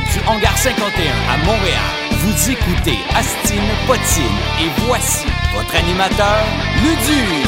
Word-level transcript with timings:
du 0.00 0.20
Hangar 0.28 0.56
51 0.58 0.84
à 1.30 1.38
Montréal, 1.38 1.80
vous 2.10 2.50
écoutez 2.50 2.98
Astine 3.14 3.62
Potine 3.86 4.24
et 4.60 4.68
voici 4.84 5.26
votre 5.54 5.74
animateur, 5.74 6.44
Luduc. 6.82 7.46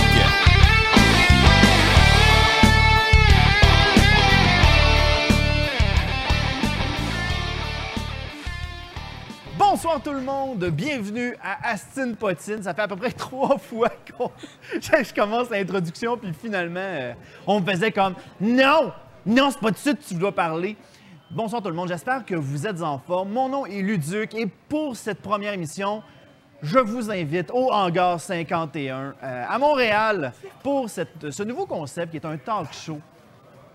Bonsoir 9.59 10.01
tout 10.03 10.13
le 10.13 10.23
monde, 10.23 10.65
bienvenue 10.71 11.37
à 11.45 11.73
Astine 11.73 12.17
Potine. 12.17 12.63
Ça 12.63 12.73
fait 12.73 12.83
à 12.83 12.89
peu 12.89 12.97
près 12.97 13.11
trois 13.13 13.59
fois 13.59 13.91
qu'on 14.17 14.31
je 14.81 15.15
commence 15.15 15.51
l'introduction, 15.51 16.17
puis 16.17 16.33
finalement, 16.33 16.81
euh, 16.81 17.13
on 17.47 17.61
me 17.61 17.71
faisait 17.71 17.93
comme 17.93 18.15
non, 18.41 18.93
non, 19.27 19.51
c'est 19.51 19.61
pas 19.61 19.71
de 19.71 19.77
suite 19.77 19.99
que 19.99 20.09
tu 20.09 20.15
dois 20.15 20.33
parler. 20.33 20.77
Bonsoir 21.31 21.61
tout 21.61 21.69
le 21.69 21.75
monde, 21.75 21.89
j'espère 21.89 22.25
que 22.25 22.35
vous 22.35 22.67
êtes 22.67 22.81
en 22.81 22.99
forme. 22.99 23.29
Mon 23.29 23.51
nom 23.51 23.67
est 23.67 23.83
Luduc 23.83 24.35
et 24.35 24.47
pour 24.47 24.97
cette 24.97 25.21
première 25.21 25.53
émission, 25.53 26.03
je 26.63 26.79
vous 26.79 27.11
invite 27.11 27.51
au 27.53 27.71
Hangar 27.71 28.19
51 28.19 29.15
euh, 29.23 29.45
à 29.47 29.59
Montréal 29.59 30.33
pour 30.63 30.89
ce 30.89 31.43
nouveau 31.43 31.67
concept 31.67 32.13
qui 32.13 32.17
est 32.17 32.25
un 32.25 32.39
talk 32.39 32.73
show. 32.73 32.99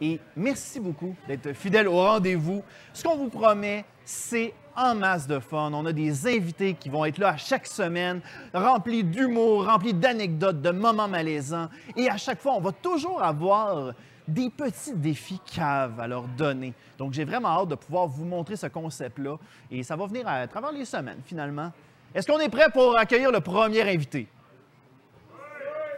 Et 0.01 0.19
merci 0.35 0.79
beaucoup 0.79 1.15
d'être 1.27 1.53
fidèle 1.53 1.87
au 1.87 1.97
rendez-vous. 1.97 2.63
Ce 2.91 3.03
qu'on 3.03 3.17
vous 3.17 3.29
promet, 3.29 3.85
c'est 4.03 4.51
en 4.75 4.95
masse 4.95 5.27
de 5.27 5.37
fun. 5.37 5.71
On 5.75 5.85
a 5.85 5.93
des 5.93 6.25
invités 6.25 6.73
qui 6.73 6.89
vont 6.89 7.05
être 7.05 7.19
là 7.19 7.29
à 7.29 7.37
chaque 7.37 7.67
semaine, 7.67 8.21
remplis 8.51 9.03
d'humour, 9.03 9.67
remplis 9.67 9.93
d'anecdotes, 9.93 10.59
de 10.59 10.71
moments 10.71 11.07
malaisants. 11.07 11.69
Et 11.95 12.09
à 12.09 12.17
chaque 12.17 12.41
fois, 12.41 12.53
on 12.55 12.61
va 12.61 12.71
toujours 12.71 13.21
avoir 13.21 13.93
des 14.27 14.49
petits 14.49 14.93
défis 14.93 15.39
caves 15.53 15.99
à 15.99 16.07
leur 16.07 16.23
donner. 16.23 16.73
Donc, 16.97 17.13
j'ai 17.13 17.25
vraiment 17.25 17.49
hâte 17.49 17.69
de 17.69 17.75
pouvoir 17.75 18.07
vous 18.07 18.25
montrer 18.25 18.55
ce 18.55 18.67
concept-là. 18.67 19.37
Et 19.71 19.83
ça 19.83 19.95
va 19.95 20.05
venir 20.05 20.27
à 20.27 20.47
travers 20.47 20.71
les 20.71 20.85
semaines, 20.85 21.21
finalement. 21.25 21.71
Est-ce 22.13 22.27
qu'on 22.27 22.39
est 22.39 22.49
prêt 22.49 22.69
pour 22.71 22.97
accueillir 22.97 23.31
le 23.31 23.41
premier 23.41 23.81
invité? 23.81 24.27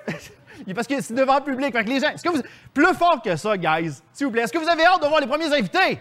Parce 0.76 0.88
que 0.88 1.02
c'est 1.02 1.14
devant 1.14 1.38
le 1.38 1.44
public. 1.44 1.74
Fait 1.74 1.84
que 1.84 1.90
les 1.90 2.00
gens, 2.00 2.10
est-ce. 2.10 2.42
Plus 2.74 2.94
fort 2.94 3.22
que 3.22 3.36
ça, 3.36 3.58
guys, 3.58 4.02
s'il 4.14 4.28
vous 4.28 4.32
plaît. 4.32 4.44
Est-ce 4.44 4.54
que 4.54 4.58
vous 4.60 4.70
avez 4.70 4.86
hâte 4.86 5.02
de 5.02 5.08
voir 5.08 5.20
les 5.20 5.28
premiers 5.28 5.54
invités? 5.54 6.00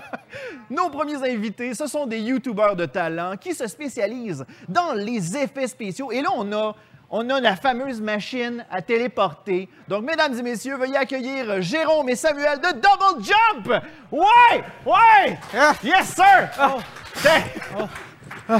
Nos 0.70 0.90
premiers 0.90 1.22
invités, 1.30 1.74
ce 1.74 1.86
sont 1.86 2.06
des 2.06 2.18
YouTubers 2.18 2.74
de 2.76 2.86
talent 2.86 3.36
qui 3.36 3.54
se 3.54 3.66
spécialisent 3.66 4.44
dans 4.68 4.92
les 4.94 5.36
effets 5.36 5.68
spéciaux. 5.68 6.10
Et 6.10 6.22
là, 6.22 6.30
on 6.34 6.50
a, 6.52 6.74
on 7.10 7.28
a 7.30 7.40
la 7.40 7.56
fameuse 7.56 8.00
machine 8.00 8.64
à 8.70 8.82
téléporter. 8.82 9.68
Donc, 9.88 10.04
mesdames 10.04 10.38
et 10.38 10.42
messieurs, 10.42 10.76
veuillez 10.76 10.96
accueillir 10.96 11.62
Jérôme 11.62 12.08
et 12.08 12.16
Samuel 12.16 12.58
de 12.58 12.72
Double 12.72 13.24
Jump! 13.24 13.82
Ouais! 14.10 14.64
Ouais! 14.84 15.38
Yes, 15.82 16.14
sir! 16.14 16.50
Tiens, 17.22 18.58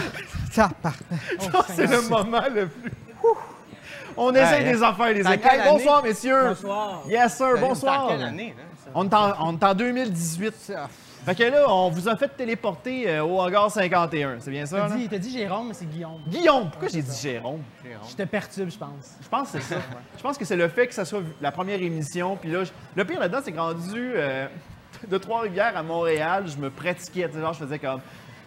Ça 0.52 0.70
part. 0.82 0.94
ça, 1.40 1.64
c'est 1.74 1.86
le 1.86 2.02
moment 2.08 2.42
le 2.52 2.68
plus. 2.68 2.92
On 4.16 4.34
essaie 4.34 4.58
Ouais, 4.58 4.72
des 4.72 4.82
affaires, 4.82 5.12
les 5.12 5.26
Hey, 5.26 5.60
bonsoir, 5.68 6.02
messieurs. 6.02 6.48
Bonsoir. 6.48 7.02
Yes, 7.06 7.36
sir. 7.36 7.58
Bonsoir. 7.60 8.06
quelle 8.08 8.22
année, 8.22 8.54
là, 8.56 8.64
ça? 8.74 8.75
On 8.94 9.08
est, 9.08 9.14
en, 9.14 9.32
on 9.48 9.56
est 9.58 9.64
en 9.64 9.74
2018. 9.74 10.72
Fait 11.24 11.34
que 11.34 11.42
là, 11.42 11.64
on 11.68 11.90
vous 11.90 12.08
a 12.08 12.16
fait 12.16 12.28
téléporter 12.28 13.08
euh, 13.10 13.24
au 13.24 13.40
hangar 13.40 13.68
51. 13.70 14.36
C'est 14.38 14.50
bien 14.52 14.64
ça? 14.64 14.76
T'as 14.78 14.88
là? 14.88 14.94
dit, 14.96 15.08
t'as 15.08 15.18
dit 15.18 15.30
Jérôme, 15.32 15.68
mais 15.68 15.74
c'est 15.74 15.86
Guillaume. 15.90 16.20
Guillaume, 16.28 16.70
pourquoi 16.70 16.88
j'ai 16.88 17.02
dit 17.02 17.20
Jérôme? 17.20 17.62
Je 18.08 18.14
te 18.14 18.22
perturbe, 18.22 18.70
je 18.70 18.78
pense. 18.78 19.16
Je 19.20 19.28
pense 19.28 19.50
que 19.50 19.58
c'est 19.60 19.74
ça. 19.74 19.80
Je 20.16 20.22
pense 20.22 20.38
que 20.38 20.44
c'est 20.44 20.54
le 20.56 20.68
fait 20.68 20.86
que 20.86 20.94
ça 20.94 21.04
soit 21.04 21.22
la 21.40 21.50
première 21.50 21.82
émission. 21.82 22.36
Puis 22.36 22.50
là, 22.50 22.62
je- 22.62 22.70
le 22.94 23.04
pire 23.04 23.18
là-dedans, 23.18 23.40
c'est 23.44 23.50
que 23.50 23.58
rendu 23.58 24.12
euh, 24.14 24.46
de 25.08 25.18
Trois-Rivières 25.18 25.76
à 25.76 25.82
Montréal, 25.82 26.44
je 26.46 26.56
me 26.58 26.70
pratiquais. 26.70 27.26
Tu 27.28 27.34
sais, 27.34 27.40
genre, 27.40 27.52
je 27.54 27.58
faisais 27.64 27.80
comme 27.80 28.00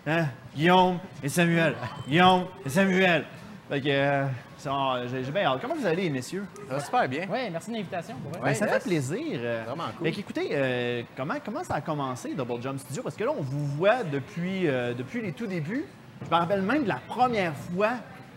hein, 0.07 0.27
Guillaume 0.55 0.99
et 1.21 1.27
Samuel. 1.27 1.75
Guillaume 2.07 2.45
et 2.65 2.69
Samuel. 2.69 3.25
Fait 3.69 3.81
que 3.81 3.87
euh, 3.89 4.25
j'ai 4.63 5.23
j'ai 5.23 5.31
bien 5.31 5.45
hâte. 5.45 5.59
Comment 5.61 5.75
vous 5.75 5.85
allez, 5.85 6.09
messieurs? 6.09 6.45
Ça 6.67 6.73
va 6.75 6.79
super 6.79 7.07
bien. 7.09 7.27
Ouais, 7.29 7.49
merci 7.49 7.71
de 7.71 7.75
l'invitation. 7.77 8.15
Ben, 8.43 8.53
ça 8.53 8.65
yes. 8.65 8.73
fait 8.75 8.83
plaisir. 8.89 9.39
euh. 9.41 9.63
Vraiment 9.65 9.85
cool. 9.97 10.07
Fait 10.07 10.11
qu'écoutez, 10.13 10.49
euh, 10.51 11.03
comment, 11.15 11.35
comment 11.43 11.63
ça 11.63 11.75
a 11.75 11.81
commencé, 11.81 12.33
Double 12.33 12.61
Jump 12.61 12.79
Studio? 12.79 13.03
Parce 13.03 13.15
que 13.15 13.23
là, 13.23 13.31
on 13.37 13.41
vous 13.41 13.65
voit 13.77 14.03
depuis, 14.03 14.67
euh, 14.67 14.93
depuis 14.93 15.21
les 15.21 15.31
tout 15.31 15.47
débuts. 15.47 15.85
Je 16.23 16.29
me 16.29 16.35
rappelle 16.35 16.61
même 16.61 16.83
de 16.83 16.89
la 16.89 16.99
première 17.07 17.53
fois 17.55 17.91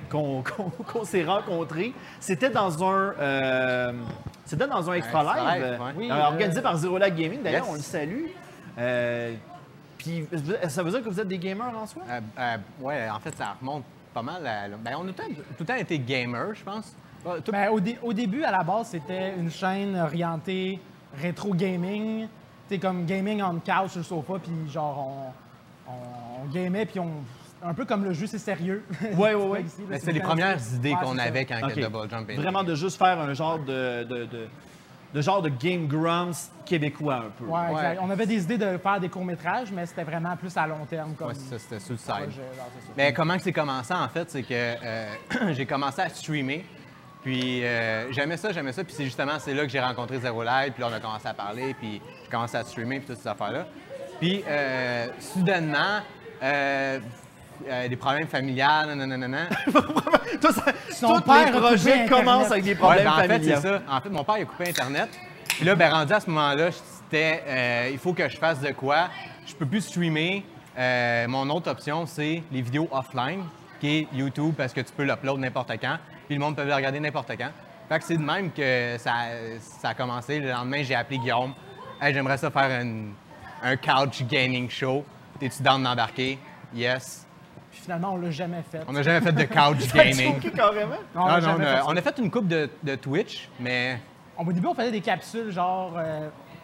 qu'on 0.08 0.42
s'est 1.04 1.24
rencontrés. 1.24 1.92
C'était 2.20 2.50
dans 2.50 2.82
un... 2.84 3.14
euh, 3.18 3.92
c'était 4.44 4.66
dans 4.66 4.90
un 4.90 4.94
Extra 4.94 5.22
Live, 5.22 5.54
Live, 5.54 5.62
euh, 5.64 5.78
ouais. 5.78 5.92
Oui, 5.96 6.10
euh, 6.10 6.22
organisé 6.24 6.58
euh, 6.58 6.62
par 6.62 6.76
Zero 6.76 6.98
Lag 6.98 7.14
Gaming. 7.14 7.42
D'ailleurs, 7.42 7.62
Yes. 7.64 7.70
on 7.72 7.74
le 7.74 7.80
salue. 7.80 8.26
Euh, 8.78 9.34
puis, 9.98 10.26
ça 10.68 10.82
veut 10.82 10.90
dire 10.90 11.02
que 11.02 11.08
vous 11.08 11.20
êtes 11.20 11.28
des 11.28 11.38
gamers 11.38 11.72
en 11.76 11.86
soi? 11.86 12.02
Euh, 12.10 12.20
euh, 12.38 12.56
ouais, 12.80 13.08
en 13.08 13.20
fait, 13.20 13.34
ça 13.36 13.56
remonte 13.60 13.84
pas 14.12 14.22
mal 14.22 14.46
à. 14.46 14.68
Ben, 14.68 14.96
on 14.98 15.08
a 15.08 15.12
tout, 15.12 15.22
tout 15.28 15.34
le 15.60 15.64
temps 15.66 15.74
été 15.74 15.98
gamer, 15.98 16.54
je 16.54 16.62
pense. 16.62 16.94
Tout- 17.44 17.52
Ben, 17.52 17.70
au, 17.70 17.80
dé- 17.80 17.98
au 18.02 18.12
début, 18.12 18.42
à 18.44 18.50
la 18.50 18.62
base, 18.62 18.88
c'était 18.88 19.34
une 19.38 19.50
chaîne 19.50 19.96
orientée 19.96 20.80
rétro 21.20 21.54
gaming. 21.54 22.22
Tu 22.68 22.74
sais, 22.74 22.78
comme 22.78 23.04
gaming 23.06 23.42
on 23.42 23.54
couch 23.60 23.90
sur 23.90 23.98
le 23.98 24.04
sofa, 24.04 24.34
puis 24.42 24.70
genre, 24.70 25.32
on, 25.86 25.92
on, 25.92 26.44
on 26.44 26.52
gamait, 26.52 26.86
puis 26.86 27.00
on. 27.00 27.10
Un 27.64 27.74
peu 27.74 27.84
comme 27.84 28.02
le 28.02 28.12
jeu, 28.12 28.26
c'est 28.26 28.38
sérieux. 28.38 28.84
Ouais, 29.16 29.34
ouais, 29.34 29.44
ouais. 29.46 29.62
Ici, 29.66 29.82
là, 29.82 29.86
Ben, 29.90 30.00
c'est 30.02 30.10
les 30.10 30.18
premières 30.20 30.58
idées 30.74 30.94
Ouais, 30.94 30.98
qu'on 31.00 31.16
avait 31.16 31.44
quand 31.44 31.60
Ok. 31.62 31.74
que 31.74 31.80
Double 31.80 32.10
Jump 32.10 32.28
est 32.28 32.36
né. 32.36 32.42
Vraiment 32.42 32.64
de 32.64 32.74
juste 32.74 32.98
faire 32.98 33.20
un 33.20 33.32
genre 33.34 33.60
de, 33.60 34.02
de, 34.02 34.24
de- 34.24 34.48
de 35.12 35.20
genre 35.20 35.42
de 35.42 35.48
Game 35.48 35.86
Grumps 35.86 36.50
québécois 36.64 37.26
un 37.26 37.30
peu. 37.30 37.44
Ouais, 37.44 37.70
exact. 37.70 38.00
On 38.02 38.10
avait 38.10 38.26
des 38.26 38.42
idées 38.42 38.58
de 38.58 38.78
faire 38.78 39.00
des 39.00 39.08
courts-métrages, 39.08 39.70
mais 39.72 39.84
c'était 39.86 40.04
vraiment 40.04 40.36
plus 40.36 40.56
à 40.56 40.66
long 40.66 40.84
terme. 40.86 41.14
Comme 41.14 41.28
Ouais, 41.28 41.34
c'est 41.34 41.50
ça, 41.50 41.58
c'était 41.58 41.80
sur 41.80 41.92
le 41.92 41.98
side. 41.98 42.40
Mais 42.96 43.12
comment 43.12 43.36
que 43.36 43.42
c'est 43.42 43.52
commencé, 43.52 43.92
en 43.92 44.08
fait, 44.08 44.30
c'est 44.30 44.42
que 44.42 44.48
euh, 44.52 45.06
j'ai 45.52 45.66
commencé 45.66 46.00
à 46.00 46.08
streamer. 46.08 46.64
Puis 47.22 47.64
euh, 47.64 48.10
j'aimais 48.10 48.36
ça, 48.36 48.52
j'aimais 48.52 48.72
ça. 48.72 48.82
Puis 48.82 48.94
c'est 48.96 49.04
justement, 49.04 49.38
c'est 49.38 49.54
là 49.54 49.62
que 49.62 49.68
j'ai 49.68 49.80
rencontré 49.80 50.18
Zero 50.18 50.42
Live. 50.42 50.72
Puis 50.72 50.80
là, 50.82 50.88
on 50.90 50.94
a 50.94 51.00
commencé 51.00 51.28
à 51.28 51.34
parler. 51.34 51.74
Puis 51.74 52.00
j'ai 52.24 52.30
commencé 52.30 52.56
à 52.56 52.64
streamer, 52.64 52.98
puis 52.98 53.08
toutes 53.08 53.22
ces 53.22 53.28
affaires-là. 53.28 53.66
Puis 54.18 54.42
euh, 54.48 55.06
soudainement, 55.20 56.00
euh, 57.68 57.88
des 57.88 57.96
problèmes 57.96 58.26
familiales, 58.28 58.94
nanana. 58.94 59.46
Toi, 60.40 60.52
ça, 60.52 60.64
Son 60.90 61.14
tous 61.16 61.20
père 61.22 61.50
les 61.50 61.56
a 61.56 61.60
projets 61.60 61.92
coupé 61.92 62.08
commencent 62.08 62.46
Internet. 62.46 62.52
avec 62.52 62.64
des 62.64 62.70
Ouais, 62.70 62.76
problèmes 62.76 63.04
ben, 63.04 63.10
en 63.12 63.16
fait, 63.16 63.28
familiaux. 63.28 63.56
c'est 63.60 63.68
ça. 63.68 63.82
En 63.90 64.00
fait, 64.00 64.08
mon 64.08 64.24
père 64.24 64.38
il 64.38 64.42
a 64.42 64.46
coupé 64.46 64.68
Internet. 64.70 65.08
Puis 65.48 65.64
là, 65.64 65.74
ben, 65.74 65.92
rendu 65.92 66.12
à 66.12 66.20
ce 66.20 66.30
moment-là, 66.30 66.70
c'était 66.72 67.42
euh, 67.46 67.88
il 67.92 67.98
faut 67.98 68.12
que 68.12 68.28
je 68.28 68.36
fasse 68.36 68.60
de 68.60 68.70
quoi? 68.72 69.08
Je 69.46 69.54
peux 69.54 69.66
plus 69.66 69.82
streamer. 69.82 70.44
Euh, 70.78 71.28
mon 71.28 71.48
autre 71.50 71.70
option, 71.70 72.06
c'est 72.06 72.42
les 72.50 72.62
vidéos 72.62 72.88
offline, 72.90 73.44
qui 73.80 73.98
est 73.98 74.08
YouTube, 74.14 74.54
parce 74.56 74.72
que 74.72 74.80
tu 74.80 74.92
peux 74.92 75.04
l'upload 75.04 75.38
n'importe 75.38 75.72
quand. 75.80 75.98
Puis 76.26 76.34
le 76.36 76.40
monde 76.40 76.56
peut 76.56 76.64
le 76.64 76.74
regarder 76.74 77.00
n'importe 77.00 77.32
quand. 77.36 77.50
Fait 77.88 77.98
que 77.98 78.04
c'est 78.04 78.16
de 78.16 78.22
même 78.22 78.50
que 78.52 78.96
ça, 78.98 79.12
ça 79.60 79.88
a 79.90 79.94
commencé. 79.94 80.38
Le 80.40 80.50
lendemain, 80.50 80.82
j'ai 80.82 80.94
appelé 80.94 81.18
Guillaume. 81.18 81.52
Hey, 82.00 82.14
j'aimerais 82.14 82.38
ça 82.38 82.50
faire 82.50 82.70
un, 82.82 83.10
un 83.62 83.76
couch 83.76 84.22
gaming 84.24 84.70
show. 84.70 85.04
T'es-tu 85.38 85.62
down 85.62 85.82
d'embarquer? 85.82 86.38
Yes. 86.74 87.26
Puis 87.72 87.80
finalement, 87.80 88.12
on 88.12 88.16
l'a 88.18 88.30
jamais 88.30 88.62
fait. 88.62 88.82
On 88.86 88.92
n'a 88.92 89.02
jamais 89.02 89.20
fait 89.20 89.32
de 89.32 89.44
couch 89.44 89.92
gaming. 89.94 90.34
choqué 90.34 90.50
carrément? 90.52 90.96
Non, 91.14 91.22
on 91.22 91.26
Non, 91.26 91.26
l'a 91.28 91.40
non, 91.40 91.48
on 91.48 91.60
a, 91.60 91.64
fait 91.64 91.76
ça. 91.78 91.84
on 91.88 91.96
a 91.96 92.02
fait 92.02 92.18
une 92.18 92.30
coupe 92.30 92.46
de, 92.46 92.68
de 92.82 92.94
Twitch, 92.94 93.48
mais 93.58 93.98
Au 94.38 94.44
début, 94.52 94.66
on 94.68 94.74
faisait 94.74 94.90
des 94.92 95.00
capsules 95.00 95.50
genre 95.50 95.92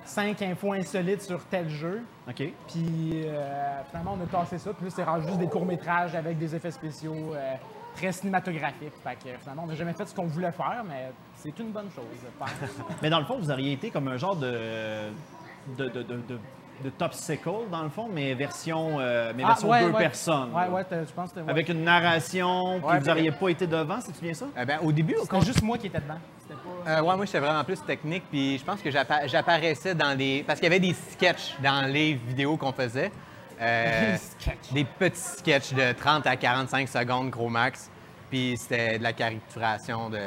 5 0.04 0.40
infos 0.42 0.72
insolites 0.74 1.22
sur 1.22 1.44
tel 1.46 1.68
jeu. 1.68 2.02
OK. 2.28 2.36
Puis 2.36 3.22
euh, 3.24 3.82
finalement, 3.90 4.16
on 4.18 4.22
a 4.24 4.26
tassé 4.26 4.58
ça. 4.58 4.70
Puis 4.72 4.84
là, 4.86 4.90
c'est 4.94 5.04
rendu 5.04 5.26
juste 5.26 5.38
des 5.38 5.48
courts-métrages 5.48 6.14
avec 6.14 6.38
des 6.38 6.54
effets 6.54 6.70
spéciaux 6.70 7.34
euh, 7.34 7.54
très 7.94 8.12
cinématographiques. 8.12 8.92
Fait 9.02 9.16
que 9.22 9.28
euh, 9.28 9.38
finalement, 9.40 9.62
on 9.64 9.68
n'a 9.68 9.74
jamais 9.74 9.92
fait 9.94 10.06
ce 10.06 10.14
qu'on 10.14 10.26
voulait 10.26 10.52
faire, 10.52 10.82
mais 10.88 11.10
c'est 11.36 11.58
une 11.58 11.70
bonne 11.72 11.90
chose, 11.94 12.04
je 12.22 12.28
pense. 12.38 12.50
Mais 13.02 13.10
dans 13.10 13.18
le 13.20 13.24
fond, 13.26 13.38
vous 13.38 13.50
auriez 13.50 13.72
été 13.72 13.90
comme 13.90 14.08
un 14.08 14.16
genre 14.18 14.36
de. 14.36 14.50
de, 15.76 15.88
de, 15.88 16.02
de, 16.02 16.16
de- 16.28 16.38
de 16.84 16.90
top 16.90 17.12
sickle, 17.14 17.68
dans 17.70 17.82
le 17.82 17.88
fond, 17.88 18.08
mais 18.12 18.34
version, 18.34 18.98
euh, 19.00 19.32
mais 19.36 19.42
Ah, 19.44 19.48
version 19.48 19.68
ouais, 19.68 19.80
deux 19.84 19.90
ouais. 19.90 19.98
personnes. 19.98 20.52
Ouais, 20.54 20.68
ouais, 20.68 20.82
je 20.90 21.12
pense 21.12 21.32
que. 21.32 21.40
Avec 21.48 21.68
une 21.68 21.82
narration, 21.84 22.78
puis 22.80 22.88
Ouais, 22.88 22.98
vous 23.00 23.06
n'auriez 23.06 23.32
pas 23.32 23.48
été 23.48 23.66
devant, 23.66 24.00
c'est-tu 24.00 24.20
bien 24.20 24.34
ça? 24.34 24.46
euh, 24.56 24.64
ben, 24.64 24.78
au 24.82 24.92
début, 24.92 25.16
C'était 25.22 25.40
juste 25.40 25.62
moi 25.62 25.76
qui 25.78 25.88
étais 25.88 26.00
pas... 26.00 26.16
Euh, 26.86 27.00
ouais, 27.02 27.16
moi, 27.16 27.26
j'étais 27.26 27.40
vraiment 27.40 27.62
plus 27.64 27.82
technique, 27.84 28.24
puis 28.30 28.56
je 28.58 28.64
pense 28.64 28.80
que 28.80 28.90
j'appa- 28.90 29.26
j'apparaissais 29.26 29.94
dans 29.94 30.16
les... 30.16 30.42
Parce 30.46 30.58
qu'il 30.60 30.68
y 30.68 30.72
avait 30.72 30.80
des 30.80 30.94
sketchs 30.94 31.54
dans 31.62 31.86
les 31.90 32.14
vidéos 32.14 32.56
qu'on 32.56 32.72
faisait. 32.72 33.10
Euh, 33.60 34.12
Des 34.12 34.18
sketchs. 34.18 34.72
Des 34.72 34.84
petits 34.84 35.20
sketchs 35.20 35.72
de 35.74 35.92
30 35.92 36.26
à 36.26 36.36
45 36.36 36.88
secondes, 36.88 37.28
gros 37.30 37.48
max. 37.48 37.90
Puis 38.30 38.56
c'était 38.56 38.98
de 38.98 39.02
la 39.02 39.12
caricaturation 39.12 40.08
de... 40.10 40.18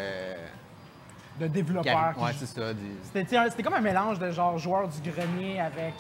de 1.40 1.48
développeurs. 1.48 2.14
Ouais, 2.20 2.32
c'est 2.38 2.46
ça. 2.46 2.74
du- 2.74 2.80
C'était 3.04 3.64
comme 3.64 3.74
un 3.76 3.82
mélange 3.82 4.20
de 4.20 4.30
genre 4.32 4.58
joueurs 4.58 4.88
du 4.90 5.10
grenier 5.10 5.60
avec. 5.60 5.94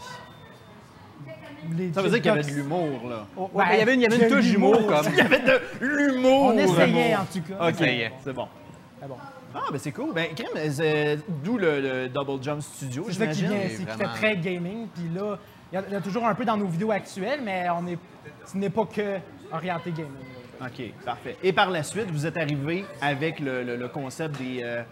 Les 1.77 1.93
Ça 1.93 2.01
veut 2.01 2.09
dire 2.09 2.17
qu'il 2.17 2.25
y 2.27 2.29
avait 2.29 2.41
de 2.43 2.49
l'humour, 2.55 3.07
là. 3.09 3.25
Oh, 3.37 3.49
Ouais, 3.53 3.65
il 3.73 3.79
y 3.79 3.81
avait 3.81 3.93
une, 3.93 4.01
il 4.01 4.03
y 4.03 4.07
avait 4.07 4.15
une 4.17 4.29
de 4.29 4.35
touche 4.35 4.45
d'humour, 4.45 4.75
l'humour. 4.75 4.87
comme... 5.03 5.05
Il 5.13 5.17
y 5.17 5.21
avait 5.21 5.39
de 5.39 5.61
l'humour! 5.79 6.45
On 6.53 6.57
essayait 6.57 7.15
en 7.15 7.25
tout 7.25 7.41
cas. 7.41 7.69
OK, 7.69 7.87
c'est 8.23 8.33
bon. 8.33 8.47
Ah 9.03 9.07
bon. 9.07 9.15
Ah, 9.53 9.59
ben 9.71 9.77
c'est 9.79 9.91
cool. 9.91 10.13
Ben, 10.13 10.27
crème, 10.35 10.71
c'est- 10.71 11.19
d'où 11.43 11.57
le, 11.57 11.81
le 11.81 12.09
Double 12.09 12.41
Jump 12.41 12.61
Studio, 12.61 13.05
C'est 13.07 13.13
ça 13.13 13.27
qui 13.27 13.41
vient, 13.41 13.51
C'est 13.67 13.75
c'est 13.77 13.83
vraiment- 13.83 14.13
fait 14.13 14.17
très 14.17 14.37
gaming. 14.37 14.87
Puis 14.93 15.09
là, 15.13 15.37
il 15.73 15.79
y, 15.89 15.91
y 15.91 15.95
a 15.95 16.01
toujours 16.01 16.25
un 16.25 16.33
peu 16.35 16.45
dans 16.45 16.57
nos 16.57 16.67
vidéos 16.67 16.91
actuelles, 16.91 17.41
mais 17.43 17.65
on 17.69 17.85
est, 17.87 17.97
ce 18.45 18.57
n'est 18.57 18.69
pas 18.69 18.85
que 18.85 19.17
orienté 19.51 19.91
gaming. 19.91 20.11
OK, 20.61 20.93
parfait. 21.03 21.35
Et 21.43 21.51
par 21.53 21.69
la 21.69 21.83
suite, 21.83 22.09
vous 22.11 22.25
êtes 22.25 22.37
arrivé 22.37 22.85
avec 23.01 23.39
le, 23.39 23.63
le- 23.63 23.75
le 23.75 23.87
concept 23.89 24.37
des, 24.37 24.61
euh, 24.63 24.83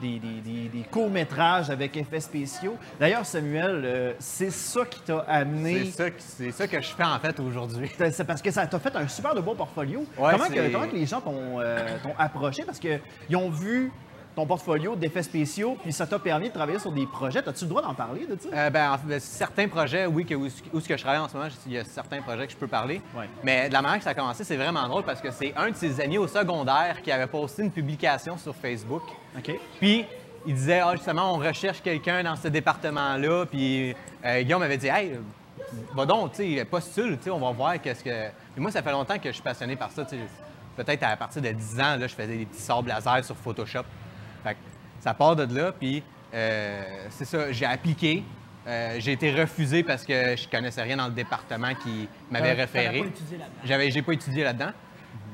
des, 0.00 0.18
des- 0.18 0.40
des- 0.40 0.68
des 0.68 0.82
courts-métrages 0.90 1.70
avec 1.70 1.96
effets 1.96 2.20
spéciaux. 2.20 2.76
D'ailleurs, 3.00 3.24
Samuel, 3.24 3.82
euh, 3.84 4.12
c'est 4.18 4.50
ça 4.50 4.84
qui 4.84 5.00
t'a 5.00 5.18
amené. 5.28 5.84
C'est 5.86 5.90
ça, 5.92 6.10
que- 6.10 6.16
c'est 6.20 6.50
ça 6.52 6.66
que 6.68 6.80
je 6.80 6.88
fais 6.88 7.04
en 7.04 7.18
fait 7.18 7.38
aujourd'hui. 7.40 7.90
C'est 8.10 8.24
parce 8.26 8.42
que 8.42 8.50
ça 8.50 8.66
t'a 8.66 8.78
fait 8.78 8.94
un 8.96 9.08
super 9.08 9.34
de 9.34 9.40
beau 9.40 9.54
portfolio. 9.54 10.00
Ouais, 10.18 10.32
comment, 10.32 10.46
que, 10.48 10.72
comment 10.72 10.88
que 10.88 10.96
les 10.96 11.06
gens 11.06 11.20
t'ont 11.20 11.60
euh, 11.60 11.78
t'ont 12.02 12.14
approché? 12.18 12.64
Parce 12.64 12.78
qu'ils 12.78 13.36
ont 13.36 13.50
vu 13.50 13.90
ton 14.36 14.46
portfolio 14.46 14.94
d'effets 14.94 15.22
spéciaux, 15.22 15.78
puis 15.82 15.92
ça 15.92 16.06
t'a 16.06 16.18
permis 16.18 16.48
de 16.48 16.54
travailler 16.54 16.78
sur 16.78 16.92
des 16.92 17.06
projets. 17.06 17.38
As-tu 17.48 17.64
le 17.64 17.70
droit 17.70 17.80
d'en 17.80 17.94
parler 17.94 18.26
de 18.26 18.36
ça? 18.38 18.48
Euh, 18.52 18.70
ben, 18.70 18.92
en 18.92 18.98
fait, 18.98 19.18
certains 19.18 19.66
projets, 19.66 20.04
oui, 20.04 20.26
que, 20.26 20.34
où, 20.34 20.46
où 20.74 20.80
ce 20.80 20.86
que 20.86 20.94
je 20.96 21.02
travaille 21.02 21.20
en 21.20 21.28
ce 21.28 21.36
moment, 21.36 21.48
il 21.66 21.72
y 21.72 21.78
a 21.78 21.84
certains 21.84 22.20
projets 22.20 22.46
que 22.46 22.52
je 22.52 22.56
peux 22.58 22.66
parler. 22.66 23.00
Ouais. 23.16 23.28
Mais 23.42 23.68
de 23.68 23.72
la 23.72 23.80
manière 23.80 23.96
que 23.96 24.04
ça 24.04 24.10
a 24.10 24.14
commencé, 24.14 24.44
c'est 24.44 24.56
vraiment 24.56 24.86
drôle 24.88 25.04
parce 25.04 25.22
que 25.22 25.30
c'est 25.30 25.54
un 25.56 25.70
de 25.70 25.74
ses 25.74 26.02
amis 26.02 26.18
au 26.18 26.28
secondaire 26.28 27.00
qui 27.02 27.10
avait 27.10 27.26
posté 27.26 27.62
une 27.62 27.70
publication 27.70 28.36
sur 28.36 28.54
Facebook. 28.54 29.02
OK. 29.38 29.58
Puis, 29.80 30.04
il 30.46 30.54
disait, 30.54 30.80
ah, 30.80 30.94
justement, 30.94 31.34
on 31.34 31.38
recherche 31.38 31.80
quelqu'un 31.80 32.22
dans 32.22 32.36
ce 32.36 32.48
département-là. 32.48 33.46
Puis, 33.46 33.96
euh, 34.22 34.42
Guillaume 34.42 34.60
m'avait 34.60 34.76
dit, 34.76 34.88
hey, 34.88 35.18
va 35.94 36.04
donc, 36.04 36.32
tu 36.32 36.56
sais, 36.56 36.64
postule, 36.66 37.16
tu 37.16 37.24
sais, 37.24 37.30
on 37.30 37.40
va 37.40 37.52
voir 37.52 37.80
qu'est-ce 37.80 38.04
que. 38.04 38.28
Puis 38.52 38.60
moi, 38.60 38.70
ça 38.70 38.82
fait 38.82 38.92
longtemps 38.92 39.18
que 39.18 39.30
je 39.30 39.34
suis 39.34 39.42
passionné 39.42 39.76
par 39.76 39.90
ça, 39.92 40.04
tu 40.04 40.16
sais. 40.16 40.22
Peut-être 40.76 41.04
à 41.04 41.16
partir 41.16 41.40
de 41.40 41.48
10 41.48 41.80
ans, 41.80 41.96
là, 41.96 42.06
je 42.06 42.14
faisais 42.14 42.36
des 42.36 42.44
petits 42.44 42.60
sabres 42.60 42.86
laser 42.86 43.24
sur 43.24 43.34
Photoshop. 43.34 43.84
Fait 44.42 44.54
que 44.54 44.58
ça 45.00 45.14
part 45.14 45.36
de 45.36 45.54
là, 45.54 45.72
puis 45.72 46.02
euh, 46.34 47.06
c'est 47.10 47.24
ça, 47.24 47.52
j'ai 47.52 47.66
appliqué. 47.66 48.24
Euh, 48.66 48.96
j'ai 48.98 49.12
été 49.12 49.32
refusé 49.32 49.84
parce 49.84 50.04
que 50.04 50.36
je 50.36 50.48
connaissais 50.48 50.82
rien 50.82 50.96
dans 50.96 51.06
le 51.06 51.12
département 51.12 51.72
qui 51.74 52.08
m'avait 52.30 52.52
référé. 52.52 53.04
J'avais, 53.64 53.90
j'ai 53.90 54.02
pas 54.02 54.12
étudié 54.12 54.42
là-dedans. 54.42 54.70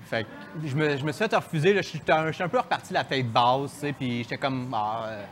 Fait 0.04 0.25
que 0.25 0.28
je 0.69 0.76
me, 0.76 0.96
je 0.99 1.04
me 1.04 1.12
suis 1.12 1.26
fait 1.26 1.34
refuser. 1.34 1.75
Je, 1.75 1.81
suis 1.81 2.02
un, 2.08 2.49
peu 2.49 2.58
reparti 2.58 2.93
la 2.93 3.04
tête 3.04 3.31
basse, 3.32 3.72
tu 3.72 3.81
sais, 3.81 3.93
puis 3.93 4.22
j'étais 4.22 4.37
comme, 4.37 4.70
ah, 4.75 5.05
euh, 5.06 5.25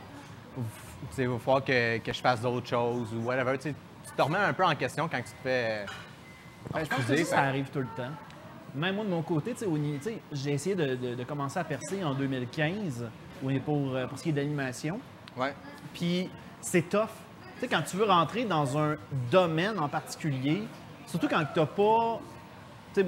il 1.19 1.27
va 1.27 1.37
falloir 1.37 1.63
que, 1.63 1.99
que 1.99 2.11
je 2.11 2.19
fasse 2.19 2.41
d'autres 2.41 2.67
choses 2.67 3.13
ou 3.13 3.23
whatever. 3.23 3.55
Tu 3.57 3.69
sais, 3.69 3.75
tu 4.03 4.11
te 4.11 4.21
remets 4.21 4.39
un 4.39 4.53
peu 4.53 4.65
en 4.65 4.73
question 4.75 5.07
quand 5.07 5.19
tu 5.19 5.31
te 5.31 5.43
fais. 5.43 5.85
Je 5.85 6.71
pense 6.71 6.87
que 6.87 6.95
refuser, 6.95 7.23
ça, 7.25 7.41
arrive 7.41 7.69
tout 7.69 7.79
le 7.79 7.87
temps. 7.95 8.11
Même 8.73 8.95
moi, 8.95 9.05
de 9.05 9.09
mon 9.09 9.21
côté, 9.21 9.53
tu 9.53 9.65
sais, 10.01 10.19
j'ai 10.31 10.53
essayé 10.53 10.75
de, 10.75 10.95
de- 10.95 11.15
de 11.15 11.23
commencer 11.23 11.59
à 11.59 11.63
percer 11.63 12.03
en 12.03 12.13
2015 12.15 13.05
oui, 13.43 13.59
pour, 13.59 13.95
euh, 13.95 14.07
pour 14.07 14.17
ce 14.17 14.23
qui 14.23 14.29
est 14.29 14.33
d'animation. 14.33 14.99
Ouais. 15.37 15.53
Puis 15.93 16.29
c'est 16.61 16.89
tough. 16.89 17.07
Tu 17.55 17.61
sais, 17.61 17.67
quand 17.67 17.81
tu 17.83 17.97
veux 17.97 18.05
rentrer 18.05 18.45
dans 18.45 18.77
un 18.77 18.95
domaine 19.31 19.79
en 19.79 19.87
particulier, 19.87 20.63
surtout 21.05 21.27
quand 21.27 21.43
tu 21.53 21.59
n'as 21.59 21.65
pas. 21.65 22.19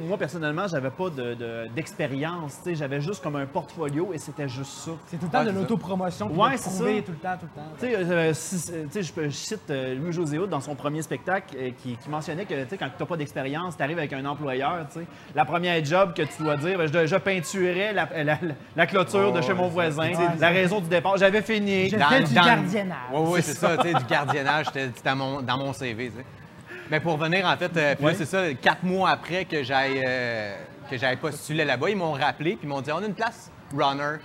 Moi, 0.07 0.17
personnellement, 0.17 0.67
j'avais 0.67 0.89
pas 0.89 1.09
de- 1.09 1.33
de- 1.33 1.67
d'expérience. 1.75 2.59
j'avais 2.73 3.01
juste 3.01 3.21
comme 3.21 3.35
un 3.35 3.45
portfolio 3.45 4.11
et 4.13 4.17
c'était 4.17 4.47
juste 4.47 4.71
ça. 4.71 4.91
C'est 5.07 5.17
tout 5.17 5.25
le 5.25 5.31
temps 5.31 5.39
Ouais, 5.39 5.45
de 5.45 5.51
l'autopromotion, 5.51 6.27
Ouais, 6.31 6.53
de 6.53 6.57
c'est 6.57 6.69
ça. 6.69 6.77
tout 6.79 7.11
le 7.11 7.17
temps, 7.17 7.37
tout 7.39 7.47
le 7.55 7.61
temps. 7.61 7.67
Tu 7.79 7.85
sais, 7.87 7.95
euh, 7.95 8.33
si- 8.33 8.71
euh, 8.71 8.85
je, 9.27 9.29
cite 9.29 9.69
euh, 9.69 9.95
Louis-José 9.95 10.39
dans 10.49 10.61
son 10.61 10.75
premier 10.75 11.01
spectacle 11.01 11.55
euh, 11.57 11.69
qui, 11.77 11.97
qui 11.97 12.09
mentionnait 12.09 12.45
que 12.45 12.53
quand 12.75 12.87
tu 12.95 13.03
n'as 13.03 13.05
pas 13.05 13.17
d'expérience, 13.17 13.75
tu 13.75 13.83
arrives 13.83 13.97
avec 13.97 14.13
un 14.13 14.25
employeur. 14.25 14.85
La 15.35 15.45
première 15.45 15.83
job 15.83 16.13
que 16.13 16.21
tu 16.23 16.41
dois 16.43 16.55
dire, 16.57 16.77
ben, 16.77 16.87
je, 16.91 17.05
je 17.05 17.15
peinturais 17.17 17.93
la, 17.93 18.07
la- 18.15 18.23
la- 18.23 18.39
la 18.75 18.87
clôture 18.87 19.33
de 19.33 19.41
chez 19.41 19.53
mon 19.53 19.67
voisin. 19.67 20.11
la 20.39 20.49
raison 20.49 20.79
du 20.79 20.87
départ, 20.87 21.17
j'avais 21.17 21.41
fini. 21.41 21.89
J'ai 21.89 21.97
fait 21.99 22.23
du 22.23 22.33
gardiennage. 22.33 22.97
Oui, 23.13 23.21
oui, 23.33 23.39
c'est 23.43 23.53
ça, 23.53 23.75
du 23.77 23.93
gardiennage, 24.09 24.67
c'était 24.73 24.89
dans 25.03 25.15
mon, 25.15 25.41
dans 25.41 25.57
mon 25.57 25.73
CV. 25.73 26.11
Mais 26.93 26.99
pour 26.99 27.17
venir, 27.17 27.43
en 27.47 27.57
fait, 27.57 27.75
euh, 27.75 27.95
c'est 28.15 28.25
ça, 28.25 28.53
quatre 28.53 28.83
mois 28.83 29.09
après 29.09 29.45
que 29.45 29.63
j'aille 29.63 29.99
euh, 30.05 30.55
que 30.91 30.95
j'aille 30.95 31.15
postulé 31.17 31.65
là-bas, 31.65 31.89
ils 31.89 31.95
m'ont 31.97 32.11
rappelé, 32.11 32.51
puis 32.51 32.59
ils 32.65 32.69
m'ont 32.69 32.81
dit, 32.81 32.91
on 32.91 32.97
a 33.01 33.05
une 33.07 33.15
place 33.15 33.49
runner. 33.75 34.17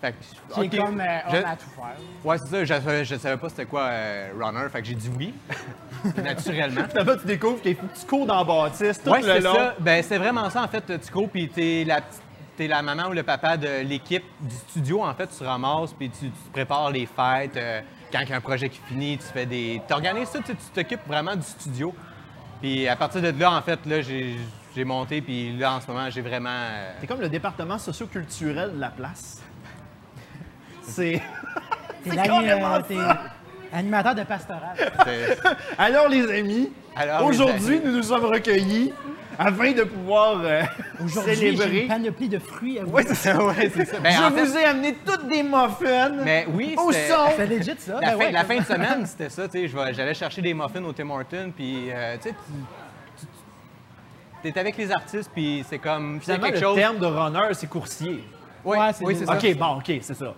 Fait 0.00 0.12
que, 0.12 0.54
Qui 0.54 0.60
OK. 0.60 0.74
est 0.74 0.78
comme 0.78 1.00
euh, 1.00 1.18
Je- 1.32 1.36
on 1.38 1.44
a 1.48 1.56
tout 1.56 1.70
faire. 1.74 1.96
Ouais, 2.24 2.38
c'est 2.38 2.46
ça, 2.50 2.64
je, 2.64 2.72
savais- 2.72 3.04
je 3.04 3.16
savais 3.16 3.36
pas 3.36 3.48
c'était 3.48 3.64
quoi 3.64 3.80
euh, 3.86 4.28
runner, 4.40 4.68
fait 4.70 4.80
que 4.82 4.86
j'ai 4.86 4.94
dit 4.94 5.10
oui, 5.18 5.34
naturellement. 6.22 6.84
Finalement, 6.88 7.16
tu 7.20 7.26
découvres 7.26 7.60
que 7.60 7.68
tu 7.70 8.06
cours 8.08 8.26
dans 8.26 8.38
la 8.38 8.44
bâtisse 8.44 9.02
tout 9.02 9.10
Ouais, 9.10 9.20
le 9.20 9.26
c'est 9.26 9.40
long. 9.40 9.54
ça. 9.56 9.74
Ben, 9.80 10.00
c'est 10.04 10.18
vraiment 10.18 10.48
ça, 10.50 10.62
en 10.62 10.68
fait. 10.68 10.84
Tu 11.00 11.10
cours, 11.10 11.28
puis 11.28 11.48
t'es 11.48 11.82
la, 11.84 12.00
petite- 12.00 12.22
t'es 12.56 12.68
la 12.68 12.80
maman 12.80 13.08
ou 13.08 13.12
le 13.12 13.24
papa 13.24 13.56
de 13.56 13.80
l'équipe 13.82 14.22
du 14.38 14.54
studio. 14.54 15.02
En 15.02 15.14
fait, 15.14 15.28
tu 15.36 15.42
ramasses, 15.42 15.92
puis 15.94 16.10
tu, 16.10 16.26
tu 16.26 16.50
prépares 16.52 16.92
les 16.92 17.06
fêtes. 17.06 17.56
euh, 17.56 17.80
quand 18.14 18.20
il 18.22 18.28
y 18.30 18.32
a 18.32 18.36
un 18.36 18.40
projet 18.40 18.68
qui 18.68 18.78
finit, 18.86 19.18
tu 19.18 19.24
fais 19.24 19.44
des... 19.44 19.82
Tu 19.88 19.92
organises 19.92 20.28
ça, 20.28 20.38
tu 20.38 20.46
sais, 20.46 20.54
tu 20.54 20.64
t'occupes 20.72 21.06
vraiment 21.08 21.34
du 21.34 21.42
studio. 21.42 21.92
Puis 22.60 22.86
à 22.86 22.94
partir 22.94 23.20
de 23.20 23.32
là, 23.40 23.50
en 23.50 23.60
fait, 23.60 23.80
là, 23.86 24.00
j'ai 24.02 24.84
monté, 24.84 25.20
puis 25.20 25.56
là, 25.56 25.74
en 25.74 25.80
ce 25.80 25.88
moment, 25.88 26.08
j'ai 26.10 26.20
vraiment... 26.20 26.48
euh, 26.50 26.92
C'est 27.00 27.08
comme 27.08 27.20
le 27.20 27.28
département 27.28 27.76
socio-culturel 27.76 28.74
de 28.76 28.80
la 28.80 28.90
place. 28.90 29.42
C'est. 30.82 31.20
T'es 32.04 32.10
C'est 32.10 32.16
carrément 32.16 32.74
euh, 32.74 33.14
animateur 33.72 34.14
de 34.14 34.22
pastoral. 34.22 34.76
c'est- 35.04 35.38
Alors, 35.78 36.08
les 36.08 36.30
amis, 36.38 36.70
aujourd'hui, 37.24 37.80
nous 37.84 37.96
nous 37.96 38.02
sommes 38.04 38.26
recueillis 38.26 38.92
afin 39.38 39.72
de 39.72 39.82
pouvoir 39.84 40.40
euh, 40.42 40.62
Aujourd'hui, 41.04 41.34
j'ai 41.34 41.56
célébrer. 41.56 41.82
une 41.82 41.88
panoplie 41.88 42.28
de 42.28 42.38
fruits 42.38 42.78
à 42.78 42.84
vous. 42.84 42.92
Ouais, 42.92 43.04
c'est 43.06 43.14
ça. 43.14 43.44
ouais, 43.44 43.70
c'est 43.74 43.84
ça. 43.84 43.98
Ben, 44.00 44.10
Je 44.12 44.22
en 44.22 44.30
fait, 44.30 44.44
vous 44.44 44.56
ai 44.56 44.64
amené 44.64 44.94
toutes 45.04 45.28
des 45.28 45.42
muffins. 45.42 46.10
Mais 46.24 46.46
oui, 46.52 46.74
Au 46.78 46.92
c'était- 46.92 47.08
son. 47.08 47.26
C'est 47.36 47.46
legit, 47.46 47.74
ça? 47.78 47.94
La, 47.94 48.00
Ben 48.00 48.10
fin, 48.12 48.16
ouais, 48.18 48.32
la 48.32 48.44
comme- 48.44 48.48
fin 48.48 48.58
de 48.60 48.64
semaine, 48.66 49.06
c'était 49.06 49.28
ça, 49.30 49.46
tu 49.48 49.52
sais, 49.60 49.68
je 49.68 49.76
vais- 49.76 49.94
j'allais 49.94 50.14
chercher 50.14 50.42
des 50.42 50.54
muffins 50.54 50.82
au 50.84 50.92
Tim 50.92 51.10
Hortons, 51.10 51.52
puis, 51.56 51.90
euh, 51.90 52.16
tu 52.22 52.28
sais, 52.30 52.34
tu- 54.42 54.58
avec 54.58 54.76
les 54.76 54.92
artistes, 54.92 55.30
puis 55.34 55.64
c'est 55.68 55.78
comme, 55.78 56.18
c'est 56.20 56.24
Finalement, 56.24 56.46
quelque 56.48 56.60
le 56.60 56.66
chose... 56.66 56.76
terme 56.76 56.98
de 56.98 57.06
runner, 57.06 57.48
c'est 57.54 57.66
coursier. 57.68 58.24
Oui, 58.64 58.78
Ouais, 58.78 58.90
oui, 59.02 59.16
c'est 59.18 59.26
ça. 59.26 59.34
OK, 59.36 59.56
bon, 59.56 59.76
OK, 59.78 59.92
c'est 60.00 60.14
ça. 60.14 60.34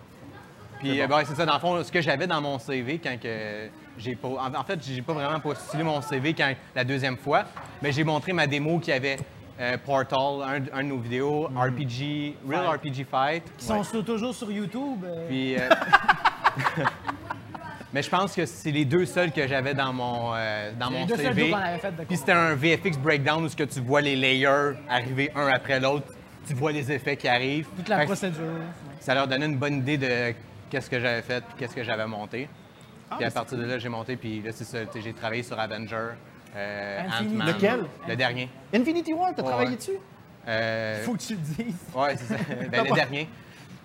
Puis, 0.78 1.00
euh, 1.00 1.06
ben, 1.06 1.22
c'est 1.26 1.34
ça, 1.34 1.46
dans 1.46 1.54
le 1.54 1.60
fond, 1.60 1.82
ce 1.82 1.90
que 1.90 2.00
j'avais 2.00 2.26
dans 2.26 2.40
mon 2.40 2.58
CV 2.58 3.00
quand 3.02 3.16
que 3.20 3.68
j'ai 3.98 4.14
pas... 4.16 4.28
En, 4.28 4.54
en 4.54 4.64
fait, 4.64 4.78
j'ai 4.84 5.02
pas 5.02 5.12
vraiment 5.12 5.40
postulé 5.40 5.82
mon 5.82 6.00
CV 6.02 6.34
quand, 6.34 6.52
la 6.74 6.84
deuxième 6.84 7.16
fois, 7.16 7.44
mais 7.82 7.92
j'ai 7.92 8.04
montré 8.04 8.32
ma 8.32 8.46
démo 8.46 8.78
qui 8.78 8.92
avait 8.92 9.18
euh, 9.60 9.76
Portal, 9.84 10.42
un, 10.72 10.78
un 10.78 10.82
de 10.82 10.88
nos 10.88 10.98
vidéos, 10.98 11.46
RPG, 11.46 12.34
Real 12.48 12.64
Fight. 12.66 12.92
RPG 12.92 13.06
Fight. 13.10 13.42
Qui 13.56 13.64
sont 13.64 13.82
sur- 13.82 14.04
toujours 14.04 14.34
sur 14.34 14.50
YouTube. 14.52 15.02
euh, 15.04 15.26
Puis, 15.28 15.56
euh, 15.56 15.68
mais 17.92 18.02
je 18.02 18.10
pense 18.10 18.34
que 18.34 18.44
c'est 18.44 18.70
les 18.70 18.84
deux 18.84 19.06
seuls 19.06 19.32
que 19.32 19.46
j'avais 19.46 19.72
dans 19.74 19.92
mon, 19.92 20.32
dans 20.78 20.90
les 20.90 20.98
mon 20.98 21.06
deux 21.06 21.16
seuls 21.16 21.34
CV. 21.34 21.54
Puis 22.08 22.16
c'était 22.18 22.32
un 22.32 22.54
VFX 22.54 22.98
breakdown 22.98 23.44
où 23.44 23.48
ce 23.48 23.56
que 23.56 23.62
tu 23.64 23.80
vois 23.80 24.00
les 24.02 24.16
layers 24.16 24.74
arriver 24.88 25.30
un 25.34 25.46
après 25.46 25.80
l'autre, 25.80 26.06
tu 26.46 26.54
vois 26.54 26.72
les 26.72 26.92
effets 26.92 27.16
qui 27.16 27.26
arrivent. 27.28 27.68
toute 27.76 27.88
la 27.88 28.00
Fait 28.00 28.04
procédure. 28.06 28.42
Ça 29.00 29.14
leur 29.14 29.26
donnait 29.26 29.46
une 29.46 29.56
bonne 29.56 29.78
idée 29.78 29.96
de 29.96 30.34
qu'est-ce 30.68 30.90
que 30.90 31.00
j'avais 31.00 31.22
fait, 31.22 31.42
qu'est-ce 31.56 31.74
que 31.74 31.82
j'avais 31.82 32.06
monté. 32.06 32.48
Puis 33.16 33.24
à 33.24 33.30
partir 33.30 33.58
de 33.58 33.64
là, 33.64 33.78
j'ai 33.78 33.88
monté, 33.88 34.16
puis 34.16 34.42
là, 34.42 34.50
c'est 34.52 34.64
ça, 34.64 34.84
tu 34.86 34.92
sais, 34.92 35.00
j'ai 35.02 35.12
travaillé 35.12 35.42
sur 35.42 35.58
Avenger, 35.58 36.14
euh. 36.56 37.00
Ant-Man. 37.20 37.46
Lequel? 37.48 37.84
Le 38.08 38.16
dernier. 38.16 38.48
Infinity 38.74 39.12
War, 39.12 39.32
t'as 39.34 39.42
Ouais, 39.42 39.48
travaillé 39.48 39.70
ouais. 39.70 39.76
dessus? 39.76 39.98
Euh, 40.48 41.02
Faut 41.04 41.12
que 41.14 41.18
tu 41.22 41.34
le 41.34 41.40
dises. 41.40 41.76
Ouais, 41.94 42.16
c'est 42.16 42.34
ça. 42.34 42.36
Ben, 42.70 42.82
le 42.84 42.88
pas- 42.88 42.94
dernier. 42.94 43.28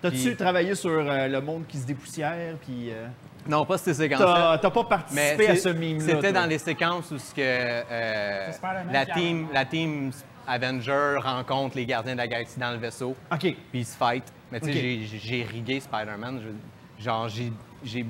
T'as-tu 0.00 0.16
Puis- 0.16 0.36
travaillé 0.36 0.74
sur 0.74 0.90
euh, 0.90 1.28
le 1.28 1.40
monde 1.40 1.64
qui 1.68 1.78
se 1.78 1.86
dépoussière, 1.86 2.56
puis... 2.60 2.90
euh, 2.90 3.06
Non, 3.48 3.64
pas 3.64 3.78
ces 3.78 3.94
séquences-là. 3.94 4.58
T'as 4.60 4.70
pas 4.70 4.82
Mais 4.82 5.36
participé 5.36 5.48
à 5.48 5.56
ce 5.56 5.68
mime-là? 5.68 6.04
C'était 6.04 6.32
toi? 6.32 6.32
dans 6.32 6.46
les 6.46 6.58
séquences 6.58 7.10
où 7.12 7.18
ce 7.18 7.32
que, 7.34 7.40
euh, 7.40 8.50
la, 8.92 9.06
team, 9.06 9.46
la 9.52 9.64
team 9.64 10.10
Avenger 10.46 11.16
rencontre 11.22 11.76
les 11.76 11.86
gardiens 11.86 12.14
de 12.14 12.18
la 12.18 12.26
galaxie 12.26 12.58
dans 12.58 12.72
le 12.72 12.78
vaisseau, 12.78 13.14
OK. 13.30 13.38
puis 13.40 13.56
ils 13.74 13.84
se 13.86 13.96
fight. 13.96 14.24
Mais 14.50 14.58
tu 14.60 14.66
sais, 14.66 14.72
j'ai- 14.72 15.06
j'ai 15.18 15.42
rigué 15.44 15.78
Spider-Man. 15.80 16.40
Je- 16.42 17.02
Genre, 17.04 17.28
j'ai- 17.28 17.52
j'ai 17.84 18.04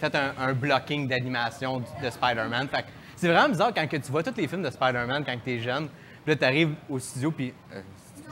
fait 0.00 0.14
un, 0.14 0.32
un 0.38 0.52
blocking 0.52 1.06
d'animation 1.06 1.78
de 1.80 2.10
Spider-Man. 2.10 2.68
Fait 2.68 2.82
que 2.82 2.88
c'est 3.16 3.28
vraiment 3.28 3.48
bizarre 3.48 3.72
quand 3.74 3.86
que 3.88 3.96
tu 3.98 4.10
vois 4.10 4.22
tous 4.22 4.34
les 4.36 4.48
films 4.48 4.62
de 4.62 4.70
Spider-Man 4.70 5.24
quand 5.24 5.36
tu 5.44 5.50
es 5.52 5.58
jeune. 5.60 5.88
Puis 6.24 6.32
là, 6.32 6.36
tu 6.36 6.44
arrives 6.44 6.74
au 6.88 6.98
studio, 6.98 7.30
puis 7.30 7.52
euh, 7.74 7.80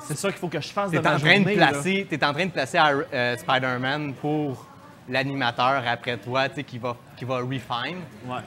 C'est 0.03 0.17
ça 0.17 0.29
qu'il 0.31 0.39
faut 0.39 0.49
que 0.49 0.61
je 0.61 0.69
fasse 0.69 0.91
tu 0.91 0.97
de 0.97 1.01
es, 1.01 1.03
ma 1.05 1.15
en 1.15 1.19
train 1.19 1.29
de 1.31 1.37
journée, 1.37 1.55
là. 1.57 1.69
placer, 1.69 2.07
t'es 2.09 2.25
en 2.25 2.33
train 2.33 2.47
de 2.47 2.51
placer 2.51 2.79
euh, 2.79 3.37
Spider-Man 3.37 4.15
pour 4.15 4.67
l'animateur 5.09 5.83
après 5.87 6.17
toi, 6.19 6.49
tu 6.49 6.57
sais, 6.57 6.65
qui 6.65 6.79
va, 6.79 6.97
qui 7.17 7.25
va 7.25 7.37
refine. 7.39 7.99
Ouais. 8.27 8.41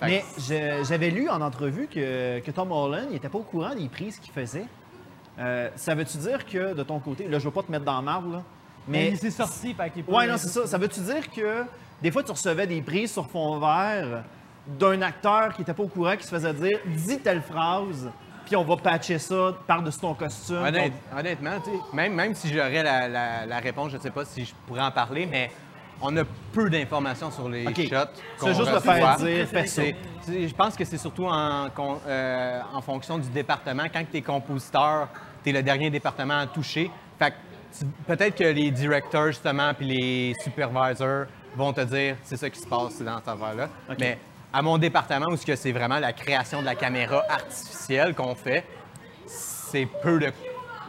Fait 0.00 0.06
Mais 0.06 0.20
que- 0.20 0.40
je- 0.42 0.84
j'avais 0.88 1.10
lu 1.10 1.28
en 1.28 1.40
entrevue 1.40 1.86
que, 1.86 2.40
que 2.40 2.50
Tom 2.50 2.70
Holland 2.72 3.10
n'était 3.10 3.28
pas 3.28 3.38
au 3.38 3.42
courant 3.42 3.74
des 3.74 3.88
prises 3.88 4.18
qu'il 4.18 4.32
faisait. 4.32 4.66
Euh, 5.38 5.68
ça 5.76 5.94
veut-tu 5.94 6.18
dire 6.18 6.44
que 6.46 6.74
de 6.74 6.82
ton 6.82 7.00
côté, 7.00 7.26
là 7.26 7.38
je 7.38 7.44
veux 7.44 7.50
pas 7.50 7.62
te 7.62 7.70
mettre 7.72 7.84
dans 7.84 7.98
le 7.98 8.04
marbre, 8.04 8.32
là, 8.36 8.42
Mais 8.86 8.98
mais... 8.98 9.08
il 9.10 9.18
s'est 9.18 9.30
sorti, 9.30 9.72
fait 9.74 9.90
qu'il 9.90 10.00
est 10.00 10.02
pas- 10.04 10.12
Ouais, 10.12 10.26
non, 10.26 10.36
c'est 10.36 10.48
ça. 10.48 10.66
Ça 10.66 10.78
veut-tu 10.78 11.00
dire 11.00 11.30
que 11.32 11.64
des 12.02 12.10
fois 12.10 12.22
tu 12.22 12.32
recevais 12.32 12.66
des 12.66 12.80
prises 12.82 13.12
sur 13.12 13.26
fond 13.28 13.58
vert 13.58 14.22
d'un 14.66 15.02
acteur 15.02 15.52
qui 15.54 15.62
était 15.62 15.74
pas 15.74 15.82
au 15.82 15.88
courant, 15.88 16.16
qui 16.16 16.24
se 16.24 16.30
faisait 16.30 16.54
dire 16.54 16.78
«dis 16.86 17.18
telle 17.18 17.42
phrase», 17.42 18.10
puis 18.46 18.56
on 18.56 18.64
va 18.64 18.76
patcher 18.76 19.18
ça 19.18 19.54
par-dessus 19.66 20.00
ton 20.00 20.14
costume. 20.14 20.56
Honnête- 20.56 20.92
honnêtement, 21.18 21.50
même, 21.92 22.14
même 22.14 22.34
si 22.34 22.48
j'aurais 22.52 22.82
la, 22.82 23.08
la- 23.08 23.46
la 23.46 23.58
réponse, 23.58 23.90
je 23.92 23.96
ne 23.96 24.02
sais 24.02 24.10
pas 24.10 24.24
si 24.24 24.44
je 24.44 24.52
pourrais 24.66 24.82
en 24.82 24.90
parler, 24.90 25.26
mais 25.30 25.50
on 26.02 26.14
a 26.16 26.22
peu 26.52 26.68
d'informations 26.68 27.30
sur 27.30 27.48
les 27.48 27.64
shots. 27.88 27.96
C'est 28.38 28.54
juste 28.54 28.72
le 28.72 28.80
faire 28.80 29.16
dire 29.16 29.46
Je 30.48 30.54
pense 30.54 30.76
que 30.76 30.84
c'est 30.84 30.98
surtout 30.98 31.26
en, 31.26 31.68
euh, 32.06 32.60
en 32.74 32.80
fonction 32.82 33.16
du 33.18 33.28
département. 33.28 33.84
Quand 33.92 34.02
tu 34.10 34.18
es 34.18 34.22
compositeur, 34.22 35.08
tu 35.42 35.50
es 35.50 35.52
le 35.52 35.62
dernier 35.62 35.88
département 35.90 36.38
à 36.40 36.46
toucher. 36.46 36.90
Fait 37.18 37.32
peut-être 38.06 38.36
que 38.36 38.44
les 38.44 38.70
directeurs, 38.70 39.28
justement, 39.28 39.72
puis 39.74 39.86
les 39.86 40.34
supervisors 40.42 41.26
vont 41.56 41.72
te 41.72 41.80
dire 41.82 42.16
c'est 42.22 42.36
ça 42.36 42.50
qui 42.50 42.58
se 42.58 42.66
passe 42.66 43.00
dans 43.00 43.18
cette 43.18 43.28
affaire-là. 43.28 43.68
Mais 43.98 44.18
à 44.52 44.62
mon 44.62 44.78
département, 44.78 45.26
où 45.28 45.36
ce 45.36 45.44
que 45.44 45.56
c'est 45.56 45.72
vraiment 45.72 45.98
la 45.98 46.12
création 46.12 46.60
de 46.60 46.66
la 46.66 46.74
caméra 46.74 47.22
artificielle 47.28 48.14
qu'on 48.14 48.34
fait, 48.34 48.64
c'est 49.26 49.86
peu 50.02 50.18
de. 50.18 50.26
tu 50.26 50.32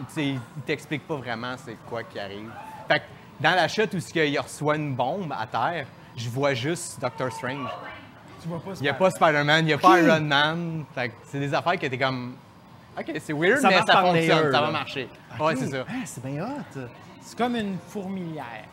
sais, 0.09 0.25
Il 0.27 0.39
t'explique 0.65 1.07
pas 1.07 1.15
vraiment 1.15 1.55
c'est 1.63 1.77
quoi 1.89 2.03
qui 2.03 2.19
arrive. 2.19 2.51
Fait 2.87 2.99
que 2.99 3.05
dans 3.39 3.55
la 3.55 3.67
chute 3.67 3.93
où 3.93 3.99
ce 3.99 4.11
qu'il 4.13 4.39
reçoit 4.39 4.75
une 4.75 4.95
bombe 4.95 5.33
à 5.37 5.47
terre, 5.47 5.87
je 6.15 6.29
vois 6.29 6.53
juste 6.53 6.99
Doctor 7.01 7.31
Strange. 7.31 7.69
Tu 8.41 8.47
vois 8.47 8.59
pas 8.59 8.71
Il 8.75 8.83
n'y 8.83 8.89
a 8.89 8.93
pas 8.93 9.09
Spider-Man, 9.09 9.65
il 9.65 9.67
n'y 9.67 9.73
a 9.73 9.77
pas 9.77 9.99
Iron 9.99 10.21
Man. 10.21 10.85
Fait 10.93 11.09
que 11.09 11.15
c'est 11.23 11.39
des 11.39 11.53
affaires 11.53 11.77
qui 11.77 11.85
étaient 11.87 11.97
comme. 11.97 12.35
OK, 12.97 13.11
c'est 13.19 13.33
weird, 13.33 13.59
Ça 13.59 13.69
mais 13.69 13.81
ça 13.81 14.01
fonctionne, 14.01 14.51
ça 14.51 14.61
va 14.61 14.71
marcher. 14.71 15.09
Ouais, 15.39 15.55
c'est 15.55 15.67
ça. 15.67 15.85
Ah, 15.89 15.93
c'est 16.05 16.23
bien 16.23 16.45
hot. 16.45 16.79
C'est 17.19 17.37
comme 17.37 17.55
une 17.55 17.77
fourmilière. 17.89 18.65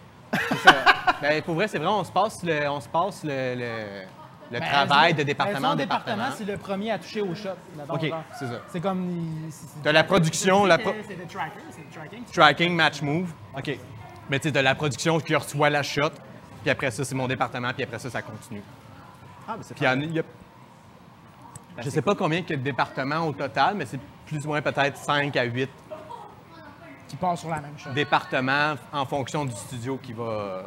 Ben, 1.21 1.43
pour 1.43 1.55
vrai, 1.55 1.69
c'est 1.69 1.79
vrai, 1.79 1.87
on 1.89 2.05
se 2.05 2.11
passe 2.12 2.43
le, 2.43 2.69
on 2.69 2.81
se 2.81 2.89
passe 2.89 3.23
le, 3.25 3.55
le- 3.55 4.03
le 4.51 4.59
Ben, 4.61 4.69
travail 4.69 5.12
de 5.12 5.19
ben, 5.19 5.27
département 5.27 5.69
en 5.69 5.75
département. 5.77 6.25
c'est 6.37 6.45
le 6.45 6.57
premier 6.57 6.91
à 6.91 6.99
toucher 6.99 7.21
au 7.23 7.35
shot. 7.35 7.51
OK, 7.89 8.01
c'est 8.39 8.47
ça. 8.47 8.61
C'est 8.71 8.81
comme. 8.81 9.51
T'as 9.83 9.93
la 9.93 10.05
production, 10.05 10.65
la 10.67 10.79
pro- 10.79 10.93
C'est 11.07 11.17
le 11.17 11.27
tracker, 11.27 11.61
c'est 11.71 11.81
le 11.85 11.91
tracking. 11.95 12.25
Tracking, 12.33 12.75
match 12.75 13.03
move. 13.03 13.33
OK. 13.57 13.79
Mais 14.29 14.39
tu 14.41 14.49
sais, 14.49 14.53
t'as 14.53 14.62
la 14.62 14.75
production 14.75 15.19
qui 15.21 15.35
reçoit 15.35 15.71
la 15.71 15.83
shot, 15.83 16.11
puis 16.62 16.71
après 16.71 16.91
ça, 16.91 17.05
c'est 17.05 17.15
mon 17.15 17.29
département, 17.29 17.73
puis 17.73 17.83
après 17.85 17.99
ça, 17.99 18.11
ça 18.11 18.21
continue. 18.23 18.62
Ah, 19.49 19.55
mais 19.57 19.62
c'est 19.62 19.75
Puis 19.75 19.85
il 19.85 20.12
y 20.15 20.19
a- 20.19 20.23
Ben, 21.77 21.83
Je 21.83 21.89
sais 21.91 22.03
pas 22.03 22.15
combien 22.15 22.39
il 22.41 22.51
y 22.51 22.53
a 22.53 22.57
de 22.57 22.62
départements 22.62 23.27
au 23.27 23.33
total, 23.33 23.75
mais 23.77 23.87
c'est 23.87 24.01
plus 24.27 24.45
ou 24.45 24.49
moins 24.49 24.61
peut-être 24.61 24.97
5 24.99 25.35
à 25.37 25.45
8 25.45 25.71
Qui 27.12 27.16
part 27.19 27.37
sur 27.37 27.50
la 27.50 27.61
même 27.61 27.76
chose. 27.78 27.92
départements 27.92 28.75
en 28.90 29.04
fonction 29.04 29.45
du 29.45 29.52
studio 29.52 29.99
qui 30.02 30.14
va, 30.14 30.62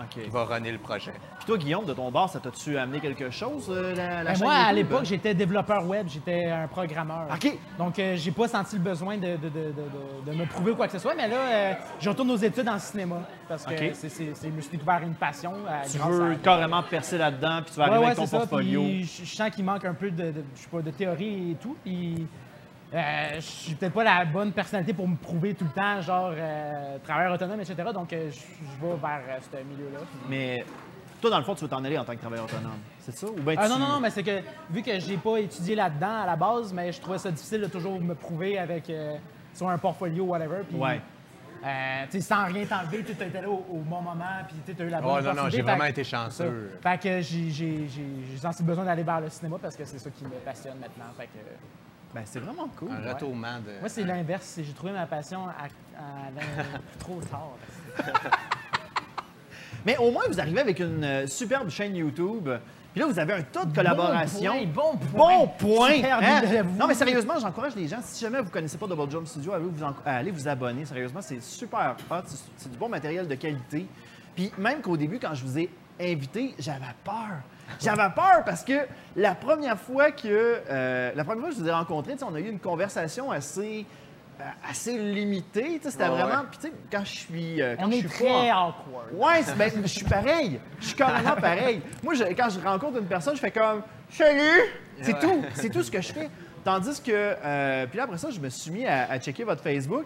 OK. 0.00 0.22
qui 0.24 0.30
va 0.30 0.44
runner 0.46 0.72
le 0.72 0.78
projet. 0.78 1.12
Puis 1.36 1.44
toi, 1.46 1.58
Guillaume, 1.58 1.84
de 1.84 1.92
ton 1.92 2.10
bar, 2.10 2.30
ça 2.30 2.40
t'a-tu 2.40 2.78
amené 2.78 3.00
quelque 3.00 3.28
chose, 3.30 3.66
euh, 3.68 3.94
la, 3.94 4.22
la 4.22 4.30
Ben, 4.30 4.34
chaîne 4.34 4.44
moi, 4.46 4.54
à 4.54 4.72
l'époque, 4.72 5.04
j'étais 5.04 5.34
développeur 5.34 5.86
web, 5.86 6.06
j'étais 6.08 6.46
un 6.46 6.68
programmeur. 6.68 7.26
OK. 7.34 7.54
Donc, 7.76 7.98
euh, 7.98 8.16
j'ai 8.16 8.30
pas 8.30 8.48
senti 8.48 8.76
le 8.76 8.82
besoin 8.82 9.18
de, 9.18 9.36
de- 9.36 9.36
de- 9.36 9.48
de- 9.50 10.24
de- 10.24 10.30
de 10.32 10.36
me 10.38 10.46
prouver 10.46 10.72
quoi 10.72 10.86
que 10.86 10.92
ce 10.92 10.98
soit. 10.98 11.14
Mais 11.14 11.28
là, 11.28 11.36
euh, 11.36 11.72
je 12.00 12.08
retourne 12.08 12.30
aux 12.30 12.36
études 12.38 12.68
en 12.70 12.78
cinéma. 12.78 13.16
Parce 13.46 13.66
que 13.66 13.74
OK. 13.74 13.90
c'est- 13.92 14.08
c'est- 14.08 14.34
c'est- 14.34 14.48
je 14.48 14.54
me 14.54 14.60
suis 14.62 14.70
découvert 14.70 15.02
une 15.02 15.14
passion. 15.14 15.52
euh, 15.68 15.82
Tu 15.92 15.98
veux 15.98 16.32
à- 16.32 16.34
carrément 16.36 16.82
percer 16.82 17.18
là-dedans, 17.18 17.60
puis 17.62 17.72
tu 17.74 17.78
vas 17.78 17.84
Ouais, 17.84 17.90
arriver 17.90 18.06
ouais, 18.06 18.12
avec 18.18 18.30
ton 18.30 18.38
portfolio. 18.38 18.80
Puis 18.82 19.04
je 19.04 19.24
je 19.26 19.36
sens 19.36 19.50
qu'il 19.50 19.66
manque 19.66 19.84
un 19.84 19.92
peu 19.94 20.10
de, 20.10 20.30
de- 20.30 20.44
je 20.56 20.60
sais 20.62 20.68
pas, 20.70 20.80
de 20.80 20.90
théorie 20.92 21.50
et 21.50 21.54
tout. 21.56 21.76
Puis 21.84 22.26
euh, 22.92 23.34
je 23.36 23.40
suis 23.40 23.74
peut-être 23.74 23.92
pas 23.92 24.04
la 24.04 24.24
bonne 24.24 24.52
personnalité 24.52 24.92
pour 24.92 25.06
me 25.08 25.16
prouver 25.16 25.54
tout 25.54 25.64
le 25.64 25.70
temps, 25.70 26.00
genre 26.00 26.32
euh, 26.34 26.98
travailleur 27.04 27.34
autonome, 27.34 27.60
etc. 27.60 27.76
Donc 27.94 28.12
euh, 28.12 28.30
je 28.30 28.84
vais 28.86 28.96
vers 28.96 29.20
euh, 29.28 29.38
ce 29.40 29.56
milieu-là. 29.64 30.00
Mais 30.28 30.64
toi, 31.20 31.30
dans 31.30 31.38
le 31.38 31.44
fond, 31.44 31.54
tu 31.54 31.62
veux 31.62 31.68
t'en 31.68 31.84
aller 31.84 31.98
en 31.98 32.04
tant 32.04 32.14
que 32.14 32.18
travailleur 32.20 32.46
autonome. 32.46 32.78
C'est 32.98 33.16
ça? 33.16 33.26
Ou 33.28 33.34
bien 33.42 33.54
Ah 33.58 33.64
tu... 33.66 33.70
non, 33.72 33.78
non, 33.78 33.88
non, 33.88 34.00
mais 34.00 34.10
c'est 34.10 34.22
que 34.22 34.40
vu 34.70 34.82
que 34.82 34.98
j'ai 34.98 35.16
pas 35.18 35.38
étudié 35.38 35.74
là-dedans 35.74 36.22
à 36.22 36.26
la 36.26 36.36
base, 36.36 36.72
mais 36.72 36.90
je 36.92 37.00
trouvais 37.00 37.18
ça 37.18 37.30
difficile 37.30 37.60
de 37.60 37.66
toujours 37.66 38.00
me 38.00 38.14
prouver 38.14 38.58
avec 38.58 38.88
euh, 38.90 39.16
sur 39.54 39.68
un 39.68 39.78
portfolio, 39.78 40.24
whatever. 40.24 40.62
Puis, 40.68 40.76
Ouais. 40.78 41.00
euh, 41.64 42.04
tu 42.10 42.12
sais, 42.12 42.20
sans 42.22 42.46
rien 42.46 42.64
t'enlever, 42.64 43.04
tu 43.04 43.12
étais 43.12 43.40
là 43.40 43.48
au, 43.48 43.64
au 43.70 43.78
bon 43.78 44.00
moment, 44.00 44.24
puis 44.48 44.74
tu 44.74 44.82
as 44.82 44.84
eu 44.84 44.88
la 44.88 45.00
bonne 45.00 45.16
Oh, 45.18 45.22
non, 45.22 45.34
non, 45.44 45.48
j'ai 45.50 45.58
Fait 45.58 45.62
vraiment 45.62 45.84
que- 45.84 45.90
été 45.90 46.04
chanceux. 46.04 46.70
Fait 46.82 46.98
que 47.00 47.20
j'ai- 47.20 47.50
j'ai 47.50 47.86
j'ai- 47.88 48.24
j'ai 48.32 48.36
senti 48.38 48.62
le 48.62 48.66
besoin 48.68 48.84
d'aller 48.84 49.02
vers 49.02 49.20
le 49.20 49.28
cinéma 49.28 49.58
parce 49.60 49.76
que 49.76 49.84
c'est 49.84 49.98
ça 49.98 50.08
qui 50.10 50.24
me 50.24 50.30
passionne 50.44 50.78
maintenant. 50.80 51.04
Fait 51.16 51.26
que, 51.26 51.38
Ben, 52.14 52.22
c'est 52.24 52.40
vraiment 52.40 52.68
cool. 52.76 52.90
Un 52.90 53.12
retournement 53.12 53.58
de. 53.60 53.78
moi, 53.80 53.88
c'est 53.88 54.02
l'inverse. 54.02 54.44
c'est- 54.44 54.64
J'ai 54.64 54.72
trouvé 54.72 54.92
ma 54.92 55.06
passion 55.06 55.46
à, 55.46 55.50
à- 55.96 56.28
à- 56.28 56.78
trop 56.98 57.20
tard. 57.20 57.52
Mais 59.86 59.96
au 59.96 60.10
moins, 60.10 60.24
vous 60.28 60.38
arrivez 60.40 60.60
avec 60.60 60.78
une 60.80 61.04
euh, 61.04 61.26
superbe 61.26 61.70
chaîne 61.70 61.96
YouTube. 61.96 62.48
Puis 62.92 63.00
là, 63.00 63.06
vous 63.06 63.18
avez 63.18 63.32
un 63.34 63.42
tas 63.42 63.64
de 63.64 63.74
collaborations. 63.74 64.52
Bon 64.66 64.96
point, 64.96 65.38
bon 65.38 65.46
point. 65.56 65.88
Bon 65.98 66.02
point! 66.02 66.10
Hein? 66.20 66.64
Non, 66.78 66.86
mais 66.88 66.94
sérieusement, 66.94 67.38
j'encourage 67.38 67.76
les 67.76 67.86
gens. 67.86 68.00
Si 68.02 68.20
jamais 68.20 68.38
vous 68.40 68.46
ne 68.46 68.50
connaissez 68.50 68.76
pas 68.76 68.88
Double 68.88 69.08
Jump 69.10 69.26
Studio, 69.28 69.52
allez 69.52 69.64
vous, 69.64 69.84
en- 69.84 69.94
allez 70.04 70.32
vous 70.32 70.48
abonner. 70.48 70.84
Sérieusement, 70.84 71.22
c'est 71.22 71.40
super 71.40 71.96
hot. 72.10 72.14
C'est- 72.26 72.38
C'est 72.56 72.70
du 72.72 72.76
bon 72.76 72.88
matériel 72.88 73.28
de 73.28 73.34
qualité. 73.36 73.86
Puis 74.34 74.50
même 74.58 74.80
qu'au 74.82 74.96
début, 74.96 75.20
quand 75.20 75.34
je 75.34 75.44
vous 75.44 75.56
ai 75.58 75.70
invité, 76.00 76.54
j'avais 76.58 76.80
peur. 77.04 77.38
J'avais 77.80 78.08
peur 78.14 78.42
parce 78.44 78.64
que 78.64 78.72
la 79.16 79.34
première 79.34 79.78
fois 79.78 80.10
que, 80.10 80.60
euh, 80.68 81.12
la 81.14 81.24
première 81.24 81.40
fois 81.42 81.50
que 81.50 81.56
je 81.56 81.60
vous 81.60 81.68
ai 81.68 81.72
rencontré, 81.72 82.16
on 82.28 82.34
a 82.34 82.40
eu 82.40 82.48
une 82.48 82.58
conversation 82.60 83.30
assez, 83.30 83.86
euh, 84.40 84.44
assez 84.68 84.96
sais, 85.82 85.90
C'était 85.90 86.04
Ouais, 86.04 86.10
vraiment. 86.22 86.42
Puis 86.50 86.58
tu 86.60 86.66
sais, 86.68 86.72
quand 86.90 87.04
je 87.04 87.16
suis. 87.16 87.62
euh, 87.62 87.76
quand 87.78 87.86
On 87.86 87.90
je 87.90 87.96
est 87.96 88.00
suis 88.00 88.08
très 88.08 88.24
pas 88.26 88.54
en- 88.56 88.68
awkward. 88.68 89.06
Ouais, 89.14 89.42
ben, 89.56 89.70
je 89.82 89.86
suis 89.88 90.04
pareil. 90.04 90.60
Je 90.80 90.86
suis 90.86 90.96
carrément 90.96 91.36
pareil. 91.40 91.82
Moi, 92.02 92.14
je- 92.14 92.24
quand 92.24 92.48
je 92.50 92.60
rencontre 92.60 92.98
une 92.98 93.06
personne, 93.06 93.34
je 93.36 93.40
fais 93.40 93.50
comme 93.50 93.82
Salut! 94.10 94.60
C'est 95.02 95.18
tout. 95.18 95.42
C'est 95.54 95.70
tout 95.70 95.82
ce 95.82 95.90
que 95.90 96.00
je 96.00 96.12
fais. 96.12 96.28
Tandis 96.64 97.00
que. 97.00 97.10
euh, 97.12 97.86
puis 97.86 97.96
là, 97.96 98.04
après 98.04 98.18
ça, 98.18 98.30
je 98.30 98.40
me 98.40 98.48
suis 98.50 98.70
mis 98.70 98.86
à, 98.86 99.10
à 99.10 99.18
checker 99.18 99.44
votre 99.44 99.62
Facebook. 99.62 100.04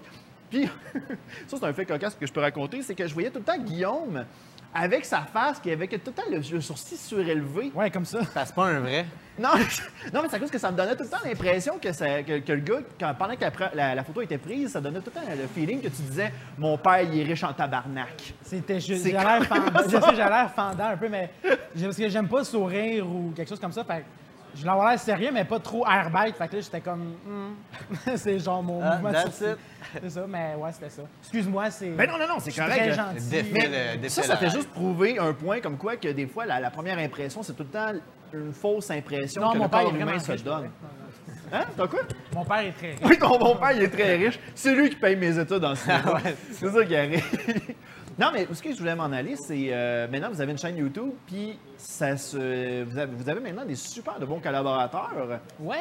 Puis, 0.51 0.69
ça, 1.49 1.57
c'est 1.59 1.65
un 1.65 1.73
fait 1.73 1.85
cocasse 1.87 2.15
que 2.15 2.27
je 2.27 2.33
peux 2.33 2.41
raconter 2.41 2.83
c'est 2.83 2.95
que 2.95 3.07
je 3.09 3.13
voyais 3.15 3.31
tout 3.31 3.39
le 3.39 3.45
temps 3.45 3.59
Guillaume 3.59 4.25
avec 4.75 5.05
sa 5.05 5.21
face 5.21 5.61
qui 5.61 5.71
avait 5.71 5.87
tout 5.87 6.01
le 6.07 6.13
temps 6.13 6.23
le, 6.31 6.39
le 6.39 6.61
sourcil 6.61 6.99
surélevé. 6.99 7.71
Ouais, 7.75 7.91
comme 7.91 8.05
ça. 8.05 8.25
Ça, 8.25 8.45
C'est 8.45 8.55
pas 8.55 8.67
un 8.67 8.81
vrai. 8.81 9.07
Non, 9.39 9.49
non, 10.13 10.23
mais 10.23 10.29
c'est 10.29 10.37
à 10.37 10.39
cause 10.39 10.51
que 10.51 10.59
ça 10.59 10.71
me 10.71 10.77
donnait 10.77 10.97
tout 10.97 11.03
le 11.05 11.09
temps 11.09 11.17
l'impression 11.25 11.79
que, 11.79 11.93
ça- 11.93 12.23
que, 12.23 12.39
que 12.39 12.53
le 12.53 12.61
gars, 12.61 12.79
quand- 12.99 13.15
pendant 13.19 13.35
que 13.35 13.41
la, 13.41 13.51
pre- 13.51 13.75
la- 13.75 13.95
la 13.95 14.05
photo 14.05 14.21
était 14.23 14.39
prise, 14.39 14.71
ça 14.73 14.81
donnait 14.81 15.01
tout 15.01 15.11
le 15.15 15.21
temps 15.21 15.27
le 15.31 15.47
feeling 15.49 15.81
que 15.81 15.89
tu 15.89 16.03
disais 16.03 16.33
Mon 16.59 16.77
père, 16.79 17.03
il 17.03 17.19
est 17.21 17.25
riche 17.25 17.43
en 17.45 17.53
tabarnak. 17.53 18.35
C'était 18.43 18.79
ju- 18.81 18.97
C'est 18.97 19.11
j'ai 19.11 19.17
l'air 19.17 20.51
fendant. 20.55 20.85
un 20.87 20.97
peu, 20.97 21.09
mais 21.09 21.31
parce 21.83 21.97
que 21.97 22.09
j'aime 22.09 22.29
pas 22.29 22.45
sourire 22.45 23.07
ou 23.09 23.33
quelque 23.35 23.49
chose 23.49 23.61
comme 23.61 23.73
ça. 23.73 23.85
Fait 23.85 24.05
je 24.55 24.61
voulais 24.61 24.71
avoir 24.73 24.91
l'air 24.91 24.99
sérieux, 24.99 25.31
mais 25.33 25.45
pas 25.45 25.59
trop 25.59 25.87
airbag. 25.87 26.35
Fait 26.35 26.49
que 26.49 26.57
là, 26.57 26.61
j'étais 26.63 26.81
comme. 26.81 27.15
hmm. 27.27 27.55
c'est 28.17 28.39
genre 28.39 28.63
mon 28.63 28.81
Ah, 28.83 28.95
mouvement 28.95 29.09
de 29.11 29.15
that's 29.15 29.25
sourcil. 29.37 29.53
it. 29.53 29.59
C'est 30.03 30.11
ça, 30.11 30.25
mais 30.29 30.55
ouais, 30.59 30.73
c'était 30.73 30.91
ça. 30.91 31.03
Excuse-moi, 31.23 31.71
c'est. 31.71 31.89
Ben 31.91 32.09
non, 32.11 32.19
non, 32.19 32.27
non, 32.29 32.39
c'est 32.41 32.53
correct. 32.53 32.73
Très 32.77 32.93
gentil. 32.93 33.45
Mais 33.53 34.09
ça, 34.09 34.23
ça 34.23 34.37
fait 34.37 34.51
juste 34.51 34.71
prouver 34.71 35.19
un 35.19 35.33
point 35.33 35.61
comme 35.61 35.77
quoi 35.77 35.97
que 35.97 36.09
des 36.09 36.27
fois, 36.27 36.47
la, 36.47 36.61
la 36.61 36.71
première 36.71 36.99
impression, 36.99 37.43
c'est 37.43 37.53
tout 37.55 37.65
le 37.65 37.69
temps 37.69 37.93
une 38.33 38.53
fausse 38.53 38.91
impression 38.91 39.43
Non, 39.43 39.53
que 39.53 39.59
mon 39.59 39.65
le 39.65 39.71
père 39.71 39.81
corps 39.83 39.91
est 39.93 39.95
humain 39.97 40.05
vraiment 40.07 40.19
se 40.21 40.33
riche, 40.33 40.43
donne. 40.43 40.71
Hein? 41.53 41.65
T'as 41.77 41.87
quoi? 41.87 42.01
Mon 42.35 42.45
père 42.45 42.59
est 42.61 42.73
très 42.73 42.91
riche. 42.93 43.01
Oui, 43.05 43.19
ton 43.19 43.39
bon 43.39 43.55
père, 43.57 43.73
il 43.73 43.83
est 43.83 43.89
très 43.89 44.17
riche. 44.17 44.41
C'est 44.57 44.75
lui 44.75 44.91
qui 44.91 44.97
paye 44.97 45.15
mes 45.15 45.39
études 45.39 45.65
en 45.65 45.75
cinéma. 45.77 46.19
c'est 46.51 46.69
ça 46.71 46.85
qui 46.85 46.97
arrive. 46.97 47.23
Non, 48.19 48.31
mais 48.33 48.47
ce 48.53 48.63
que 48.63 48.73
je 48.73 48.79
voulais 48.79 48.95
m'en 48.95 49.05
aller, 49.05 49.35
c'est 49.37 49.69
euh, 49.71 50.07
maintenant, 50.09 50.31
vous 50.31 50.41
avez 50.41 50.53
une 50.53 50.59
chaîne 50.59 50.77
YouTube, 50.77 51.11
puis 51.27 51.59
ça 51.77 52.17
se, 52.17 52.83
vous, 52.85 52.97
avez, 52.99 53.13
vous 53.15 53.29
avez 53.29 53.41
maintenant 53.41 53.65
des 53.65 53.75
super 53.77 54.19
de 54.21 54.27
bons 54.27 54.41
collaborateurs. 54.41 55.13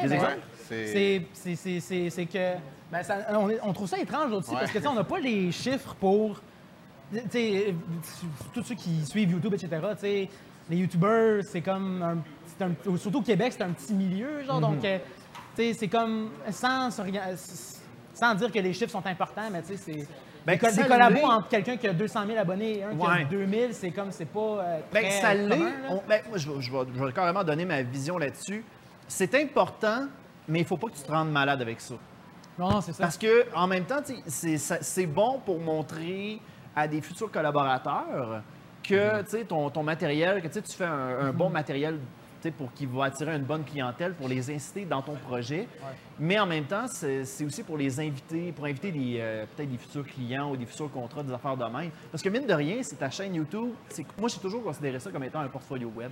Mais- 0.08 0.14
exemples? 0.14 0.38
C'est. 0.68 2.26
Que. 2.26 2.54
ben, 2.90 3.02
ça- 3.02 3.18
on, 3.62 3.72
trouve 3.72 3.88
ça 3.88 3.98
étrange 3.98 4.32
aussi 4.32 4.50
Ouais. 4.50 4.56
parce 4.60 4.70
que 4.72 4.78
tu 4.78 4.82
sais, 4.84 4.88
on 4.88 4.94
n'a 4.94 5.04
pas 5.04 5.18
les 5.18 5.52
chiffres 5.52 5.94
pour. 5.94 6.40
Tu 7.12 7.20
sais, 7.30 7.74
tous 8.52 8.62
ceux 8.62 8.74
qui 8.74 9.04
suivent 9.06 9.30
YouTube, 9.30 9.54
etc. 9.54 9.68
tu 9.94 10.00
sais, 10.00 10.28
Les 10.70 10.76
YouTubers, 10.78 11.42
c'est 11.44 11.60
comme. 11.60 12.02
Un, 12.02 12.16
c'est 12.46 12.64
un- 12.64 12.96
surtout 12.96 13.18
au 13.18 13.22
Québec, 13.22 13.52
c'est 13.56 13.62
un 13.62 13.70
petit 13.72 13.92
milieu, 13.92 14.42
genre. 14.44 14.60
Donc, 14.60 14.78
Mhm. 14.78 14.84
euh, 14.86 14.98
tu 15.56 15.62
sais, 15.62 15.72
c'est 15.74 15.88
comme. 15.88 16.30
Sans, 16.50 16.90
sans 16.90 18.34
dire 18.34 18.50
que 18.50 18.58
les 18.58 18.72
chiffres 18.72 18.90
sont 18.92 19.06
importants, 19.06 19.50
mais 19.52 19.60
tu 19.62 19.76
sais, 19.76 19.76
c'est. 19.76 20.08
Ben, 20.46 20.52
des, 20.52 20.58
co- 20.58 20.68
ça 20.68 20.82
des 20.82 20.88
collabos 20.88 21.14
l'est. 21.14 21.24
entre 21.24 21.48
quelqu'un 21.48 21.76
qui 21.76 21.88
a 21.88 21.92
200 21.92 22.26
000 22.26 22.38
abonnés 22.38 22.78
et 22.78 22.84
un 22.84 22.94
qui 22.94 23.06
a 23.06 23.24
2000, 23.24 23.68
c'est 23.72 23.90
comme, 23.90 24.10
c'est 24.12 24.26
pas 24.26 24.40
euh, 24.40 24.78
Ben, 24.92 25.00
très 25.02 25.10
ça 25.10 25.32
l'est. 25.34 25.56
ben, 25.56 26.20
moi, 26.28 26.36
je 26.36 26.50
vais, 26.50 26.60
je 26.60 26.70
vais- 26.72 26.86
je 26.94 27.04
vais 27.04 27.12
carrément 27.12 27.42
donner 27.44 27.64
ma 27.64 27.82
vision 27.82 28.18
là-dessus. 28.18 28.64
C'est 29.08 29.34
important, 29.34 30.06
mais 30.48 30.60
il 30.60 30.64
faut 30.66 30.76
pas 30.76 30.88
que 30.88 30.96
tu 30.96 31.02
te 31.02 31.10
rendes 31.10 31.30
malade 31.32 31.60
avec 31.62 31.80
ça. 31.80 31.94
Non, 32.58 32.70
non, 32.70 32.80
c'est 32.80 32.92
ça. 32.92 33.02
Parce 33.04 33.18
que 33.18 33.46
en 33.54 33.66
même 33.66 33.84
temps, 33.84 34.00
c'est 34.26 35.06
bon 35.06 35.40
pour 35.44 35.58
montrer 35.60 36.40
à 36.76 36.86
des 36.88 37.00
futurs 37.00 37.30
collaborateurs 37.30 38.42
que 38.82 39.22
tu 39.22 39.30
sais, 39.30 39.44
ton, 39.44 39.70
ton 39.70 39.82
matériel, 39.82 40.42
que 40.42 40.48
tu 40.48 40.60
fais 40.76 40.84
un, 40.84 41.18
un 41.28 41.32
bon 41.32 41.48
matériel 41.48 41.94
tu 41.94 42.00
sais, 42.00 42.06
pour 42.50 42.72
qu'il 42.72 42.88
va 42.88 43.04
attirer 43.04 43.34
une 43.34 43.44
bonne 43.44 43.64
clientèle, 43.64 44.14
pour 44.14 44.28
les 44.28 44.50
inciter 44.50 44.84
dans 44.84 45.02
ton 45.02 45.14
projet. 45.14 45.68
Mais 46.18 46.38
en 46.38 46.46
même 46.46 46.64
temps, 46.64 46.86
c'est 46.86 47.44
aussi 47.44 47.62
pour 47.62 47.76
les 47.76 48.00
inviter, 48.00 48.52
pour 48.52 48.64
inviter 48.66 48.92
euh, 48.94 49.46
peut-être 49.54 49.70
des 49.70 49.78
futurs 49.78 50.06
clients 50.06 50.50
ou 50.50 50.56
des 50.56 50.66
futurs 50.66 50.90
contrats, 50.90 51.22
des 51.22 51.32
affaires 51.32 51.56
de 51.56 51.64
même. 51.64 51.90
Parce 52.10 52.22
que 52.22 52.28
mine 52.28 52.46
de 52.46 52.54
rien, 52.54 52.82
c'est 52.82 52.96
ta 52.96 53.10
chaîne 53.10 53.34
YouTube. 53.34 53.70
Moi, 54.18 54.28
j'ai 54.28 54.40
toujours 54.40 54.62
considéré 54.62 54.98
ça 55.00 55.10
comme 55.10 55.24
étant 55.24 55.40
un 55.40 55.48
portfolio 55.48 55.90
web. 55.94 56.10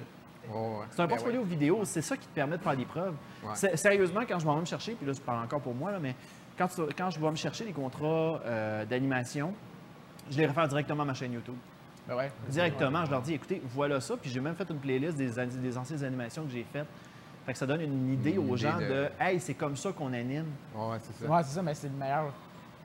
Oh, 0.53 0.55
ouais. 0.81 0.87
C'est 0.91 1.01
un 1.01 1.07
Ben 1.07 1.11
portfolio 1.11 1.43
vidéo, 1.45 1.81
c'est 1.85 2.03
ça 2.03 2.17
qui 2.17 2.27
te 2.27 2.35
permet 2.35 2.59
de 2.59 2.63
faire 2.63 2.77
des 2.77 2.85
preuves. 2.85 3.15
Sérieusement, 3.55 4.23
quand 4.29 4.39
je 4.39 4.47
m'en 4.47 4.57
vais 4.57 4.61
me 4.63 4.67
chercher, 4.67 4.93
puis 4.95 5.07
là, 5.07 5.13
je 5.13 5.21
parle 5.21 5.45
encore 5.45 5.61
pour 5.61 5.75
moi, 5.75 5.93
là, 5.93 5.99
mais 6.01 6.17
quand, 6.59 6.69
quand 6.97 7.11
je 7.11 7.21
vais 7.21 7.31
me 7.31 7.37
chercher 7.37 7.65
des 7.65 7.73
contrats 7.73 8.41
euh, 8.45 8.85
d'animation, 8.85 9.55
je 10.31 10.39
les 10.39 10.47
réfère 10.47 10.69
directement 10.69 11.03
à 11.03 11.07
ma 11.07 11.15
chaîne 11.15 11.33
YouTube. 11.33 11.55
Ben 12.09 12.17
ouais. 12.17 12.33
Directement, 12.49 13.05
je 13.07 13.11
leur 13.11 13.23
dis, 13.23 13.35
écoutez, 13.35 13.63
voilà 13.75 14.01
ça. 14.01 14.17
Puis 14.17 14.31
j'ai 14.31 14.41
même 14.41 14.55
fait 14.57 14.69
une 14.71 14.79
playlist 14.79 15.17
des, 15.17 15.39
an- 15.39 15.47
des 15.47 15.79
anciennes 15.79 16.05
animations 16.05 16.45
que 16.45 16.51
j'ai 16.51 16.67
faites. 16.73 16.87
Fait 17.47 17.53
que 17.53 17.59
ça 17.59 17.67
donne 17.67 17.81
une 17.81 18.13
idée 18.13 18.33
Une 18.33 18.39
aux 18.51 18.57
idée 18.57 18.69
gens 18.69 18.79
de- 18.79 18.85
de, 18.85 19.09
hey, 19.21 19.41
c'est 19.41 19.55
comme 19.55 19.77
ça 19.77 19.93
qu'on 19.93 20.13
anime. 20.13 20.47
Ouais, 20.75 20.97
c'est 21.01 21.25
ça. 21.25 21.31
Ouais, 21.31 21.43
c'est 21.45 21.55
ça, 21.55 21.63
mais 21.63 21.75
c'est 21.75 21.89
le 21.89 21.95
meilleur. 21.95 22.33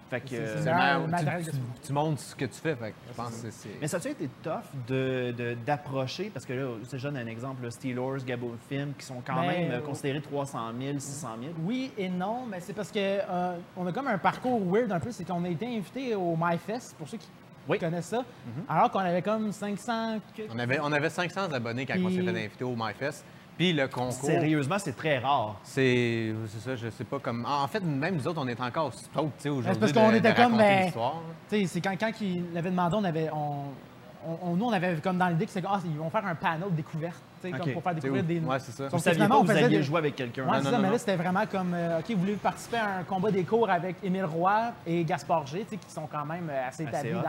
Fait 0.10 0.22
que, 0.22 0.30
C'est- 0.30 0.38
euh, 0.38 1.06
meilleur 1.08 1.42
tu, 1.84 1.92
montres 1.94 2.22
ce 2.22 2.34
que 2.34 2.46
tu 2.46 2.54
fais, 2.62 2.76
fait 2.76 2.92
que 2.92 2.96
je 3.10 3.14
pense 3.14 3.42
que. 3.42 3.48
Mais 3.82 3.88
ça 3.90 3.98
a 3.98 4.08
été 4.10 4.30
tough 4.42 4.52
de- 4.88 5.34
de- 5.38 5.58
d'approcher, 5.66 6.32
parce 6.34 6.46
que 6.46 6.54
là, 6.54 6.66
c'est 6.88 6.98
je 6.98 7.04
donne 7.08 7.18
un 7.18 7.28
exemple, 7.28 7.64
là, 7.64 7.72
Steelers, 7.72 8.24
Gabo 8.26 8.56
Film, 8.70 8.94
qui 8.98 9.06
sont 9.06 9.22
quand 9.26 9.36
Ben, 9.36 9.48
même 9.48 9.72
euh, 9.72 9.78
euh, 9.80 9.82
considérés 9.82 10.22
300 10.22 10.60
000, 10.80 10.98
600 11.00 11.28
000. 11.42 11.54
Oui 11.66 11.92
et 11.98 12.08
non, 12.08 12.46
mais 12.50 12.62
c'est 12.62 12.72
parce 12.74 12.90
que 12.90 13.00
euh, 13.00 13.58
on 13.76 13.86
a 13.86 13.92
comme 13.92 14.08
un 14.08 14.18
parcours 14.18 14.62
weird 14.72 14.92
un 14.94 15.00
peu, 15.02 15.12
c'est 15.12 15.26
qu'on 15.26 15.44
a 15.44 15.50
été 15.50 15.66
invité 15.68 16.16
au 16.16 16.38
MyFest, 16.40 16.96
pour 16.98 17.10
ceux 17.10 17.18
qui 17.18 17.28
Oui. 17.68 17.80
connaissent 17.80 18.06
ça, 18.06 18.24
alors 18.70 18.90
qu'on 18.92 19.00
avait 19.00 19.22
comme 19.22 19.52
500... 19.52 20.20
que- 20.36 20.44
On 20.54 20.60
avait, 20.60 20.80
on 20.82 20.92
avait 20.92 21.10
500 21.10 21.52
abonnés 21.54 21.86
quand 21.86 21.96
on 22.04 22.10
s'est 22.10 22.22
fait 22.22 22.30
inviter 22.46 22.64
au 22.64 22.76
MyFest. 22.76 23.24
Puis 23.58 23.74
le 23.74 23.88
concours, 23.88 24.14
Sérieusement, 24.14 24.78
c'est 24.78 24.96
très 24.96 25.18
rare. 25.18 25.56
c'est 25.64 26.32
c'est 26.48 26.60
ça, 26.60 26.76
je 26.76 26.90
sais 26.92 27.04
pas 27.04 27.18
comme. 27.18 27.44
En 27.44 27.68
fait, 27.68 27.80
même 27.80 28.16
nous 28.18 28.28
autres, 28.28 28.40
on 28.40 28.48
est 28.48 28.62
encore 28.62 28.94
stoked, 28.94 29.32
tu 29.38 29.44
sais, 29.44 29.50
aujourd'hui. 29.50 29.80
parce 29.80 29.94
qu'on 29.94 30.14
était 30.14 30.36
comme, 30.36 30.56
ben, 30.58 30.84
l'histoire. 30.86 31.22
Tu 31.50 31.62
sais, 31.62 31.66
c'est 31.66 31.82
quand, 31.82 31.96
quand 32.00 32.12
ils 32.22 32.44
l'avaient 32.54 32.70
demandé, 32.70 32.96
on 33.00 33.04
avait... 33.04 33.30
On, 33.34 33.64
on- 34.28 34.52
on- 34.52 34.56
nous, 34.56 34.66
on 34.66 34.72
avait 34.72 34.96
comme 34.98 35.18
dans 35.18 35.28
l'idée 35.30 35.46
que 35.46 35.52
c'est 35.52 35.64
ah, 35.68 35.80
ils 35.86 35.98
vont 35.98 36.10
faire 36.10 36.26
un 36.26 36.36
découverte, 36.70 37.16
sais, 37.42 37.50
Ok. 37.54 37.58
comme 37.60 37.72
pour 37.74 37.84
faire 37.84 37.96
découvrir 37.96 38.24
des... 38.24 38.40
Ouais, 38.40 38.60
c'est 38.60 38.72
ça. 38.72 38.88
Vous 38.88 38.98
que 38.98 39.02
saviez 39.04 39.16
finalement, 39.16 39.36
pas 39.36 39.42
on 39.42 39.44
vous 39.46 39.52
alliez 39.52 39.78
des- 39.78 39.84
jouer 39.84 39.98
avec 40.00 40.16
quelqu'un. 40.16 40.44
Ouais, 40.44 40.48
Non, 40.48 40.54
c'est 40.58 40.64
non, 40.64 40.66
ça, 40.66 40.72
non, 40.72 40.78
mais 40.82 40.88
non. 40.88 40.94
là, 40.94 41.00
c'était 41.00 41.16
vraiment 41.16 41.46
comme, 41.46 41.74
euh, 41.74 42.00
OK, 42.00 42.12
vous 42.12 42.20
voulez 42.20 42.34
participer 42.36 42.78
à 42.78 42.98
un 43.00 43.04
combat 43.04 43.32
des 43.32 43.44
cours 43.44 43.70
avec 43.70 43.96
Émile 44.04 44.26
Roy 44.26 44.72
et 44.86 45.04
Gaspard 45.04 45.46
G, 45.48 45.66
qui 45.70 45.78
sont 45.92 46.08
quand 46.12 46.26
même 46.26 46.50
euh, 46.50 46.68
assez 46.68 46.84
établis 46.84 47.12
dans, 47.14 47.22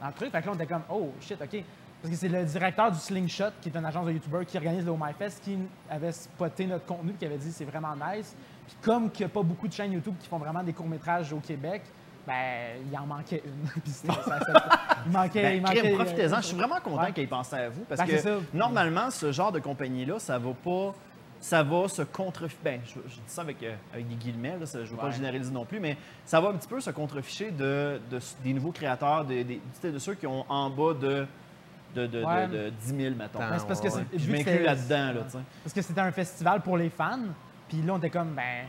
dans 0.00 0.06
le 0.08 0.12
truc. 0.14 0.30
Fait 0.32 0.40
que 0.40 0.46
là, 0.46 0.52
on 0.52 0.56
était 0.56 0.66
comme, 0.66 0.82
oh, 0.90 1.12
shit, 1.20 1.40
OK. 1.40 1.62
Parce 2.02 2.12
que 2.14 2.20
c'est 2.20 2.28
le 2.28 2.44
directeur 2.44 2.92
du 2.92 2.98
Slingshot, 2.98 3.44
qui 3.60 3.70
est 3.70 3.76
une 3.76 3.84
agence 3.86 4.06
de 4.06 4.12
YouTubers 4.12 4.44
qui 4.46 4.56
organise 4.58 4.84
le 4.84 4.92
My 4.92 5.12
Fest, 5.18 5.40
qui 5.42 5.58
avait 5.90 6.12
spoté 6.12 6.66
notre 6.66 6.84
contenu, 6.84 7.14
qui 7.14 7.24
avait 7.24 7.38
dit 7.38 7.50
c'est 7.50 7.64
vraiment 7.64 7.94
nice. 7.96 8.36
Puis 8.66 8.76
comme 8.82 9.10
qu'il 9.10 9.24
n'y 9.26 9.30
a 9.32 9.34
pas 9.34 9.42
beaucoup 9.42 9.66
de 9.66 9.72
chaînes 9.72 9.92
YouTube 9.92 10.14
qui 10.20 10.28
font 10.28 10.38
vraiment 10.38 10.62
des 10.62 10.72
courts-métrages 10.72 11.32
au 11.32 11.38
Québec, 11.38 11.82
ben, 12.26 12.82
il 12.90 12.98
en 12.98 13.06
manquait 13.06 13.42
une. 13.44 13.68
Puis 13.82 13.92
c'était- 13.92 14.12
ça- 14.12 14.40
ça- 14.40 14.68
il 15.06 15.12
manquait. 15.12 15.42
Ben, 15.42 15.56
il 15.56 15.62
crime, 15.62 15.76
manquait 15.82 15.94
profitez-en. 15.94 16.36
Je 16.36 16.46
suis 16.46 16.56
vraiment 16.56 16.80
content 16.80 17.02
Ouais. 17.04 17.12
qu'ils 17.12 17.28
pensé 17.28 17.56
à 17.56 17.68
vous 17.68 17.82
parce 17.88 18.00
Ben, 18.00 18.06
que 18.08 18.18
ça. 18.18 18.30
normalement, 18.52 19.10
ce 19.10 19.30
genre 19.32 19.52
de 19.52 19.60
compagnie-là, 19.60 20.18
ça 20.18 20.38
va 20.38 20.50
pas. 20.52 20.94
Ça 21.38 21.62
va 21.62 21.86
se 21.86 22.00
contreficher. 22.02 22.58
Ben, 22.64 22.80
je, 22.84 22.94
je 23.08 23.14
dis 23.16 23.20
ça 23.26 23.42
avec, 23.42 23.62
euh, 23.62 23.74
avec 23.92 24.08
des 24.08 24.14
guillemets, 24.14 24.56
là, 24.58 24.64
ça- 24.66 24.78
je 24.80 24.84
ne 24.84 24.90
veux 24.90 24.96
pas 24.96 25.06
Ouais. 25.06 25.12
généraliser 25.12 25.52
non 25.52 25.66
plus, 25.66 25.78
mais 25.78 25.96
ça 26.24 26.40
va 26.40 26.48
un 26.48 26.54
petit 26.54 26.66
peu 26.66 26.80
se 26.80 26.90
contreficher 26.90 27.50
de, 27.50 28.00
de- 28.10 28.18
des 28.42 28.54
nouveaux 28.54 28.72
créateurs, 28.72 29.24
de, 29.26 29.44
de 29.88 29.98
ceux 29.98 30.14
qui 30.14 30.26
ont 30.26 30.44
en 30.50 30.70
bas 30.70 30.94
de, 30.94 31.26
de, 31.94 32.06
de, 32.06 32.24
Ouais. 32.24 32.48
de 32.48 32.70
10 32.70 32.96
000, 32.96 33.14
mettons. 33.14 33.38
Ben, 33.38 33.50
parce 33.68 33.80
que 33.80 33.86
Ouais, 33.88 34.04
Je 34.16 34.30
m'inclus 34.30 34.44
c'était- 34.44 34.62
là-dedans, 34.62 35.12
là. 35.12 35.26
Parce 35.62 35.74
que 35.74 35.82
c'était 35.82 36.00
un 36.00 36.10
festival 36.10 36.62
pour 36.62 36.78
les 36.78 36.88
fans. 36.90 37.18
Puis 37.68 37.82
là, 37.82 37.92
on 37.94 37.98
était 37.98 38.10
comme, 38.10 38.30
ben. 38.34 38.64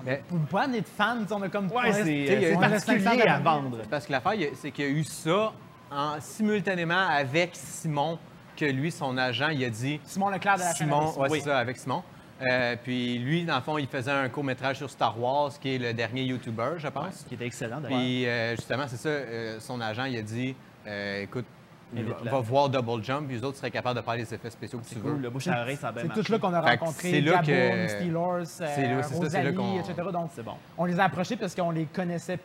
On 0.00 0.04
Mais- 0.04 0.22
ne 0.30 0.38
peut 0.38 0.46
pas 0.50 0.66
être 0.68 0.88
fans. 0.88 1.18
On 1.30 1.42
a 1.42 1.48
comme. 1.48 1.70
Ouais, 1.70 1.92
c'est 1.92 2.52
euh, 2.54 2.58
particulier 2.58 3.00
500 3.00 3.20
à 3.28 3.38
vendre. 3.38 3.78
Parce 3.90 4.06
que 4.06 4.12
l'affaire, 4.12 4.34
c'est 4.54 4.70
qu'il 4.70 4.84
y 4.84 4.88
a 4.88 4.90
eu 4.90 5.04
ça 5.04 5.52
en, 5.90 6.20
simultanément 6.20 7.06
avec 7.08 7.50
Simon, 7.54 8.18
que 8.56 8.64
lui, 8.64 8.90
son 8.90 9.16
agent, 9.18 9.48
il 9.48 9.64
a 9.64 9.70
dit. 9.70 10.00
Simon 10.04 10.30
Leclerc 10.30 10.56
de 10.56 10.60
la 10.60 10.74
chaîne 10.74 10.88
Simon, 10.88 11.12
ouais, 11.18 11.28
Oui. 11.30 11.38
c'est 11.40 11.48
ça, 11.50 11.58
avec 11.58 11.76
Simon. 11.76 12.02
Euh, 12.42 12.74
puis 12.82 13.18
lui, 13.18 13.44
dans 13.44 13.56
le 13.56 13.60
fond, 13.60 13.76
il 13.76 13.86
faisait 13.86 14.10
un 14.10 14.28
court-métrage 14.30 14.76
sur 14.78 14.88
Star 14.88 15.20
Wars, 15.20 15.52
qui 15.60 15.74
est 15.74 15.78
le 15.78 15.92
dernier 15.92 16.22
YouTuber, 16.22 16.72
je 16.78 16.88
pense. 16.88 17.24
Qui 17.28 17.34
était 17.34 17.46
excellent, 17.46 17.80
d'ailleurs. 17.80 17.98
Puis 17.98 18.26
euh, 18.26 18.56
justement, 18.56 18.84
c'est 18.88 18.96
ça, 18.96 19.08
euh, 19.10 19.60
son 19.60 19.78
agent, 19.80 20.04
il 20.04 20.16
a 20.16 20.22
dit 20.22 20.56
euh, 20.86 21.22
écoute, 21.22 21.44
va, 21.92 22.30
va 22.30 22.38
voir 22.40 22.68
Double 22.68 23.02
Jump, 23.04 23.26
puis 23.26 23.36
les 23.36 23.44
autres 23.44 23.56
seraient 23.58 23.70
capables 23.70 23.98
de 23.98 24.04
faire 24.04 24.14
les 24.14 24.34
effets 24.34 24.50
spéciaux 24.50 24.78
que 24.78 24.84
tu 24.84 24.94
C'est 24.94 25.00
veux. 25.00 25.10
cool, 25.12 25.20
le 25.22 25.30
bouche 25.30 25.48
à 25.48 25.62
oreille, 25.62 25.76
ça 25.76 25.92
C'est 25.96 26.08
tout 26.22 26.32
là 26.32 26.38
qu'on 26.38 26.54
a 26.54 26.60
rencontré. 26.60 27.10
c'est 27.10 27.20
là 27.20 27.32
Gaboum, 27.42 27.46
que- 27.46 27.88
Steelers, 27.88 28.16
euh, 28.16 28.44
c'est 28.44 28.64
là- 28.88 29.02
c'est 29.02 29.14
ça, 29.14 29.30
c'est 29.30 29.42
là 29.42 29.50
Rosalie, 29.50 29.54
qu'on- 29.54 29.78
etc. 29.80 30.08
Donc, 30.12 30.30
C'est 30.34 30.42
bon. 30.44 30.54
on 30.78 30.84
les 30.84 30.98
a 31.00 31.04
approchés 31.04 31.36
parce 31.36 31.54
qu'on 31.54 31.70
les 31.70 31.86
connaissait 31.86 32.38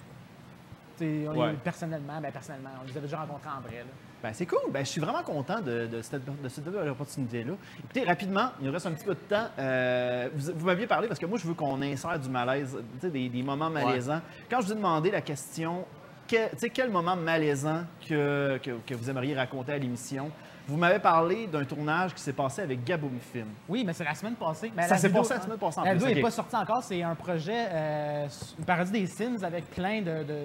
on 1.01 1.03
les- 1.47 1.53
personnellement. 1.63 2.19
Ben, 2.21 2.31
personnellement, 2.31 2.69
on 2.81 2.85
les 2.85 2.91
avait 2.91 3.01
déjà 3.01 3.17
rencontrés 3.19 3.49
en 3.49 3.61
vrai. 3.61 3.85
Ben, 4.23 4.31
c'est 4.33 4.45
cool. 4.45 4.71
Ben, 4.71 4.83
je 4.83 4.89
suis 4.89 5.01
vraiment 5.01 5.21
content 5.23 5.59
de, 5.61 5.87
de 5.87 6.01
cette, 6.01 6.23
de 6.41 6.49
cette 6.49 6.63
belle 6.63 6.89
opportunité-là. 6.89 7.53
Écoutez, 7.79 8.03
rapidement, 8.05 8.47
il 8.59 8.65
nous 8.67 8.71
reste 8.73 8.87
un 8.87 8.91
petit 8.93 9.03
peu 9.05 9.13
de 9.13 9.19
temps. 9.19 9.47
Euh, 9.59 10.29
vous 10.33 10.51
vous 10.55 10.65
m'aviez 10.65 10.87
parlé 10.87 11.07
parce 11.07 11.19
que 11.19 11.25
moi, 11.25 11.37
je 11.37 11.45
veux 11.45 11.53
qu'on 11.53 11.79
insère 11.81 12.17
du 12.17 12.29
malaise, 12.29 12.75
tu 12.95 13.01
sais, 13.01 13.09
des, 13.11 13.29
des 13.29 13.43
moments 13.43 13.69
malaisants. 13.69 14.21
Quand 14.49 14.61
je 14.61 14.67
vous 14.67 14.71
ai 14.71 14.75
demandé 14.75 15.11
la 15.11 15.21
question, 15.21 15.85
que- 16.27 16.49
tu 16.51 16.57
sais, 16.57 16.69
quel 16.69 16.89
moment 16.89 17.15
malaisant 17.15 17.83
que, 18.07 18.57
que, 18.63 18.71
que 18.85 18.93
vous 18.95 19.09
aimeriez 19.09 19.35
raconter 19.35 19.73
à 19.73 19.77
l'émission, 19.77 20.31
vous 20.67 20.77
m'avez 20.77 20.97
parlé 20.99 21.45
d'un 21.47 21.63
tournage 21.63 22.13
qui 22.15 22.21
s'est 22.21 22.33
passé 22.33 22.61
avec 22.63 22.83
Gaboum 22.83 23.19
Film. 23.31 23.47
Oui, 23.69 23.83
mais 23.85 23.93
c'est 23.93 24.03
la 24.03 24.15
semaine 24.15 24.33
passée. 24.35 24.71
Mais 24.75 24.87
Ça 24.87 24.97
s'est 24.97 25.11
passé 25.11 25.35
la 25.35 25.41
semaine 25.41 25.57
passée 25.59 25.79
en 25.79 25.83
La 25.83 25.93
vidéo 25.93 26.07
n'est 26.15 26.21
pas 26.21 26.31
sortie 26.31 26.55
encore. 26.55 26.81
C'est 26.83 27.03
un 27.03 27.13
projet, 27.15 27.67
euh, 27.69 28.27
une 28.57 28.65
parodie 28.65 28.91
des 28.91 29.05
Sims 29.05 29.43
avec 29.43 29.69
plein 29.69 30.01
de, 30.01 30.23
de, 30.23 30.37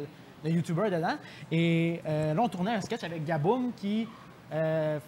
de 0.45 0.51
YouTubers 0.51 0.91
dedans. 0.91 1.17
Et 1.51 2.03
euh, 2.07 2.35
là, 2.35 2.43
on 2.43 2.49
tournait 2.49 2.75
un 2.75 2.81
sketch 2.83 3.03
avec 3.05 3.25
Gaboum 3.25 3.73
qui. 3.75 4.07
euh, 4.53 4.99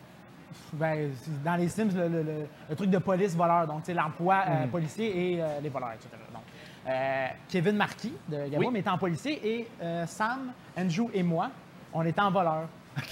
ben, 0.74 1.10
dans 1.44 1.56
les 1.56 1.68
Sims, 1.68 1.90
le, 1.94 2.08
le- 2.08 2.22
le- 2.22 2.46
le 2.70 2.76
truc 2.76 2.88
de 2.90 2.98
police 2.98 3.34
voleur, 3.34 3.66
donc 3.66 3.80
c'est 3.84 3.94
l'emploi 3.94 4.44
euh, 4.48 4.64
Mhm. 4.64 4.70
policier 4.70 5.32
et 5.34 5.42
euh, 5.42 5.60
les 5.62 5.68
voleurs, 5.70 5.92
etc. 5.92 6.08
Donc, 6.32 6.42
Kevin 7.48 7.76
Marquis 7.76 8.12
de 8.28 8.48
Gaboum 8.48 8.72
Oui. 8.72 8.78
était 8.80 8.90
en 8.90 8.98
policier 8.98 9.40
et 9.60 9.66
Sam, 10.06 10.52
Andrew 10.76 11.08
et 11.14 11.22
moi, 11.22 11.50
on 11.92 12.04
était 12.04 12.20
en 12.20 12.30
voleur. 12.30 12.68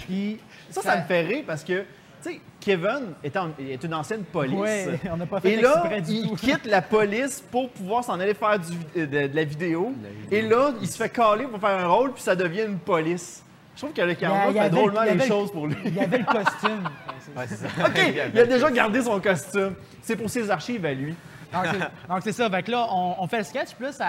Puis 0.07 0.39
Ça, 0.71 0.83
ça 0.83 0.97
me 0.99 1.03
fait 1.03 1.23
rire 1.23 1.45
parce 1.47 1.65
que, 1.65 1.81
tu 2.23 2.33
sais, 2.33 2.41
Kevin 2.61 3.15
est, 3.25 3.37
en- 3.37 3.51
est 3.59 3.83
une 3.83 3.95
ancienne 3.95 4.25
police. 4.25 4.59
Ouais, 4.59 5.01
on 5.11 5.17
n'a 5.17 5.27
pas 5.27 5.41
fait 5.41 5.53
Et 5.53 5.61
là, 5.61 6.01
du 6.01 6.13
il 6.13 6.29
tout. 6.29 6.37
quitte 6.37 6.67
la 6.67 6.83
police 6.83 7.43
pour 7.51 7.71
pouvoir 7.71 8.05
s'en 8.05 8.21
aller 8.21 8.35
faire 8.35 8.59
du- 8.59 9.07
de, 9.07 9.27
de 9.29 9.35
la 9.35 9.45
vidéo. 9.45 9.95
Et 10.31 10.43
là, 10.43 10.73
il 10.81 10.87
se 10.89 10.97
fait 10.97 11.09
caler 11.09 11.47
pour 11.47 11.59
faire 11.61 11.79
un 11.79 11.87
rôle, 11.87 12.13
puis 12.13 12.23
ça 12.23 12.37
devient 12.37 12.65
une 12.67 12.79
police. 12.79 13.43
Je 13.75 13.81
trouve 13.83 13.95
que 13.95 14.03
le 14.03 14.09
Il 14.09 14.21
y 14.21 14.25
a- 14.25 14.29
caméra 14.29 14.45
il 14.47 14.51
y 14.51 14.53
fait 14.55 14.61
avait- 14.61 14.71
drôlement 14.71 15.03
les 15.03 15.21
choses 15.27 15.51
pour 15.53 15.67
lui. 15.67 15.77
Il 15.87 15.95
y 15.95 16.01
avait 16.01 16.19
le 16.19 16.25
costume. 16.25 16.89
Ouais, 17.37 17.47
ça. 17.47 17.67
OK, 17.87 18.15
il 18.35 18.39
a 18.39 18.45
déjà 18.47 18.71
gardé 18.71 19.01
son 19.03 19.19
costume. 19.21 19.75
C'est 20.03 20.17
pour 20.17 20.29
ses 20.29 20.51
archives 20.51 20.85
à 20.85 20.93
lui. 20.93 21.15
Donc, 21.53 21.65
c'est- 21.67 22.09
donc, 22.09 22.19
c'est 22.23 22.33
ça. 22.33 22.49
Fait 22.51 22.63
que 22.63 22.71
là, 22.71 22.87
on, 22.91 23.17
on 23.19 23.27
fait 23.27 23.39
le 23.39 23.45
sketch, 23.45 23.75
puis 23.75 23.87
là, 23.87 23.93
ça, 23.93 24.09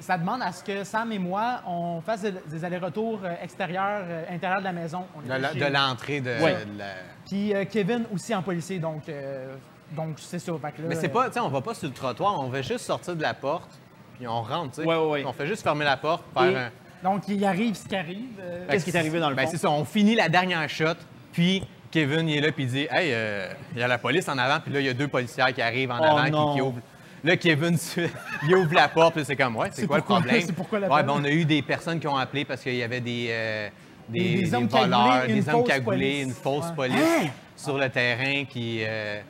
ça 0.00 0.16
demande 0.18 0.42
à 0.42 0.52
ce 0.52 0.62
que 0.62 0.84
Sam 0.84 1.10
et 1.12 1.18
moi, 1.18 1.60
on 1.66 2.00
fasse 2.00 2.22
des, 2.22 2.32
des 2.46 2.64
allers-retours 2.64 3.20
euh, 3.24 3.34
extérieurs, 3.42 4.02
euh, 4.06 4.24
intérieurs 4.30 4.60
de 4.60 4.64
la 4.64 4.72
maison. 4.72 5.04
On 5.16 5.20
De 5.22 5.72
l'entrée 5.72 6.20
de, 6.20 6.30
Ouais. 6.42 6.64
de 6.64 6.78
la- 6.78 6.84
Puis 7.26 7.54
euh, 7.54 7.64
Kevin 7.64 8.04
aussi 8.14 8.34
en 8.34 8.42
policier, 8.42 8.78
donc 8.78 9.08
euh, 9.08 9.54
donc 9.92 10.16
c'est 10.18 10.38
ça. 10.38 10.52
Fait 10.60 10.72
que 10.72 10.82
là, 10.82 10.88
Mais 10.88 10.94
c'est 10.94 11.06
euh, 11.10 11.12
pas, 11.12 11.26
tu 11.28 11.34
sais, 11.34 11.40
on 11.40 11.48
va 11.48 11.60
pas 11.60 11.74
sur 11.74 11.88
le 11.88 11.94
trottoir, 11.94 12.38
on 12.40 12.48
va 12.48 12.62
juste 12.62 12.84
sortir 12.84 13.16
de 13.16 13.22
la 13.22 13.34
porte, 13.34 13.70
puis 14.16 14.26
on 14.28 14.42
rentre, 14.42 14.74
tu 14.76 14.82
sais. 14.82 14.86
Ouais, 14.88 14.96
ouais, 14.96 15.06
ouais. 15.10 15.24
On 15.26 15.32
fait 15.32 15.46
juste 15.46 15.62
fermer 15.62 15.84
la 15.84 15.96
porte, 15.96 16.24
faire 16.34 16.42
Et- 16.50 16.56
un. 16.56 16.70
Donc, 17.02 17.22
il 17.28 17.44
arrive 17.44 17.74
ce 17.76 17.86
qui 17.86 17.94
arrive. 17.94 18.38
euh, 18.40 18.66
Qu'est-ce 18.68 18.84
qui 18.84 18.90
est 18.90 18.96
arrivé 18.98 19.20
dans 19.20 19.30
le 19.30 19.36
Ben, 19.36 19.44
fond? 19.44 19.50
c'est 19.52 19.56
ça, 19.58 19.70
on 19.70 19.84
finit 19.84 20.14
la 20.16 20.28
dernière 20.28 20.68
shot, 20.68 20.94
puis 21.32 21.62
Kevin, 21.90 22.28
il 22.28 22.36
est 22.36 22.40
là, 22.40 22.52
puis 22.52 22.64
il 22.64 22.70
dit 22.70 22.86
Hey, 22.90 23.12
euh, 23.12 23.48
il 23.72 23.78
y 23.78 23.82
a 23.82 23.88
la 23.88 23.98
police 23.98 24.28
en 24.28 24.36
avant, 24.38 24.60
puis 24.60 24.72
là, 24.72 24.80
il 24.80 24.86
y 24.86 24.88
a 24.88 24.94
deux 24.94 25.08
policières 25.08 25.52
qui 25.54 25.62
arrivent 25.62 25.90
en 25.90 25.98
Oh 26.00 26.18
avant, 26.18 26.24
qui- 26.50 26.54
qui, 26.56 26.60
ouvrent. 26.60 26.80
Là, 27.24 27.36
Kevin, 27.36 27.76
il 28.48 28.54
ouvre 28.54 28.74
la 28.74 28.88
porte, 28.88 29.14
puis 29.14 29.24
c'est 29.24 29.36
comme 29.36 29.56
Ouais, 29.56 29.68
c'est 29.72 29.86
quoi 29.86 29.98
pourquoi- 29.98 30.18
le 30.18 30.22
problème? 30.24 30.42
c'est 30.46 30.52
pourquoi 30.54 30.78
Ouais, 30.80 31.02
ben, 31.02 31.12
on 31.14 31.24
a 31.24 31.30
eu 31.30 31.44
des 31.44 31.62
personnes 31.62 31.98
qui 31.98 32.06
ont 32.06 32.16
appelé 32.16 32.44
parce 32.44 32.62
qu'il 32.62 32.74
y 32.74 32.82
avait 32.82 33.00
des. 33.00 33.28
euh, 33.30 33.68
des, 34.08 34.20
Des- 34.20 34.42
des 34.42 34.54
hommes 34.54 34.68
voleurs, 34.68 35.20
cagoulés, 35.22 35.34
des 35.34 35.48
hommes 35.50 35.64
cagoulés, 35.64 35.98
police. 36.10 36.24
une 36.24 36.32
fausse 36.32 36.64
Ouais. 36.70 36.74
police 36.88 37.30
sur 37.56 37.76
le 37.78 37.88
terrain 37.90 38.44
qui. 38.44 38.80
euh, 38.82 39.20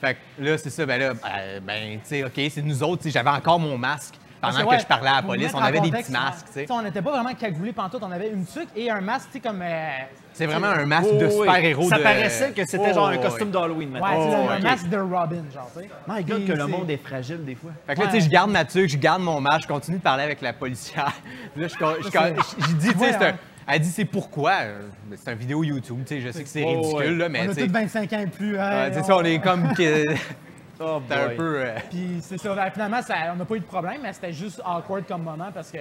Fait 0.00 0.14
que 0.14 0.44
là, 0.44 0.56
c'est 0.58 0.70
ça, 0.70 0.86
ben 0.86 1.00
là, 1.00 1.14
ben, 1.14 1.60
ben, 1.66 1.92
tu 1.94 2.00
sais, 2.04 2.22
OK, 2.24 2.32
c'est 2.50 2.62
nous 2.62 2.82
autres, 2.84 3.02
j'avais 3.08 3.30
encore 3.30 3.58
mon 3.58 3.76
masque 3.76 4.14
pendant 4.40 4.64
ouais, 4.70 4.76
que 4.76 4.82
je 4.82 4.86
parlais 4.86 5.08
à 5.08 5.16
la 5.16 5.22
police, 5.22 5.52
on 5.54 5.58
avait 5.58 5.80
des 5.80 5.90
petits 5.90 6.12
masques, 6.12 6.46
tu 6.46 6.52
sais. 6.52 6.64
t'sais, 6.64 6.72
On 6.72 6.82
n'était 6.82 7.02
pas 7.02 7.10
vraiment 7.10 7.34
cagoulés 7.34 7.72
pantoute, 7.72 8.02
on 8.02 8.10
avait 8.12 8.30
une 8.30 8.44
tuque 8.46 8.68
et 8.76 8.90
un 8.90 9.00
masque, 9.00 9.28
tu 9.32 9.32
sais, 9.34 9.40
comme. 9.40 9.60
euh, 9.62 9.88
C'est 10.32 10.46
vraiment 10.46 10.68
un 10.68 10.86
masque 10.86 11.08
Oh, 11.12 11.18
de 11.18 11.26
oui. 11.26 11.32
super-héros. 11.32 11.88
Ça 11.88 11.98
de- 11.98 12.02
paraissait 12.02 12.50
que 12.52 12.64
c'était 12.64 12.88
Oh, 12.90 12.94
genre 12.94 13.08
un 13.08 13.16
ouais. 13.16 13.20
costume 13.20 13.50
d'Halloween, 13.50 13.92
Ouais, 13.94 14.00
maintenant. 14.00 14.24
tu 14.26 14.30
sais, 14.30 14.36
Oh, 14.46 14.50
un 14.50 14.58
masque 14.60 14.88
de 14.88 14.96
Robin, 14.98 15.44
genre, 15.52 15.70
tu 15.76 15.80
sais. 15.82 15.88
My 16.06 16.22
God, 16.24 16.46
que 16.46 16.52
le 16.52 16.58
c'est- 16.58 16.66
monde 16.66 16.90
est 16.90 16.96
fragile 17.04 17.44
des 17.44 17.54
fois. 17.56 17.72
Fait 17.86 17.94
que 17.94 18.00
là, 18.00 18.06
tu 18.06 18.12
Ouais. 18.14 18.20
sais, 18.20 18.26
je 18.26 18.30
garde 18.30 18.50
ma 18.50 18.64
tuque, 18.64 18.88
je 18.90 18.96
garde 18.98 19.22
mon 19.22 19.40
masque, 19.40 19.62
je 19.62 19.68
continue 19.68 19.96
de 19.98 20.02
parler 20.02 20.22
avec 20.22 20.40
la 20.40 20.52
policière. 20.52 21.12
Puis 21.54 21.62
là, 21.62 21.68
je, 21.68 21.74
je, 22.04 22.08
je, 22.08 22.66
je 22.68 22.72
dis, 22.74 22.88
tu 22.88 22.92
sais, 22.92 23.04
Ouais, 23.04 23.12
c'est 23.18 23.24
un- 23.26 23.34
elle 23.70 23.80
dit, 23.80 23.90
c'est 23.90 24.04
pourquoi? 24.04 24.52
euh, 24.62 24.80
C'est 25.16 25.32
une 25.32 25.38
vidéo 25.38 25.64
YouTube, 25.64 25.98
tu 26.06 26.14
sais, 26.14 26.20
je 26.20 26.30
sais 26.30 26.42
que 26.44 26.48
c'est 26.48 26.62
Oh, 26.64 26.80
ridicule, 26.82 26.96
ouais. 26.98 27.10
là, 27.16 27.28
mais 27.28 27.40
on 27.40 27.44
a 27.44 27.48
tu 27.48 27.54
sais, 27.60 27.66
tous 27.66 27.72
25 27.72 28.12
ans 28.12 28.20
et 28.20 28.26
plus. 28.28 28.58
hein, 28.58 28.70
ouais, 28.84 28.90
tu 28.92 28.98
sais, 28.98 29.02
ça, 29.04 29.16
on 29.16 29.24
est 29.24 29.38
comme. 29.40 29.68
Oh, 30.80 31.00
un 31.10 31.28
peu. 31.36 31.60
euh, 31.64 31.74
Puis 31.90 32.18
c'est 32.22 32.38
ça, 32.38 32.54
ben, 32.54 32.70
finalement, 32.70 33.02
ça- 33.02 33.32
on 33.32 33.36
n'a 33.36 33.44
pas 33.44 33.56
eu 33.56 33.60
de 33.60 33.64
problème, 33.64 34.00
mais 34.02 34.12
c'était 34.12 34.32
juste 34.32 34.60
awkward 34.64 35.06
comme 35.06 35.22
moment 35.22 35.50
parce 35.52 35.70
que 35.72 35.78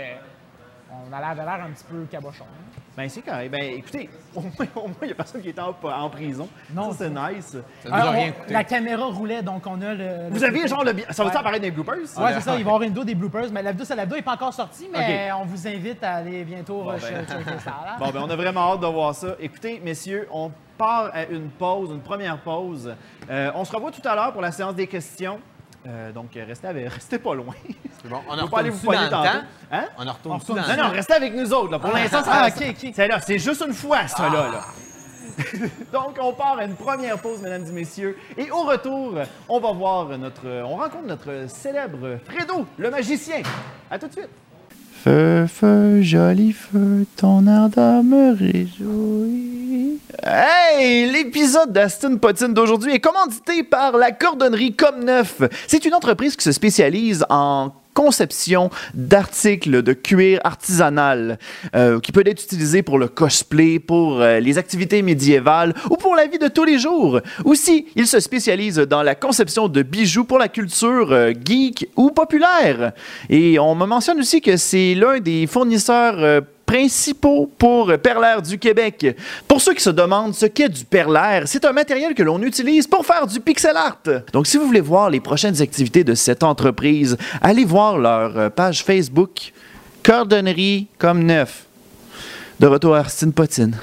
on 0.92 1.14
a 1.14 1.20
l'air 1.20 1.30
avait 1.30 1.44
l'air 1.46 1.66
un 1.66 1.72
petit 1.72 1.84
peu 1.84 2.06
cabochon. 2.10 2.46
hein. 2.46 2.82
Ben, 2.98 3.08
c'est 3.10 3.22
correct. 3.22 3.52
Ben, 3.52 3.62
écoutez, 3.76 4.10
au 4.36 4.42
moins, 4.42 4.52
au 4.76 4.88
moins, 4.88 4.96
il 5.04 5.06
n'y 5.06 5.12
a 5.12 5.16
personne 5.16 5.40
qui 5.42 5.50
est 5.50 5.60
en, 5.60 5.76
en 5.84 6.10
prison. 6.10 6.50
Non, 6.74 6.92
ça, 6.92 6.98
c'est 7.02 7.10
nice. 7.12 7.56
Ça 7.84 7.90
nous 7.90 7.94
a 7.96 8.08
on- 8.08 8.12
rien 8.12 8.32
coûté. 8.32 8.52
la 8.54 8.64
caméra 8.64 9.06
roulait, 9.06 9.44
donc 9.44 9.68
on 9.68 9.80
a 9.84 9.94
le. 9.94 10.30
Vous 10.32 10.40
le- 10.40 10.46
aviez 10.46 10.68
genre 10.68 10.84
le. 10.84 10.94
bi- 10.94 11.04
Ça 11.12 11.24
va-tu 11.24 11.36
Ouais. 11.36 11.40
apparaître 11.40 11.62
dans 11.62 11.66
les 11.68 11.72
bloopers? 11.72 11.96
Ouais, 11.98 12.34
c'est 12.34 12.42
ça, 12.42 12.52
il 12.56 12.56
va 12.56 12.58
y 12.58 12.62
avoir 12.62 12.82
une 12.82 12.90
vidéo 12.90 13.04
des 13.04 13.14
bloopers, 13.14 13.52
mais 13.52 13.62
la 13.62 13.72
vidéo, 13.72 13.86
la 13.96 14.04
vidéo 14.04 14.18
n'est 14.18 14.24
pas 14.24 14.34
encore 14.34 14.54
sortie, 14.54 14.90
mais 14.92 15.30
on 15.40 15.46
vous 15.46 15.68
invite 15.68 16.04
à 16.04 16.16
aller 16.16 16.44
bientôt 16.44 16.82
Bon, 16.84 16.90
euh, 16.92 16.98
ben. 17.00 17.24
che- 17.24 17.28
checker 17.28 17.60
ça. 17.64 17.70
là. 17.86 17.96
Bon, 18.00 18.10
ben, 18.10 18.22
on 18.26 18.30
a 18.32 18.36
vraiment 18.36 18.74
hâte 18.74 18.80
de 18.80 18.88
voir 18.88 19.14
ça. 19.14 19.36
Écoutez, 19.40 19.80
messieurs, 19.86 20.28
on 20.32 20.50
part 20.78 21.12
à 21.14 21.26
une 21.26 21.50
pause, 21.50 21.92
une 21.92 22.02
première 22.02 22.40
pause. 22.40 22.96
Euh, 23.30 23.52
on 23.54 23.64
se 23.64 23.72
revoit 23.76 23.92
tout 23.92 24.08
à 24.08 24.16
l'heure 24.16 24.34
pour 24.34 24.42
la 24.42 24.52
séance 24.52 24.74
des 24.74 24.88
questions. 24.88 25.40
Euh, 25.88 26.12
donc, 26.12 26.36
euh, 26.36 26.44
restez, 26.46 26.68
avec- 26.68 26.90
restez 26.94 27.20
pas 27.20 27.34
loin. 27.34 27.54
C'est 28.02 28.10
bon. 28.10 28.20
On 28.30 28.38
en 28.38 28.48
pas 28.48 28.60
aller 28.60 28.70
vous 28.70 28.78
dans 28.78 28.84
poigner 28.84 29.06
le 29.06 29.10
temps? 29.10 29.24
Hein? 29.72 29.86
On 29.98 30.08
en 30.08 30.12
retourne 30.14 30.36
On 30.36 30.38
retourne 30.38 30.62
dans 30.62 30.68
Non, 30.76 30.84
non, 30.84 30.90
restez 30.90 31.14
avec 31.14 31.34
nous 31.34 31.54
autres. 31.54 31.72
Là. 31.72 31.80
Pour 31.80 31.92
l'instant, 31.92 32.24
ça, 32.24 32.32
ah, 32.34 32.48
ok, 32.48 32.64
ok. 32.70 32.92
c'est 32.94 33.08
là. 33.08 33.20
C'est 33.22 33.40
juste 33.40 33.64
une 33.66 33.74
fois, 33.74 34.08
ça, 34.08 34.30
là. 34.30 34.50
là. 34.52 34.62
Donc, 35.94 36.18
on 36.20 36.34
part 36.34 36.58
à 36.58 36.66
une 36.66 36.76
première 36.76 37.18
pause, 37.20 37.42
mesdames 37.42 37.66
et 37.68 37.72
messieurs. 37.72 38.18
Et 38.38 38.50
au 38.52 38.64
retour, 38.64 39.14
on 39.48 39.60
va 39.60 39.72
voir 39.72 40.18
notre. 40.18 40.48
On 40.66 40.76
rencontre 40.76 41.06
notre 41.06 41.46
célèbre 41.48 42.18
Fredo, 42.26 42.66
le 42.78 42.90
magicien. 42.90 43.42
À 43.90 43.98
tout 44.00 44.08
de 44.08 44.14
suite. 44.14 44.30
Feu, 45.04 45.46
feu, 45.48 46.02
joli 46.02 46.52
feu, 46.54 47.06
ton 47.16 47.46
ardeur 47.48 48.04
me 48.04 48.36
réjouit. 48.36 49.67
Hey! 50.24 51.12
L'épisode 51.12 51.72
d'Aston 51.72 52.18
Potine 52.18 52.54
d'aujourd'hui 52.54 52.94
est 52.94 53.00
commandité 53.00 53.64
par 53.64 53.98
la 53.98 54.12
cordonnerie 54.12 54.76
Comme 54.76 55.04
Neuf. 55.04 55.42
C'est 55.68 55.86
une 55.86 55.94
entreprise 55.94 56.36
qui 56.36 56.44
se 56.44 56.52
spécialise 56.52 57.26
en 57.30 57.72
conception 57.98 58.70
d'articles 58.94 59.82
de 59.82 59.94
cuir 59.94 60.40
artisanal 60.44 61.40
euh, 61.76 62.00
qui 62.00 62.12
peut 62.12 62.22
être 62.28 62.44
utilisé 62.44 62.84
pour 62.84 63.00
le 63.00 63.08
cosplay, 63.08 63.80
pour 63.80 64.22
euh, 64.22 64.40
les 64.40 64.60
activités 64.60 65.02
médiévales 65.02 65.74
ou 65.90 65.96
pour 65.96 66.16
la 66.16 66.28
vie 66.28 66.38
de 66.38 66.48
tous 66.48 66.64
les 66.64 66.78
jours. 66.78 67.22
Aussi, 67.44 67.88
il 67.96 68.06
se 68.06 68.20
spécialise 68.20 68.76
dans 68.78 69.02
la 69.02 69.16
conception 69.16 69.68
de 69.68 69.82
bijoux 69.82 70.26
pour 70.26 70.38
la 70.38 70.48
culture 70.48 71.12
euh, 71.12 71.34
geek 71.44 71.90
ou 71.96 72.12
populaire. 72.12 72.92
Et 73.32 73.58
on 73.58 73.74
me 73.74 73.88
mentionne 73.88 74.20
aussi 74.20 74.42
que 74.42 74.58
c'est 74.58 74.94
l'un 74.94 75.20
des 75.20 75.48
fournisseurs 75.48 76.44
principaux 76.68 77.50
pour 77.58 77.98
perlaire 77.98 78.42
du 78.42 78.60
Québec. 78.60 79.18
Pour 79.48 79.62
ceux 79.62 79.74
qui 79.74 79.82
se 79.82 79.90
demandent 79.90 80.36
ce 80.36 80.46
qu'est 80.46 80.70
du 80.70 80.86
perlaire, 80.86 81.44
c'est 81.46 81.66
un 81.66 81.72
matériel 81.72 82.14
que 82.14 82.22
l'on 82.22 82.42
utilise 82.44 82.86
pour 82.86 83.06
faire 83.06 83.26
du 83.26 83.40
pixel 83.40 83.76
art. 83.76 83.98
Donc 84.34 84.46
si 84.46 84.58
vous 84.58 84.68
voulez 84.68 84.82
voir 84.82 85.10
les 85.10 85.22
prochaines 85.22 85.60
activités 85.62 86.04
de 86.04 86.14
cette 86.14 86.44
entreprise, 86.44 87.18
allez 87.42 87.66
voir 87.66 87.98
leur 87.98 88.38
euh, 88.38 88.50
page 88.50 88.84
Facebook 88.84 89.54
Cordonnerie 90.04 90.88
comme 91.00 91.24
neuf. 91.24 91.66
De 92.60 92.68
retour 92.68 92.96
à 92.96 93.00
Arstine 93.00 93.34
Potine. 93.34 93.76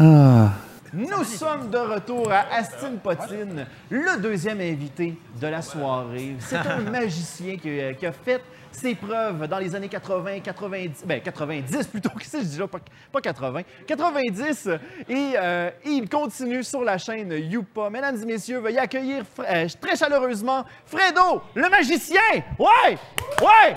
Ah. 0.00 0.50
Nous 0.94 1.24
sommes 1.24 1.70
de 1.70 1.78
retour 1.78 2.30
à 2.30 2.54
Astin 2.54 2.96
Potine, 3.02 3.66
le 3.88 4.20
deuxième 4.20 4.60
invité 4.60 5.16
de 5.40 5.46
la 5.46 5.62
soirée. 5.62 6.36
C'est 6.38 6.56
un 6.56 6.80
magicien 6.80 7.56
qui 7.56 7.80
a 8.06 8.12
fait 8.12 8.42
ses 8.72 8.94
preuves 8.94 9.46
dans 9.46 9.58
les 9.58 9.74
années 9.74 9.88
80, 9.88 10.40
90, 10.40 11.04
ben 11.06 11.20
90 11.20 11.86
plutôt, 11.88 12.10
que 12.10 12.24
je 12.24 12.38
dis 12.38 12.50
déjà 12.50 12.66
pas, 12.66 12.78
pas 13.12 13.20
80, 13.20 13.62
90, 13.86 14.68
et, 15.08 15.32
euh, 15.36 15.70
il 15.84 16.08
continue 16.08 16.64
sur 16.64 16.82
la 16.82 16.98
chaîne 16.98 17.32
Youpa. 17.32 17.90
Mesdames 17.90 18.20
et 18.22 18.26
messieurs, 18.26 18.58
veuillez 18.58 18.78
accueillir 18.78 19.24
euh, 19.38 19.68
très 19.80 19.96
chaleureusement 19.96 20.64
Fredo, 20.86 21.42
le 21.54 21.68
magicien! 21.68 22.20
Ouais! 22.58 22.98
Ouais! 23.40 23.74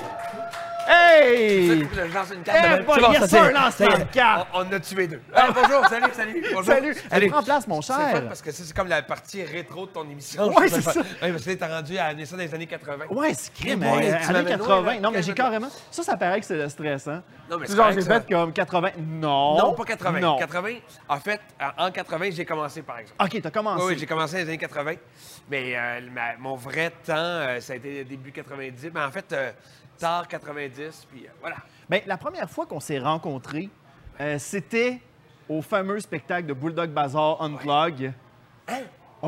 Hey! 0.88 1.88
Je 1.94 2.14
lance 2.14 2.32
une 2.32 2.44
carte. 2.44 2.58
Eh, 2.64 2.70
de 2.70 2.76
C'est 2.78 2.84
bon, 2.84 2.96
c'est- 3.72 4.12
carte. 4.12 4.48
On, 4.54 4.60
on 4.62 4.72
a 4.72 4.80
tué 4.80 5.08
deux. 5.08 5.22
Bonjour, 5.54 5.88
salut, 5.88 6.06
salut. 6.14 6.44
Bonjour. 6.54 6.74
Salut. 6.74 6.96
Allez, 7.12 7.28
prends 7.30 7.44
place, 7.44 7.68
mon 7.68 7.82
C'est 7.82 7.94
cher. 7.94 8.12
fun 8.12 8.22
parce 8.28 8.42
que 8.42 8.52
ça, 8.52 8.64
c'est 8.66 8.76
comme 8.76 8.88
la 8.88 9.02
partie 9.02 9.44
rétro 9.44 9.86
de 9.88 9.92
ton 9.92 10.04
émission. 10.10 10.48
Ouais, 10.56 10.68
Je 10.68 10.76
c'est 10.76 10.82
ça. 10.82 11.00
Ouais, 11.00 11.32
parce 11.32 11.44
que 11.44 11.52
t'as 11.54 11.68
rendu 11.68 11.98
à 11.98 12.10
ça 12.26 12.36
dans 12.36 12.44
les 12.44 12.54
années 12.54 12.68
80. 12.68 13.06
Ouais, 13.10 13.34
c'est 13.34 13.54
crime, 13.54 13.84
Eh 13.84 14.00
tu 14.02 14.14
années 14.14 14.28
m'amènes 14.34 14.46
80. 14.60 14.82
loin, 14.82 14.94
là. 14.94 15.00
non, 15.00 15.12
mais 15.12 15.24
j'ai 15.24 15.34
carrément. 15.34 15.70
Ça, 15.92 16.04
ça 16.04 16.18
paraît 16.18 16.40
que 16.40 16.46
c'est 16.46 16.58
le 16.58 16.70
stress, 16.70 17.08
hein? 17.08 17.24
Non, 17.50 17.58
mais 17.58 17.68
c'est 17.68 17.76
genre, 17.76 17.92
j'ai 17.92 18.02
ça. 18.02 18.22
fait 18.22 18.34
comme 18.34 18.54
80. 18.54 18.90
Non. 18.98 19.58
Non, 19.58 19.74
pas 19.74 19.86
80. 19.86 20.20
Non. 20.20 20.38
80, 20.38 20.70
en 21.10 21.20
fait, 21.20 21.42
en 21.80 21.86
en 21.88 21.92
80, 21.92 22.30
j'ai 22.32 22.46
commencé, 22.46 22.82
par 22.82 23.00
exemple. 23.00 23.24
OK, 23.24 23.42
t'as 23.42 23.52
commencé. 23.52 23.84
Oui, 23.86 23.94
oui, 23.94 24.00
j'ai 24.00 24.06
commencé 24.06 24.34
dans 24.34 24.40
les 24.40 24.48
années 24.50 24.58
80. 24.58 24.94
Mais 25.50 25.74
euh, 25.76 26.00
ma- 26.14 26.38
mon 26.40 26.56
vrai 26.56 26.90
temps, 27.06 27.14
euh, 27.16 27.60
ça 27.60 27.74
a 27.74 27.76
été 27.76 28.04
début 28.04 28.32
90. 28.32 28.90
Mais 28.94 29.02
en 29.02 29.12
fait, 29.12 29.26
euh, 29.34 29.52
tard 29.98 30.28
90, 30.28 31.08
puis 31.10 31.26
euh, 31.26 31.30
voilà. 31.40 31.58
Ben, 31.90 32.02
la 32.06 32.18
première 32.18 32.50
fois 32.50 32.66
qu'on 32.66 32.80
s'est 32.80 33.00
rencontrés, 33.00 33.70
euh, 34.20 34.38
c'était 34.40 35.02
au 35.48 35.62
fameux 35.62 36.00
spectacle 36.00 36.48
de 36.48 36.54
Bulldog 36.54 36.90
Bazaar 36.90 37.42
Unplug. 37.42 38.14
On 38.68 38.74
Hein? 38.74 38.82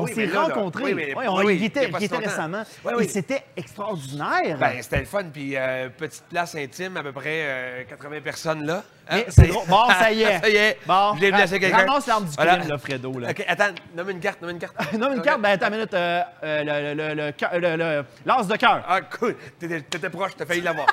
Oui, 0.04 0.14
s'est 0.14 0.26
rencontrés. 0.36 0.84
oui, 0.84 0.94
mais- 0.94 1.14
Ouais, 1.14 1.26
on 1.28 1.36
oui, 1.38 1.44
oui, 1.46 1.72
longtemps. 2.10 2.18
récemment. 2.18 2.62
Oui, 2.84 2.92
oui. 2.98 3.04
Et 3.04 3.08
c'était 3.08 3.44
extraordinaire. 3.56 4.58
Ben, 4.58 4.72
c'était 4.82 5.00
le 5.00 5.04
fun. 5.06 5.24
Puis, 5.32 5.56
euh, 5.56 5.88
petite 5.96 6.24
place 6.30 6.54
intime, 6.54 6.96
à 6.96 7.02
peu 7.02 7.12
près 7.12 7.42
euh, 7.44 7.84
80 7.88 8.20
personnes 8.22 8.64
là. 8.66 8.82
Hein? 9.10 9.20
C'est 9.28 9.46
drôle. 9.46 9.66
Bon, 9.68 9.88
ça 9.88 10.12
y 10.12 10.22
est. 10.22 10.38
ça 10.40 10.48
y 10.50 10.56
est. 10.56 10.78
Bon, 10.86 11.14
Je 11.16 11.20
l'ai 11.22 11.32
blessé 11.32 11.58
quelqu'un. 11.58 11.78
Ramasse 11.78 12.06
l'arme 12.06 12.24
du 12.26 12.36
crime, 12.36 12.46
Voilà. 12.48 12.64
là, 12.64 12.78
Fredo. 12.78 13.18
Là. 13.18 13.30
OK, 13.30 13.44
attends, 13.48 13.74
nomme 13.96 14.10
une 14.10 14.20
carte, 14.20 14.42
nomme 14.42 14.50
une 14.50 14.58
carte. 14.58 14.74
Non, 14.98 15.14
une 15.14 15.22
carte, 15.22 15.40
ben, 15.40 15.50
attends 15.50 15.68
une 15.68 15.74
minute. 15.76 15.94
euh, 15.94 16.22
euh, 16.44 16.94
le, 16.94 17.76
le, 17.76 18.04
l'as 18.26 18.42
de 18.44 18.56
cœur. 18.56 18.84
Ah, 18.86 19.00
cool. 19.00 19.34
T'étais 19.58 19.80
t'étais 19.80 20.10
proche, 20.10 20.32
t'as 20.36 20.44
failli 20.44 20.60
l'avoir. 20.60 20.86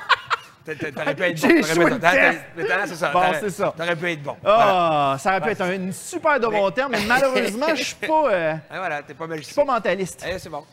T'a- 0.65 0.73
t'a- 0.73 0.91
T'aurais 0.91 1.13
pu 1.15 1.23
être 1.23 1.41
bon. 1.41 1.47
T'aurais 1.47 2.88
c'est 2.88 2.95
ça. 2.95 3.12
Bon, 3.12 3.21
t'aurais- 3.21 3.39
c'est 3.39 3.49
ça. 3.51 3.73
T'aurais 3.78 3.95
pu 3.95 4.12
être 4.12 4.23
bon. 4.23 4.36
Ah, 4.43 5.15
ça 5.19 5.30
aurait 5.30 5.41
pu 5.41 5.49
être 5.49 5.62
un 5.62 5.73
une 5.73 5.93
super 5.93 6.39
de 6.39 6.47
bon 6.47 6.71
terme, 6.71 6.93
mais 6.93 7.06
malheureusement, 7.08 7.67
je 7.75 7.84
suis 7.84 7.95
pas, 7.95 8.32
euh, 8.32 8.56
Ah, 8.71 8.80
voilà, 8.80 9.04
t'es 9.04 9.13
pas 9.13 9.25
je 9.25 9.30
suis 9.30 9.38
magicien. 9.38 9.65
pas 9.65 9.73
mentaliste. 9.73 10.25
Eh, 10.28 10.39
c'est 10.39 10.49
bon. 10.49 10.63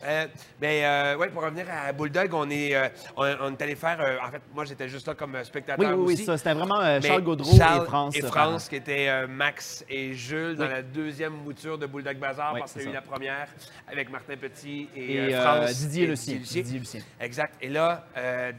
Mais 0.59 0.83
euh, 0.83 1.17
ouais, 1.17 1.29
pour 1.29 1.43
revenir 1.43 1.65
à 1.69 1.91
Bulldog, 1.91 2.33
on 2.33 2.49
est, 2.49 2.75
euh, 2.75 2.87
on, 3.17 3.51
est 3.51 3.61
allé 3.61 3.75
faire. 3.75 3.99
en 4.25 4.31
fait, 4.31 4.41
moi, 4.53 4.65
j'étais 4.65 4.89
juste 4.89 5.07
là 5.07 5.13
comme 5.13 5.37
spectateur 5.43 5.87
Oui, 5.87 5.93
oui, 5.95 6.15
oui, 6.17 6.25
ça. 6.25 6.37
C'était 6.37 6.53
vraiment 6.53 6.81
Charles 7.01 7.21
Gaudreau 7.21 7.55
et 7.55 7.85
France. 7.85 8.15
Et 8.15 8.21
France, 8.21 8.69
qui 8.69 8.77
étaient 8.77 9.27
Max 9.27 9.85
et 9.87 10.13
Jules 10.13 10.55
dans 10.55 10.67
la 10.67 10.81
deuxième 10.81 11.33
mouture 11.33 11.77
de 11.77 11.85
Bulldog 11.85 12.17
Bazar, 12.17 12.55
parce 12.57 12.73
qu'il 12.73 12.83
y 12.83 12.87
a 12.87 12.89
eu 12.89 12.93
la 12.93 13.01
première 13.01 13.47
avec 13.91 14.09
Martin 14.09 14.37
Petit 14.37 14.89
et, 14.95 15.33
France. 15.33 15.73
Didier 15.75 16.07
Lucien. 16.07 16.37
Didier 16.37 16.79
Lucien. 16.79 17.01
Exact. 17.21 17.53
Et 17.61 17.69
là, 17.69 18.05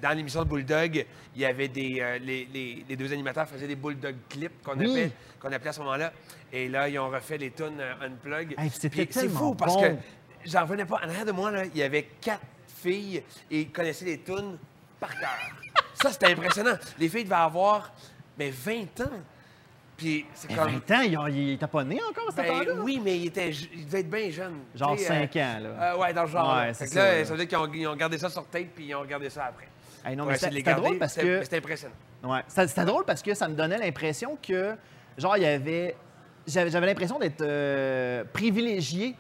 dans 0.01 0.17
l'émission 0.17 0.45
de 0.45 0.49
Bulldog, 0.49 1.05
il 1.35 1.41
y 1.43 1.45
avait 1.45 1.69
des. 1.69 1.99
euh, 2.01 2.19
les, 2.19 2.49
les- 2.53 2.85
les 2.89 2.97
deux 2.97 3.13
animateurs 3.13 3.49
faisaient 3.49 3.67
des 3.67 3.77
Bulldog 3.77 4.15
clips 4.29 4.63
qu'on 4.63 4.79
Oui. 4.79 5.11
appelait, 5.43 5.57
appelait 5.57 5.71
à 5.71 5.73
ce 5.73 5.81
moment-là. 5.81 6.13
Et 6.53 6.69
là, 6.69 6.89
ils 6.89 6.99
ont 6.99 7.09
refait 7.11 7.39
les 7.39 7.51
tunes 7.51 7.81
euh, 7.81 7.95
Unplug. 8.07 8.55
Hey, 8.59 8.71
C'est 8.71 9.29
fou 9.29 9.55
parce 9.55 9.77
que 9.77 9.95
j'en 10.45 10.63
revenais 10.63 10.85
pas. 10.85 10.97
En 11.05 11.09
arrière 11.09 11.25
de 11.27 11.33
moi, 11.33 11.51
là, 11.51 11.65
il 11.65 11.77
y 11.77 11.83
avait 11.83 12.09
quatre 12.21 12.45
filles 12.67 13.23
et 13.51 13.61
ils 13.63 13.71
connaissaient 13.71 14.05
les 14.05 14.21
tunes 14.21 14.59
par 15.01 15.11
cœur. 15.19 15.31
Ça, 15.95 16.11
c'était 16.13 16.33
impressionnant. 16.33 16.77
Les 16.99 17.09
filles 17.09 17.25
devaient 17.25 17.35
avoir 17.37 17.93
mais 18.39 18.51
20 18.51 19.01
ans. 19.01 19.11
Puis 19.97 20.27
c'est 20.35 20.51
Mais 20.51 20.57
comme. 20.57 20.73
20 20.87 20.91
ans, 20.91 21.27
il, 21.29 21.37
il 21.37 21.51
était 21.53 21.69
pas 21.69 21.85
né 21.85 22.01
encore, 22.03 22.27
cet 22.35 22.37
Ben, 22.45 22.49
temps-là? 22.65 22.83
oui, 22.83 23.01
mais 23.03 23.17
il, 23.17 23.27
était, 23.27 23.51
il 23.51 23.87
devait 23.87 24.01
être 24.01 24.11
bien 24.11 24.29
jeune. 24.29 24.57
Genre 24.75 24.97
Tu 24.97 25.03
sais, 25.03 25.29
5 25.31 25.37
ans, 25.37 25.59
là. 25.61 25.69
euh, 25.95 25.97
ouais, 25.99 26.13
dans 26.13 26.23
le 26.25 26.29
genre. 26.29 26.49
Ouais, 26.57 26.67
là. 26.67 26.75
c'est 26.75 26.87
Fait 26.87 26.91
que 26.91 26.97
là, 26.97 27.05
ça, 27.13 27.17
là. 27.19 27.25
ça 27.25 27.33
veut 27.35 27.47
dire 27.47 27.49
qu'ils 27.71 27.87
ont, 27.87 27.93
ont 27.93 27.97
gardé 27.97 28.19
ça 28.19 28.29
sur 28.29 28.45
tape 28.49 28.67
puis 28.75 28.87
ils 28.87 28.95
ont 28.97 29.01
regardé 29.03 29.31
ça 29.31 29.45
après. 29.47 29.69
Hey, 30.05 30.17
non, 30.17 30.25
Pour 30.25 30.31
mais 30.33 30.37
essayer 30.37 30.59
c'était 30.59 30.75
drôle 30.75 30.99
parce 30.99 31.15
que... 31.15 31.43
C'était 31.43 31.57
impressionnant. 31.59 31.95
Ouais, 32.25 32.41
c'était 32.49 32.85
drôle 32.85 33.05
parce 33.05 33.23
que 33.23 33.35
ça 33.35 33.49
me 33.49 33.55
donnait 33.55 33.79
l'impression 33.79 34.37
que, 34.43 34.75
genre, 35.19 35.37
il 35.37 35.43
y 35.43 35.47
avait... 35.47 35.95
J'avais 36.47 36.87
l'impression 36.87 37.19
d'être 37.19 37.41
euh, 37.41 38.23
privilégié 38.33 39.15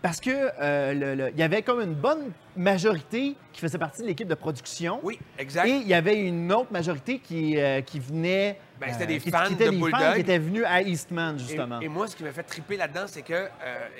parce 0.00 0.18
que 0.18 0.30
euh, 0.30 0.94
le- 0.94 1.14
le- 1.14 1.30
il 1.30 1.38
y 1.38 1.42
avait 1.42 1.60
comme 1.60 1.82
une 1.82 1.92
bonne 1.92 2.32
majorité 2.56 3.36
qui 3.52 3.60
faisait 3.60 3.76
partie 3.76 4.00
de 4.00 4.06
l'équipe 4.06 4.26
de 4.26 4.34
production. 4.34 4.98
Oui, 5.02 5.18
exact. 5.38 5.66
Et 5.66 5.72
il 5.76 5.86
y 5.86 5.92
avait 5.92 6.18
une 6.22 6.50
autre 6.54 6.72
majorité 6.72 7.18
qui, 7.18 7.58
euh, 7.58 7.82
qui 7.82 8.00
venait... 8.00 8.58
Ben, 8.80 8.90
c'était 8.94 9.06
des 9.08 9.20
fans 9.20 9.44
qui 9.46 9.52
étaient 9.52 9.66
de 9.66 9.70
des 9.72 9.76
fans 9.78 9.82
Bulldog. 9.98 10.14
qui 10.14 10.20
étaient 10.20 10.38
venus 10.38 10.64
à 10.66 10.80
Eastman, 10.80 11.38
justement. 11.38 11.80
Et, 11.80 11.88
moi, 11.88 12.06
ce 12.06 12.16
qui 12.16 12.22
m'a 12.24 12.32
fait 12.32 12.44
triper 12.44 12.78
là-dedans, 12.78 13.04
c'est 13.04 13.20
que, 13.20 13.48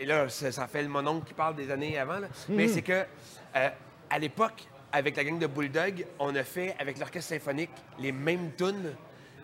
et 0.01 0.07
là, 0.07 0.27
ça, 0.31 0.67
fait 0.69 0.89
mon 0.89 1.07
oncle 1.07 1.27
qui 1.27 1.35
parle 1.35 1.55
des 1.55 1.71
années 1.71 1.99
avant, 1.99 2.19
là, 2.19 2.29
mais 2.49 2.65
Mhm. 2.67 2.73
c'est 2.73 2.81
que, 2.83 3.03
à 3.53 4.19
l'époque, 4.19 4.63
avec 4.93 5.17
la 5.17 5.25
gang 5.25 5.39
de 5.39 5.47
Bulldog, 5.47 6.07
on 6.19 6.35
a 6.35 6.45
fait, 6.45 6.75
avec 6.79 6.99
l'orchestre 6.99 7.31
symphonique, 7.31 7.71
les 7.99 8.13
mêmes 8.13 8.51
tunes, 8.57 8.95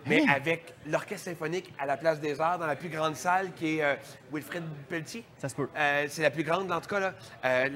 mais 0.05 0.23
avec 0.29 0.73
l'orchestre 0.85 1.25
symphonique 1.25 1.73
à 1.77 1.85
la 1.85 1.97
Place 1.97 2.19
des 2.19 2.39
Arts, 2.39 2.59
dans 2.59 2.67
la 2.67 2.75
plus 2.75 2.89
grande 2.89 3.15
salle 3.15 3.51
qui 3.53 3.77
est 3.77 3.83
euh, 3.83 3.95
Wilfrid 4.31 4.63
Pelletier. 4.87 5.23
Ça 5.37 5.49
se 5.49 5.55
peut. 5.55 5.67
Euh, 5.75 6.05
c'est 6.09 6.21
la 6.21 6.31
plus 6.31 6.43
grande, 6.43 6.71
en 6.71 6.79
tout 6.79 6.89
cas. 6.89 6.99
là. 6.99 7.13
Euh, 7.45 7.69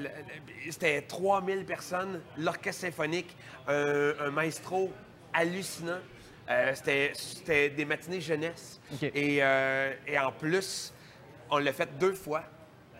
c'était 0.70 1.02
3000 1.02 1.64
personnes, 1.64 2.20
l'orchestre 2.38 2.82
symphonique, 2.82 3.36
un, 3.68 4.30
maestro 4.30 4.90
hallucinant. 5.32 5.98
Euh, 6.50 6.72
c'était, 6.74 7.70
des 7.70 7.84
matinées 7.84 8.20
jeunesse. 8.20 8.80
Et, 9.02 9.36
et 9.36 10.18
en 10.18 10.32
plus, 10.32 10.92
on 11.50 11.58
l'a 11.58 11.72
fait 11.72 11.98
deux 11.98 12.14
fois. 12.14 12.44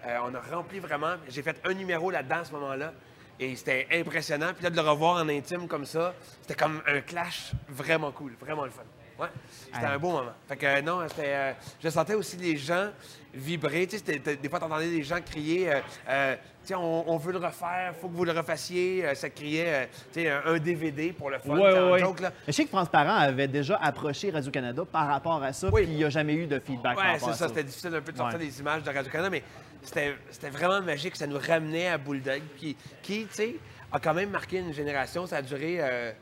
On 0.05 0.35
a 0.35 0.41
rempli 0.41 0.79
vraiment. 0.79 1.15
J'ai 1.29 1.43
fait 1.43 1.61
un 1.65 1.75
numéro 1.75 2.11
là-dedans 2.11 2.41
à 2.41 2.45
ce 2.45 2.53
moment-là. 2.53 2.93
Et 3.41 3.57
c'était 3.57 3.89
impressionnant. 3.93 4.53
Puis 4.55 4.63
là, 4.65 4.71
de 4.71 4.77
le 4.77 4.83
revoir 4.83 5.23
en 5.23 5.29
intime 5.29 5.67
comme 5.67 5.85
ça, 5.87 6.15
c'était 6.43 6.55
comme 6.55 6.81
un 6.87 7.01
clash 7.01 7.53
vraiment 7.69 8.13
cool, 8.13 8.35
vraiment 8.41 8.65
le 8.65 8.71
fun. 8.71 8.83
Ouais, 9.19 9.29
c'était 9.73 9.87
un 9.87 9.99
beau 9.99 10.11
moment. 10.11 10.33
Fait 10.49 10.57
que 10.57 10.67
euh, 10.67 10.83
non, 10.83 11.01
c'était, 11.09 11.23
euh, 11.35 11.53
je 11.83 11.89
sentais 11.91 12.15
aussi 12.15 12.37
les 12.39 12.57
gens 12.57 12.89
vibrer. 13.35 13.87
Tu 13.87 13.99
sais, 13.99 14.19
des 14.19 14.49
fois, 14.49 14.59
t'entendais 14.59 14.91
des 14.91 15.03
gens 15.03 15.21
crier 15.21 15.71
euh, 15.71 15.81
euh, 16.09 16.37
sais, 16.65 16.75
on, 16.75 17.09
on 17.11 17.17
veut 17.19 17.33
le 17.33 17.39
refaire, 17.39 17.95
faut 18.01 18.09
que 18.09 18.15
vous 18.15 18.25
le 18.25 18.33
refassiez. 18.33 19.15
Ça 19.15 19.29
criait 19.31 19.89
tu 20.13 20.23
sais, 20.23 20.31
un, 20.31 20.43
un 20.47 20.59
DVD 20.59 21.13
pour 21.13 21.31
le 21.31 21.39
fun, 21.39 21.51
Ouais, 21.57 21.91
ouais, 21.91 22.01
joke, 22.01 22.21
là. 22.21 22.33
Je 22.47 22.53
sais 22.53 22.65
que 22.65 22.71
France 22.71 22.89
Parent 22.89 23.15
avait 23.17 23.49
déjà 23.49 23.77
approché 23.83 24.31
Radio-Canada 24.31 24.83
par 24.91 25.07
rapport 25.09 25.43
à 25.43 25.53
ça, 25.53 25.69
Oui. 25.71 25.83
puis 25.83 25.93
il 25.93 25.97
n'y 25.99 26.05
a 26.05 26.11
jamais 26.11 26.35
eu 26.35 26.47
de 26.47 26.59
feedback 26.59 26.97
Ouais, 26.99 27.19
c'est 27.19 27.35
ça. 27.35 27.49
C'était 27.49 27.65
difficile 27.65 27.95
un 27.95 28.01
peu 28.01 28.13
de 28.13 28.17
sortir 28.17 28.39
des 28.39 28.61
images 28.61 28.83
de 28.83 28.91
Radio-Canada, 28.91 29.31
mais 29.31 29.43
c'était 29.83 30.51
vraiment 30.51 30.81
magique. 30.81 31.17
Ça 31.17 31.27
nous 31.27 31.39
ramenait 31.39 31.89
à 31.89 31.99
Bulldog, 31.99 32.43
qui, 32.57 32.77
qui 33.03 33.27
tu 33.27 33.35
sais, 33.35 33.57
a 33.91 33.99
quand 33.99 34.15
même 34.15 34.31
marqué 34.31 34.59
une 34.59 34.73
génération. 34.73 35.27
Ça 35.27 35.37
a 35.37 35.43
duré 35.43 35.79
euh, 35.81 36.13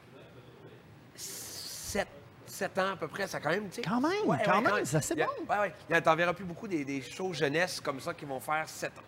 sept, 1.14 2.08
sept 2.46 2.78
ans 2.78 2.92
à 2.92 2.96
peu 2.96 3.08
près. 3.08 3.26
Ça 3.26 3.38
a 3.38 3.40
quand 3.40 3.50
même, 3.50 3.68
tu 3.68 3.76
sais. 3.76 3.82
Quand 3.82 4.00
même, 4.00 4.40
quand 4.44 4.62
même, 4.62 4.84
ça, 4.84 5.00
c'est 5.00 5.14
bon. 5.14 5.26
Ouais, 5.48 5.72
ouais. 5.90 6.00
T'en 6.00 6.16
verras 6.16 6.32
plus 6.32 6.44
beaucoup 6.44 6.68
des, 6.68 6.84
des 6.84 7.02
shows 7.02 7.32
jeunesse 7.32 7.80
comme 7.80 8.00
ça 8.00 8.14
qui 8.14 8.24
vont 8.24 8.40
faire 8.40 8.68
sept 8.68 8.92
ans. 8.98 9.02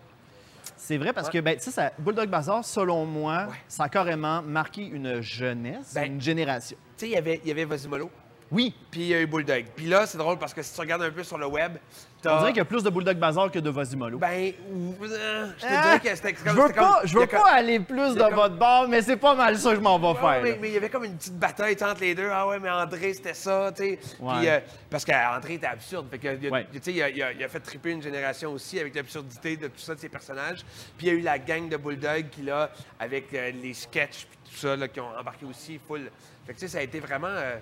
C'est 0.76 0.98
vrai 0.98 1.12
parce 1.12 1.30
que 1.30 1.38
ben, 1.38 1.58
ça, 1.58 1.92
Bulldog 1.98 2.28
Bazaar, 2.28 2.64
selon 2.64 3.04
moi, 3.04 3.48
ça 3.68 3.84
a 3.84 3.88
carrément 3.88 4.42
marqué 4.42 4.82
une 4.82 5.20
jeunesse, 5.20 5.94
Ben, 5.94 6.14
une 6.14 6.20
génération. 6.20 6.76
Tu 6.96 7.06
sais, 7.06 7.06
il 7.08 7.12
y 7.12 7.16
avait, 7.16 7.40
il 7.42 7.48
y 7.48 7.50
avait 7.50 7.64
Vasimolo, 7.64 8.10
Oui, 8.52 8.74
puis 8.90 9.00
il 9.00 9.06
y 9.06 9.14
a 9.14 9.20
eu 9.22 9.26
Bulldog. 9.26 9.64
Puis 9.74 9.86
là, 9.86 10.06
c'est 10.06 10.18
drôle 10.18 10.38
parce 10.38 10.52
que 10.52 10.62
si 10.62 10.74
tu 10.74 10.80
regardes 10.80 11.02
un 11.02 11.10
peu 11.10 11.24
sur 11.24 11.38
le 11.38 11.46
web, 11.46 11.78
on 12.24 12.38
dirait 12.38 12.50
qu'il 12.50 12.58
y 12.58 12.60
a 12.60 12.64
plus 12.66 12.84
de 12.84 12.90
Bulldog 12.90 13.16
Bazaar 13.16 13.50
que 13.50 13.58
de 13.58 13.70
Vasimolo. 13.70 14.18
Ben, 14.18 14.28
euh, 14.30 15.46
je 15.56 15.62
te 15.62 15.66
Ah, 15.68 15.82
dirais 15.82 16.00
que 16.00 16.14
c'était 16.14 16.34
je 16.38 16.44
comme- 16.44 16.56
veux 16.56 16.66
c'était 16.68 16.78
comme- 16.78 16.88
pas, 16.90 17.00
je 17.04 17.18
veux 17.18 17.26
comme- 17.26 17.40
pas 17.40 17.50
aller 17.50 17.80
plus 17.80 18.14
de 18.14 18.20
comme- 18.20 18.34
votre 18.34 18.54
bord, 18.56 18.86
mais 18.88 19.00
c'est 19.02 19.16
pas 19.16 19.34
mal 19.34 19.56
ça 19.58 19.70
que 19.70 19.76
je 19.76 19.80
m'en 19.80 19.98
vais 19.98 20.06
Ouais, 20.08 20.14
faire. 20.42 20.56
mais, 20.60 20.68
il 20.68 20.74
y 20.74 20.76
avait 20.76 20.90
comme 20.90 21.04
une 21.04 21.16
petite 21.16 21.36
bataille 21.38 21.76
entre 21.82 22.02
les 22.02 22.14
deux. 22.14 22.28
Ah 22.30 22.46
ouais, 22.46 22.58
mais 22.60 22.68
André, 22.70 23.14
c'était 23.14 23.32
ça, 23.34 23.72
tu 23.74 23.82
sais. 23.84 23.98
Ouais. 24.20 24.48
Euh, 24.48 24.60
parce 24.90 25.04
qu'André 25.04 25.54
était 25.54 25.66
absurde. 25.66 26.06
Fait 26.10 26.18
que, 26.18 26.36
il, 26.40 26.46
a, 26.46 26.50
Ouais. 26.50 26.66
tu 26.70 26.78
sais, 26.82 26.92
il, 26.92 27.02
a, 27.02 27.08
il 27.08 27.22
a- 27.22 27.32
il 27.32 27.42
a 27.42 27.48
fait 27.48 27.60
triper 27.60 27.90
une 27.92 28.02
génération 28.02 28.52
aussi 28.52 28.78
avec 28.78 28.94
l'absurdité 28.94 29.56
de 29.56 29.66
tout 29.68 29.78
ça, 29.80 29.94
de 29.94 30.00
ses 30.00 30.10
personnages. 30.10 30.60
Puis 30.98 31.06
il 31.06 31.08
y 31.08 31.10
a 31.10 31.14
eu 31.18 31.22
la 31.22 31.38
gang 31.38 31.68
de 31.70 31.76
Bulldog 31.78 32.26
qui, 32.30 32.42
là, 32.42 32.70
avec 33.00 33.32
euh, 33.34 33.50
les 33.62 33.72
sketchs 33.74 34.26
puis 34.30 34.38
tout 34.52 34.58
ça, 34.58 34.76
là, 34.76 34.86
qui 34.88 35.00
ont 35.00 35.08
embarqué 35.18 35.46
aussi 35.46 35.80
full. 35.88 36.02
Fait 36.46 36.52
que, 36.52 36.58
tu 36.58 36.66
sais, 36.66 36.72
ça 36.72 36.78
a 36.78 36.82
été 36.82 37.00
vraiment 37.00 37.26
euh, 37.28 37.56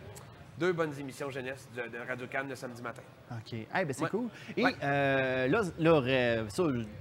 deux 0.61 0.73
bonnes 0.75 0.93
émissions 1.01 1.31
jeunesse 1.31 1.67
de, 1.75 1.83
de 1.89 1.99
Radio 2.07 2.27
Cannes 2.27 2.49
le 2.51 2.55
samedi 2.55 2.83
matin. 2.83 3.01
OK. 3.33 3.55
Eh 3.55 3.67
ben, 3.73 3.93
c'est 3.93 4.03
Ouais. 4.05 4.11
cool. 4.11 4.29
Et 4.59 4.63
Ouais. 4.65 4.75
euh, 4.85 5.49
là, 5.49 5.63
là 5.79 5.91
euh, 6.07 6.45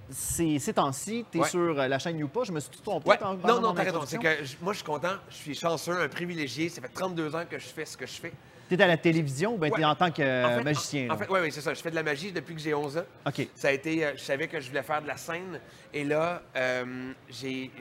ces 0.10 0.74
temps-ci, 0.74 1.26
tu 1.30 1.38
es 1.38 1.41
Ouais. 1.41 1.48
sur 1.48 1.78
euh, 1.80 1.88
la 1.88 2.00
chaîne 2.00 2.17
Youpa. 2.17 2.41
Je 2.45 2.54
me 2.54 2.60
suis 2.62 2.69
tout 2.72 2.82
trompé. 2.82 3.12
Pendant- 3.19 3.48
Non, 3.48 3.60
non, 3.62 3.74
t'as 3.74 3.84
raison. 3.84 4.02
C'est 4.06 4.17
que 4.17 4.63
moi, 4.63 4.72
je 4.72 4.78
suis 4.78 4.86
content. 4.86 5.15
Je 5.30 5.36
suis 5.36 5.56
chanceux, 5.56 6.00
un 6.02 6.08
privilégié. 6.08 6.69
Ça 6.69 6.82
fait 6.82 6.88
32 6.88 7.36
ans 7.36 7.43
que 7.50 7.60
je 7.60 7.67
fais 7.67 7.86
ce 7.86 7.98
que 7.98 8.06
je 8.08 8.13
fais. 8.13 8.32
T'es 8.69 8.82
à 8.82 8.88
la 8.88 8.98
télévision 8.98 9.56
ou 9.56 9.58
bien 9.58 9.72
t'es 9.72 9.78
Ouais. 9.80 9.84
en 9.86 9.95
tant 9.95 10.12
que 10.12 10.22
euh, 10.22 10.45
En 10.45 10.58
fait- 10.60 10.63
magicien? 10.63 11.10
En 11.10 11.17
fait, 11.17 11.28
oui, 11.30 11.39
oui, 11.41 11.52
c'est 11.52 11.60
ça. 11.62 11.74
Je 11.74 11.82
fais 11.82 11.89
de 11.89 11.95
la 11.95 12.04
magie 12.04 12.32
depuis 12.32 12.56
que 12.56 12.62
j'ai 12.62 12.74
11 12.74 12.98
ans. 12.98 13.06
OK. 13.28 13.48
Ça 13.56 13.67
a 13.67 13.72
été, 13.72 14.08
je 14.15 14.22
savais 14.22 14.48
que 14.48 14.60
je 14.62 14.69
voulais 14.69 14.84
faire 14.84 15.02
de 15.02 15.08
la 15.08 15.17
scène. 15.17 15.60
Et 15.93 16.06
là, 16.06 16.43
euh, 16.56 17.12
j'ai 17.30 17.72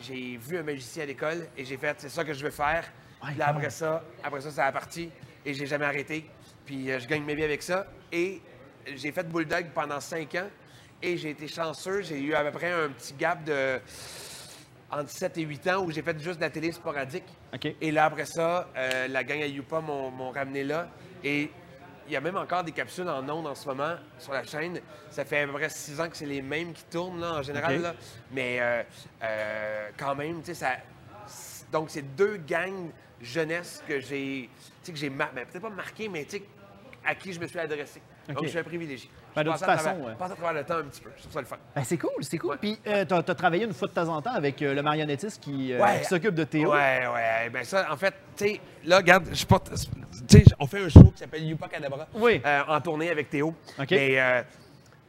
vu 0.40 0.58
un 0.58 0.62
magicien 0.64 1.04
à 1.04 1.06
l'école 1.06 1.46
et 1.56 1.64
j'ai 1.64 1.76
fait, 1.76 1.94
c'est 2.00 2.08
ça 2.08 2.24
que 2.24 2.32
je 2.32 2.42
veux 2.42 2.50
faire. 2.50 2.84
Puis 3.22 3.34
là, 3.36 3.48
après 3.48 3.70
ça, 3.70 4.02
après 4.24 4.40
ça, 4.40 4.50
ça 4.50 4.64
a 4.66 4.72
parti 4.72 5.10
et 5.48 5.54
j'ai 5.54 5.66
jamais 5.66 5.86
arrêté. 5.86 6.28
Puis 6.66 6.90
euh, 6.90 7.00
je 7.00 7.08
gagne 7.08 7.24
ma 7.24 7.34
vie 7.34 7.44
avec 7.44 7.62
ça. 7.62 7.86
Et 8.12 8.40
j'ai 8.94 9.12
fait 9.12 9.28
Bulldog 9.28 9.66
pendant 9.74 10.00
5 10.00 10.34
ans 10.34 10.48
et 11.02 11.16
j'ai 11.16 11.30
été 11.30 11.48
chanceux. 11.48 12.02
J'ai 12.02 12.20
eu 12.20 12.34
à 12.34 12.44
peu 12.44 12.52
près 12.52 12.70
un 12.70 12.90
petit 12.90 13.14
gap 13.14 13.42
de 13.44 13.80
entre 14.90 15.10
7 15.10 15.36
et 15.38 15.42
8 15.42 15.66
ans 15.68 15.84
où 15.84 15.90
j'ai 15.90 16.02
fait 16.02 16.18
juste 16.18 16.36
de 16.36 16.42
la 16.42 16.50
télé 16.50 16.72
sporadique. 16.72 17.24
Et 17.80 17.90
là, 17.90 18.06
après 18.06 18.24
ça, 18.24 18.68
euh, 18.76 19.08
la 19.08 19.24
gang 19.24 19.42
à 19.42 19.46
Youpa 19.46 19.80
m'ont 19.80 20.30
ramené 20.30 20.64
là. 20.64 20.88
Et 21.24 21.50
il 22.06 22.12
y 22.12 22.16
a 22.16 22.20
même 22.20 22.36
encore 22.36 22.64
des 22.64 22.72
capsules 22.72 23.08
en 23.08 23.28
ondes 23.28 23.46
en 23.46 23.54
ce 23.54 23.66
moment 23.68 23.96
sur 24.18 24.32
la 24.32 24.44
chaîne. 24.44 24.80
Ça 25.10 25.24
fait 25.24 25.42
à 25.42 25.46
peu 25.46 25.52
près 25.52 25.68
six 25.68 26.00
ans 26.00 26.08
que 26.08 26.16
c'est 26.16 26.26
les 26.26 26.42
mêmes 26.42 26.72
qui 26.72 26.84
tournent 26.84 27.20
là, 27.20 27.34
en 27.34 27.42
général. 27.42 27.82
Là. 27.82 27.94
Mais 28.32 28.58
euh, 28.60 28.82
euh, 29.22 29.90
quand 29.96 30.14
même, 30.14 30.40
tu 30.40 30.46
sais, 30.46 30.54
ça. 30.54 30.76
Donc, 31.70 31.90
c'est 31.90 32.16
deux 32.16 32.38
gangs 32.38 32.90
jeunesse 33.20 33.82
que 33.86 34.00
j'ai. 34.00 34.48
Tu 34.88 34.92
que 34.94 34.98
j'ai. 34.98 35.10
mar- 35.10 35.30
ben, 35.34 35.44
Peut-être 35.46 35.62
pas 35.62 35.70
marqué, 35.70 36.08
mais 36.08 36.24
tu 36.24 36.38
sais, 36.38 36.42
à 37.04 37.14
qui 37.14 37.32
je 37.32 37.40
me 37.40 37.46
suis 37.46 37.58
adressé. 37.58 38.00
Donc, 38.28 38.38
je 38.42 38.48
suis 38.48 38.58
un 38.58 38.62
privilégié. 38.62 39.08
Ben, 39.34 39.42
Je 39.42 39.46
de 39.48 39.52
toute 39.52 39.64
façon, 39.64 39.84
travers- 39.84 40.04
ouais. 40.06 40.12
passe 40.18 40.32
à 40.32 40.34
travers 40.34 40.52
le 40.52 40.64
temps 40.64 40.76
un 40.76 40.82
petit 40.84 41.00
peu. 41.00 41.10
Je 41.16 41.22
trouve 41.22 41.32
ça 41.32 41.40
le 41.40 41.46
fun. 41.46 41.56
Ben, 41.74 41.84
c'est 41.84 41.96
cool, 41.96 42.10
c'est 42.22 42.38
cool. 42.38 42.50
Ouais. 42.50 42.56
Puis, 42.60 42.78
euh, 42.86 43.04
t'as 43.06 43.18
as 43.18 43.34
travaillé 43.34 43.64
une 43.64 43.72
fois 43.72 43.88
de 43.88 43.92
temps 43.94 44.08
en 44.08 44.20
temps 44.20 44.32
avec 44.34 44.60
euh, 44.62 44.74
le 44.74 44.82
marionnettiste 44.82 45.42
qui, 45.42 45.72
euh, 45.72 45.84
qui 45.98 46.04
s'occupe 46.04 46.34
de 46.34 46.44
Théo. 46.44 46.72
Ouais, 46.72 47.06
ouais. 47.14 47.48
Ben 47.50 47.64
ça, 47.64 47.86
en 47.90 47.96
fait, 47.96 48.14
tu 48.36 48.44
sais, 48.46 48.60
là, 48.84 48.98
regarde, 48.98 49.28
je 49.32 49.46
porte. 49.46 49.70
Tu 50.28 50.38
sais, 50.38 50.44
on 50.58 50.66
fait 50.66 50.80
un 50.84 50.88
show 50.88 51.10
qui 51.12 51.18
s'appelle 51.18 51.44
Yupa 51.44 51.68
Cadabra. 51.68 52.06
Oui. 52.14 52.42
en 52.68 52.80
tournée 52.80 53.10
avec 53.10 53.30
Théo. 53.30 53.54
OK. 53.78 53.86
Mais 53.90 54.44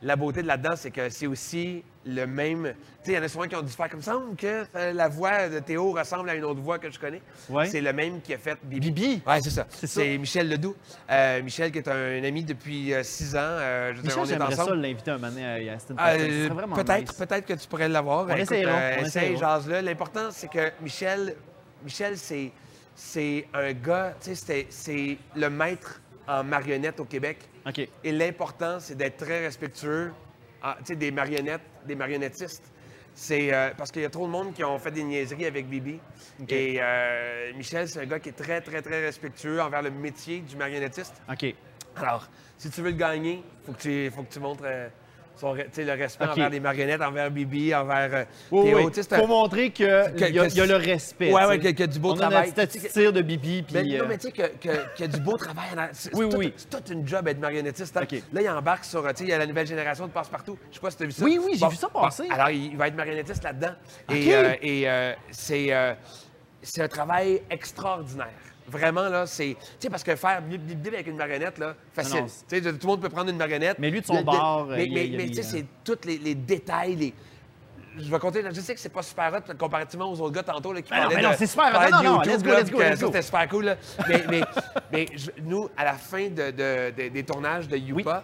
la 0.01 0.15
beauté 0.15 0.41
de 0.41 0.47
là-dedans, 0.47 0.75
c'est 0.75 0.91
que 0.91 1.09
c'est 1.09 1.27
aussi 1.27 1.83
le 2.05 2.25
même. 2.25 2.73
Tu 3.03 3.05
sais, 3.05 3.12
il 3.12 3.15
y 3.15 3.17
en 3.17 3.23
a 3.23 3.27
souvent 3.27 3.47
qui 3.47 3.55
ont 3.55 3.62
dû 3.62 3.71
faire 3.71 3.89
comme 3.89 4.01
ça, 4.01 4.17
que 4.38 4.65
euh, 4.75 4.93
la 4.93 5.09
voix 5.09 5.49
de 5.49 5.59
Théo 5.59 5.91
ressemble 5.91 6.29
à 6.29 6.35
une 6.35 6.45
autre 6.45 6.62
voix 6.62 6.79
que 6.79 6.89
je 6.89 6.97
connais. 6.97 7.21
Ouais. 7.49 7.65
C'est 7.65 7.81
le 7.81 7.91
même 7.91 8.21
qui 8.21 8.33
a 8.33 8.38
fait 8.38 8.57
Bibi. 8.63 8.91
Bibi? 8.91 9.21
Ouais, 9.27 9.41
c'est 9.41 9.49
ça. 9.49 9.67
C'est 9.69 10.17
Michel 10.17 10.49
Ledoux. 10.49 10.75
Euh, 11.09 11.41
Michel, 11.43 11.71
qui 11.71 11.79
est 11.79 11.88
un, 11.89 12.23
ami 12.23 12.43
depuis 12.43 12.93
euh, 12.93 13.03
six 13.03 13.35
ans. 13.35 13.57
Je 13.93 14.01
Michel, 14.01 14.25
j'aimerais 14.25 14.55
ça 14.55 14.73
l'inviter 14.73 15.12
un 15.12 15.17
moment 15.17 15.29
donné 15.29 15.69
à 15.69 15.73
Aston 15.73 15.95
peut-être, 15.95 16.99
nice. 16.99 17.12
peut-être 17.13 17.45
que 17.45 17.53
tu 17.53 17.67
pourrais 17.67 17.89
l'avoir. 17.89 18.25
On 18.25 18.35
essaye, 18.35 18.63
essaiera. 19.01 19.35
jase-le. 19.35 19.81
L'important, 19.81 20.29
c'est 20.31 20.49
que 20.49 20.71
Michel, 20.81 21.35
Michel, 21.83 22.17
c'est, 22.17 22.51
c'est 22.95 23.47
un 23.53 23.73
gars, 23.73 24.15
tu 24.21 24.33
sais, 24.33 24.67
c'est 24.69 25.17
le 25.35 25.49
maître 25.49 25.99
en 26.25 26.43
marionnette 26.43 26.99
au 26.99 27.05
Québec. 27.05 27.48
Et 28.03 28.11
l'important, 28.11 28.79
c'est 28.79 28.95
d'être 28.95 29.17
très 29.17 29.41
respectueux, 29.41 30.11
ah, 30.61 30.77
des 30.87 31.11
marionnettes, 31.11 31.61
des 31.85 31.95
marionnettistes. 31.95 32.71
C'est 33.15 33.53
euh, 33.53 33.71
parce 33.77 33.91
qu'il 33.91 34.01
y 34.01 34.05
a 34.05 34.09
trop 34.09 34.27
de 34.27 34.31
monde 34.31 34.53
qui 34.53 34.63
ont 34.63 34.77
fait 34.79 34.91
des 34.91 35.03
niaiseries 35.03 35.45
avec 35.45 35.67
Bibi. 35.67 35.99
Et 36.47 36.77
euh, 36.79 37.51
Michel, 37.55 37.87
c'est 37.89 37.99
un 38.01 38.05
gars 38.05 38.19
qui 38.19 38.29
est 38.29 38.33
très, 38.33 38.61
très, 38.61 38.81
très 38.81 39.03
respectueux 39.03 39.61
envers 39.61 39.81
le 39.81 39.91
métier 39.91 40.39
du 40.39 40.55
marionnettiste. 40.55 41.21
OK. 41.29 41.53
Alors, 41.97 42.29
si 42.57 42.69
tu 42.69 42.81
veux 42.81 42.91
le 42.91 42.95
gagner, 42.95 43.43
il 43.43 43.65
faut, 43.65 43.73
que 43.73 43.81
tu- 43.81 44.11
faut 44.11 44.23
que 44.23 44.31
tu 44.31 44.39
montres 44.39 44.63
euh, 44.65 44.87
son 45.39 45.54
le 45.86 45.91
respect 45.93 46.25
envers 46.25 46.49
les 46.49 46.60
marionnettes, 46.60 47.02
envers 47.02 47.32
Bibi, 47.32 47.73
envers 47.73 48.10
euh, 48.13 48.23
Oui, 48.52 48.65
Théo. 48.69 48.89
oui. 48.89 49.04
Faut 49.15 49.28
montrer 49.28 49.71
qu'il 49.71 49.86
y, 49.86 49.89
a- 49.89 50.47
y 50.47 50.62
a 50.62 50.65
le 50.65 50.75
respect. 50.75 51.32
Ouais, 51.32 51.41
sais. 51.47 51.60
qu'il 51.60 51.80
y 51.80 51.82
a- 51.82 51.86
a 51.86 51.88
du 51.88 51.99
beau 51.99 52.12
On 52.12 52.15
travail. 52.15 52.38
a 52.38 52.41
notre 52.45 52.54
petit 52.71 52.80
tir 52.89 53.13
de 53.13 53.21
Bibi, 53.21 53.63
puis... 53.63 53.73
Ben, 53.73 53.88
non, 53.88 54.04
euh, 54.04 54.06
mais 54.08 54.17
tu 54.17 54.28
sais 54.28 54.32
qu'il 54.32 54.71
y 54.99 55.04
a 55.04 55.08
du 55.08 55.19
beau 55.21 55.38
travail. 55.38 55.69
C'est 55.93 56.13
Oui, 56.15 56.30
tout- 56.30 56.38
oui. 56.38 56.54
Toute 56.69 56.89
une 56.89 57.08
job 57.08 57.28
être 57.28 57.39
marionnettiste. 57.39 57.95
hein. 57.97 58.06
Là, 58.34 58.41
il 58.41 58.49
embarque 58.49 58.84
sur, 58.86 59.02
tu 59.10 59.10
sais, 59.15 59.23
il 59.23 59.30
y 59.30 59.34
a 59.34 59.38
la 59.38 59.47
nouvelle 59.47 59.67
génération 59.67 60.06
de 60.08 60.12
passe-partout. 60.12 60.58
Je 60.69 60.75
sais 60.75 60.82
pas 60.82 60.91
si 60.91 60.97
tu 60.97 61.04
as 61.04 61.06
vu 61.06 61.12
ça. 61.12 61.23
Oui, 61.23 61.39
oui, 61.43 61.54
j'ai 61.58 61.67
vu 61.67 61.75
ça 61.75 61.88
passer. 61.89 62.28
alors, 62.30 62.49
il, 62.49 62.75
va 62.75 62.88
être 62.88 62.95
marionnettiste 62.95 63.43
là-dedans. 63.43 63.73
Et, 64.12 64.36
euh, 64.36 64.54
et, 64.62 64.89
euh, 64.89 65.13
c'est 65.32 65.69
c'est 66.62 66.82
un 66.82 66.88
travail 66.89 67.41
extraordinaire. 67.49 68.28
Vraiment, 68.69 69.10
là, 69.10 69.25
c'est... 69.25 69.55
Tu 69.60 69.65
sais, 69.79 69.89
parce 69.89 70.03
que 70.03 70.15
faire 70.15 70.41
bip, 70.41 70.62
bip, 70.62 70.79
bip 70.82 70.93
avec 70.93 71.08
une 71.08 71.15
marionnette, 71.17 71.58
là, 71.58 71.75
facile. 71.93 72.23
Tu 72.47 72.62
sais, 72.62 72.62
tout 72.62 72.77
le 72.82 72.88
monde 72.88 73.01
peut 73.01 73.10
prendre 73.10 73.29
une 73.29 73.38
marionnette. 73.38 73.77
Mais 73.79 73.89
lui, 73.89 74.01
de 74.01 74.05
son 74.05 74.17
Le- 74.17 74.23
bord, 74.23 74.67
Mais, 74.69 74.86
il 74.86 74.93
mais- 74.93 75.08
il 75.08 75.32
tu 75.32 75.36
sais, 75.36 75.39
euh, 75.41 75.43
c'est 75.60 75.65
tous 75.84 76.05
les, 76.08 76.17
les 76.17 76.36
détails, 76.36 76.95
les... 76.95 77.13
Je 77.97 78.10
vais 78.10 78.19
compter, 78.19 78.43
je 78.53 78.62
sais 78.62 78.73
que 78.75 78.79
c'est 78.79 78.88
pas 78.93 79.01
super 79.01 79.34
hot 79.34 79.53
comparativement 79.58 80.10
aux 80.12 80.21
autres 80.21 80.34
gars 80.36 80.43
tantôt 80.43 80.71
là, 80.71 80.82
qui 80.82 80.89
Ben 80.91 80.97
non, 80.97 81.01
parlaient 81.03 81.15
mais 81.17 81.21
non, 81.23 81.32
de- 81.32 81.36
c'est 81.36 81.47
super 81.47 81.65
hot. 81.65 81.91
Non, 81.91 82.03
non, 82.03 82.21
let's 82.21 82.43
go, 82.43 82.49
let's 82.51 82.71
go, 82.71 82.79
let's 82.79 82.99
c'était 82.99 83.21
super 83.23 83.47
cool. 83.49 83.65
là. 83.65 83.75
Mais, 84.08 84.23
mais, 84.29 84.41
mais 84.91 85.05
je- 85.15 85.32
nous, 85.43 85.67
à 85.75 85.84
la 85.84 85.93
fin 85.93 86.29
de- 86.29 86.51
de- 86.51 86.91
de- 86.91 87.10
des 87.10 87.23
tournages 87.23 87.67
de 87.67 87.75
Youpa, 87.75 88.23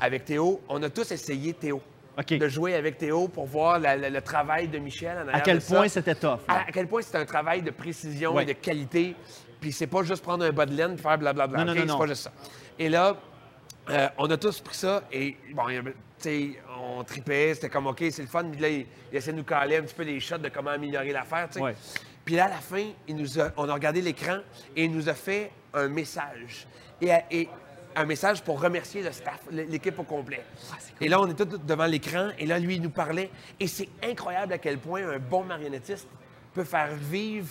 avec 0.00 0.24
Théo, 0.24 0.60
on 0.68 0.82
a 0.82 0.88
tous 0.90 1.12
essayé 1.12 1.52
Théo. 1.52 1.80
OK. 2.18 2.34
De 2.38 2.48
jouer 2.48 2.74
avec 2.74 2.98
Théo 2.98 3.28
pour 3.28 3.46
voir 3.46 3.78
la- 3.78 3.96
la- 3.96 4.10
le 4.10 4.20
travail 4.22 4.66
de 4.68 4.78
Michel 4.78 5.16
en 5.24 5.32
À 5.32 5.40
quel 5.40 5.58
de 5.60 5.64
point 5.64 5.88
c'était 5.88 6.14
tough. 6.14 6.40
À, 6.48 6.60
à 6.60 6.72
quel 6.72 6.86
point 6.88 7.00
c'est 7.02 7.16
un 7.16 7.24
travail 7.24 7.62
de 7.62 7.70
précision 7.70 8.38
et 8.40 8.44
de 8.44 8.52
qualité. 8.54 9.14
Puis 9.62 9.72
c'est 9.72 9.86
pas 9.86 10.02
juste 10.02 10.22
prendre 10.22 10.44
un 10.44 10.50
bas 10.52 10.66
de 10.66 10.74
laine 10.74 10.92
et 10.94 10.96
faire 10.98 11.16
blablabla. 11.16 11.64
Non, 11.64 11.64
non, 11.64 11.72
OK? 11.72 11.78
non, 11.78 11.82
C'est 11.84 11.88
non. 11.92 11.98
pas 11.98 12.06
juste 12.08 12.22
ça. 12.24 12.32
Et 12.78 12.88
là, 12.90 13.16
euh, 13.88 14.08
on 14.18 14.30
a 14.30 14.36
tous 14.36 14.60
pris 14.60 14.74
ça 14.76 15.02
et 15.10 15.36
bon, 15.54 15.62
tu 15.68 15.82
sais, 16.18 16.50
on 16.78 17.02
tripait, 17.04 17.54
c'était 17.54 17.68
comme 17.70 17.86
OK, 17.86 18.02
c'est 18.10 18.22
le 18.22 18.28
fun. 18.28 18.44
Puis 18.44 18.60
là, 18.60 18.68
il, 18.68 18.86
il 19.10 19.16
essayait 19.16 19.32
de 19.32 19.38
nous 19.38 19.44
caler 19.44 19.76
un 19.78 19.82
petit 19.82 19.94
peu 19.94 20.02
les 20.02 20.20
shots 20.20 20.38
de 20.38 20.48
comment 20.50 20.70
améliorer 20.70 21.12
l'affaire. 21.12 21.46
tu 21.48 21.54
sais. 21.54 21.60
Ouais. 21.64 21.74
Puis 22.24 22.34
là, 22.36 22.44
à 22.44 22.48
la 22.50 22.56
fin, 22.56 22.84
il 23.08 23.16
nous 23.16 23.40
a- 23.40 23.50
on 23.56 23.68
a 23.68 23.74
regardé 23.74 24.02
l'écran 24.02 24.38
et 24.76 24.84
il 24.84 24.92
nous 24.92 25.08
a 25.08 25.14
fait 25.14 25.50
un 25.72 25.88
message. 25.88 26.66
Et, 27.00 27.10
et 27.30 27.48
un 27.94 28.04
message 28.04 28.42
pour 28.42 28.60
remercier 28.60 29.02
le 29.02 29.12
staff, 29.12 29.40
l'équipe 29.50 29.98
au 29.98 30.04
complet. 30.04 30.42
Et 31.00 31.08
là, 31.08 31.20
on 31.20 31.26
tous 31.34 31.44
devant 31.44 31.86
l'écran 31.86 32.30
et 32.38 32.46
là, 32.46 32.58
lui, 32.58 32.76
il 32.76 32.82
nous 32.82 32.90
parlait. 32.90 33.30
Et 33.60 33.66
c'est 33.66 33.88
incroyable 34.02 34.52
à 34.54 34.58
quel 34.58 34.78
point 34.78 35.06
un 35.08 35.18
bon 35.18 35.44
marionnettiste 35.44 36.08
peut 36.54 36.64
faire 36.64 36.94
vivre 36.94 37.48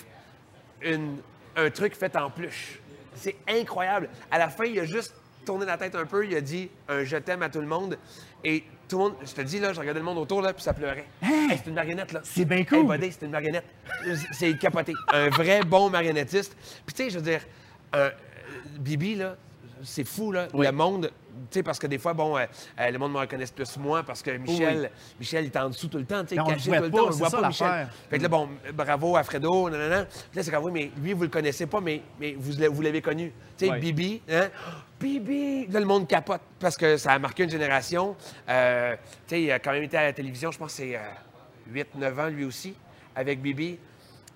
une- 0.81 1.17
un 1.55 1.69
truc 1.69 1.95
fait 1.95 2.15
en 2.15 2.29
pluche. 2.29 2.79
C'est 3.15 3.35
incroyable. 3.47 4.09
À 4.29 4.37
la 4.37 4.49
fin, 4.49 4.65
il 4.65 4.79
a 4.79 4.85
juste 4.85 5.13
tourné 5.45 5.65
la 5.65 5.77
tête 5.77 5.95
un 5.95 6.05
peu, 6.05 6.25
il 6.25 6.35
a 6.35 6.41
dit 6.41 6.69
un 6.87 7.03
je 7.03 7.17
t'aime 7.17 7.41
à 7.41 7.49
tout 7.49 7.61
le 7.61 7.67
monde. 7.67 7.97
Et 8.43 8.63
tout 8.87 8.97
le 8.97 9.03
monde, 9.03 9.13
je 9.23 9.31
te 9.31 9.41
dis, 9.41 9.59
là, 9.59 9.71
je 9.71 9.79
regardais 9.79 9.99
le 9.99 10.05
monde 10.05 10.17
autour, 10.17 10.41
là, 10.41 10.53
puis 10.53 10.63
ça 10.63 10.73
pleurait. 10.73 11.05
Hey, 11.21 11.49
c'est 11.51 11.67
une 11.67 11.75
marionnette, 11.75 12.11
là. 12.11 12.19
Hein? 12.19 12.25
C'est 12.25 12.45
bien 12.45 12.65
cool. 12.65 12.91
Hey, 13.01 13.11
c'est 13.11 13.25
une 13.25 13.31
marionnette. 13.31 13.65
c'est 14.33 14.57
capoté. 14.57 14.93
Un 15.13 15.29
vrai 15.29 15.61
bon 15.63 15.89
marionnettiste. 15.89 16.55
Puis, 16.85 16.93
tu 16.93 17.03
sais, 17.03 17.09
je 17.09 17.19
veux 17.19 17.23
dire, 17.23 17.41
euh, 17.95 18.09
Bibi, 18.79 19.15
là, 19.15 19.37
c'est 19.83 20.03
fou, 20.03 20.31
là. 20.31 20.47
Le 20.53 20.71
monde, 20.71 21.11
tu 21.49 21.59
sais, 21.59 21.63
parce 21.63 21.79
que 21.79 21.87
des 21.87 21.97
fois, 21.97 22.13
bon, 22.13 22.37
euh, 22.37 22.45
euh, 22.79 22.91
le 22.91 22.97
monde 22.99 23.13
me 23.13 23.19
reconnaît 23.19 23.45
plus 23.55 23.77
moi 23.77 24.03
parce 24.03 24.21
que 24.21 24.31
Michel, 24.31 24.91
Michel, 25.19 25.45
il 25.45 25.47
est 25.47 25.57
en 25.57 25.69
dessous 25.69 25.87
tout 25.87 25.97
le 25.97 26.05
temps, 26.05 26.21
tu 26.23 26.29
sais, 26.29 26.35
Mais 26.35 26.41
on 26.41 26.47
le 26.49 26.53
caché 26.55 26.69
voit 26.69 26.77
tout 26.79 26.83
le 26.85 26.91
pas, 26.91 26.97
temps. 26.97 27.03
On 27.03 27.07
le 27.07 27.11
c'est 27.13 27.19
voit 27.19 27.29
ça, 27.29 27.41
pas, 27.41 27.47
Michel. 27.47 27.67
l'affaire. 27.67 27.89
Fait 28.09 28.17
que 28.17 28.23
là, 28.23 28.29
bon, 28.29 28.49
bravo 28.73 29.15
à 29.17 29.23
Fredo, 29.23 29.69
nanana. 29.69 30.05
Puis 30.05 30.19
là, 30.35 30.43
c'est 30.43 30.51
comme, 30.51 30.63
oui, 30.65 30.71
mais 30.73 30.91
lui, 31.01 31.13
vous 31.13 31.23
le 31.23 31.29
connaissez 31.29 31.65
pas, 31.65 31.81
mais, 31.81 32.01
mais 32.19 32.35
vous, 32.37 32.59
l'a- 32.59 32.69
vous 32.69 32.81
l'avez 32.81 33.01
connu. 33.01 33.31
Tu 33.57 33.67
sais. 33.67 33.79
Bibi, 33.79 34.21
hein? 34.29 34.49
Bibi! 34.99 35.65
Là, 35.67 35.79
le 35.79 35.85
monde 35.87 36.07
capote 36.07 36.41
parce 36.59 36.77
que 36.77 36.95
ça 36.97 37.13
a 37.13 37.19
marqué 37.19 37.43
une 37.43 37.49
génération. 37.49 38.15
Euh, 38.47 38.95
tu 39.27 39.35
sais, 39.35 39.41
il 39.41 39.51
a 39.51 39.57
quand 39.57 39.71
même 39.71 39.81
été 39.83 39.97
à 39.97 40.03
la 40.03 40.13
télévision, 40.13 40.51
je 40.51 40.59
pense 40.59 40.75
que 40.75 40.83
c'est 40.83 40.99
8-9 41.73 42.19
ans, 42.19 42.27
lui 42.29 42.45
aussi, 42.45 42.75
avec 43.15 43.41
Bibi. 43.41 43.79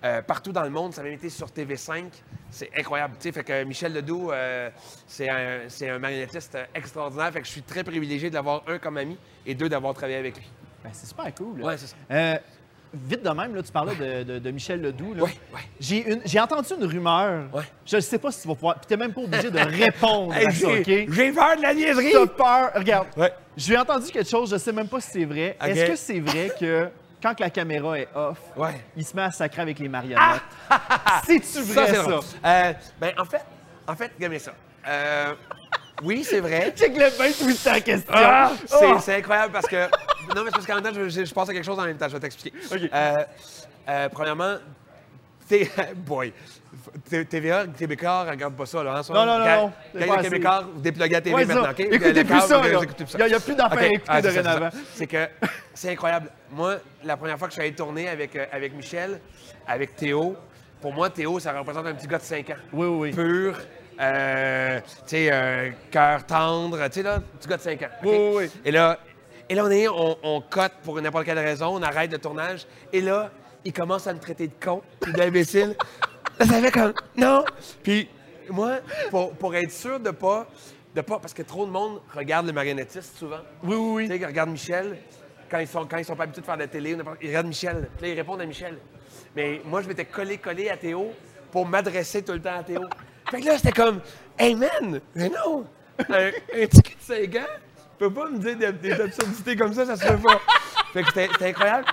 Euh, 0.05 0.21
partout 0.21 0.51
dans 0.51 0.61
le 0.63 0.69
monde, 0.69 0.93
ça 0.93 1.01
a 1.01 1.03
même 1.03 1.13
été 1.13 1.29
sur 1.29 1.47
TV5. 1.47 2.03
C'est 2.51 2.69
incroyable. 2.77 3.15
Tu 3.19 3.31
fait 3.31 3.43
que 3.43 3.63
Michel 3.63 3.91
Ledoux, 3.93 4.31
euh, 4.31 4.69
c'est 5.07 5.27
un, 5.29 5.61
un 5.89 5.99
marionnettiste 5.99 6.57
extraordinaire. 6.75 7.31
Fait 7.33 7.41
que 7.41 7.47
je 7.47 7.51
suis 7.51 7.63
très 7.63 7.83
privilégié 7.83 8.29
de 8.29 8.35
l'avoir, 8.35 8.61
un, 8.67 8.77
comme 8.77 8.97
ami, 8.97 9.17
et 9.45 9.55
deux, 9.55 9.67
d'avoir 9.67 9.93
travaillé 9.95 10.17
avec 10.19 10.37
lui. 10.37 10.45
Ben, 10.83 10.91
c'est 10.93 11.07
super 11.07 11.33
cool. 11.33 11.59
là. 11.59 11.65
Ouais, 11.65 11.77
c'est 11.77 11.87
ça. 11.87 11.95
Euh, 12.11 12.37
vite 12.93 13.23
de 13.23 13.29
même, 13.31 13.55
là, 13.55 13.63
tu 13.63 13.71
parlais 13.71 13.95
de, 13.95 14.23
de- 14.33 14.39
de 14.39 14.51
Michel 14.51 14.79
Ledoux. 14.81 15.15
là. 15.15 15.23
Ouais. 15.23 15.31
J'ai, 15.79 16.19
j'ai 16.23 16.39
entendu 16.39 16.69
une 16.79 16.85
rumeur. 16.85 17.45
Ouais. 17.51 17.63
Je 17.85 17.95
ne 17.95 18.01
sais 18.01 18.19
pas 18.19 18.31
si 18.31 18.41
tu 18.43 18.47
vas 18.47 18.53
pouvoir. 18.55 18.75
Puis 18.75 18.85
t'es 18.87 18.97
même 18.97 19.11
pas 19.11 19.21
obligé 19.21 19.49
de 19.49 19.57
répondre 19.59 20.33
Hey, 20.35 20.45
à 20.45 20.51
ça, 20.51 20.67
j'ai, 20.83 21.03
OK? 21.05 21.13
j'ai 21.13 21.31
peur 21.31 21.57
de 21.57 21.61
la 21.63 21.73
niaiserie! 21.73 22.11
T'as 22.13 22.27
peur. 22.27 22.71
Regarde. 22.75 23.07
Ouais. 23.17 23.33
J'ai 23.57 23.75
entendu 23.77 24.11
quelque 24.11 24.29
chose, 24.29 24.51
je 24.51 24.57
sais 24.57 24.71
même 24.71 24.87
pas 24.87 24.99
si 25.01 25.09
c'est 25.11 25.25
vrai. 25.25 25.57
Est-ce 25.65 25.85
que 25.85 25.95
c'est 25.95 26.19
vrai 26.19 26.51
que 26.59 26.89
quand 27.25 27.39
la 27.39 27.49
caméra 27.49 27.97
est 27.99 28.07
off, 28.13 28.37
Ouais. 28.55 28.85
il 28.95 29.03
se 29.03 29.15
met 29.15 29.23
à 29.23 29.31
sacrer 29.31 29.63
avec 29.63 29.79
les 29.79 29.87
marionnettes? 29.89 30.41
C'est-tu 31.25 31.61
vrai, 31.63 31.87
ça? 31.95 32.03
c'est. 32.03 32.47
Euh, 32.47 32.73
ben, 33.01 33.13
en 33.17 33.25
fait, 33.25 33.41
en 33.87 33.95
fait, 33.95 34.11
regardez 34.15 34.37
ça. 34.37 34.53
Euh, 34.87 35.33
oui, 36.03 36.23
c'est 36.23 36.39
vrai. 36.39 36.71
Check 36.77 36.91
le 36.95 37.09
bien 37.17 37.31
twisté 37.31 37.71
la 37.71 37.81
question. 37.81 38.13
Ah! 38.15 38.51
C'est, 38.67 38.75
Oh! 38.85 38.97
c'est 39.01 39.15
incroyable 39.15 39.53
parce 39.53 39.65
que. 39.67 39.85
Non, 40.35 40.43
mais 40.43 40.45
c'est 40.45 40.51
parce 40.51 40.65
qu'en 40.67 40.75
même 40.75 40.83
temps, 40.83 40.93
je, 40.93 41.09
je, 41.09 41.25
je 41.25 41.33
pense 41.33 41.49
à 41.49 41.53
quelque 41.53 41.65
chose 41.65 41.79
en 41.79 41.85
même 41.85 41.97
temps. 41.97 42.07
Je 42.07 42.13
vais 42.13 42.19
t'expliquer. 42.19 42.53
Euh, 43.87 44.09
premièrement, 44.11 44.57
T- 45.49 45.69
boy. 45.95 46.31
TVA, 47.29 47.65
Québécois, 47.77 48.23
regarde 48.23 48.55
pas 48.55 48.65
ça, 48.65 48.83
là. 48.83 48.97
hein, 48.97 49.03
ça. 49.03 49.13
Non, 49.13 49.25
non, 49.25 49.39
non, 49.39 49.45
Quand- 49.93 50.07
non. 50.07 50.21
Québécois, 50.21 50.65
vous 50.73 50.81
dépluguez 50.81 51.13
la 51.13 51.21
TV 51.21 51.35
Ouais, 51.35 51.45
maintenant. 51.45 51.69
OK? 51.71 51.79
Écoutez 51.79 52.13
plus 52.13 52.25
câble, 52.25 52.41
ça, 52.41 52.57
vous 52.57 52.67
là. 52.67 52.83
écoutez 52.83 53.03
plus 53.05 53.11
ça. 53.11 53.27
Il 53.27 53.31
y 53.31 53.33
a- 53.35 53.39
plus 53.39 53.55
d'affaires 53.55 53.77
à 53.79 53.85
OK. 53.85 53.91
écouter 53.93 54.03
Ah, 54.07 54.21
dorénavant. 54.21 54.69
C'est 54.93 55.07
que 55.07 55.27
c'est 55.73 55.91
incroyable. 55.91 56.29
Moi, 56.51 56.75
la 57.03 57.17
première 57.17 57.37
fois 57.37 57.47
que 57.47 57.53
je 57.53 57.59
suis 57.59 57.67
allé 57.67 57.75
tourner 57.75 58.07
avec, 58.09 58.35
euh, 58.35 58.45
avec 58.51 58.73
Michel, 58.75 59.19
avec 59.67 59.95
Théo, 59.95 60.35
pour 60.81 60.93
moi, 60.93 61.09
Théo, 61.09 61.39
ça 61.39 61.57
représente 61.57 61.85
un 61.87 61.93
petit 61.93 62.07
gars 62.07 62.17
de 62.17 62.23
5 62.23 62.49
ans 62.51 62.55
Oui, 62.73 62.87
oui, 62.87 63.11
pur, 63.11 63.57
euh, 63.99 64.79
tu 64.79 64.91
sais, 65.07 65.29
euh, 65.31 65.69
cœur 65.91 66.25
tendre, 66.25 66.77
tu 66.87 66.93
sais, 66.93 67.03
là, 67.03 67.19
petit 67.39 67.47
gars 67.47 67.57
de 67.57 67.61
5 67.61 67.81
ans. 67.83 67.89
Oui, 68.03 68.11
oui, 68.17 68.31
oui. 68.35 68.51
Et 68.63 68.71
là, 68.71 68.99
et 69.49 69.55
là 69.55 69.63
on 69.65 69.71
est, 69.71 69.87
on, 69.87 70.17
on 70.23 70.41
cote 70.41 70.73
pour 70.83 71.01
n'importe 71.01 71.25
quelle 71.25 71.39
raison, 71.39 71.67
on 71.75 71.81
arrête 71.81 72.11
le 72.11 72.17
tournage, 72.19 72.65
et 72.93 73.01
là, 73.01 73.31
il 73.63 73.73
commence 73.73 74.05
à 74.05 74.13
me 74.13 74.19
traiter 74.19 74.47
de 74.47 74.53
con, 74.63 74.81
puis 75.01 75.11
d'imbécile. 75.13 75.75
Là, 76.39 76.45
ça 76.45 76.61
fait 76.61 76.71
comme, 76.71 76.93
non! 77.17 77.43
Puis 77.83 78.09
moi, 78.49 78.79
pour, 79.09 79.33
pour 79.33 79.55
être 79.55 79.71
sûr 79.71 79.99
de 79.99 80.11
pas, 80.11 80.47
de 80.95 81.01
pas, 81.01 81.19
parce 81.19 81.33
que 81.33 81.41
trop 81.41 81.65
de 81.65 81.71
monde 81.71 82.01
regarde 82.13 82.45
le 82.45 82.53
marionnettiste 82.53 83.17
souvent. 83.17 83.39
Oui, 83.63 83.75
oui, 83.75 83.75
Tu 83.75 83.91
oui. 83.91 84.07
sais, 84.07 84.17
ils 84.17 84.25
regardent 84.25 84.51
Michel, 84.51 84.97
quand 85.49 85.59
ils 85.59 85.67
sont, 85.67 85.85
quand 85.85 85.97
ils 85.97 86.05
sont 86.05 86.15
pas 86.15 86.23
habitués 86.23 86.41
de 86.41 86.45
faire 86.45 86.55
de 86.55 86.61
la 86.61 86.67
télé, 86.67 86.97
ils 87.21 87.27
regardent 87.27 87.47
Michel. 87.47 87.89
Puis 87.97 88.07
là, 88.07 88.13
ils 88.13 88.17
répondent 88.17 88.41
à 88.41 88.45
Michel. 88.45 88.77
Mais 89.35 89.61
moi, 89.65 89.81
je 89.81 89.87
m'étais 89.87 90.05
collé, 90.05 90.37
collé 90.37 90.69
à 90.69 90.77
Théo 90.77 91.11
pour 91.51 91.65
m'adresser 91.65 92.21
tout 92.23 92.33
le 92.33 92.41
temps 92.41 92.57
à 92.59 92.63
Théo. 92.63 92.81
Fait 93.29 93.41
que 93.41 93.45
là, 93.45 93.57
c'était 93.57 93.71
comme, 93.71 94.01
hey 94.37 94.55
man, 94.55 95.01
mais 95.15 95.29
non! 95.29 95.65
Un, 95.97 96.31
cul 96.31 96.67
de 96.67 97.01
5 97.01 97.35
ans, 97.35 97.47
peut 97.97 98.11
pas 98.11 98.29
me 98.29 98.37
dire 98.37 98.57
des, 98.57 98.71
des 98.73 99.01
absurdités 99.01 99.55
comme 99.55 99.73
ça, 99.73 99.85
ça 99.85 99.95
se 99.95 100.03
fait 100.03 100.21
pas. 100.21 100.41
Fait 100.93 101.01
que 101.01 101.07
c'était 101.07 101.29
c'était 101.31 101.49
incroyable. 101.49 101.87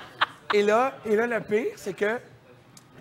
Et 0.55 0.63
là, 0.63 0.95
et 1.07 1.17
là, 1.17 1.27
le 1.27 1.41
pire, 1.41 1.73
c'est 1.77 1.95
que, 1.95 2.19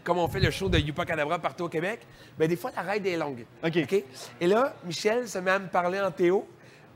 comme 0.04 0.18
on 0.18 0.28
fait 0.28 0.40
le 0.40 0.52
show 0.52 0.70
de 0.70 0.78
Yupa 0.78 1.06
Cadabra 1.06 1.40
partout 1.40 1.66
au 1.66 1.70
Québec, 1.70 2.02
ben 2.38 2.48
des 2.48 2.56
fois, 2.56 2.72
la 2.76 2.82
ride 2.82 3.06
est 3.06 3.18
longue. 3.18 3.46
OK. 3.64 4.04
Et 4.40 4.48
là, 4.48 4.74
Michel 4.84 5.28
se 5.28 5.38
met 5.40 5.52
à 5.52 5.60
me 5.60 5.68
parler 5.68 6.00
en 6.00 6.12
Théo, 6.12 6.48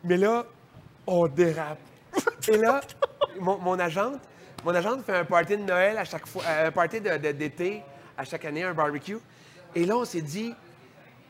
mais 0.03 0.17
là, 0.17 0.45
on 1.05 1.27
dérape. 1.27 1.79
Et 2.47 2.57
là, 2.57 2.81
mon, 3.39 3.57
mon 3.57 3.79
agente, 3.79 4.21
mon 4.63 4.73
agente 4.73 5.05
fait 5.05 5.17
un 5.17 5.25
party 5.25 5.57
de 5.57 5.63
Noël 5.63 5.97
à 5.97 6.05
chaque 6.05 6.25
fois, 6.27 6.43
euh, 6.47 6.67
un 6.67 6.71
party 6.71 7.01
d'été 7.01 7.83
à 8.17 8.23
chaque 8.23 8.45
année, 8.45 8.63
un 8.63 8.73
barbecue. 8.73 9.17
Et 9.75 9.85
là, 9.85 9.97
on 9.97 10.05
s'est 10.05 10.21
dit, 10.21 10.53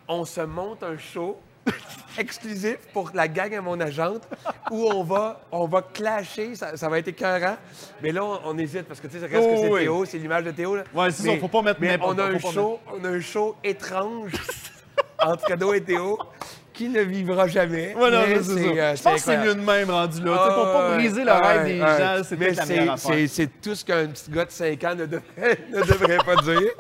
on 0.08 0.24
se 0.24 0.42
monte 0.42 0.84
un 0.84 0.98
show 0.98 1.40
exclusif 2.18 2.78
pour 2.94 3.12
la 3.14 3.28
gang 3.28 3.54
à 3.56 3.62
mon 3.62 3.80
agente 3.80 4.22
où 4.72 4.86
on 4.92 5.04
va, 5.04 5.42
on 5.52 5.68
va 5.68 5.82
clasher, 5.82 6.56
ça, 6.56 6.78
ça 6.78 6.88
va 6.90 7.00
être 7.00 7.08
écœurant. 7.10 7.58
Mais 8.02 8.12
là, 8.12 8.24
on, 8.24 8.40
on 8.46 8.58
hésite 8.58 8.84
parce 8.84 9.00
que 9.00 9.08
tu 9.08 9.14
sais, 9.20 9.20
ça 9.20 9.28
reste 9.28 9.48
que 9.50 9.54
Oh, 9.56 9.62
c'est 9.64 9.70
oui. 9.70 9.80
Théo, 9.82 10.06
c'est 10.06 10.18
l'image 10.18 10.44
de 10.46 10.52
Théo. 10.52 10.76
Là. 10.76 10.84
Ouais, 10.94 11.12
c'est 11.12 11.24
ça, 11.28 11.38
faut 11.38 11.48
pas 11.48 11.62
mettre 11.62 11.82
mais 11.82 11.98
on 12.02 12.18
a 12.18 12.24
un 12.26 12.40
show, 12.40 12.80
on 12.94 13.04
a 13.04 13.10
un 13.10 13.20
show 13.20 13.56
étrange 13.64 14.32
entre 15.20 15.42
Fredo 15.44 15.74
et 15.74 15.82
Théo 15.82 16.18
qui 16.74 16.90
ne 16.90 17.02
vivra 17.02 17.48
jamais. 17.48 17.96
Ouais, 17.96 18.12
non, 18.12 18.22
c'est 18.44 18.80
euh, 18.80 18.96
Je 18.98 19.02
pense 19.02 19.14
que 19.14 19.20
c'est 19.22 19.38
mieux 19.38 19.56
de 19.56 19.62
même 19.62 19.90
rendu 19.90 20.22
là. 20.22 20.38
Sais, 20.48 20.54
pour 20.54 20.64
pas 20.66 20.90
Ah, 20.92 20.96
briser 20.98 21.24
le 21.24 21.32
rêve 21.32 21.64
ouais, 21.64 21.74
des 21.74 21.82
ouais. 21.82 21.98
gens, 21.98 22.22
c'est 22.28 22.38
Mais 22.38 22.54
c'est- 22.54 22.98
c'est- 22.98 23.28
C'est 23.28 23.62
tout 23.62 23.76
ce 23.76 23.86
qu'un 23.86 24.08
petit 24.08 24.30
gars 24.30 24.44
de 24.46 24.52
5 24.52 24.84
ans 24.84 24.96
ne 24.96 25.06
devrait, 25.06 25.58
ne 25.74 25.82
devrait 25.82 26.18
pas 26.18 26.36
dire. 26.42 26.72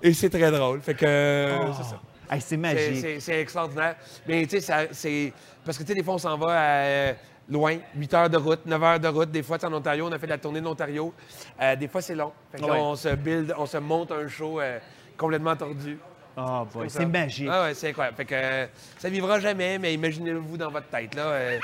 Et 0.00 0.12
c'est 0.12 0.30
très 0.30 0.50
drôle. 0.52 0.80
Fait 0.80 0.94
que 0.94 1.04
euh, 1.04 1.72
c'est 1.76 1.82
ça. 1.90 2.00
Hey, 2.32 2.40
c'est 2.40 2.48
C'est- 2.50 2.56
magique. 2.56 2.98
C'est 3.00 3.20
c'est 3.20 3.40
extraordinaire. 3.40 3.96
Mais 4.26 4.46
tu 4.46 4.60
sais, 4.60 4.88
c'est. 4.92 5.32
Parce 5.64 5.76
que 5.76 5.82
tu 5.82 5.88
sais, 5.88 5.94
des 5.94 6.02
fois, 6.02 6.14
on 6.14 6.18
s'en 6.18 6.36
va 6.38 6.46
à, 6.52 6.64
euh, 6.84 7.12
loin, 7.48 7.76
8 7.96 8.14
heures 8.14 8.30
de 8.30 8.36
route, 8.38 8.64
9 8.64 8.82
heures 8.82 9.00
de 9.00 9.08
route. 9.08 9.30
Des 9.30 9.42
fois, 9.42 9.58
tu 9.58 9.66
sais, 9.66 9.72
en 9.72 9.76
Ontario, 9.76 10.06
on 10.08 10.12
a 10.12 10.18
fait 10.18 10.26
la 10.26 10.38
tournée 10.38 10.60
de 10.60 10.64
l'Ontario. 10.64 11.12
Euh, 11.60 11.76
des 11.76 11.88
fois, 11.88 12.00
c'est 12.00 12.14
long. 12.14 12.32
Fait 12.50 12.58
que 12.58 12.66
là, 12.66 12.72
Ouais. 12.72 12.78
on 12.80 12.96
se 12.96 13.08
build, 13.14 13.54
on 13.58 13.66
se 13.66 13.76
monte 13.78 14.12
un 14.12 14.26
show 14.28 14.60
euh, 14.60 14.78
complètement 15.16 15.54
tordu. 15.56 15.98
Ah, 16.36 16.64
boy, 16.72 16.88
c'est 16.88 17.04
magique. 17.04 17.48
Ah 17.52 17.64
ouais, 17.64 17.74
c'est 17.74 17.90
incroyable. 17.90 18.16
Fait 18.16 18.24
que 18.24 18.34
euh, 18.34 18.66
ça 18.98 19.10
vivra 19.10 19.38
jamais, 19.38 19.78
mais 19.78 19.92
imaginez-vous 19.92 20.56
dans 20.56 20.70
votre 20.70 20.88
tête, 20.88 21.14
là. 21.14 21.58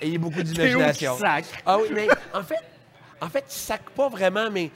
ayez 0.00 0.18
beaucoup 0.18 0.42
d'imagination. 0.42 1.16
sac. 1.16 1.44
Ah 1.64 1.78
oui, 1.78 1.86
mais 1.94 2.08
en 2.34 2.42
fait, 2.42 2.56
en 3.20 3.28
fait, 3.28 3.44
il 3.48 3.52
sac 3.52 3.82
pas 3.90 4.08
vraiment, 4.08 4.50
mais. 4.50 4.70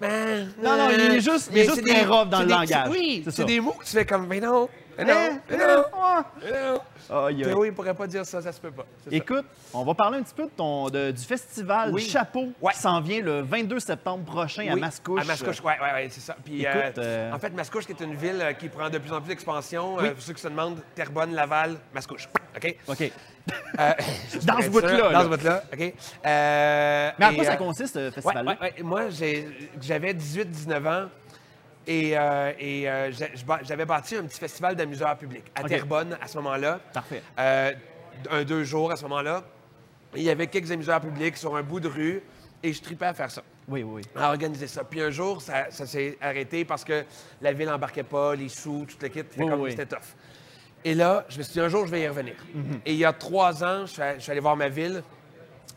Ben, 0.00 0.48
Non, 0.62 0.76
non, 0.76 0.88
il 0.92 1.00
est 1.00 1.20
juste- 1.20 1.50
il 1.52 1.58
est 1.58 1.64
juste 1.64 1.84
très 1.86 2.04
rough 2.04 2.28
dans 2.28 2.40
le 2.42 2.48
langage. 2.48 2.88
Oui, 2.90 3.24
C'est 3.30 3.44
des 3.44 3.60
mots 3.60 3.72
que 3.72 3.84
tu 3.84 3.90
fais 3.92 4.04
comme, 4.06 4.26
mais 4.26 4.40
non, 4.40 4.68
non, 5.04 5.40
non, 5.50 5.84
non. 6.48 7.30
Théo, 7.42 7.64
il 7.64 7.72
pourrait 7.72 7.94
pas 7.94 8.06
dire 8.06 8.24
ça, 8.26 8.40
ça 8.42 8.52
se 8.52 8.60
peut 8.60 8.70
pas. 8.70 8.84
Ça. 9.04 9.10
Écoute, 9.14 9.44
on 9.74 9.84
va 9.84 9.94
parler 9.94 10.18
un 10.18 10.22
petit 10.22 10.34
peu 10.34 10.44
de 10.44 10.50
ton, 10.50 10.88
de- 10.88 11.10
du 11.10 11.22
festival 11.22 11.90
Oui. 11.92 12.02
Chapeau 12.02 12.48
Ouais. 12.60 12.72
qui 12.72 12.78
s'en 12.78 13.00
vient 13.00 13.20
le 13.20 13.40
22 13.42 13.80
septembre 13.80 14.24
prochain 14.24 14.66
à 14.70 14.76
Mascouche. 14.76 15.22
À 15.22 15.24
Mascouche, 15.24 15.60
oui, 15.64 15.72
oui, 15.80 15.88
ouais, 15.94 16.08
c'est 16.10 16.20
ça. 16.20 16.36
Puis, 16.44 16.60
Écoute, 16.62 16.98
euh, 16.98 17.30
euh, 17.30 17.32
en 17.32 17.38
fait, 17.38 17.50
Mascouche, 17.50 17.86
qui 17.86 17.92
est 17.92 18.00
une 18.00 18.14
ville 18.14 18.38
euh, 18.40 18.52
qui 18.52 18.68
prend 18.68 18.88
de 18.90 18.98
plus 18.98 19.12
en 19.12 19.20
plus 19.20 19.28
d'expansion. 19.28 19.96
Oui. 19.96 20.06
euh, 20.06 20.12
pour 20.12 20.22
ceux 20.22 20.32
qui 20.34 20.42
se 20.42 20.48
demandent, 20.48 20.78
Terrebonne, 20.94 21.34
Laval, 21.34 21.76
Mascouche. 21.94 22.28
OK? 22.56 22.76
OK. 22.88 23.12
Dans 24.44 24.60
ce 24.60 24.68
bout-là. 24.68 25.12
Dans 25.12 25.22
ce 25.22 25.28
bout-là, 25.28 25.62
OK? 25.72 25.94
Mais 26.24 27.24
à 27.24 27.34
quoi 27.34 27.44
ça 27.44 27.56
consiste, 27.56 27.94
ce 27.94 27.98
Ouais, 27.98 28.10
festival-là? 28.10 28.56
ouais, 28.60 28.74
ouais. 28.76 28.82
Moi, 28.82 29.02
j'avais 29.80 30.12
18-19 30.14 30.86
ans 30.86 31.08
et, 31.86 32.16
euh, 32.16 32.52
et 32.58 32.88
euh, 32.88 33.10
j'avais 33.62 33.84
bâti 33.84 34.16
un 34.16 34.24
petit 34.24 34.38
festival 34.38 34.76
d'amuseurs 34.76 35.16
publics 35.16 35.44
à 35.54 35.62
OK. 35.62 35.68
Terrebonne 35.68 36.16
à 36.20 36.26
ce 36.28 36.36
moment-là. 36.38 36.80
Parfait. 36.92 37.22
Euh, 37.38 37.72
un 38.30 38.44
deux 38.44 38.64
jours 38.64 38.92
à 38.92 38.96
ce 38.96 39.02
moment-là. 39.04 39.42
Il 40.14 40.22
y 40.22 40.30
avait 40.30 40.46
quelques 40.48 40.70
amuseurs 40.70 41.00
publics 41.00 41.36
sur 41.36 41.56
un 41.56 41.62
bout 41.62 41.80
de 41.80 41.88
rue 41.88 42.22
et 42.62 42.72
je 42.72 42.82
tripais 42.82 43.06
à 43.06 43.14
faire 43.14 43.30
ça 43.30 43.42
Oui, 43.68 43.82
oui, 43.82 44.02
à 44.14 44.28
organiser 44.30 44.66
ça. 44.66 44.84
Puis 44.84 45.00
un 45.00 45.10
jour, 45.10 45.40
ça, 45.40 45.70
ça 45.70 45.86
s'est 45.86 46.18
arrêté 46.20 46.64
parce 46.64 46.84
que 46.84 47.04
la 47.40 47.52
ville 47.52 47.70
embarquait 47.70 48.02
pas, 48.02 48.34
les 48.34 48.48
sous, 48.48 48.86
tout 48.86 48.96
le 49.00 49.08
kit, 49.08 49.20
c'était 49.20 49.42
Oui, 49.42 49.48
comme 49.48 49.60
oui. 49.60 49.70
c'était 49.70 49.86
tough. 49.86 50.14
Et 50.84 50.94
là, 50.94 51.24
je 51.28 51.38
me 51.38 51.42
suis 51.42 51.52
dit, 51.54 51.60
un 51.60 51.68
jour, 51.68 51.86
je 51.86 51.90
vais 51.90 52.02
y 52.02 52.08
revenir. 52.08 52.34
Mhm. 52.54 52.80
Et 52.86 52.92
il 52.92 52.98
y 52.98 53.04
a 53.04 53.12
trois 53.12 53.62
ans, 53.62 53.86
je 53.86 54.18
suis 54.18 54.32
allé 54.32 54.40
voir 54.40 54.56
ma 54.56 54.68
ville 54.68 55.02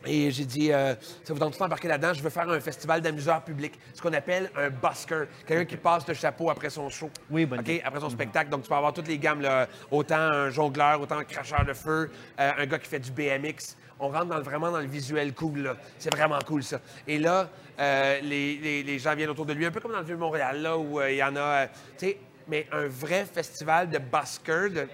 et 0.05 0.31
j'ai 0.31 0.45
dit, 0.45 0.71
euh, 0.71 0.95
ça 1.23 1.33
vous 1.33 1.39
tente 1.39 1.55
tout 1.57 1.63
embarquer 1.63 1.87
là-dedans, 1.87 2.13
je 2.13 2.21
veux 2.21 2.29
faire 2.29 2.49
un 2.49 2.59
festival 2.59 3.01
d'amuseurs 3.01 3.41
publics, 3.43 3.79
ce 3.93 4.01
qu'on 4.01 4.13
appelle 4.13 4.51
un 4.55 4.69
busker, 4.69 5.25
quelqu'un 5.47 5.65
qui 5.65 5.77
passe 5.77 6.07
le 6.07 6.13
chapeau 6.13 6.49
après 6.49 6.69
son 6.69 6.89
show. 6.89 7.09
Oui, 7.29 7.45
bonne 7.45 7.59
OK, 7.59 7.65
idée. 7.67 7.81
après 7.85 7.99
son 7.99 8.09
spectacle. 8.09 8.49
Donc, 8.49 8.63
tu 8.63 8.69
peux 8.69 8.75
avoir 8.75 8.93
toutes 8.93 9.07
les 9.07 9.17
gammes, 9.17 9.41
là, 9.41 9.67
autant 9.91 10.15
un 10.17 10.49
jongleur, 10.49 10.99
autant 11.01 11.17
un 11.19 11.23
cracheur 11.23 11.63
de 11.65 11.73
feu, 11.73 12.09
euh, 12.39 12.51
un 12.57 12.65
gars 12.65 12.79
qui 12.79 12.87
fait 12.87 12.99
du 12.99 13.11
BMX. 13.11 13.75
On 13.99 14.09
rentre 14.09 14.25
dans 14.25 14.37
le- 14.37 14.43
vraiment 14.43 14.71
dans 14.71 14.79
le 14.81 14.87
visuel 14.87 15.33
cool. 15.33 15.75
C'est 15.97 16.13
vraiment 16.13 16.39
cool, 16.45 16.63
ça. 16.63 16.79
Et 17.07 17.19
là, 17.19 17.49
euh, 17.79 18.19
les, 18.21 18.57
les- 18.57 18.83
les 18.83 18.99
gens 18.99 19.15
viennent 19.15 19.29
autour 19.29 19.45
de 19.45 19.53
lui, 19.53 19.65
un 19.65 19.71
peu 19.71 19.79
comme 19.79 19.91
dans 19.93 19.99
le 19.99 20.05
Vieux-Montréal, 20.05 20.61
là, 20.61 20.77
où 20.77 20.99
il 21.01 21.15
y 21.15 21.23
en 21.23 21.35
a... 21.37 21.67
tu 21.67 21.73
sais, 21.97 22.17
mais 22.47 22.67
un 22.71 22.87
vrai 22.87 23.25
festival 23.25 23.89
de 23.89 23.97
buskers, 23.97 24.69
de 24.71 24.87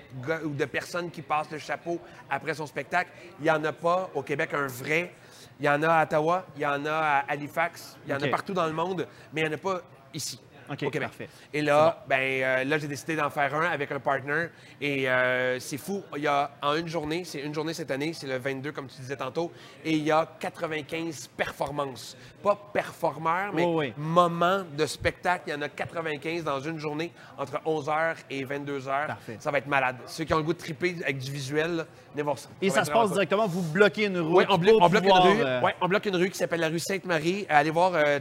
ou 0.46 0.54
de 0.54 0.66
personnes 0.66 1.10
qui 1.10 1.22
passent 1.22 1.52
le 1.52 1.58
chapeau 1.58 2.00
après 2.30 2.54
son 2.54 2.66
spectacle, 2.66 3.12
il 3.40 3.44
n'y 3.44 3.52
en 3.52 3.64
a 3.64 3.74
pas 3.74 4.10
au 4.14 4.22
Québec 4.22 4.54
un 4.54 4.68
vrai. 4.68 5.14
Il 5.60 5.66
y 5.66 5.70
en 5.70 5.84
a 5.84 5.90
à 5.90 6.04
Ottawa, 6.04 6.46
il 6.56 6.62
y 6.62 6.66
en 6.66 6.86
a 6.86 6.92
à 6.92 7.18
Halifax, 7.28 7.98
il 8.06 8.12
y 8.12 8.14
en 8.14 8.22
a 8.22 8.28
partout 8.30 8.54
dans 8.54 8.66
le 8.66 8.72
monde, 8.72 9.06
mais 9.34 9.42
il 9.42 9.48
n'y 9.48 9.50
en 9.50 9.56
a 9.56 9.58
pas 9.58 9.82
ici. 10.14 10.40
OK, 10.72 10.84
au 10.84 10.90
Québec. 10.90 11.10
parfait. 11.10 11.30
Et 11.54 11.62
là, 11.62 12.04
ben, 12.08 12.20
euh, 12.20 12.64
là 12.64 12.78
j'ai 12.78 12.88
décidé 12.88 13.16
d'en 13.16 13.30
faire 13.30 13.54
un 13.56 13.66
avec 13.70 13.92
un 13.92 14.00
partner. 14.00 14.48
Et 14.82 15.10
euh, 15.10 15.60
c'est 15.60 15.78
fou. 15.78 16.04
Il 16.16 16.24
y 16.24 16.28
a 16.28 16.52
en 16.62 16.76
une 16.76 16.88
journée, 16.88 17.24
c'est 17.26 17.40
une 17.40 17.54
journée 17.54 17.74
cette 17.74 17.92
année, 17.92 18.14
c'est 18.14 18.28
le 18.28 18.38
22 18.38 18.72
comme 18.72 18.88
tu 18.88 19.02
disais 19.02 19.16
tantôt, 19.18 19.52
et 19.84 19.92
il 19.94 20.04
y 20.04 20.12
a 20.12 20.28
95 20.40 21.28
performances. 21.36 22.16
Pas 22.44 22.58
performeurs, 22.74 23.52
mais 23.54 23.66
oui. 23.66 23.94
moments 23.98 24.64
de 24.78 24.86
spectacle. 24.86 25.44
Il 25.48 25.52
y 25.52 25.56
en 25.56 25.62
a 25.62 25.70
95 25.70 26.44
dans 26.44 26.60
une 26.60 26.78
journée 26.80 27.12
entre 27.38 27.60
11h 27.66 28.16
et 28.30 28.46
22h. 28.46 29.08
Parfait. 29.08 29.38
Ça 29.40 29.52
va 29.52 29.58
être 29.58 29.68
malade. 29.68 29.98
Ceux 30.06 30.24
qui 30.24 30.34
ont 30.34 30.38
le 30.38 30.44
goût 30.44 30.54
de 30.54 30.58
triper 30.58 30.96
avec 31.04 31.18
du 31.18 31.32
visuel, 31.32 31.76
là, 31.78 31.86
venez 32.14 32.24
voir 32.24 32.38
ça. 32.38 32.50
Et 32.62 32.70
ça 32.70 32.86
se 32.86 32.92
passe 32.92 33.12
directement, 33.12 33.48
vous 33.48 33.62
bloquez 33.62 34.06
une 34.06 34.20
route. 34.20 34.38
Oui, 34.38 34.46
on, 34.50 34.58
blo- 34.58 34.74
pour 34.78 34.84
on 34.84 34.90
bloque 34.90 35.04
une 35.06 35.12
rue. 35.12 35.42
euh, 35.42 35.62
Ouais, 35.62 35.76
on 35.82 35.88
bloque 35.88 36.06
une 36.06 36.16
rue 36.16 36.30
qui 36.30 36.38
s'appelle 36.38 36.60
la 36.62 36.70
rue 36.70 36.80
Sainte-Marie. 36.80 37.46
Allez 37.50 37.72
voir 37.72 37.92
euh, 37.96 38.20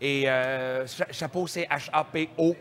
et 0.00 0.28
euh, 0.28 0.86
cha- 0.86 1.06
chapeau 1.10 1.46
c'est 1.46 1.62
H-A-P-O 1.70 2.54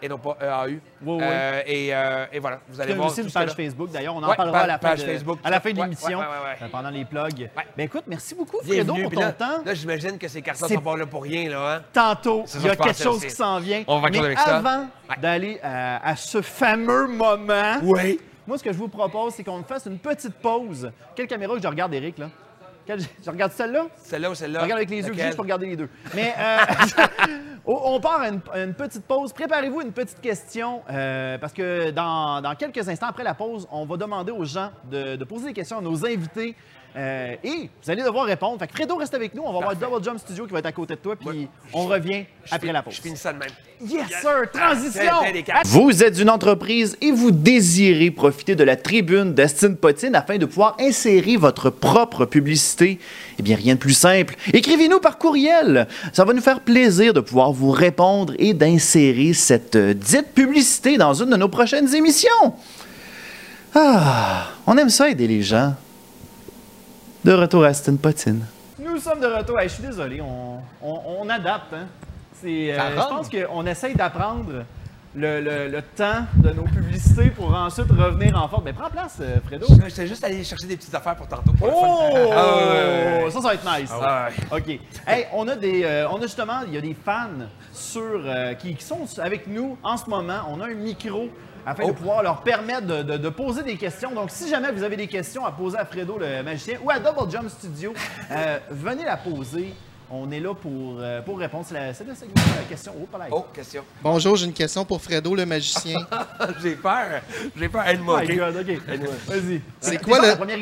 et 0.00 0.08
non 0.08 0.18
pas 0.18 0.36
E-A-U. 0.40 0.80
Oui, 1.02 1.16
oui. 1.16 1.18
Euh, 1.22 1.60
et, 1.66 1.92
euh, 1.92 2.26
et 2.32 2.38
voilà, 2.38 2.60
vous 2.68 2.80
allez 2.80 2.92
voir 2.94 3.08
aussi 3.08 3.20
une 3.20 3.32
page. 3.32 3.50
Facebook, 3.54 3.90
d'ailleurs. 3.90 4.14
On 4.14 4.22
en 4.22 4.28
Ouais, 4.28 4.36
parlera 4.36 4.60
à 4.60 4.66
la 4.68 4.78
fin 4.78 4.90
page 4.90 5.00
de, 5.00 5.06
Facebook, 5.06 5.40
à 5.42 5.50
la 5.50 5.58
fin 5.60 5.72
de 5.72 5.76
l'émission, 5.82 6.20
Ouais, 6.20 6.24
ouais, 6.60 6.68
pendant 6.70 6.90
les 6.90 7.04
plugs. 7.04 7.50
Ben 7.76 7.82
écoute, 7.82 8.04
merci 8.06 8.36
beaucoup, 8.36 8.58
Fredo, 8.64 8.94
pour 8.94 9.10
ton 9.10 9.18
là, 9.20 9.32
temps. 9.32 9.64
là, 9.64 9.74
j'imagine 9.74 10.16
que 10.16 10.28
ces 10.28 10.40
cartons 10.40 10.68
sont 10.68 10.80
pas 10.80 10.96
là 10.96 11.04
pour 11.06 11.24
rien, 11.24 11.50
là. 11.50 11.74
Hein? 11.78 11.82
Tantôt, 11.92 12.44
il 12.54 12.62
y 12.66 12.68
a 12.70 12.76
quelque 12.76 13.02
chose 13.02 13.16
aussi. 13.16 13.26
qui 13.26 13.32
s'en 13.32 13.58
vient. 13.58 13.82
On 13.88 13.98
va 13.98 14.08
Mais 14.10 14.18
avec 14.20 14.38
avant 14.38 14.86
d'aller 15.20 15.58
à, 15.64 16.10
à 16.10 16.14
ce 16.14 16.42
fameux 16.42 17.08
moment, 17.08 17.78
Oui. 17.82 18.20
moi, 18.46 18.56
ce 18.56 18.62
que 18.62 18.72
je 18.72 18.78
vous 18.78 18.86
propose, 18.88 19.34
c'est 19.34 19.42
qu'on 19.42 19.64
fasse 19.64 19.86
une 19.86 19.98
petite 19.98 20.34
pause. 20.34 20.92
Quelle 21.16 21.26
caméra 21.26 21.56
que 21.56 21.62
je 21.62 21.66
regarde, 21.66 21.92
Eric, 21.92 22.18
là? 22.18 22.28
Quelle- 22.88 23.00
Je 23.24 23.30
regarde 23.30 23.52
celle-là? 23.52 23.86
Celle-là 23.96 24.30
ou 24.30 24.34
celle-là? 24.34 24.60
Je 24.60 24.64
regarde 24.64 24.78
avec 24.78 24.88
les 24.88 25.06
yeux 25.06 25.12
je 25.14 25.36
peux 25.36 25.42
regarder 25.42 25.66
les 25.66 25.76
deux. 25.76 25.90
Mais 26.14 26.34
euh, 26.38 26.56
on 27.66 28.00
part 28.00 28.22
à 28.22 28.28
une, 28.30 28.72
petite 28.72 29.04
pause. 29.04 29.30
Préparez-vous 29.34 29.82
une 29.82 29.92
petite 29.92 30.22
question 30.22 30.80
euh, 30.88 31.36
parce 31.36 31.52
que 31.52 31.90
dans, 31.90 32.40
dans 32.40 32.54
quelques 32.54 32.88
instants 32.88 33.08
après 33.08 33.24
la 33.24 33.34
pause, 33.34 33.68
on 33.70 33.84
va 33.84 33.98
demander 33.98 34.32
aux 34.32 34.44
gens 34.46 34.70
de, 34.90 35.16
de 35.16 35.24
poser 35.24 35.48
des 35.48 35.52
questions 35.52 35.76
à 35.76 35.82
nos 35.82 36.06
invités. 36.06 36.56
Euh, 36.96 37.34
et 37.44 37.68
vous 37.84 37.90
allez 37.90 38.02
devoir 38.02 38.24
répondre. 38.24 38.58
Fait 38.58 38.66
que 38.66 38.72
Fredo 38.74 38.96
reste 38.96 39.14
avec 39.14 39.34
nous. 39.34 39.42
On 39.44 39.52
va 39.52 39.58
voir 39.60 39.76
Double 39.76 40.02
Jump 40.04 40.18
Studio 40.18 40.46
qui 40.46 40.52
va 40.52 40.58
être 40.60 40.66
à 40.66 40.72
côté 40.72 40.94
de 40.94 40.98
toi. 41.00 41.14
Puis 41.16 41.28
Ouais. 41.28 41.48
on 41.72 41.86
revient 41.86 42.24
Je 42.44 42.54
après 42.54 42.58
finis- 42.60 42.72
la 42.72 42.82
pause. 42.82 42.94
Je 42.94 43.00
finis 43.02 43.16
ça 43.16 43.32
de 43.32 43.38
même. 43.38 43.48
Yes, 43.86 44.08
sir! 44.20 44.50
Transition! 44.52 45.12
Vous 45.66 46.02
êtes 46.02 46.18
une 46.18 46.30
entreprise 46.30 46.96
et 47.00 47.12
vous 47.12 47.30
désirez 47.30 48.10
profiter 48.10 48.56
de 48.56 48.64
la 48.64 48.74
tribune 48.74 49.34
d'Astine 49.34 49.76
Potine 49.76 50.14
afin 50.16 50.38
de 50.38 50.46
pouvoir 50.46 50.76
insérer 50.80 51.36
votre 51.36 51.70
propre 51.70 52.24
publicité. 52.24 52.98
Eh 53.38 53.42
bien, 53.42 53.56
rien 53.56 53.74
de 53.74 53.78
plus 53.78 53.94
simple. 53.94 54.34
Écrivez-nous 54.52 54.98
par 54.98 55.18
courriel. 55.18 55.86
Ça 56.12 56.24
va 56.24 56.32
nous 56.32 56.40
faire 56.40 56.60
plaisir 56.60 57.12
de 57.14 57.20
pouvoir 57.20 57.52
vous 57.52 57.70
répondre 57.70 58.34
et 58.38 58.54
d'insérer 58.54 59.32
cette 59.34 59.76
euh, 59.76 59.94
dite 59.94 60.32
publicité 60.34 60.96
dans 60.96 61.14
une 61.14 61.30
de 61.30 61.36
nos 61.36 61.48
prochaines 61.48 61.94
émissions. 61.94 62.28
Ah, 63.74 64.48
on 64.66 64.76
aime 64.78 64.88
ça 64.90 65.08
aider 65.10 65.26
les 65.28 65.42
gens. 65.42 65.74
De 67.24 67.32
retour 67.32 67.64
à 67.64 67.68
Astine 67.68 67.98
Potine. 67.98 68.44
Nous 68.78 68.98
sommes 68.98 69.20
de 69.20 69.26
retour. 69.26 69.58
Hey, 69.58 69.68
je 69.68 69.74
suis 69.74 69.82
désolé, 69.82 70.20
on, 70.20 70.58
on- 70.82 71.00
on 71.20 71.28
adapte. 71.28 71.72
Hein? 71.74 71.86
C'est, 72.40 72.72
euh, 72.72 72.90
je 72.92 72.96
pense 73.08 73.28
qu'on 73.28 73.66
essaye 73.66 73.94
d'apprendre 73.94 74.64
le, 75.14 75.40
le- 75.40 75.68
le 75.68 75.82
temps 75.82 76.24
de 76.36 76.50
nos 76.50 76.62
publicités 76.62 77.30
pour 77.30 77.52
ensuite 77.52 77.90
revenir 77.90 78.40
en 78.40 78.46
forme. 78.48 78.62
Mais 78.66 78.72
prends 78.72 78.88
place, 78.88 79.18
euh, 79.20 79.38
Fredo. 79.46 79.66
J'étais 79.88 80.06
juste 80.06 80.22
allé 80.22 80.44
chercher 80.44 80.68
des 80.68 80.76
petites 80.76 80.94
affaires 80.94 81.16
pour 81.16 81.26
tantôt. 81.26 81.52
pour. 81.52 81.68
Oh! 81.68 82.30
Ah, 82.32 82.56
ouais, 82.56 82.62
ouais, 82.62 83.24
ouais. 83.24 83.30
Ça, 83.32 83.40
ça 83.42 83.48
va 83.48 83.54
être 83.54 83.78
nice. 83.80 83.90
Ah, 83.92 84.28
ouais. 84.52 84.58
OK. 84.58 84.80
Hey, 85.06 85.26
on 85.34 85.48
a 85.48 85.56
des, 85.56 85.82
euh, 85.84 86.08
on 86.10 86.18
a 86.18 86.22
justement, 86.22 86.60
il 86.68 86.74
y 86.74 86.78
a 86.78 86.80
des 86.80 86.94
fans 87.04 87.26
sur, 87.72 88.02
euh, 88.24 88.54
qui, 88.54 88.74
qui 88.76 88.84
sont 88.84 89.00
avec 89.18 89.48
nous 89.48 89.76
en 89.82 89.96
ce 89.96 90.08
moment. 90.08 90.40
On 90.48 90.60
a 90.60 90.66
un 90.66 90.74
micro 90.74 91.28
afin 91.70 91.84
de 91.84 91.90
Oh. 91.90 91.94
pouvoir 91.94 92.22
leur 92.22 92.42
permettre 92.42 92.86
de, 92.86 93.02
de- 93.02 93.16
de 93.16 93.28
poser 93.28 93.62
des 93.62 93.76
questions. 93.76 94.12
Donc, 94.12 94.30
si 94.30 94.48
jamais 94.48 94.72
vous 94.72 94.82
avez 94.82 94.96
des 94.96 95.06
questions 95.08 95.44
à 95.44 95.52
poser 95.52 95.76
à 95.78 95.84
Fredo, 95.84 96.18
le 96.18 96.42
magicien, 96.42 96.78
ou 96.82 96.90
à 96.90 96.98
Double 96.98 97.30
Jump 97.30 97.48
Studio, 97.50 97.92
euh, 98.30 98.58
venez 98.70 99.04
la 99.04 99.16
poser. 99.16 99.74
On 100.10 100.30
est 100.30 100.40
là 100.40 100.54
pour, 100.54 100.96
euh, 101.00 101.20
pour 101.20 101.38
répondre. 101.38 101.66
C'est 101.68 101.74
la- 101.74 101.88
le 101.88 101.92
segment 101.94 102.32
de 102.32 102.56
la 102.56 102.64
question. 102.66 102.94
Oh. 102.98 103.06
Oh, 103.30 103.46
question. 103.52 103.84
Bonjour, 104.02 104.36
j'ai 104.36 104.46
une 104.46 104.54
question 104.54 104.82
pour 104.86 105.02
Fredo 105.02 105.34
le 105.34 105.44
magicien. 105.44 105.98
J'ai 106.62 106.76
peur. 106.76 107.20
J'ai 107.54 107.68
peur. 107.68 107.86
Aide-moi, 107.86 108.22
Oh? 108.24 108.32
God, 108.34 108.56
OK? 108.56 108.78
Vas-y. 109.26 109.60
C'est 109.80 110.02
quoi 110.02 110.18
le- 110.26 110.34
première 110.36 110.58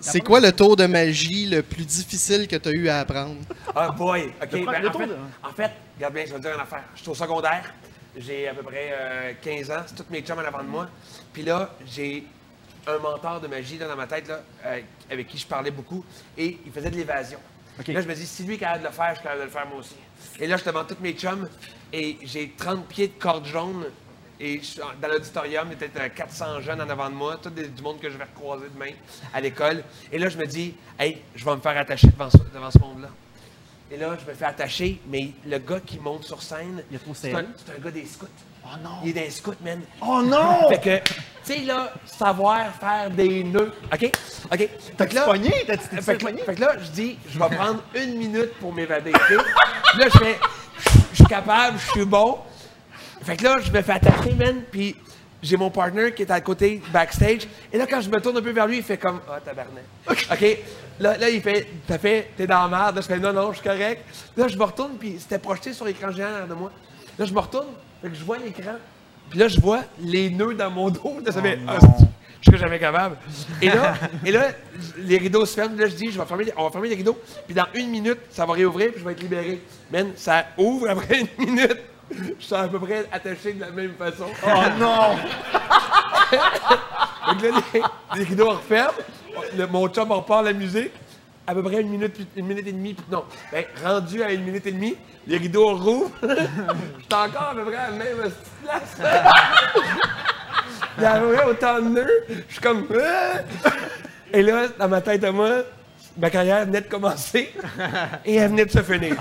C'est 0.00 0.20
quoi 0.20 0.52
tour 0.52 0.76
de 0.76 0.84
magie 0.84 1.46
le 1.46 1.62
plus 1.62 1.86
difficile 1.86 2.46
que 2.46 2.56
tu 2.56 2.68
as 2.68 2.72
eu 2.72 2.88
à 2.90 2.98
apprendre? 3.00 3.36
Ah, 3.74 3.88
boy! 3.90 4.30
OK. 4.42 4.50
Ben, 4.52 4.82
le 4.82 4.88
en, 4.90 4.92
fait, 4.92 5.06
de- 5.06 5.16
en 5.42 5.52
fait, 5.56 5.70
regarde 5.96 6.12
bien, 6.14 6.24
je 6.26 6.32
vais 6.32 6.36
te 6.36 6.42
dire 6.42 6.54
une 6.54 6.60
affaire. 6.60 6.82
Je 6.94 7.00
suis 7.00 7.10
au 7.10 7.14
secondaire. 7.14 7.64
J'ai 8.16 8.48
à 8.48 8.54
peu 8.54 8.62
près 8.62 8.90
euh, 8.92 9.32
15 9.42 9.70
ans. 9.70 9.82
C'est 9.86 9.96
tous 9.96 10.10
mes 10.10 10.20
chums 10.22 10.38
en 10.38 10.42
avant 10.44 10.62
de 10.62 10.68
moi. 10.68 10.88
Puis 11.32 11.42
là, 11.42 11.74
j'ai 11.86 12.24
un 12.86 12.98
mentor 12.98 13.40
de 13.40 13.48
magie 13.48 13.78
là, 13.78 13.88
dans 13.88 13.96
ma 13.96 14.06
tête 14.06 14.28
là, 14.28 14.40
euh, 14.66 14.80
avec 15.10 15.26
qui 15.28 15.38
je 15.38 15.46
parlais 15.46 15.70
beaucoup. 15.70 16.04
Et 16.36 16.58
il 16.64 16.72
faisait 16.72 16.90
de 16.90 16.96
l'évasion. 16.96 17.38
Là, 17.92 18.00
je 18.02 18.08
me 18.08 18.14
dis, 18.14 18.26
si 18.26 18.44
lui 18.44 18.54
est 18.54 18.58
capable 18.58 18.82
de 18.84 18.88
le 18.88 18.92
faire, 18.92 19.08
je 19.10 19.14
suis 19.14 19.22
capable 19.22 19.40
de 19.40 19.44
le 19.46 19.50
faire 19.50 19.66
moi 19.66 19.78
aussi. 19.78 19.96
Et 20.38 20.46
là, 20.46 20.56
je 20.56 20.64
demande 20.64 20.86
tous 20.86 20.96
mes 21.02 21.12
chums. 21.14 21.48
Et 21.92 22.18
j'ai 22.22 22.50
30 22.56 22.86
pieds 22.86 23.08
de 23.08 23.18
corde 23.20 23.46
jaune. 23.46 23.86
Et 24.38 24.60
je 24.60 24.80
dans 25.00 25.08
l'auditorium, 25.08 25.68
il 25.68 25.72
y 25.72 25.74
a 25.74 25.76
peut-être 25.78 26.00
euh, 26.00 26.08
400 26.14 26.60
jeunes 26.60 26.80
en 26.80 26.88
avant 26.88 27.08
de 27.08 27.14
moi, 27.14 27.36
tout 27.42 27.50
des- 27.50 27.68
du 27.68 27.82
monde 27.82 28.00
que 28.00 28.10
je 28.10 28.16
vais 28.18 28.24
recroiser 28.24 28.66
demain 28.72 28.90
à 29.32 29.40
l'école. 29.40 29.82
Et 30.12 30.18
là, 30.18 30.28
je 30.28 30.36
me 30.38 30.44
dis, 30.46 30.74
hey, 30.98 31.18
je 31.34 31.44
vais 31.44 31.54
me 31.56 31.60
faire 31.60 31.76
attacher 31.78 32.08
devant 32.08 32.28
devant 32.52 32.70
ce 32.70 32.78
monde-là. 32.78 33.08
Et 33.94 33.96
là, 33.96 34.16
je 34.20 34.28
me 34.28 34.34
fais 34.34 34.46
attacher, 34.46 35.00
mais 35.08 35.28
le 35.46 35.56
gars 35.58 35.78
qui 35.78 36.00
monte 36.00 36.24
sur 36.24 36.42
scène, 36.42 36.82
Il 36.90 36.96
est 36.96 36.98
trop 36.98 37.14
c'est 37.14 37.32
un, 37.32 37.44
c'est 37.64 37.76
un 37.76 37.80
gars 37.80 37.92
des 37.92 38.04
scouts. 38.06 38.26
Oh 38.64 38.76
non! 38.82 38.90
Il 39.04 39.10
est 39.10 39.12
des 39.12 39.30
scouts, 39.30 39.54
man. 39.64 39.82
Oh 40.02 40.20
non! 40.20 40.68
Fait 40.68 40.80
que, 40.80 41.08
tu 41.08 41.14
sais, 41.44 41.58
là, 41.60 41.92
savoir 42.04 42.74
faire 42.74 43.08
des 43.10 43.44
nœuds. 43.44 43.72
OK? 43.92 44.10
OK. 44.52 44.68
Fait 44.98 45.06
que 45.06 45.14
là, 45.14 45.24
pogné? 45.26 45.52
T'as-tu 45.64 45.88
t'es-tu 45.88 46.02
fait 46.02 46.16
que, 46.16 46.26
fait 46.26 46.54
que 46.56 46.60
là, 46.60 46.76
je 46.80 46.90
dis, 46.90 47.18
je 47.28 47.38
vais 47.38 47.48
prendre 47.54 47.84
une 47.94 48.16
minute 48.16 48.54
pour 48.54 48.72
m'évader. 48.72 49.12
là, 49.12 50.08
je 50.12 50.18
fais, 50.18 50.38
je 51.12 51.16
suis 51.16 51.26
capable, 51.26 51.78
je 51.78 51.90
suis 51.92 52.04
bon. 52.04 52.38
Fait 53.22 53.36
que 53.36 53.44
là, 53.44 53.56
je 53.62 53.70
me 53.70 53.80
fais 53.80 53.92
attacher, 53.92 54.32
man, 54.32 54.62
puis 54.72 54.96
j'ai 55.40 55.56
mon 55.56 55.70
partner 55.70 56.12
qui 56.12 56.22
est 56.22 56.30
à 56.32 56.40
côté, 56.40 56.82
backstage. 56.92 57.46
Et 57.72 57.78
là, 57.78 57.86
quand 57.88 58.00
je 58.00 58.10
me 58.10 58.20
tourne 58.20 58.38
un 58.38 58.42
peu 58.42 58.50
vers 58.50 58.66
lui, 58.66 58.78
il 58.78 58.82
fait 58.82 58.98
comme, 58.98 59.20
ah, 59.30 59.38
tabarnak. 59.40 59.84
OK? 60.08 60.58
Là, 61.00 61.16
là, 61.18 61.28
il 61.28 61.42
fait, 61.42 61.66
t'as 61.86 61.98
fait, 61.98 62.30
t'es 62.36 62.46
dans 62.46 62.66
la 62.66 62.68
merde. 62.68 62.96
Là, 62.96 63.00
je 63.02 63.06
fais, 63.06 63.18
non, 63.18 63.32
non, 63.32 63.52
je 63.52 63.58
suis 63.58 63.68
correct. 63.68 64.04
Là, 64.36 64.48
je 64.48 64.56
me 64.56 64.64
retourne, 64.64 64.92
puis 64.98 65.16
c'était 65.18 65.38
projeté 65.38 65.72
sur 65.72 65.84
l'écran 65.84 66.10
géant 66.12 66.28
derrière 66.28 66.46
de 66.46 66.54
moi. 66.54 66.70
Là, 67.18 67.24
je 67.24 67.32
me 67.32 67.38
retourne, 67.40 67.66
fait 68.02 68.08
que 68.08 68.14
je 68.14 68.24
vois 68.24 68.38
l'écran. 68.38 68.74
Puis 69.30 69.38
là, 69.38 69.48
je 69.48 69.60
vois 69.60 69.80
les 70.00 70.30
nœuds 70.30 70.54
dans 70.54 70.70
mon 70.70 70.90
dos. 70.90 71.18
Là, 71.24 71.32
ça 71.32 71.42
fait, 71.42 71.58
Ah, 71.66 71.78
je 72.40 72.50
serais 72.50 72.58
jamais 72.58 72.78
capable. 72.78 73.16
Et 73.62 73.68
là, 73.70 73.94
et 74.24 74.30
là, 74.30 74.50
les 74.98 75.18
rideaux 75.18 75.46
se 75.46 75.54
ferment. 75.54 75.76
Là, 75.76 75.86
je 75.86 75.94
dis, 75.94 76.12
je 76.12 76.18
vais 76.20 76.26
fermer, 76.26 76.52
on 76.56 76.64
va 76.64 76.70
fermer 76.70 76.88
les 76.90 76.96
rideaux. 76.96 77.18
Puis 77.46 77.54
dans 77.54 77.66
une 77.74 77.88
minute, 77.88 78.18
ça 78.30 78.44
va 78.46 78.52
réouvrir, 78.52 78.90
puis 78.90 79.00
je 79.00 79.04
vais 79.04 79.12
être 79.12 79.22
libéré. 79.22 79.60
Man, 79.90 80.12
ça 80.16 80.44
ouvre 80.58 80.90
après 80.90 81.20
une 81.20 81.28
minute. 81.46 81.78
Je 82.38 82.44
suis 82.44 82.54
à 82.54 82.68
peu 82.68 82.78
près 82.78 83.06
attaché 83.10 83.54
de 83.54 83.62
la 83.62 83.70
même 83.70 83.94
façon. 83.94 84.26
Oh 84.46 84.62
non! 84.78 85.16
Donc 87.26 87.42
là, 87.42 87.48
les, 87.72 87.82
les 88.18 88.24
rideaux 88.24 88.50
referment. 88.50 88.92
Le- 89.56 89.66
mon 89.66 89.88
chum 89.88 90.10
repart 90.12 90.44
la 90.44 90.52
musique. 90.52 90.90
À 91.46 91.54
peu 91.54 91.62
près 91.62 91.82
une 91.82 91.90
minute, 91.90 92.16
une 92.36 92.46
minute 92.46 92.66
et 92.66 92.72
demie. 92.72 92.94
puis 92.94 93.04
non, 93.12 93.24
ben, 93.52 93.64
rendu 93.84 94.22
à 94.22 94.32
une 94.32 94.44
minute 94.44 94.66
et 94.66 94.72
demie, 94.72 94.96
les 95.26 95.36
rideaux 95.36 95.74
rouvrent. 95.76 96.10
J'étais 96.22 97.14
encore 97.14 97.50
à 97.50 97.54
peu 97.54 97.64
près 97.64 97.76
à 97.76 97.90
la 97.90 97.96
même 97.96 98.16
place. 98.62 98.96
Il 100.96 101.02
y 101.02 101.06
avait 101.06 101.44
autant 101.44 101.80
de 101.80 101.88
nœuds. 101.88 102.24
Je 102.48 102.52
suis 102.52 102.60
comme. 102.62 102.86
Ah! 102.98 103.40
Et 104.32 104.42
là, 104.42 104.68
dans 104.78 104.88
ma 104.88 105.00
tête 105.02 105.22
à 105.24 105.32
moi, 105.32 105.50
ma 106.16 106.30
carrière 106.30 106.64
venait 106.64 106.80
de 106.80 106.88
commencer 106.88 107.52
et 108.24 108.36
elle 108.36 108.48
venait 108.50 108.64
de 108.64 108.70
se 108.70 108.82
finir. 108.82 109.14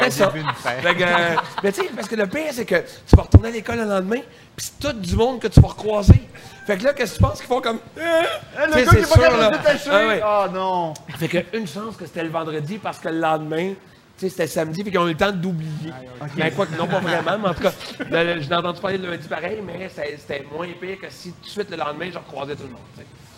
Un 0.00 0.10
ça. 0.10 0.30
Fait 0.30 0.94
que, 0.94 1.02
euh, 1.02 1.36
mais 1.62 1.72
tu 1.72 1.82
sais, 1.82 1.88
parce 1.94 2.08
que 2.08 2.14
le 2.16 2.26
pire, 2.26 2.52
c'est 2.52 2.64
que 2.64 2.76
tu 2.76 3.16
vas 3.16 3.22
retourner 3.22 3.48
à 3.48 3.52
l'école 3.52 3.78
le 3.78 3.84
lendemain, 3.84 4.20
puis 4.56 4.66
c'est 4.66 4.78
tout 4.78 4.98
du 4.98 5.16
monde 5.16 5.40
que 5.40 5.48
tu 5.48 5.60
vas 5.60 5.68
recroiser. 5.68 6.22
Fait 6.66 6.76
que 6.76 6.84
là, 6.84 6.92
qu'est-ce 6.92 7.12
que 7.12 7.16
tu 7.18 7.22
penses 7.22 7.38
qu'ils 7.38 7.46
font 7.46 7.60
comme. 7.60 7.80
Ah! 8.00 8.22
Le 8.66 8.74
gars 8.74 8.82
qui 8.82 8.88
c'est 8.90 9.00
est 9.00 9.08
pas 9.08 9.20
capable 9.22 9.52
de 9.52 9.58
détacher! 9.58 9.90
Ah 9.90 10.06
ouais. 10.06 10.22
Oh 10.24 10.44
non! 10.52 10.94
Fait 11.18 11.28
que 11.28 11.56
une 11.56 11.66
chance 11.66 11.96
que 11.96 12.06
c'était 12.06 12.24
le 12.24 12.30
vendredi 12.30 12.78
parce 12.78 12.98
que 12.98 13.08
le 13.08 13.18
lendemain, 13.20 13.70
tu 13.70 13.76
sais, 14.18 14.28
c'était 14.28 14.46
samedi, 14.46 14.82
fait 14.84 14.90
qu'ils 14.90 14.98
ont 14.98 15.06
eu 15.06 15.12
le 15.12 15.16
temps 15.16 15.32
d'oublier. 15.32 15.92
Mais 16.36 16.50
quoi 16.50 16.66
que 16.66 16.76
non, 16.76 16.86
pas 16.86 17.00
vraiment, 17.00 17.38
mais 17.38 17.48
en 17.48 17.54
tout 17.54 17.62
cas, 17.62 17.72
je 17.98 18.04
n'ai 18.48 18.54
entendu 18.54 18.80
parler 18.80 18.98
le 18.98 19.10
lundi 19.10 19.28
pareil, 19.28 19.62
mais 19.64 19.88
c'était 19.88 20.44
moins 20.52 20.66
pire 20.80 20.98
que 21.00 21.06
si 21.10 21.32
tout 21.32 21.44
de 21.44 21.48
suite 21.48 21.70
le 21.70 21.76
lendemain, 21.76 22.10
je 22.12 22.18
recroisais 22.18 22.54
tout 22.56 22.64
le 22.64 22.70
monde. 22.70 22.80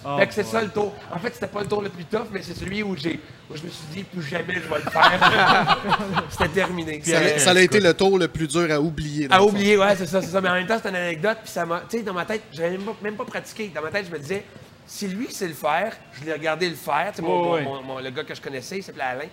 Oh, 0.04 0.16
fait 0.18 0.26
que 0.28 0.34
c'est 0.34 0.44
ça 0.44 0.62
le 0.62 0.68
tour. 0.70 0.94
En 1.14 1.18
fait, 1.18 1.34
c'était 1.34 1.46
pas 1.46 1.60
le 1.60 1.66
tour 1.68 1.82
le 1.82 1.90
plus 1.90 2.04
tough, 2.06 2.26
mais 2.32 2.40
c'est 2.42 2.54
celui 2.56 2.82
où, 2.82 2.96
j'ai, 2.96 3.20
où 3.50 3.56
je 3.56 3.62
me 3.62 3.68
suis 3.68 3.84
dit, 3.92 4.02
plus 4.04 4.22
jamais 4.22 4.54
je 4.54 4.60
vais 4.60 4.82
le 4.82 4.90
faire. 4.90 5.78
c'était 6.30 6.48
terminé. 6.48 7.02
Ça, 7.04 7.18
a- 7.18 7.38
ça 7.38 7.50
a 7.50 7.60
été 7.60 7.80
le 7.80 7.92
tour 7.94 8.18
le 8.18 8.28
plus 8.28 8.48
dur 8.48 8.66
à 8.72 8.80
oublier. 8.80 9.26
À 9.30 9.42
oublier, 9.42 9.76
ouais, 9.76 9.94
c'est 9.96 10.06
ça, 10.06 10.22
c'est 10.22 10.28
ça. 10.30 10.40
Mais 10.40 10.48
en 10.48 10.54
même 10.54 10.66
temps, 10.66 10.78
c'est 10.82 10.88
une 10.88 10.96
anecdote, 10.96 11.38
puis 11.42 11.52
ça 11.52 11.66
m'a. 11.66 11.80
Tu 11.88 11.98
sais, 11.98 12.02
dans 12.02 12.14
ma 12.14 12.24
tête, 12.24 12.42
j'avais 12.52 12.70
même 12.70 12.82
pas, 12.82 12.96
même 13.02 13.16
pas 13.16 13.24
pratiqué. 13.24 13.70
Dans 13.74 13.82
ma 13.82 13.90
tête, 13.90 14.06
je 14.06 14.12
me 14.12 14.18
disais, 14.18 14.44
si 14.86 15.06
lui 15.08 15.30
sait 15.30 15.48
le 15.48 15.54
faire, 15.54 15.92
je 16.18 16.24
l'ai 16.24 16.32
regardé 16.32 16.68
le 16.68 16.76
faire. 16.76 17.10
Tu 17.10 17.16
sais, 17.16 17.22
mon, 17.22 17.52
Ouais, 17.52 17.62
mon- 17.62 17.72
ouais. 17.76 17.80
mon- 17.82 17.94
mon- 17.94 17.98
le 18.00 18.10
gars 18.10 18.24
que 18.24 18.34
je 18.34 18.40
connaissais, 18.40 18.78
il 18.78 18.82
s'appelait 18.82 19.02
Alain. 19.04 19.24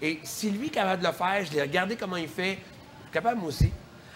Et 0.00 0.20
si 0.24 0.50
lui 0.50 0.66
est 0.68 0.70
capable 0.70 1.02
de 1.02 1.06
le 1.06 1.12
faire, 1.12 1.44
je 1.44 1.52
l'ai 1.52 1.62
regardé 1.62 1.96
comment 1.96 2.16
il 2.16 2.28
fait. 2.28 2.58
Je 2.58 3.02
suis 3.04 3.12
capable, 3.12 3.40
moi 3.40 3.48
aussi. 3.48 3.70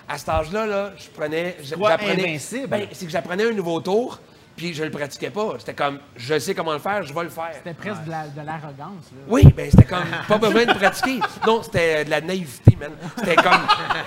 À 0.09 0.17
cet 0.17 0.31
âge-là, 0.31 0.65
là, 0.67 0.93
je 0.97 1.09
prenais. 1.11 1.57
j'apprenais- 1.63 2.13
invincible. 2.29 2.67
Ben, 2.67 2.87
c'est 2.93 3.05
que 3.05 3.11
j'apprenais 3.13 3.45
un 3.45 3.53
nouveau 3.53 3.79
tour, 3.81 4.19
puis 4.59 4.75
je 4.75 4.83
le 4.85 4.91
pratiquais 4.91 5.31
pas. 5.31 5.55
C'était 5.61 5.73
comme, 5.73 6.01
je 6.17 6.39
sais 6.39 6.55
comment 6.55 6.73
le 6.73 6.81
faire, 6.81 7.03
je 7.05 7.15
vais 7.15 7.23
le 7.23 7.29
faire. 7.31 7.51
C'était 7.55 7.73
presque 7.75 8.05
de 8.05 8.11
la- 8.11 8.27
de 8.29 8.41
l'arrogance. 8.45 9.05
là. 9.13 9.19
Oui, 9.29 9.45
ben 9.57 9.71
c'était 9.71 9.85
comme 9.85 10.05
pas 10.27 10.37
besoin 10.39 10.67
de 10.67 10.73
pratiquer. 10.75 11.21
Non, 11.47 11.63
c'était 11.63 12.05
de 12.05 12.11
la 12.11 12.21
naïveté, 12.21 12.77
man. 12.79 12.91
C'était 13.17 13.37
comme 13.37 13.63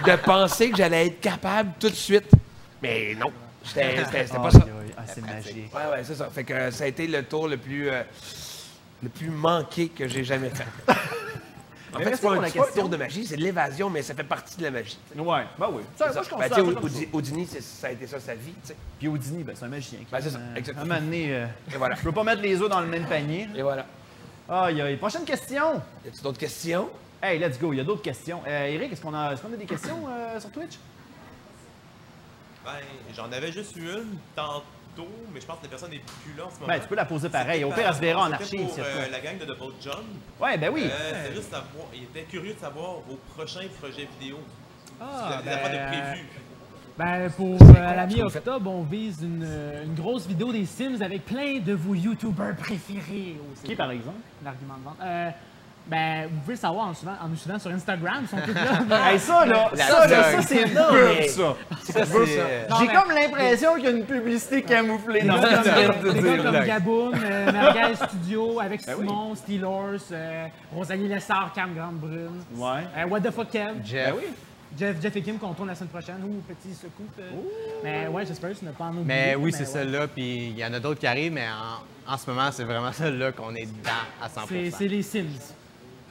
de 0.06 0.16
penser 0.18 0.70
que 0.70 0.78
j'allais 0.78 1.08
être 1.08 1.22
capable 1.22 1.72
tout 1.80 1.90
de 1.90 1.96
suite. 1.96 2.30
Mais 2.84 3.16
non, 3.18 3.32
c'était 3.64 3.96
pas 4.04 4.52
ça. 4.52 4.58
Aïe, 4.60 4.64
aïe, 4.84 4.94
ah, 4.98 5.02
c'est 5.08 5.22
magique. 5.26 5.74
Ouais, 5.74 5.92
ouais, 5.92 6.04
c'est 6.04 6.16
ça. 6.16 6.30
Fait 6.30 6.44
que 6.44 6.54
euh, 6.54 6.72
ça 6.72 6.84
a 6.84 6.88
été 6.88 7.08
le 7.08 7.24
tour 7.24 7.48
le 7.48 7.56
plus, 7.58 7.90
euh, 7.90 8.04
le 9.02 9.10
plus 9.10 9.30
manqué 9.30 9.88
que 9.88 10.08
j'ai 10.08 10.24
jamais 10.26 10.50
fait. 10.50 10.68
En 11.94 11.98
Mais 12.00 12.06
fait, 12.06 12.12
c'est 12.12 12.22
pas, 12.22 12.28
pour 12.28 12.32
un, 12.32 12.36
pas 12.42 12.48
un 12.48 12.50
question? 12.50 12.82
tour 12.82 12.90
de 12.90 12.98
magie, 12.98 13.26
c'est 13.26 13.36
de 13.36 13.42
l'évasion, 13.42 13.90
mais 13.90 14.02
ça 14.02 14.14
fait 14.14 14.24
partie 14.24 14.56
de 14.58 14.64
la 14.64 14.72
magie. 14.72 14.98
Ouais, 15.16 15.44
ben 15.60 15.70
oui. 15.74 15.82
Ça, 15.98 16.06
moi, 16.12 16.24
je 16.24 16.30
Ben, 16.30 16.36
considère 16.36 16.48
tu 16.50 16.54
sais, 16.54 16.56
ça 16.56 16.82
ça. 17.02 17.08
Audi- 17.14 17.48
a 17.84 17.92
été 17.92 18.08
ça 18.08 18.20
sa 18.20 18.36
vie. 18.36 18.54
Puis 19.00 19.08
Houdini, 19.08 19.44
ben, 19.44 19.54
c'est 19.56 19.66
un 19.66 19.70
magicien. 19.70 20.00
Ben, 20.12 20.22
c'est 20.22 20.30
ça, 20.30 20.40
exactement. 20.56 20.86
Un 20.86 20.88
moment 20.96 21.06
donné, 21.06 21.34
euh, 21.36 21.46
Et 21.74 21.78
voilà. 21.78 21.96
je 21.96 22.02
peux 22.02 22.12
pas 22.14 22.24
mettre 22.24 22.42
les 22.42 22.62
œufs 22.62 22.70
dans 22.70 22.80
le 22.82 22.88
même 22.88 23.06
panier. 23.06 23.50
Et 23.56 23.62
voilà. 23.62 23.86
Aïe, 24.50 24.82
aïe. 24.82 24.98
Prochaine 24.98 25.26
question. 25.26 25.82
Y 26.06 26.10
a-tu 26.10 26.22
d'autres 26.22 26.40
questions? 26.40 26.90
Hey, 27.22 27.40
let's 27.40 27.60
go. 27.60 27.72
Il 27.74 27.78
y 27.78 27.80
a 27.82 27.84
d'autres 27.84 28.02
questions. 28.02 28.42
Euh, 28.48 28.66
Eric, 28.68 28.94
est-ce 28.94 29.02
qu'on 29.02 29.14
a, 29.14 29.34
est-ce 29.34 29.42
qu'on 29.42 29.54
a 29.54 29.58
des 29.58 29.66
questions 29.66 30.08
euh, 30.10 30.40
sur 30.40 30.50
Twitch? 30.52 30.78
Ben, 32.64 32.72
j'en 33.16 33.32
avais 33.32 33.52
juste 33.52 33.76
eu 33.76 33.82
une 33.90 34.18
tantôt, 34.36 34.64
mais 35.34 35.40
je 35.42 35.46
pense 35.46 35.58
que 35.60 35.64
la 35.64 35.70
personne 35.70 35.92
n'est 35.92 36.00
plus 36.00 36.34
là 36.38 36.46
en 36.46 36.50
ce 36.50 36.56
moment. 36.56 36.68
Ben, 36.68 36.80
tu 36.80 36.88
peux 36.88 36.96
la 36.96 37.06
poser 37.06 37.30
pareil. 37.30 37.64
Au 37.64 37.72
pire, 37.72 37.86
elle 37.88 37.94
se 37.96 38.00
verra 38.02 38.28
en 38.28 38.32
archive. 38.32 38.68
pour 38.68 38.80
euh, 38.80 39.10
la 39.12 39.20
gang 39.20 39.38
de 39.38 39.46
Double 39.46 39.74
John. 39.82 40.04
Ouais, 40.40 40.58
ben 40.58 40.72
oui. 40.74 40.90
Euh, 40.92 41.34
juste 41.34 41.50
savoir, 41.52 41.86
il 41.94 42.04
était 42.04 42.24
curieux 42.24 42.54
de 42.54 42.60
savoir 42.60 42.96
vos 43.08 43.18
prochains 43.36 43.68
projets 43.80 44.08
vidéo. 44.20 44.38
si 44.86 44.94
vous 45.00 45.08
Ah, 45.10 45.38
avez 45.38 45.46
ben, 45.46 45.56
de 45.58 46.12
prévu. 46.12 46.26
Ben, 46.98 47.30
pour 47.32 47.62
euh, 47.62 47.74
la 47.96 48.06
mi-octobre, 48.06 48.70
on 48.70 48.84
vise 48.84 49.22
une, 49.24 49.48
une 49.86 49.96
grosse 49.96 50.28
vidéo 50.28 50.52
des 50.52 50.66
Sims 50.66 51.02
avec 51.02 51.26
plein 51.26 51.60
de 51.60 51.74
vos 51.74 51.96
YouTubers 51.96 52.56
préférés 52.58 53.38
aussi. 53.52 53.64
Qui, 53.64 53.76
par 53.76 53.92
exemple? 53.92 54.18
L'argument 54.44 54.76
de 54.78 54.84
vente. 54.84 54.98
Ben, 55.92 56.30
vous 56.32 56.40
pouvez 56.40 56.54
le 56.54 56.60
savoir 56.60 56.88
en, 56.88 56.94
suivant- 56.94 57.18
en 57.22 57.28
nous 57.28 57.36
suivant 57.36 57.60
sur 57.60 57.70
Instagram, 57.70 58.20
ils 58.22 58.28
sont 58.30 58.38
tous 58.38 58.54
là. 58.54 59.12
Hey, 59.12 59.20
ça, 59.20 59.46
là, 59.46 59.70
La 59.76 59.86
ça, 59.88 60.08
là, 60.08 60.24
ça, 60.32 60.42
c'est 60.42 60.56
mais- 60.66 61.28
ça. 61.28 61.56
Ça, 61.84 62.04
J'ai 62.80 62.88
mais- 62.88 62.94
comme 62.94 63.12
l'impression 63.12 63.76
qu'il 63.76 63.84
y 63.84 63.88
a 63.88 63.90
une 63.92 64.06
publicité 64.06 64.62
camouflée 64.62 65.22
Des 65.22 65.28
dans 65.28 65.42
gars 65.42 65.64
ce 65.64 65.70
que 65.70 65.70
tu 65.70 65.76
viens 65.76 65.88
de 65.90 65.94
comme, 65.94 66.14
des 66.14 66.22
dire. 66.22 66.44
gars 66.44 66.52
comme. 66.60 66.66
Gaboon, 66.66 67.12
euh, 67.14 67.52
Merguez 67.52 67.96
Studio 68.08 68.60
avec 68.62 68.86
Ben 68.86 68.96
oui. 68.98 69.06
Simon, 69.06 69.36
Steelers, 69.36 70.00
euh, 70.14 70.48
Rosalie 70.74 71.08
Lessard, 71.10 71.52
Cam 71.54 71.74
Grande-Brune. 71.76 72.42
Ouais. 72.56 72.70
Euh, 72.98 73.06
What 73.08 73.20
the 73.20 73.32
fuck 73.32 73.50
Kev? 73.52 73.82
Jeff. 73.84 74.12
Ben 74.12 74.16
oui. 74.18 74.24
Jeff, 74.80 74.96
Jeff 75.02 75.14
et 75.18 75.22
Kim 75.22 75.38
qu'on 75.38 75.52
tourne 75.54 75.68
la 75.68 75.76
semaine 75.76 75.90
prochaine. 75.90 76.24
Ouh, 76.24 76.42
petit 76.48 76.74
scoop. 76.74 76.92
euh. 77.20 77.30
Mais 77.84 78.08
ouais, 78.08 78.26
j'espère 78.26 78.52
que 78.52 78.56
tu 78.56 78.64
n'as 78.64 78.72
pas 78.72 78.86
en 78.86 78.92
oublié. 78.92 79.04
Mais 79.06 79.36
oui, 79.36 79.52
c'est 79.52 79.60
ouais. 79.60 79.66
celle-là, 79.66 80.08
puis 80.08 80.48
il 80.52 80.58
y 80.58 80.64
en 80.66 80.74
a 80.74 80.80
d'autres 80.80 81.02
qui 81.02 81.08
arrivent, 81.08 81.34
mais 81.34 81.48
en, 82.08 82.14
en 82.14 82.18
ce 82.18 82.30
moment, 82.30 82.50
c'est 82.54 82.64
vraiment 82.64 82.92
celle-là 82.94 83.34
qu'on 83.34 83.54
est 83.56 83.66
dedans 83.66 83.92
à 84.24 84.28
100%. 84.30 84.46
C'est 84.48 84.72
c'est 84.72 84.88
les 84.88 85.02
Sims. 85.04 85.26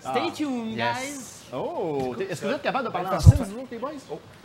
Stay 0.01 0.31
tuned, 0.35 0.77
Yes. 0.77 0.97
guys! 0.97 1.37
Oh, 1.53 2.15
est-ce 2.31 2.43
que 2.43 2.47
vous 2.47 2.53
êtes 2.55 2.63
capable 2.63 2.87
de 2.87 2.93
parler 2.93 3.09
en 3.11 3.19
Sims, 3.19 3.31
vous 3.39 3.59
autres, 3.59 3.67
les 3.73 3.79
boys? 3.79 3.91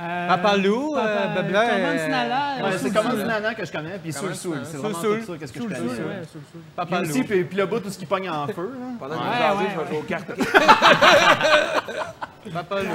Euh, 0.02 0.28
Papa 0.28 0.58
Lou, 0.58 0.96
euh, 0.96 1.28
Papa- 1.28 1.42
Bebla, 1.44 1.66
Comment 1.70 1.88
euh, 1.88 2.04
Sinala, 2.04 2.56
Ouais, 2.64 2.78
c'est 2.80 2.92
Soul. 2.92 3.26
Nana 3.28 3.54
que 3.54 3.64
je 3.66 3.72
connais, 3.72 4.00
puis 4.00 4.12
Soul 4.12 4.36
Soul. 4.36 4.58
C'est 4.64 4.72
Soul 4.72 4.80
vraiment 4.82 5.00
Soul. 5.02 5.20
tout 5.20 5.26
ça, 5.34 5.38
qu'est-ce 5.40 5.54
que 5.54 5.60
je 5.62 5.68
connais. 5.68 5.78
Papa 6.76 7.02
Lou. 7.02 7.24
puis, 7.24 7.48
là-bas, 7.58 7.80
tout 7.80 7.92
ce 7.92 8.00
qui 8.00 8.06
pogne 8.08 8.28
en 8.30 8.48
feu. 8.48 8.72
Pendant 9.00 9.16
que 9.16 9.20
Ouais, 9.22 9.56
vous 9.56 9.62
je 9.62 9.66
vais 9.80 9.88
jouer 9.88 9.98
aux 10.00 10.04
cartes. 10.04 10.32
Papa 12.54 12.82
Lou. 12.84 12.90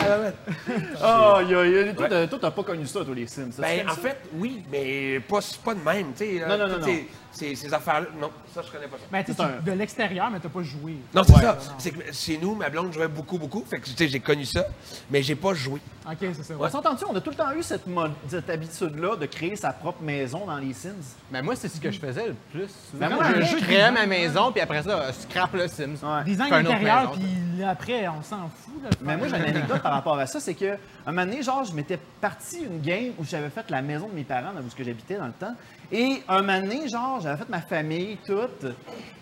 Oh, 1.03 1.35
aïe, 1.37 1.55
aïe. 1.55 1.95
Toi, 1.97 2.09
t'as- 2.09 2.27
toi, 2.27 2.39
t'as 2.41 2.51
pas 2.51 2.63
connu 2.63 2.87
ça, 2.87 3.05
toi, 3.05 3.15
les 3.15 3.27
Sims. 3.27 3.53
ça, 3.53 3.63
Ben, 3.63 3.87
en 3.89 3.95
ça? 3.95 4.01
fait, 4.01 4.19
oui, 4.35 4.63
mais 4.71 5.21
pas, 5.21 5.41
pas 5.65 5.75
de 5.75 5.81
même, 5.81 6.13
tu 6.17 6.25
sais. 6.39 6.45
Non, 6.49 6.57
non, 6.59 6.69
non, 6.69 6.75
toutes 6.75 6.83
non. 6.83 6.87
Ces, 6.87 7.09
ces- 7.33 7.55
ces 7.55 7.73
affaires-là, 7.75 8.09
non, 8.21 8.31
ça, 8.55 8.63
je 8.67 8.71
connais 8.73 8.87
pas 8.89 8.97
ça. 8.97 9.05
Ben, 9.11 9.23
tu 9.25 9.31
sais, 9.33 9.37
C'est 9.37 9.43
un- 9.45 9.59
tu- 9.63 9.71
de 9.71 9.73
l'extérieur, 9.77 10.31
mais 10.31 10.41
t'as 10.41 10.49
pas 10.49 10.63
joué. 10.63 10.97
Non, 11.15 11.23
c'est 11.25 11.35
Ouais. 11.35 11.43
ça. 11.43 11.59
C'est 11.79 11.91
que 11.93 12.13
chez 12.13 12.39
nous, 12.39 12.55
ma 12.55 12.69
blonde 12.69 12.93
jouait 12.93 13.09
beaucoup, 13.09 13.39
beaucoup. 13.39 13.65
Fait 13.69 13.79
que, 13.79 13.87
tu 13.87 13.93
sais, 13.97 14.09
j'ai 14.09 14.21
connu 14.21 14.45
ça, 14.45 14.65
mais 15.11 15.23
j'ai 15.23 15.37
pas 15.37 15.55
joué. 15.55 15.81
Ok, 16.07 16.17
c'est 16.21 16.43
ça. 16.43 16.55
On 16.59 16.69
s'entend-tu, 16.69 17.05
on 17.09 17.15
a 17.15 17.21
tout 17.21 17.31
le 17.31 17.37
temps 17.37 17.53
eu 17.57 17.63
cette, 17.63 17.87
mode- 17.87 18.13
cette 18.29 18.49
habitude-là 18.51 19.17
de 19.17 19.27
créer 19.27 19.55
sa 19.57 19.73
propre 19.73 20.03
maison 20.03 20.45
dans 20.47 20.57
les 20.59 20.73
Sims. 20.73 21.15
Mais 21.31 21.43
moi, 21.43 21.55
c'est 21.57 21.69
ce 21.69 21.81
que 21.81 21.91
je 21.91 22.01
faisais 22.01 22.29
le 22.29 22.35
plus. 22.53 22.69
Ben, 22.95 23.09
souvent. 23.11 23.23
moi, 23.23 23.25
je, 23.37 23.43
je 23.43 23.57
créais 23.65 23.91
ma 23.93 24.07
maison, 24.07 24.51
puis 24.51 24.61
après 24.61 24.83
ça, 24.83 24.91
euh, 24.91 25.13
scrap 25.13 25.53
le 25.55 25.69
Sims. 25.69 25.97
Ouais. 26.03 26.25
Design 26.25 26.49
Fais 26.49 26.61
une 26.61 26.67
autre 26.67 26.75
intérieur, 26.77 27.01
maison. 27.11 27.13
puis 27.21 27.29
après, 27.67 28.09
on 28.09 28.23
s'en 28.23 28.49
fout. 28.49 28.83
Là, 28.83 28.91
Mais 29.01 29.17
moi, 29.17 29.29
j'ai 29.29 29.37
une 29.37 29.43
anecdote 29.57 29.83
par 29.83 29.93
rapport 29.93 30.19
à 30.19 30.27
ça, 30.27 30.41
c'est 30.41 30.55
que 30.55 30.77
un 31.07 31.13
moment 31.13 31.27
donné, 31.27 31.43
genre, 31.43 31.65
je 31.65 31.73
m'étais 31.73 31.99
parti 32.21 32.59
une 32.59 32.81
game 32.81 33.13
où 33.19 33.25
j'avais 33.25 33.51
fait 33.51 33.69
la 33.71 33.83
maison 33.83 34.09
de 34.09 34.15
mes 34.15 34.25
parents, 34.25 34.53
là 34.53 34.61
où 34.61 34.85
j'habitais 34.85 35.17
dans 35.17 35.27
le 35.27 35.33
temps. 35.33 35.55
Et 35.93 36.23
un 36.29 36.43
moment 36.43 36.61
donné, 36.61 36.89
genre, 36.89 37.21
j'avais 37.21 37.39
fait 37.39 37.49
ma 37.49 37.61
famille, 37.61 38.19
toute. 38.25 38.67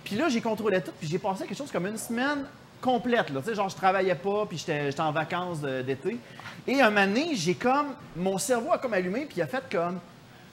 Puis 0.04 0.16
là, 0.16 0.28
j'ai 0.28 0.40
contrôlé 0.40 0.80
tout, 0.80 0.92
puis 0.98 1.08
j'ai 1.08 1.18
passé 1.18 1.46
quelque 1.46 1.56
chose 1.56 1.72
comme 1.72 1.86
une 1.86 1.98
semaine 1.98 2.44
complète, 2.80 3.30
là. 3.30 3.40
Tu 3.40 3.48
sais, 3.48 3.54
genre, 3.54 3.68
je 3.68 3.76
travaillais 3.76 4.14
pas, 4.14 4.46
puis 4.46 4.58
j'étais 4.58 5.00
en 5.00 5.12
vacances 5.12 5.60
d'été. 5.60 6.18
Et 6.66 6.80
un 6.80 6.90
moment 6.90 7.06
donné, 7.06 7.34
j'ai 7.34 7.54
comme... 7.54 7.94
Mon 8.16 8.38
cerveau 8.38 8.72
a 8.72 8.78
comme 8.78 8.94
allumé, 8.94 9.26
puis 9.26 9.38
il 9.38 9.42
a 9.42 9.46
fait 9.46 9.64
comme... 9.70 9.98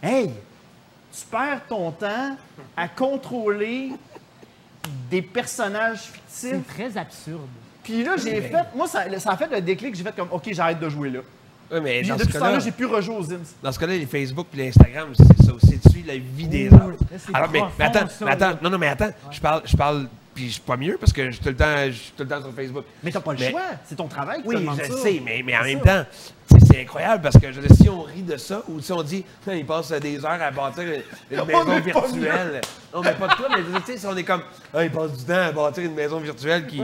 Hey, 0.01 0.31
tu 1.11 1.25
perds 1.25 1.65
ton 1.67 1.91
temps 1.91 2.35
à 2.75 2.87
contrôler 2.87 3.91
des 5.09 5.21
personnages 5.21 6.01
fictifs 6.01 6.23
C'est 6.27 6.67
très 6.67 6.97
absurde. 6.97 7.49
Puis 7.85 8.03
là, 8.03 8.15
j'ai 8.17 8.41
fait. 8.41 8.53
Moi, 8.75 8.87
ça, 8.87 9.03
ça 9.19 9.31
a 9.31 9.37
fait 9.37 9.47
le 9.49 9.61
déclic. 9.61 9.95
J'ai 9.95 10.03
fait 10.03 10.15
comme, 10.15 10.27
OK, 10.31 10.43
j'arrête 10.51 10.79
de 10.79 10.89
jouer 10.89 11.09
là. 11.11 11.19
Oui, 11.71 11.79
mais 11.81 12.01
dans 12.03 12.15
ce 12.17 12.23
depuis 12.23 12.33
ce 12.33 12.37
temps-là, 12.39 12.59
j'ai 12.59 12.71
plus 12.71 12.85
rejoué 12.85 13.15
aux 13.15 13.23
Sims. 13.23 13.39
dans 13.63 13.71
ce 13.71 13.79
cas-là, 13.79 13.93
les 13.93 14.05
Facebook 14.05 14.47
et 14.53 14.57
l'Instagram, 14.57 15.09
c'est 15.15 15.45
ça 15.45 15.53
aussi. 15.53 15.79
Tu 15.79 15.89
suis 15.89 16.03
la 16.03 16.17
vie 16.17 16.47
des 16.47 16.69
c'est 17.17 17.33
Alors, 17.35 17.49
mais, 17.51 17.61
attends, 17.79 18.05
mais 18.21 18.31
attends, 18.31 18.57
non, 18.61 18.69
non, 18.69 18.77
mais 18.77 18.87
attends, 18.87 19.09
je 19.31 19.39
parle, 19.39 19.61
je 19.65 19.75
parle, 19.75 20.07
puis 20.35 20.45
je 20.47 20.51
suis 20.53 20.61
pas 20.61 20.77
mieux 20.77 20.97
parce 20.99 21.11
que 21.11 21.25
je 21.25 21.31
suis 21.31 21.41
tout 21.43 21.49
le 21.49 21.55
temps, 21.55 21.85
je 21.87 21.91
suis 21.93 22.11
tout 22.15 22.21
le 22.23 22.29
temps 22.29 22.41
sur 22.41 22.53
Facebook. 22.53 22.83
Mais 23.03 23.09
t'as 23.11 23.19
pas 23.19 23.33
le 23.33 23.39
Mais- 23.39 23.49
choix. 23.49 23.61
C'est 23.85 23.95
ton 23.95 24.07
travail 24.07 24.41
Oui, 24.45 24.57
je 24.77 24.83
ça. 24.83 24.97
sais, 25.01 25.21
mais, 25.25 25.41
mais 25.43 25.57
en 25.57 25.63
même 25.63 25.79
ça. 25.83 26.03
temps, 26.03 26.09
c'est 26.59 26.81
incroyable 26.81 27.21
parce 27.23 27.37
que 27.37 27.51
je 27.51 27.59
veux 27.59 27.67
dire, 27.67 27.75
si 27.77 27.89
on 27.89 28.01
rit 28.01 28.21
de 28.23 28.37
ça 28.37 28.61
ou 28.69 28.79
si 28.79 28.91
on 28.91 29.01
dit, 29.03 29.23
il 29.47 29.65
passe 29.65 29.91
des 29.91 30.23
heures 30.25 30.41
à 30.41 30.51
bâtir 30.51 30.83
une, 30.83 31.37
une 31.37 31.45
maison 31.45 31.79
virtuelle. 31.79 32.61
Non, 32.93 33.01
mais 33.01 33.13
pas 33.13 33.27
de 33.27 33.33
toi, 33.35 33.47
mais 33.49 33.79
tu 33.81 33.91
sais, 33.91 33.97
si 33.97 34.05
on 34.07 34.15
est 34.15 34.23
comme, 34.23 34.41
ah, 34.73 34.83
il 34.83 34.91
passe 34.91 35.13
du 35.13 35.23
temps 35.25 35.33
à 35.33 35.51
bâtir 35.51 35.83
une 35.83 35.93
maison 35.95 36.19
virtuelle 36.19 36.65
qui, 36.67 36.81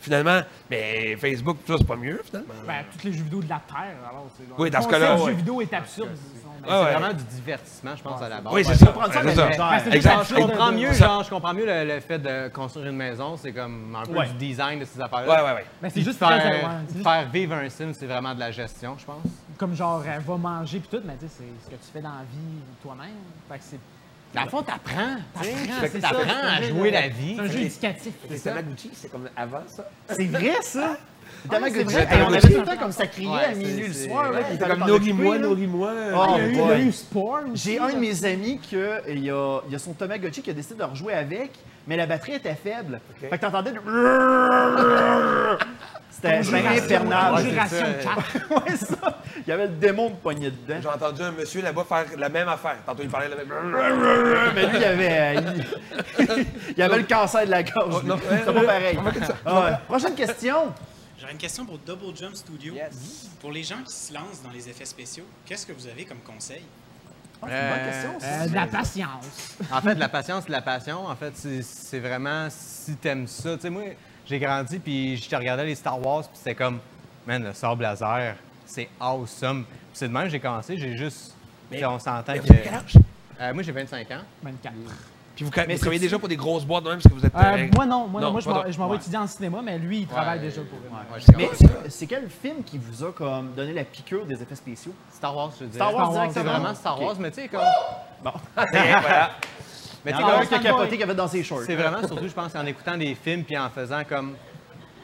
finalement, 0.00 0.40
mais 0.70 1.16
Facebook, 1.16 1.58
tout 1.66 1.72
ça, 1.72 1.78
c'est 1.78 1.86
pas 1.86 1.96
mieux, 1.96 2.20
finalement. 2.24 2.54
Ben, 2.66 2.84
tous 2.92 3.06
les 3.06 3.12
jeux 3.12 3.24
vidéo 3.24 3.40
de 3.42 3.48
la 3.48 3.60
Terre, 3.68 3.96
alors. 4.08 4.28
c'est- 4.36 4.44
Oui, 4.58 4.70
dans 4.70 4.78
le 4.78 4.84
ce 4.84 4.88
cas-là, 4.88 5.16
ouais. 5.16 5.26
jeu 5.26 5.32
vidéo 5.32 5.60
est 5.60 5.74
absurde. 5.74 6.10
Mais 6.62 6.68
Ah 6.70 6.80
ouais. 6.82 6.86
C'est 6.92 6.98
vraiment 6.98 7.14
du 7.14 7.24
divertissement, 7.24 7.96
je 7.96 8.02
pense, 8.02 8.22
à 8.22 8.28
la 8.28 8.40
base. 8.40 8.52
Oui, 8.52 8.64
c'est 8.64 8.74
ça. 8.74 8.94
c'est 9.84 9.94
Exact. 9.96 10.24
Je 10.28 10.34
comprends 10.34 10.72
mieux, 10.72 10.92
ça. 10.92 11.06
genre, 11.06 11.22
je 11.24 11.30
comprends 11.30 11.54
mieux 11.54 11.66
le, 11.66 11.94
le 11.94 12.00
fait 12.00 12.18
de 12.18 12.48
construire 12.48 12.86
une 12.88 12.96
maison, 12.96 13.36
c'est 13.36 13.52
comme 13.52 13.96
un 13.96 14.04
peu 14.04 14.18
Ouais. 14.18 14.26
du 14.28 14.34
design 14.34 14.78
de 14.80 14.84
ces 14.84 15.00
affaires-là. 15.00 15.42
Ouais, 15.44 15.50
ouais, 15.50 15.54
ouais. 15.56 15.66
Ben, 15.80 15.90
c'est 15.90 16.02
juste 16.02 16.18
faire, 16.18 16.80
juste 16.94 17.08
vivre 17.32 17.54
un 17.54 17.68
sim, 17.68 17.92
c'est 17.98 18.06
vraiment 18.06 18.34
de 18.34 18.40
la 18.40 18.50
gestion, 18.50 18.96
je 18.98 19.04
pense. 19.04 19.22
comme 19.58 19.74
genre, 19.74 20.02
elle 20.06 20.20
va 20.22 20.36
manger 20.36 20.80
puis 20.80 20.88
tout, 20.98 21.02
mais 21.06 21.14
tu 21.20 21.26
sais, 21.26 21.32
c'est 21.38 21.64
ce 21.66 21.70
que 21.70 21.76
tu 21.76 21.90
fais 21.92 22.00
dans 22.00 22.08
la 22.10 22.22
vie 22.30 22.60
toi-même. 22.82 23.08
Fait 23.48 23.58
que 23.58 23.64
c'est. 23.64 23.78
Dans 24.32 24.44
le 24.44 24.48
fond, 24.48 24.62
t'apprends. 24.62 25.16
T'apprends, 25.34 26.30
à 26.48 26.62
jouer 26.62 26.90
de- 26.90 26.94
la 26.94 27.08
vie. 27.08 27.34
C'est 27.36 27.42
un 27.42 27.46
jeu 27.46 27.58
éducatif. 27.60 28.12
Les 28.30 28.38
Tamagotchi, 28.38 28.90
c'est 28.94 29.10
comme 29.10 29.28
avant 29.36 29.62
ça. 29.66 29.84
C'est 30.08 30.26
vrai, 30.26 30.54
ça? 30.62 30.96
Tamagotchi. 31.48 31.94
Hey, 31.96 32.06
on 32.22 32.32
avait 32.32 32.40
Tamagotchi. 32.40 32.52
tout 32.54 32.60
le 32.60 32.66
temps 32.66 32.76
comme 32.76 32.92
ça 32.92 33.06
criait 33.06 33.28
Ouais, 33.30 33.44
à 33.44 33.54
minuit 33.54 33.86
le 33.88 33.92
soir. 33.94 34.30
comme 34.68 34.86
nourris-moi, 34.88 35.38
nourris-moi. 35.38 35.90
Oh, 36.14 36.24
il 36.28 36.36
y 36.36 36.40
a 36.40 36.46
eu, 36.46 36.50
il 36.52 36.56
y 36.56 36.60
a 36.60 36.64
boy. 36.66 36.82
eu 36.86 36.92
Sport. 36.92 37.40
aussi, 37.52 37.62
J'ai 37.72 37.78
un 37.78 37.88
de 37.92 37.96
mes 37.98 38.24
amis 38.24 38.60
que 38.70 39.00
il 39.08 39.24
y 39.24 39.30
a, 39.30 39.60
il 39.66 39.72
y 39.72 39.74
a 39.74 39.78
son 39.78 39.92
Tamagotchi 39.92 40.42
qui 40.42 40.50
a 40.50 40.52
décidé 40.54 40.74
de 40.76 40.84
rejouer 40.84 41.14
avec, 41.14 41.52
mais 41.86 41.96
la 41.96 42.06
batterie 42.06 42.34
était 42.34 42.54
faible. 42.54 43.00
Fait 43.20 43.28
que 43.30 43.36
t'entendais 43.36 43.72
du... 43.72 43.78
C'était 46.12 46.36
infernal. 46.36 47.34
Conjuration 47.34 47.86
c'est 47.98 48.02
ça. 48.04 48.10
4. 48.14 48.50
Ouais, 48.50 48.76
ça. 48.76 49.18
Il 49.38 49.48
y 49.48 49.52
avait 49.52 49.66
le 49.68 49.72
démon 49.74 50.10
de 50.10 50.14
poignée 50.16 50.50
dedans. 50.50 50.78
J'ai 50.82 50.88
entendu 50.88 51.22
un 51.22 51.30
monsieur 51.32 51.62
là-bas 51.62 51.84
faire 51.88 52.04
la 52.18 52.28
même 52.28 52.48
affaire. 52.48 52.76
Tantôt, 52.84 53.02
il 53.02 53.08
parlait 53.08 53.28
de 53.28 53.36
la 53.36 53.44
même. 53.44 54.52
Mais 54.54 54.66
lui, 54.66 54.76
il 54.76 54.84
avait, 54.84 55.18
euh, 55.38 55.40
il, 56.18 56.46
il 56.76 56.82
avait 56.82 56.98
le 56.98 57.04
cancer 57.04 57.46
de 57.46 57.50
la 57.50 57.62
gorge. 57.62 58.02
Oh. 58.06 58.14
C'est 58.28 58.44
pas 58.52 58.60
pareil. 58.60 58.98
Ah 59.46 59.60
ouais. 59.60 59.70
Prochaine 59.88 60.14
question. 60.14 60.74
J'aurais 61.20 61.32
une 61.32 61.38
question 61.38 61.66
pour 61.66 61.78
Double 61.78 62.16
Jump 62.16 62.34
Studio. 62.34 62.74
Pour 63.40 63.52
les 63.52 63.62
gens 63.62 63.82
qui 63.84 63.92
se 63.92 64.12
lancent 64.14 64.42
dans 64.42 64.50
les 64.50 64.68
effets 64.68 64.84
spéciaux, 64.86 65.24
qu'est-ce 65.44 65.66
que 65.66 65.72
vous 65.72 65.86
avez 65.86 66.04
comme 66.04 66.20
conseil? 66.20 66.62
Ah, 67.42 67.46
c'est 67.48 67.54
une 67.60 67.68
bonne 67.68 67.78
Euh, 67.78 67.90
question. 67.90 68.18
Euh, 68.28 68.46
de 68.48 68.54
la 68.54 68.66
patience. 68.66 69.56
En 69.72 69.80
fait, 69.80 69.94
la 69.94 70.08
patience, 70.08 70.48
la 70.48 70.62
passion, 70.62 71.06
en 71.06 71.16
fait, 71.16 71.32
c'est- 71.36 71.98
vraiment 71.98 72.48
si 72.50 72.96
t'aimes 72.96 73.26
ça. 73.26 73.54
Tu 73.56 73.62
sais, 73.62 73.70
moi, 73.70 73.82
j'ai 74.26 74.38
grandi, 74.38 74.78
puis 74.78 75.16
je 75.16 75.28
te 75.28 75.36
regardais 75.36 75.64
les 75.66 75.74
Star 75.74 76.00
Wars, 76.04 76.22
puis 76.22 76.36
c'était 76.36 76.54
comme, 76.54 76.80
man, 77.26 77.42
le 77.44 77.52
sable 77.54 77.82
laser, 77.82 78.36
c'est 78.66 78.88
awesome. 79.00 79.64
Puis 79.64 79.78
c'est 79.94 80.08
de 80.08 80.12
même 80.12 80.24
que 80.24 80.30
j'ai 80.30 80.40
commencé, 80.40 80.76
j'ai 80.78 80.96
juste. 80.96 81.34
Mais- 81.70 81.84
on 81.84 81.98
s'entend 81.98 82.34
que. 82.34 82.52
Euh, 83.40 83.54
moi, 83.54 83.62
j'ai 83.62 83.72
25 83.72 84.10
ans. 84.10 84.22
24. 84.42 84.74
Puis 85.40 85.46
vous, 85.48 85.66
Mais 85.66 85.72
vous 85.74 85.80
travaillez 85.80 86.00
déjà 86.00 86.18
pour 86.18 86.28
des 86.28 86.36
grosses 86.36 86.66
boîtes 86.66 86.84
de 86.84 86.90
même 86.90 86.98
parce 87.00 87.14
que 87.14 87.18
vous 87.18 87.24
êtes. 87.24 87.34
Euh, 87.34 87.66
moi, 87.74 87.86
non. 87.86 88.06
Moi, 88.08 88.20
non. 88.20 88.30
moi 88.30 88.40
je 88.42 88.78
m'en- 88.78 88.88
vais 88.90 88.96
étudier 88.96 89.16
en 89.16 89.26
cinéma, 89.26 89.62
mais 89.64 89.78
lui, 89.78 90.00
il 90.00 90.06
travaille 90.06 90.38
Ouais. 90.38 90.44
déjà 90.44 90.60
pour. 90.60 90.78
Ouais, 90.78 91.20
Mais 91.38 91.48
c'est- 91.88 92.06
quel 92.06 92.28
film 92.28 92.62
qui 92.62 92.76
vous 92.76 93.02
a 93.04 93.10
comme 93.12 93.52
donné 93.54 93.72
la 93.72 93.84
piqûre 93.84 94.26
des 94.26 94.34
effets 94.42 94.54
spéciaux? 94.54 94.92
Star 95.10 95.34
Wars, 95.34 95.50
je 95.58 95.64
veux 95.64 95.70
dire. 95.70 95.76
Star 95.76 95.94
Wars 95.94 96.04
Star 96.10 96.14
Wars, 96.14 96.26
C'est 96.26 96.32
directement? 96.42 96.58
vraiment 96.62 96.74
Star. 96.74 97.00
Wars, 97.02 97.16
mais 97.18 97.30
tu 97.30 97.40
sais, 97.40 97.48
comme. 97.48 97.60
Bon. 98.22 98.32
voilà. 98.54 99.30
Mais 100.04 100.12
tu 100.12 100.18
sais, 100.18 100.22
comme- 100.22 100.30
un 100.34 100.44
qui 100.46 100.54
a 100.54 100.58
capoté 100.58 100.96
qui 100.98 101.02
avait 101.02 101.14
dans 101.14 101.28
ses 101.28 101.42
shorts. 101.42 101.62
C'est 101.64 101.74
vraiment 101.74 102.06
surtout, 102.06 102.28
je 102.28 102.34
pense, 102.34 102.54
en 102.54 102.66
écoutant 102.66 102.98
des 102.98 103.14
films 103.14 103.44
puis 103.44 103.56
en 103.56 103.70
faisant 103.70 104.02
comme 104.06 104.34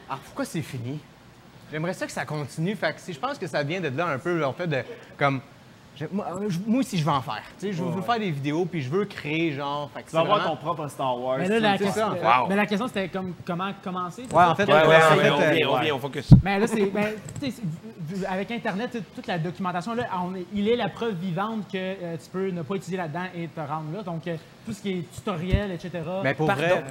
Ah, 0.07 0.19
pourquoi 0.23 0.45
c'est 0.45 0.61
fini? 0.61 0.99
J'aimerais 1.71 1.93
ça 1.93 2.05
que 2.05 2.11
ça 2.11 2.25
continue. 2.25 2.75
Fait 2.75 2.93
que 2.93 3.01
si 3.01 3.11
je 3.11 3.19
pense 3.19 3.39
que 3.39 3.47
ça 3.47 3.63
vient 3.63 3.81
de 3.81 3.87
là 3.89 4.05
un 4.05 4.19
peu, 4.19 4.45
en 4.45 4.53
fait, 4.53 4.67
de 4.67 4.83
comme. 5.17 5.41
Moi, 6.11 6.25
euh, 6.41 6.49
moi 6.65 6.79
aussi, 6.79 6.97
je 6.97 7.03
veux 7.03 7.11
en 7.11 7.21
faire. 7.21 7.41
Tu 7.59 7.67
sais, 7.67 7.73
je 7.73 7.83
veux, 7.83 8.01
faire 8.01 8.19
des 8.19 8.31
vidéos 8.31 8.65
puis 8.65 8.81
je 8.81 8.89
veux 8.89 9.05
créer, 9.05 9.53
genre. 9.53 9.89
Fait 9.93 10.03
que 10.03 10.09
Tu 10.09 10.13
vas 10.15 10.21
avoir 10.21 10.37
vraiment- 10.39 10.55
ton 10.55 10.61
propre 10.61 10.87
Star 10.87 11.19
Wars. 11.19 11.37
Mais 11.39 11.47
là, 11.47 11.59
la, 11.59 11.77
question, 11.77 11.91
ça, 11.93 12.09
en 12.11 12.15
fait. 12.15 12.25
Wow. 12.25 12.47
mais 12.49 12.55
la 12.55 12.65
question, 12.65 12.87
c'était 12.87 13.09
comme 13.09 13.33
comment 13.45 13.71
commencer. 13.83 14.23
c'est 14.29 14.35
Ouais, 14.35 14.43
en 14.43 14.55
fait, 14.55 14.65
Ouais, 14.65 14.73
ouais, 14.73 14.81
en 14.81 14.87
ouais, 14.89 14.99
fait, 15.23 15.29
on 15.31 15.41
euh, 15.41 15.51
vient, 15.51 15.69
on 15.69 15.79
vient, 15.79 15.95
on 15.95 15.99
focus. 15.99 16.29
Mais 16.43 16.59
là, 16.59 16.67
c'est. 16.67 16.85
ben, 16.85 17.13
avec 18.29 18.51
Internet, 18.51 18.97
toute 19.15 19.27
la 19.27 19.37
documentation, 19.37 19.93
là, 19.95 20.07
on 20.23 20.35
est- 20.35 20.45
il 20.53 20.67
est 20.69 20.75
la 20.75 20.89
preuve 20.89 21.15
vivante 21.15 21.67
que 21.71 21.77
euh, 21.77 22.15
tu 22.23 22.29
peux 22.31 22.49
ne 22.51 22.61
pas 22.61 22.75
étudier 22.75 22.97
là-dedans 22.97 23.25
et 23.35 23.47
te 23.47 23.59
rendre 23.59 23.91
là. 23.95 24.03
Donc, 24.03 24.27
euh, 24.27 24.35
tout 24.65 24.73
ce 24.73 24.81
qui 24.81 24.91
est 24.99 25.11
tutoriel, 25.13 25.71
etc. 25.71 25.91
Mais 26.23 26.33
pour 26.33 26.47
Pardon. 26.47 26.61
vrai, 26.61 26.83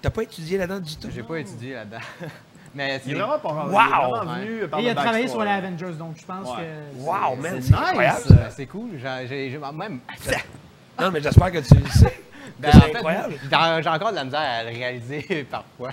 T'as 0.00 0.10
pas 0.10 0.22
étudié 0.22 0.58
là-dedans 0.58 0.80
du 0.80 0.96
tout? 0.96 1.08
j'ai 1.14 1.22
pas 1.22 1.38
étudié 1.38 1.74
là-dedans. 1.74 1.96
mais 2.74 2.88
Il 3.06 3.12
est 3.12 3.14
c'est. 3.14 3.20
vraiment 3.20 3.38
pas 3.38 3.48
Wow! 3.52 3.64
Il 3.70 3.74
est 3.74 3.76
vraiment 3.78 4.34
venu 4.34 4.68
par 4.68 4.80
Et 4.80 4.82
il 4.82 4.88
a 4.90 4.94
travaillé 4.94 5.28
sur 5.28 5.42
les 5.44 5.50
Avengers, 5.50 5.92
donc 5.98 6.16
je 6.18 6.24
pense 6.24 6.48
Ouais. 6.50 6.56
que. 6.96 7.00
Wow, 7.02 7.36
man, 7.36 7.52
C'est 7.56 7.62
c'est 7.62 7.72
nice. 7.72 7.80
incroyable. 7.88 8.20
C'est 8.50 8.66
cool. 8.66 8.90
J'ai- 9.00 9.26
J'ai 9.28 9.50
j'ai- 9.50 9.58
même. 9.58 10.00
Non, 11.00 11.10
mais 11.10 11.20
j'espère 11.20 11.50
que 11.50 11.58
tu 11.58 11.74
le 11.74 11.86
sais. 11.90 12.20
Ben, 12.58 12.70
c'est 12.70 12.78
en 12.78 12.80
fait, 12.82 12.96
incroyable. 12.96 13.34
j'ai- 13.82 13.88
encore 13.88 14.10
de 14.10 14.14
la 14.16 14.24
misère 14.24 14.40
à 14.40 14.62
le 14.62 14.68
réaliser 14.70 15.44
parfois. 15.50 15.90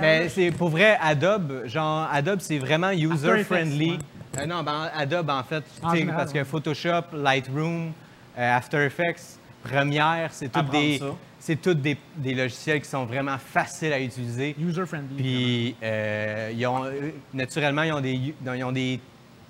Mais 0.00 0.28
c'est 0.28 0.50
pour 0.50 0.68
vrai, 0.68 0.96
Adobe, 1.02 1.66
genre, 1.66 2.08
Adobe, 2.12 2.40
c'est 2.40 2.58
vraiment 2.58 2.90
user-friendly. 2.90 3.94
Effects, 3.94 4.04
Euh, 4.38 4.46
non, 4.46 4.62
ben, 4.62 4.90
Adobe, 4.94 5.30
en 5.30 5.42
fait, 5.42 5.64
En 5.82 5.94
général, 5.94 6.16
parce 6.20 6.32
que. 6.32 6.44
Photoshop, 6.44 7.02
Lightroom, 7.14 7.92
euh, 8.38 8.56
After 8.56 8.84
Effects, 8.84 9.38
Premiere, 9.64 10.28
c'est 10.30 10.50
toutes 10.52 10.70
des, 10.70 10.98
ça. 10.98 11.06
C'est 11.38 11.60
toutes 11.60 11.80
des, 11.80 11.96
des 12.16 12.34
logiciels 12.34 12.80
qui 12.80 12.88
sont 12.88 13.04
vraiment 13.04 13.38
faciles 13.38 13.92
à 13.92 14.00
utiliser. 14.00 14.54
User-friendly. 14.58 15.16
Puis, 15.16 15.76
euh, 15.82 16.52
ils 16.54 16.66
ont, 16.66 16.84
euh, 16.84 17.10
naturellement, 17.32 17.82
ils 17.82 17.92
ont 17.92 18.00
des, 18.00 18.12
ils 18.44 18.64
ont 18.64 18.72
des 18.72 19.00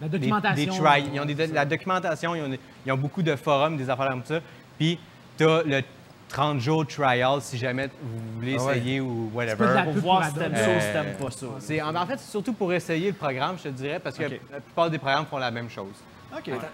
La 0.00 0.08
documentation. 0.08 0.72
Des, 0.74 0.78
try- 0.80 1.04
ils 1.12 1.20
ont 1.20 1.24
des- 1.24 1.46
la 1.48 1.64
documentation, 1.64 2.34
ils 2.34 2.42
ont, 2.42 2.48
des- 2.48 2.60
ils 2.86 2.92
ont 2.92 2.96
beaucoup 2.98 3.22
de 3.22 3.34
forums, 3.36 3.76
des 3.76 3.88
affaires 3.88 4.08
comme 4.10 4.24
ça. 4.24 4.40
Puis, 4.78 4.98
tu 5.38 5.44
as 5.44 5.62
le 5.62 5.82
30 6.28 6.60
jours 6.60 6.86
trial 6.86 7.40
si 7.40 7.56
jamais 7.56 7.88
vous 8.02 8.34
voulez 8.36 8.56
Ah 8.58 8.64
ouais. 8.64 8.76
essayer 8.78 9.00
ou 9.00 9.30
peux 9.32 9.36
whatever. 9.38 9.82
Pour 9.84 9.94
pub 9.94 10.02
voir 10.02 10.20
pour 10.20 10.28
si 10.28 10.34
t'aimes 10.38 10.54
ça 10.56 10.68
ou 10.68 10.72
Euh, 10.72 10.80
si 10.80 10.92
t'aimes 10.92 11.16
pas 11.18 11.30
ça. 11.30 11.46
C'est, 11.60 11.80
en 11.82 11.96
en 11.96 12.06
fait, 12.06 12.18
c'est 12.18 12.30
surtout 12.30 12.52
pour 12.52 12.70
essayer 12.72 13.06
le 13.08 13.14
programme, 13.14 13.56
je 13.56 13.62
te 13.62 13.68
dirais, 13.70 13.98
parce 13.98 14.16
que 14.18 14.24
la 14.24 14.60
plupart 14.60 14.90
des 14.90 14.98
programmes 14.98 15.24
font 15.24 15.38
la 15.38 15.50
même 15.50 15.70
chose. 15.70 15.94
OK. 16.36 16.48
Attends, 16.48 16.66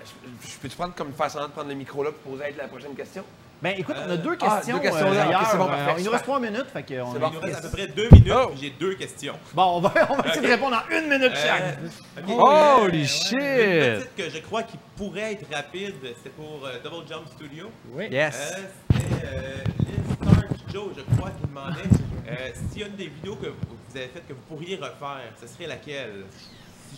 je, 0.43 0.49
je 0.49 0.59
peux-tu 0.59 0.75
prendre 0.77 0.95
comme 0.95 1.13
faire 1.13 1.31
semblant 1.31 1.47
de 1.47 1.53
prendre 1.53 1.69
le 1.69 1.77
micro 1.77 2.03
là 2.03 2.11
pour 2.11 2.33
poser 2.33 2.53
la 2.59 2.67
prochaine 2.67 2.95
question? 2.97 3.23
Ben 3.65 3.75
écoute, 3.79 3.97
on 4.07 4.11
a 4.11 4.17
deux 4.19 4.37
Ah, 4.43 4.57
questions. 4.57 4.77
deux 4.77 4.83
questions, 4.83 5.07
euh. 5.07 5.25
Ok, 5.25 5.47
c'est 5.51 5.57
bon, 5.57 5.69
Euh, 5.71 5.77
il 5.87 5.93
nous 5.93 5.97
super. 5.99 6.13
reste 6.13 6.25
trois 6.25 6.39
minutes, 6.41 6.67
fait 6.71 6.83
que 6.83 7.01
on 7.01 7.11
C'est 7.13 7.17
est- 7.17 7.21
bon. 7.21 7.29
Il 7.31 7.35
nous 7.35 7.41
reste 7.41 7.59
à 7.59 7.63
peu 7.63 7.69
près 7.71 7.87
deux 7.87 8.09
minutes, 8.13 8.33
Oh! 8.37 8.47
puis 8.51 8.59
j'ai 8.61 8.71
deux 8.79 8.95
questions. 8.95 9.35
Bon, 9.55 9.63
on 9.77 9.81
va, 9.81 9.93
on 10.11 10.17
va 10.17 10.29
essayer 10.29 10.43
de 10.47 10.53
répondre 10.53 10.77
en 10.77 10.95
une 10.95 11.09
minute 11.09 11.33
chaque. 11.35 11.79
Euh, 12.19 12.23
ok. 12.27 12.83
Holy 12.85 13.01
Une 13.01 13.07
shit! 13.07 13.31
petite 13.39 14.15
que 14.19 14.29
je 14.31 14.39
crois 14.43 14.63
qui 14.65 14.77
pourrait 14.97 15.33
être 15.33 15.47
rapide, 15.55 15.95
c'est 16.23 16.33
pour 16.35 16.61
euh, 16.67 16.79
Double 16.85 17.09
Jump 17.09 17.27
Studio. 17.35 17.71
Yes. 18.11 18.53
Euh, 18.53 18.61
C'était 18.93 19.27
euh, 19.27 19.55
Liz 19.79 20.17
Stark 20.23 20.49
Joe, 20.71 20.89
je 20.99 21.17
crois, 21.17 21.31
qui 21.31 21.47
demandait 21.47 21.81
euh, 22.29 22.35
s'il 22.71 22.83
y 22.83 22.85
a 22.85 22.89
une 22.89 22.97
des 22.97 23.07
vidéos 23.07 23.37
que 23.37 23.47
vous 23.47 23.97
avez 23.97 24.09
faites 24.09 24.29
que 24.29 24.35
vous 24.35 24.43
pourriez 24.47 24.77
refaire, 24.77 25.33
ce 25.41 25.47
serait 25.47 25.69
laquelle? 25.69 26.25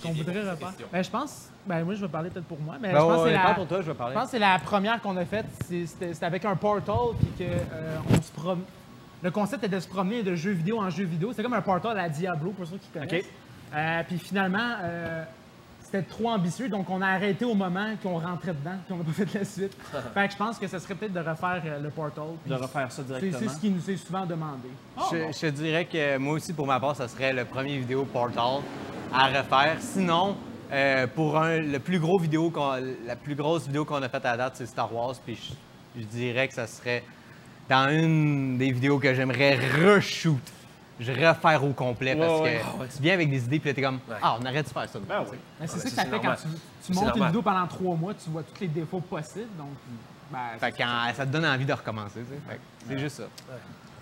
Qu'on 0.02 0.12
voudrait 0.12 0.50
refaire. 0.50 0.72
Ben, 0.92 1.02
je 1.02 1.10
pense. 1.10 1.48
Ben, 1.66 1.84
moi, 1.84 1.94
je 1.94 2.00
vais 2.00 2.08
parler 2.08 2.30
peut-être 2.30 2.46
pour 2.46 2.60
moi. 2.60 2.76
Mais 2.80 2.92
Ben 2.92 3.00
je 3.00 3.04
pense 3.04 3.18
ouais, 3.18 3.24
que 3.24 3.36
c'est 3.36 3.42
la. 3.48 3.54
pour 3.54 3.66
toi, 3.66 3.76
je 3.78 3.82
vais 3.86 3.92
Je 3.92 3.96
parler. 3.96 4.14
pense 4.14 4.24
que 4.24 4.30
c'est 4.30 4.38
la 4.38 4.58
première 4.58 5.00
qu'on 5.00 5.16
a 5.16 5.24
faite. 5.24 5.46
C'était 5.68 6.14
c'était 6.14 6.26
avec 6.26 6.44
un 6.44 6.56
portal, 6.56 6.96
puis 7.18 7.44
que 7.46 7.50
euh, 7.50 7.96
on 8.10 8.22
se 8.22 8.30
prom... 8.32 8.60
Le 9.22 9.30
concept 9.30 9.64
était 9.64 9.74
de 9.76 9.80
se 9.80 9.88
promener 9.88 10.22
de 10.22 10.34
jeu 10.36 10.52
vidéo 10.52 10.78
en 10.80 10.90
jeu 10.90 11.04
vidéo. 11.04 11.30
C'était 11.30 11.42
comme 11.42 11.54
un 11.54 11.62
portal 11.62 11.98
à 11.98 12.08
Diablo, 12.08 12.50
pour 12.50 12.66
ceux 12.66 12.76
qui 12.76 12.88
connaissent. 12.90 13.24
Euh, 13.74 14.02
puis 14.06 14.18
finalement, 14.18 14.74
euh, 14.82 15.24
c'était 15.80 16.02
trop 16.02 16.30
ambitieux, 16.30 16.68
donc 16.68 16.88
on 16.90 17.00
a 17.00 17.06
arrêté 17.08 17.44
au 17.44 17.54
moment 17.54 17.94
qu'on 18.02 18.18
rentrait 18.18 18.52
dedans, 18.52 18.76
puis 18.84 18.92
on 18.94 18.98
n'a 18.98 19.04
pas 19.04 19.12
fait 19.12 19.34
la 19.34 19.44
suite. 19.44 19.76
fait 20.14 20.26
que 20.26 20.32
je 20.32 20.36
pense 20.36 20.58
que 20.58 20.66
ce 20.68 20.78
serait 20.78 20.94
peut-être 20.94 21.12
de 21.12 21.20
refaire 21.20 21.62
euh, 21.64 21.80
le 21.80 21.90
portal. 21.90 22.24
De 22.46 22.54
refaire 22.54 22.92
ça 22.92 23.02
directement. 23.02 23.38
C'est 23.40 23.48
ce 23.48 23.60
qui 23.60 23.70
nous 23.70 23.90
est 23.90 23.96
souvent 23.96 24.26
demandé. 24.26 24.68
je, 25.10 25.32
je 25.32 25.40
te 25.40 25.46
dirais 25.46 25.84
que 25.86 26.18
moi 26.18 26.34
aussi, 26.34 26.52
pour 26.52 26.66
ma 26.66 26.78
part, 26.78 26.94
ça 26.94 27.08
serait 27.08 27.32
le 27.32 27.44
premier 27.44 27.78
vidéo 27.78 28.04
Portal 28.04 28.62
à 29.12 29.26
refaire. 29.28 29.76
Sinon, 29.80 30.36
euh, 30.72 31.06
pour 31.06 31.36
un, 31.38 31.58
le 31.58 31.78
plus 31.78 31.98
gros 31.98 32.18
vidéo 32.18 32.50
qu'on- 32.50 32.80
la 33.06 33.16
plus 33.16 33.34
grosse 33.34 33.66
vidéo 33.66 33.84
qu'on 33.84 34.02
a 34.02 34.08
faite 34.08 34.24
à 34.26 34.36
date, 34.36 34.54
c'est 34.56 34.66
Star 34.66 34.92
Wars. 34.94 35.14
Puis 35.24 35.36
je, 35.96 36.00
je 36.00 36.06
dirais 36.06 36.48
que 36.48 36.54
ça 36.54 36.66
serait 36.66 37.02
dans 37.68 37.88
une 37.90 38.58
des 38.58 38.70
vidéos 38.72 38.98
que 38.98 39.14
j'aimerais 39.14 39.56
reshoot. 39.56 40.38
Je 40.98 41.12
refaire 41.12 41.62
au 41.62 41.72
complet 41.74 42.16
parce 42.16 42.40
Ouais, 42.40 42.60
ouais. 42.78 42.86
que 42.88 42.96
tu 42.96 43.02
viens 43.02 43.12
avec 43.14 43.28
des 43.28 43.44
idées 43.44 43.58
puis 43.60 43.68
là, 43.68 43.74
t'es 43.74 43.82
comme 43.82 43.98
Ah, 44.22 44.38
on 44.40 44.44
arrête 44.46 44.66
de 44.66 44.70
faire 44.72 44.88
ça. 44.88 44.98
Ben 45.06 45.24
c'est 45.66 45.78
ça 45.78 45.82
que 45.84 45.88
ça, 45.90 46.02
fait 46.04 46.10
normal. 46.10 46.38
quand 46.42 46.48
tu, 46.86 46.92
montes 46.94 47.02
une 47.02 47.08
normal. 47.10 47.28
vidéo 47.28 47.42
pendant 47.42 47.66
trois 47.66 47.96
mois, 47.96 48.14
tu 48.14 48.30
vois 48.30 48.42
tous 48.42 48.60
les 48.62 48.68
défauts 48.68 49.00
possibles. 49.00 49.54
Donc, 49.58 49.68
ben, 50.30 50.38
Fait 50.58 50.72
quand- 50.72 51.12
ça 51.14 51.26
te 51.26 51.30
donne 51.30 51.44
envie 51.44 51.66
de 51.66 51.72
recommencer. 51.74 52.20
C'est 52.88 52.98
juste 52.98 53.16
ça. 53.16 53.24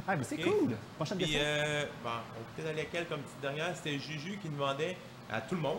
Ah, 0.07 0.17
mais 0.17 0.25
c'est 0.25 0.37
cool. 0.37 0.73
Prochaine 0.97 1.17
Puis, 1.19 1.27
question. 1.27 1.41
euh, 1.45 1.85
bon, 2.03 2.11
on 2.39 2.63
peut 2.63 2.69
aller 2.69 2.81
à 2.81 2.83
laquelle 2.85 3.07
comme 3.07 3.21
petite 3.21 3.41
dernière? 3.41 3.73
C'était 3.75 3.99
Juju 3.99 4.39
qui 4.43 4.49
demandait 4.49 4.97
à 5.33 5.41
tout 5.41 5.55
le 5.55 5.61
monde 5.63 5.79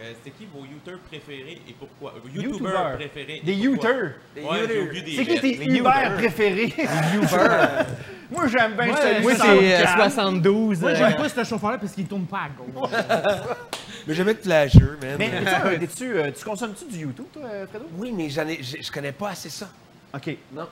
euh, 0.00 0.12
c'était 0.22 0.30
qui 0.38 0.46
vos 0.46 0.64
YouTubers 0.64 1.00
préférés 1.08 1.60
et 1.68 1.72
pourquoi? 1.76 2.12
Euh, 2.16 2.20
Vos 2.22 2.28
YouTubers. 2.28 2.52
YouTubers 2.52 2.94
préférés. 2.94 3.40
Des 3.44 3.56
des 3.56 5.16
C'est 5.16 5.26
qui 5.26 5.40
tes 5.40 5.64
Uber 5.64 5.90
préférés? 6.16 6.72
Moi, 8.30 8.46
j'aime 8.46 8.74
bien 8.76 8.90
Ouais, 8.92 9.00
celui 9.00 9.22
moi, 9.22 9.34
sans 9.34 9.44
c'est 9.44 9.74
euh, 9.74 9.84
canne. 9.84 10.10
72. 10.10 10.80
Moi, 10.80 10.90
euh, 10.90 10.94
j'aime 10.94 11.16
pas 11.16 11.28
ce 11.28 11.44
chauffeur-là 11.44 11.78
parce 11.78 11.92
qu'il 11.92 12.06
tourne 12.06 12.26
pas 12.26 12.42
à 12.42 12.48
gauche. 12.50 12.90
Mais 14.06 14.14
j'aime 14.14 14.28
être 14.28 14.42
flasheux, 14.44 14.98
man. 15.02 15.16
Mais 15.18 15.30
euh, 15.34 16.30
tu 16.30 16.44
consommes-tu 16.44 16.84
du 16.84 16.98
YouTube, 17.00 17.26
toi, 17.32 17.42
euh, 17.44 17.66
Fredo? 17.66 17.86
Oui, 17.96 18.12
mais 18.12 18.30
j'en 18.30 18.46
ai, 18.46 18.58
j'ai- 18.62 18.82
je 18.82 18.90
connais 18.92 19.12
pas 19.12 19.30
assez 19.30 19.50
ça. 19.50 19.68
OK. 20.14 20.36
Non, 20.54 20.66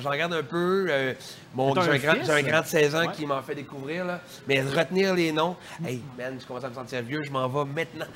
j'en 0.00 0.10
regarde 0.10 0.32
un 0.34 0.42
peu. 0.42 0.86
euh, 0.90 1.14
mon, 1.54 1.72
j'ai, 1.74 1.80
un 1.80 1.92
un 1.92 1.98
grand, 1.98 2.14
fils? 2.14 2.26
j'ai 2.26 2.32
un 2.32 2.42
grand 2.42 2.60
de 2.62 2.66
16 2.66 2.94
ans 2.96 3.00
Ouais. 3.06 3.12
qui 3.14 3.24
m'en 3.24 3.40
fait 3.42 3.54
découvrir, 3.54 4.04
là. 4.04 4.20
Mais 4.48 4.60
retenir 4.60 5.14
les 5.14 5.30
noms, 5.30 5.56
hey, 5.86 6.02
man, 6.18 6.36
je 6.40 6.44
commence 6.46 6.64
à 6.64 6.68
me 6.68 6.74
sentir 6.74 7.00
vieux, 7.02 7.22
je 7.22 7.30
m'en 7.30 7.48
vais 7.48 7.64
maintenant. 7.72 8.06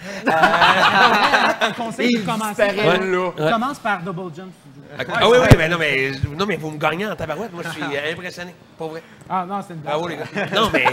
Un 1.60 1.72
conseil 1.76 2.10
pour 2.24 2.34
commencer. 2.34 2.62
Ouais. 2.64 3.50
Commence 3.52 3.78
par 3.78 4.02
Double 4.02 4.34
Jump. 4.34 4.52
Ah 4.98 5.28
oui, 5.28 5.36
oui, 5.40 5.48
mais 5.56 5.68
non, 5.68 5.78
mais, 5.78 6.12
non, 6.36 6.46
mais 6.46 6.56
vous 6.56 6.70
me 6.70 6.78
gagnez 6.78 7.06
en 7.06 7.16
tabarouette. 7.16 7.52
Moi, 7.52 7.62
je 7.64 7.70
suis 7.70 7.82
impressionné. 8.12 8.54
Pas 8.78 8.86
vrai. 8.86 9.02
Ah 9.28 9.44
non, 9.48 9.60
c'est 9.66 9.74
une. 9.74 9.80
Bravo, 9.80 10.08
les 10.08 10.16
gars. 10.16 10.24
Non, 10.54 10.70
mais, 10.72 10.84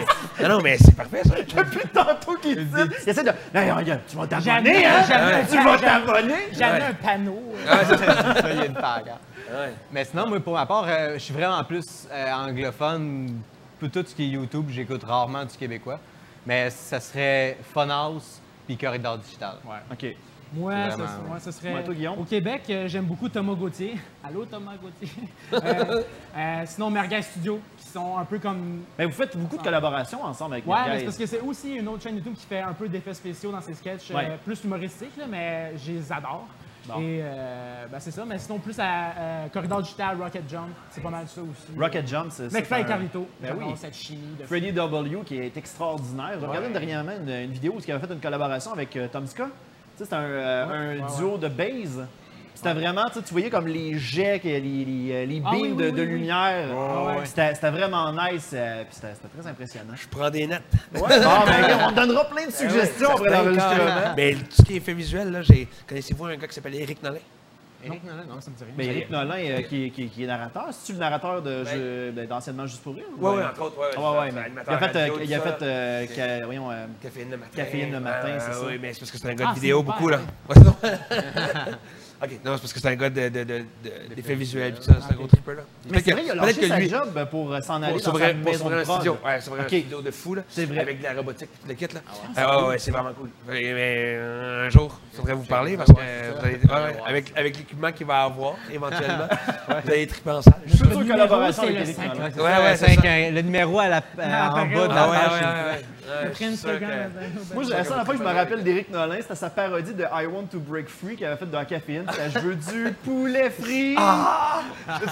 non, 0.42 0.50
non, 0.50 0.62
mais 0.62 0.78
c'est 0.78 0.96
parfait, 0.96 1.22
ça. 1.24 1.36
Depuis 1.64 1.88
tantôt 1.94 2.36
qu'il 2.42 2.66
dit, 2.68 2.82
il 3.04 3.10
essaie 3.10 3.24
de... 3.24 3.32
Non, 3.54 3.76
regarde, 3.76 4.02
tu 4.08 4.16
vas 4.16 4.28
t'abonner, 4.28 4.46
Jamais, 4.52 4.86
hein? 4.86 5.04
jamais, 5.08 5.46
Tu 5.50 5.64
vas 5.64 5.78
t'abonner? 5.78 6.36
J'avais 6.54 6.80
Ouais. 6.80 6.86
un 6.86 6.94
panneau. 6.94 7.42
Ah, 7.70 7.80
c'est 7.88 7.98
ça. 8.42 8.50
il 8.52 8.58
y 8.58 8.62
a 8.62 8.66
une. 8.66 8.74
Ouais. 8.74 9.74
Mais 9.92 10.06
sinon, 10.06 10.28
moi, 10.28 10.40
pour 10.40 10.54
ma 10.54 10.66
part, 10.66 10.86
euh, 10.88 11.14
je 11.16 11.20
suis 11.20 11.34
vraiment 11.34 11.64
plus 11.64 12.08
euh, 12.12 12.32
anglophone. 12.32 13.42
Pour 13.80 13.90
tout 13.90 14.04
ce 14.08 14.14
qui 14.14 14.24
est 14.26 14.28
YouTube, 14.28 14.68
j'écoute 14.70 15.04
rarement 15.04 15.44
du 15.44 15.58
québécois. 15.58 16.00
Mais 16.46 16.70
ça 16.70 17.00
serait 17.00 17.58
Funhouse 17.74 18.40
puis 18.66 18.78
Corridor 18.78 19.18
Digital. 19.18 19.56
OK. 19.92 20.06
Moi, 20.54 20.74
ouais. 20.74 20.98
moi, 21.28 21.40
ça 21.40 21.52
serait. 21.52 21.74
Ouais, 21.74 21.84
toi, 21.84 21.94
Guillaume? 21.94 22.20
Au 22.20 22.24
Québec, 22.24 22.64
euh, 22.70 22.88
j'aime 22.88 23.06
beaucoup 23.06 23.30
Thomas 23.30 23.54
Gauthier. 23.54 23.96
Allô, 24.24 24.46
Thomas 24.46 24.74
Gauthier. 24.82 25.24
Euh, 25.54 26.04
euh, 26.38 26.64
sinon, 26.66 26.90
Merguez 26.90 27.22
Studio, 27.22 27.60
qui 27.78 27.88
sont 27.88 28.18
un 28.18 28.26
peu 28.26 28.40
comme. 28.40 28.82
Mais 28.98 29.06
vous 29.06 29.12
faites 29.12 29.38
beaucoup 29.38 29.58
de 29.58 29.64
collaborations 29.64 30.24
ensemble 30.24 30.56
avec 30.56 30.68
Ouais, 30.68 31.00
c'est 31.00 31.06
parce 31.06 31.18
que 31.18 31.26
c'est 31.26 31.42
aussi 31.42 31.76
une 31.76 31.88
autre 31.88 32.04
chaîne 32.04 32.16
YouTube 32.16 32.36
qui 32.36 32.46
fait 32.46 32.62
un 32.62 32.74
peu 32.74 32.88
d'effets 32.90 33.14
spéciaux 33.14 33.52
dans 33.52 33.62
ses 33.62 33.74
sketchs, 33.74 34.12
euh, 34.12 34.38
plus 34.44 34.64
humoristiques, 34.64 35.18
là, 35.18 35.26
mais 35.30 35.74
je 35.78 35.92
les 35.92 36.12
adore. 36.12 36.48
Bon. 36.88 37.00
Et 37.00 37.20
euh, 37.22 37.86
ben, 37.92 38.00
c'est 38.00 38.12
ça, 38.12 38.26
mais 38.26 38.40
sinon, 38.40 38.58
plus 38.58 38.78
à 38.80 39.12
euh, 39.18 39.48
Corridor 39.50 39.82
Digital, 39.82 40.18
Rocket 40.20 40.50
Jump, 40.50 40.70
c'est 40.90 41.02
pas 41.02 41.10
mal 41.10 41.28
ça 41.28 41.42
aussi. 41.42 41.80
Rocket 41.80 42.08
Jump, 42.08 42.28
c'est 42.32 42.50
ça. 42.50 42.58
McFly 42.58 42.82
et 42.82 42.86
Carlito. 42.86 43.28
Ben 43.40 43.56
oui. 43.58 43.66
cette 43.76 43.96
chimie 43.96 44.36
de 44.40 44.46
Freddy 44.46 44.72
W, 44.72 45.20
qui 45.26 45.38
est 45.38 45.56
extraordinaire. 45.56 46.40
J'ai 46.40 46.46
regardé 46.46 46.70
dernièrement 46.70 47.14
une, 47.22 47.30
une 47.30 47.52
vidéo 47.52 47.74
où 47.74 47.80
il 47.86 47.92
avait 47.92 48.06
fait 48.06 48.14
une 48.14 48.20
collaboration 48.20 48.74
avec 48.74 48.96
euh, 48.96 49.08
Tom 49.12 49.28
Ska. 49.28 49.50
C'est 50.06 50.14
un, 50.16 50.22
euh, 50.22 50.66
Ouais, 50.68 51.00
un 51.02 51.06
ouais, 51.06 51.16
duo 51.18 51.38
de 51.38 51.48
base. 51.48 52.08
C'était 52.54 52.74
vraiment, 52.74 53.06
tu 53.08 53.14
sais, 53.16 53.22
tu 53.26 53.32
voyais 53.32 53.50
comme 53.50 53.66
les 53.68 53.98
jets, 53.98 54.40
les, 54.44 54.60
les, 54.60 55.26
les 55.26 55.42
Ah 55.44 55.50
beams 55.52 55.62
oui, 55.62 55.70
de, 55.76 55.86
oui, 55.86 55.92
de 55.92 56.02
oui, 56.02 56.02
oui. 56.02 56.06
lumière. 56.06 56.68
ouais. 56.70 57.26
C'était 57.26 57.56
c'était 57.56 57.72
vraiment 57.72 58.12
nice, 58.14 58.52
euh, 58.54 58.84
puis 58.84 58.94
c'était 58.94 59.16
c'était 59.16 59.30
très 59.40 59.50
impressionnant. 59.50 59.94
Je 59.96 60.08
prends 60.08 60.30
des 60.30 60.46
notes. 60.46 60.62
Ouais, 60.94 61.00
bon, 61.02 61.08
ben, 61.08 61.78
on 61.88 61.90
te 61.92 61.96
donnera 61.96 62.26
plein 62.26 62.46
de 62.46 62.52
suggestions 62.52 63.10
après 63.12 63.30
l'enregistrement. 63.32 64.14
Mais 64.16 64.36
tout 64.36 64.46
ce 64.52 64.62
qui 64.62 64.74
est 64.74 64.78
effet 64.78 64.94
visuel, 64.94 65.32
là, 65.32 65.42
j'ai. 65.42 65.68
Connaissez-vous 65.88 66.26
un 66.26 66.36
gars 66.36 66.48
qui 66.48 66.54
s'appelle 66.54 66.76
Eric 66.76 67.02
Nolin? 67.02 67.18
Eric, 67.84 68.04
non, 68.04 68.12
non, 68.36 68.42
ça 68.42 68.52
me 68.52 68.56
dit 68.56 68.64
rien. 68.64 68.74
Mais 68.78 68.86
Eric 68.88 69.10
Nolin, 69.10 69.34
euh, 69.38 69.62
qui, 69.64 69.86
est- 69.86 69.90
qui, 69.90 70.08
qui 70.10 70.24
est 70.24 70.28
narrateur, 70.28 70.68
c'est-tu 70.72 70.94
le 70.94 71.00
narrateur 71.00 71.42
de 71.42 71.64
jeu- 71.66 72.12
ben, 72.16 72.28
d'anciennement 72.28 72.66
Juste 72.68 72.84
pour 72.84 72.96
rire? 72.96 73.06
ou, 73.18 73.28
Oui, 73.28 73.34
oui, 73.36 73.42
euh, 73.44 73.50
entre 73.50 73.62
autres. 73.62 73.78
Ouais, 73.80 73.88
Ah 73.96 74.12
ouais, 74.12 74.18
ouais, 74.20 74.32
mais 74.32 74.42
il 74.52 74.60
a 74.74 74.78
fait, 74.78 74.96
euh, 74.96 75.00
radio, 75.02 75.20
il 75.24 75.34
a 75.34 75.40
fait 75.40 75.62
euh, 75.64 76.06
ca- 76.14 76.46
voyons, 76.46 76.72
euh, 76.72 76.86
Caféine 77.02 77.32
le 77.32 77.38
matin. 77.38 77.52
Caféine 77.56 77.92
le 77.92 78.00
matin, 78.00 78.28
Euh, 78.28 78.40
c'est 78.40 78.54
ça. 78.54 78.66
Oui, 78.66 78.78
mais 78.82 78.94
c'est 78.94 79.00
parce 79.00 79.12
que 79.12 79.18
c'est 79.18 79.30
un 79.30 79.34
gars 79.36 79.46
Ah, 79.48 79.52
de 79.52 79.56
vidéo 79.56 79.84
beaucoup, 79.84 80.10
là. 80.10 80.20
Ouais, 80.50 80.56
c'est 80.56 80.64
non. 80.64 80.76
OK, 82.24 82.30
non, 82.46 82.54
c'est 82.56 82.62
parce 82.62 82.74
que 82.74 82.80
c'est 82.80 82.88
un 82.88 82.96
gars 82.96 83.10
de, 83.10 83.30
de, 83.30 83.44
de, 83.44 83.66
d'effets 84.16 84.36
visuels, 84.36 84.74
puis 84.76 84.84
ça, 84.84 84.94
c'est 85.02 85.14
un 85.14 85.18
gros 85.18 85.26
tripper, 85.26 85.56
là. 85.56 85.62
mais 85.90 85.98
c'est 85.98 86.04
Peut-être 86.04 86.14
vrai, 86.18 86.24
il 86.26 86.30
a 86.30 86.34
que- 86.34 86.46
lâché 86.62 86.68
sa 86.68 86.98
job 87.04 87.28
pour 87.32 87.52
euh, 87.52 87.62
s'en 87.62 87.82
aller 87.82 88.00
dans 88.00 88.14
sa 88.16 88.34
maison 88.34 88.70
de 88.70 88.84
studio. 88.84 89.18
Ouais, 89.26 89.42
s'ouvrir 89.42 89.64
Ok. 89.66 89.74
un 89.74 89.78
studio 89.80 90.02
de 90.04 90.12
fou, 90.12 90.36
là. 90.36 90.42
C'est 90.48 90.66
vrai. 90.66 90.80
Avec 90.82 91.00
de 91.00 91.04
la 91.04 91.14
robotique 91.14 91.50
et 91.52 91.62
tout 91.64 91.68
le 91.70 91.74
kit, 91.74 91.94
là. 91.96 92.02
Ah, 92.38 92.62
ouais, 92.62 92.68
ouais, 92.70 92.78
c'est 92.78 92.92
vraiment 92.92 93.14
cool. 93.14 93.30
Mais, 93.48 93.54
mais, 93.62 93.96
euh, 94.20 94.68
un 94.68 94.70
jour, 94.70 95.00
il 95.14 95.18
faudrait 95.18 95.34
vous 95.34 95.44
parler 95.46 95.78
parce 95.78 95.90
que 95.92 95.96
vous 95.96 96.46
allez- 96.46 96.54
ouais, 96.58 96.70
ouais, 96.94 97.00
avec, 97.08 97.34
avec 97.36 97.58
l'équipement 97.58 97.92
qu'il 97.92 98.06
va 98.06 98.22
avoir, 98.24 98.54
éventuellement, 98.72 99.28
vous 99.84 99.92
allez 99.92 100.06
triper 100.06 100.30
en 100.32 100.42
salle. 100.44 100.54
Future 100.68 101.08
collaboration 101.08 101.64
c'est 101.64 101.70
avec 101.70 101.76
le 101.80 101.82
Eric 101.86 101.96
cinq. 101.96 102.14
Nolin. 102.14 102.30
Ouais, 102.36 102.64
Ouais, 102.70 102.78
c'est 102.78 102.98
euh, 103.04 103.32
le 103.32 103.42
numéro 103.42 103.80
à 103.80 103.88
la, 103.88 104.04
Ah, 104.22 104.54
en 104.62 104.66
bas 104.68 104.88
de 104.88 104.94
la 104.94 105.04
Ah 105.04 105.08
page. 105.08 105.82
c'est-. 106.36 106.68
Moi, 107.54 107.64
la 107.70 107.84
seule 107.84 108.06
fois 108.06 108.14
que 108.14 108.18
je 108.20 108.24
me 108.24 108.34
rappelle 108.34 108.64
d'Éric 108.64 108.90
Nolin, 108.92 109.18
c'était 109.22 109.36
sa 109.36 109.50
parodie 109.50 109.94
de 109.94 110.04
I 110.04 110.26
Want 110.26 110.46
to 110.52 110.60
Break 110.60 110.88
Free 110.90 111.16
qu'il 111.16 111.26
avait 111.26 111.38
fait 111.38 111.46
dans 111.50 111.60
la 111.60 111.66
caféine. 111.66 112.06
Je 112.34 112.40
veux 112.40 112.56
du 112.56 112.92
poulet 113.04 113.50
frit. 113.50 113.96
Ah! 113.98 114.62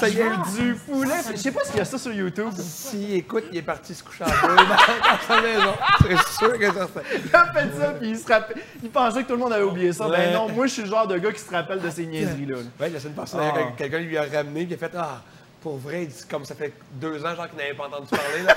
Je 0.01 0.05
veux 0.05 0.63
du 0.63 0.75
poulet 0.75 1.15
frit. 1.23 1.33
Je 1.37 1.41
sais 1.41 1.51
pas 1.51 1.63
s'il 1.65 1.77
y 1.77 1.79
a 1.79 1.85
ça 1.85 1.97
sur 1.97 2.11
YouTube. 2.11 2.51
S'il 2.57 3.13
écoute, 3.15 3.45
il 3.51 3.57
est 3.57 3.61
parti 3.61 3.93
se 3.95 4.03
coucher 4.03 4.23
en 4.23 4.27
deux 4.47 4.55
dans, 4.55 4.63
dans 4.63 5.19
sa 5.27 5.41
maison. 5.41 5.73
C'est 6.01 6.37
sûr 6.37 6.57
que 6.59 6.65
ça 6.73 6.87
fait. 6.87 7.21
Il 7.25 7.35
a 7.35 7.53
fait 7.53 7.69
ça, 7.79 7.89
puis 7.99 8.09
il 8.09 8.17
se 8.17 8.27
rappelle. 8.27 8.57
Il 8.83 8.89
pensait 8.89 9.23
que 9.23 9.27
tout 9.27 9.33
le 9.33 9.39
monde 9.39 9.53
avait 9.53 9.63
oublié 9.63 9.93
ça. 9.93 10.07
Ouais. 10.07 10.17
Ben 10.17 10.33
non, 10.33 10.49
moi, 10.49 10.67
je 10.67 10.73
suis 10.73 10.81
le 10.83 10.89
genre 10.89 11.07
de 11.07 11.17
gars 11.17 11.31
qui 11.31 11.39
se 11.41 11.51
rappelle 11.51 11.79
de 11.81 11.89
ces 11.89 12.05
niaiseries-là. 12.05 12.57
là. 12.57 12.61
Ouais, 12.79 12.89
la 12.89 12.99
semaine 12.99 13.15
passée, 13.15 13.37
Ah. 13.39 13.53
quelqu'un 13.77 13.99
lui 13.99 14.17
a 14.17 14.23
ramené, 14.23 14.65
puis 14.65 14.71
il 14.71 14.73
a 14.73 14.77
fait 14.77 14.95
Ah, 14.97 15.21
pour 15.61 15.77
vrai, 15.77 16.07
comme 16.29 16.45
ça 16.45 16.55
fait 16.55 16.73
deux 16.93 17.25
ans, 17.25 17.35
genre, 17.35 17.49
qu'il 17.49 17.57
n'avait 17.57 17.73
pas 17.73 17.87
entendu 17.87 18.07
parler, 18.07 18.43
là. 18.43 18.55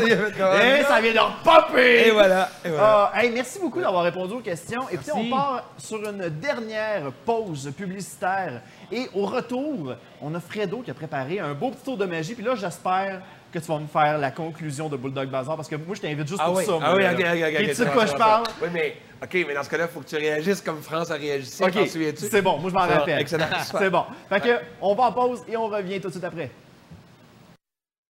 il 0.06 0.12
a 0.12 0.16
fait 0.16 0.38
comme 0.38 0.60
Et 0.60 0.82
ça 0.84 1.00
vient 1.00 1.12
de 1.12 1.18
repopper! 1.18 2.08
Et 2.08 2.10
voilà. 2.10 2.48
Et 2.64 2.68
voilà. 2.68 3.10
Ah, 3.12 3.22
hey, 3.22 3.30
merci 3.30 3.58
beaucoup 3.58 3.80
d'avoir 3.80 4.04
répondu 4.04 4.34
aux 4.34 4.40
questions. 4.40 4.88
Et 4.90 4.96
puis, 4.96 5.10
on 5.12 5.28
part 5.30 5.70
sur 5.78 5.98
une 6.08 6.28
dernière 6.28 7.10
pause 7.24 7.72
publicitaire. 7.76 8.62
Et 8.92 9.08
au 9.14 9.26
retour, 9.26 9.94
on 10.20 10.34
a 10.34 10.40
Fredo 10.40 10.82
qui 10.82 10.90
a 10.90 10.94
préparé 10.94 11.40
un 11.40 11.54
beau 11.54 11.70
petit 11.70 11.84
tour 11.84 11.96
de 11.96 12.04
magie. 12.04 12.34
Puis 12.34 12.44
là, 12.44 12.54
j'espère 12.54 13.22
que 13.54 13.60
tu 13.60 13.66
vas 13.66 13.78
me 13.78 13.86
faire 13.86 14.18
la 14.18 14.30
conclusion 14.32 14.88
de 14.88 14.96
Bulldog 14.96 15.28
Bazar 15.28 15.54
parce 15.56 15.68
que 15.68 15.76
moi, 15.76 15.94
je 15.94 16.00
t'invite 16.00 16.26
juste 16.26 16.40
Ah 16.42 16.46
pour 16.46 16.56
oui, 16.56 16.64
ça. 16.64 16.72
ah 16.82 16.90
moi, 16.90 16.96
oui, 16.96 17.04
ok, 17.06 17.20
ok, 17.20 17.54
ok. 17.54 17.60
Et 17.60 17.68
tu 17.68 17.74
sais 17.74 17.84
de 17.84 17.90
quoi 17.90 18.06
je 18.06 18.12
parle? 18.14 18.44
Oui, 18.60 18.68
mais, 18.72 18.96
ok, 19.22 19.44
mais 19.46 19.54
dans 19.54 19.62
ce 19.62 19.70
cas-là, 19.70 19.86
il 19.88 19.94
faut 19.94 20.00
que 20.00 20.08
tu 20.08 20.16
réagisses 20.16 20.60
comme 20.60 20.82
France 20.82 21.10
a 21.10 21.14
réagi. 21.14 21.48
OK, 21.60 21.72
T'en 21.72 21.86
souviens-tu? 21.86 22.24
c'est 22.28 22.42
bon, 22.42 22.58
moi 22.58 22.70
je 22.70 22.74
m'en 22.74 22.80
rappelle. 22.80 23.20
excellent. 23.20 23.46
C'est 23.78 23.90
bon. 23.90 24.04
Fait 24.28 24.40
que, 24.40 24.58
on 24.80 24.94
va 24.94 25.04
en 25.04 25.12
pause 25.12 25.42
et 25.48 25.56
on 25.56 25.68
revient 25.68 26.00
tout 26.00 26.08
de 26.08 26.12
suite 26.12 26.24
après. 26.24 26.50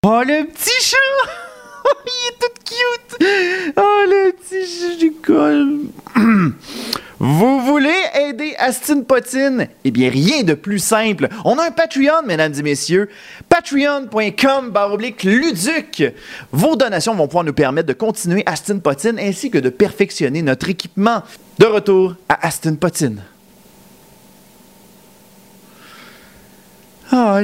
Oh, 0.06 0.22
le 0.24 0.46
petit 0.46 0.82
chat! 0.84 0.96
Il 2.06 2.28
est 2.28 2.38
tout 2.38 2.54
cute! 2.64 3.26
Oh, 3.76 4.04
le 4.06 4.32
petit 4.32 4.66
chat 4.66 4.96
du 4.98 5.12
col! 5.14 5.80
Vous 7.24 7.60
voulez 7.60 8.00
aider 8.16 8.56
Astine 8.58 9.04
Potine? 9.04 9.68
Eh 9.84 9.92
bien, 9.92 10.10
rien 10.10 10.42
de 10.42 10.54
plus 10.54 10.80
simple. 10.80 11.28
On 11.44 11.56
a 11.56 11.68
un 11.68 11.70
Patreon, 11.70 12.22
mesdames 12.26 12.52
et 12.58 12.62
messieurs. 12.64 13.08
Patreon.com. 13.48 14.72
Vos 16.50 16.74
donations 16.74 17.14
vont 17.14 17.28
pouvoir 17.28 17.44
nous 17.44 17.52
permettre 17.52 17.86
de 17.86 17.92
continuer 17.92 18.42
Astine 18.44 18.80
Potine 18.80 19.20
ainsi 19.20 19.52
que 19.52 19.58
de 19.58 19.68
perfectionner 19.68 20.42
notre 20.42 20.68
équipement. 20.68 21.22
De 21.60 21.66
retour 21.66 22.16
à 22.28 22.44
Astine 22.44 22.76
Potine. 22.76 23.22
Oh. 27.12 27.38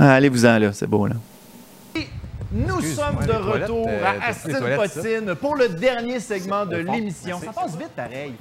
Ah, 0.00 0.14
Allez-vous-en 0.14 0.58
là, 0.58 0.72
c'est 0.72 0.88
beau 0.88 1.06
là. 1.06 1.14
Nous 2.52 2.80
sommes 2.82 3.24
de 3.26 3.32
retour 3.32 3.86
euh, 3.88 4.04
à 4.04 4.26
Astine 4.28 4.52
ça? 4.52 4.76
Potine 4.76 5.34
pour 5.36 5.54
le 5.54 5.68
dernier 5.68 6.18
segment 6.18 6.66
de 6.66 6.76
l'émission. 6.76 7.38
Ça 7.38 7.52
passe 7.52 7.76
vite 7.76 7.90
pareil. 7.90 8.34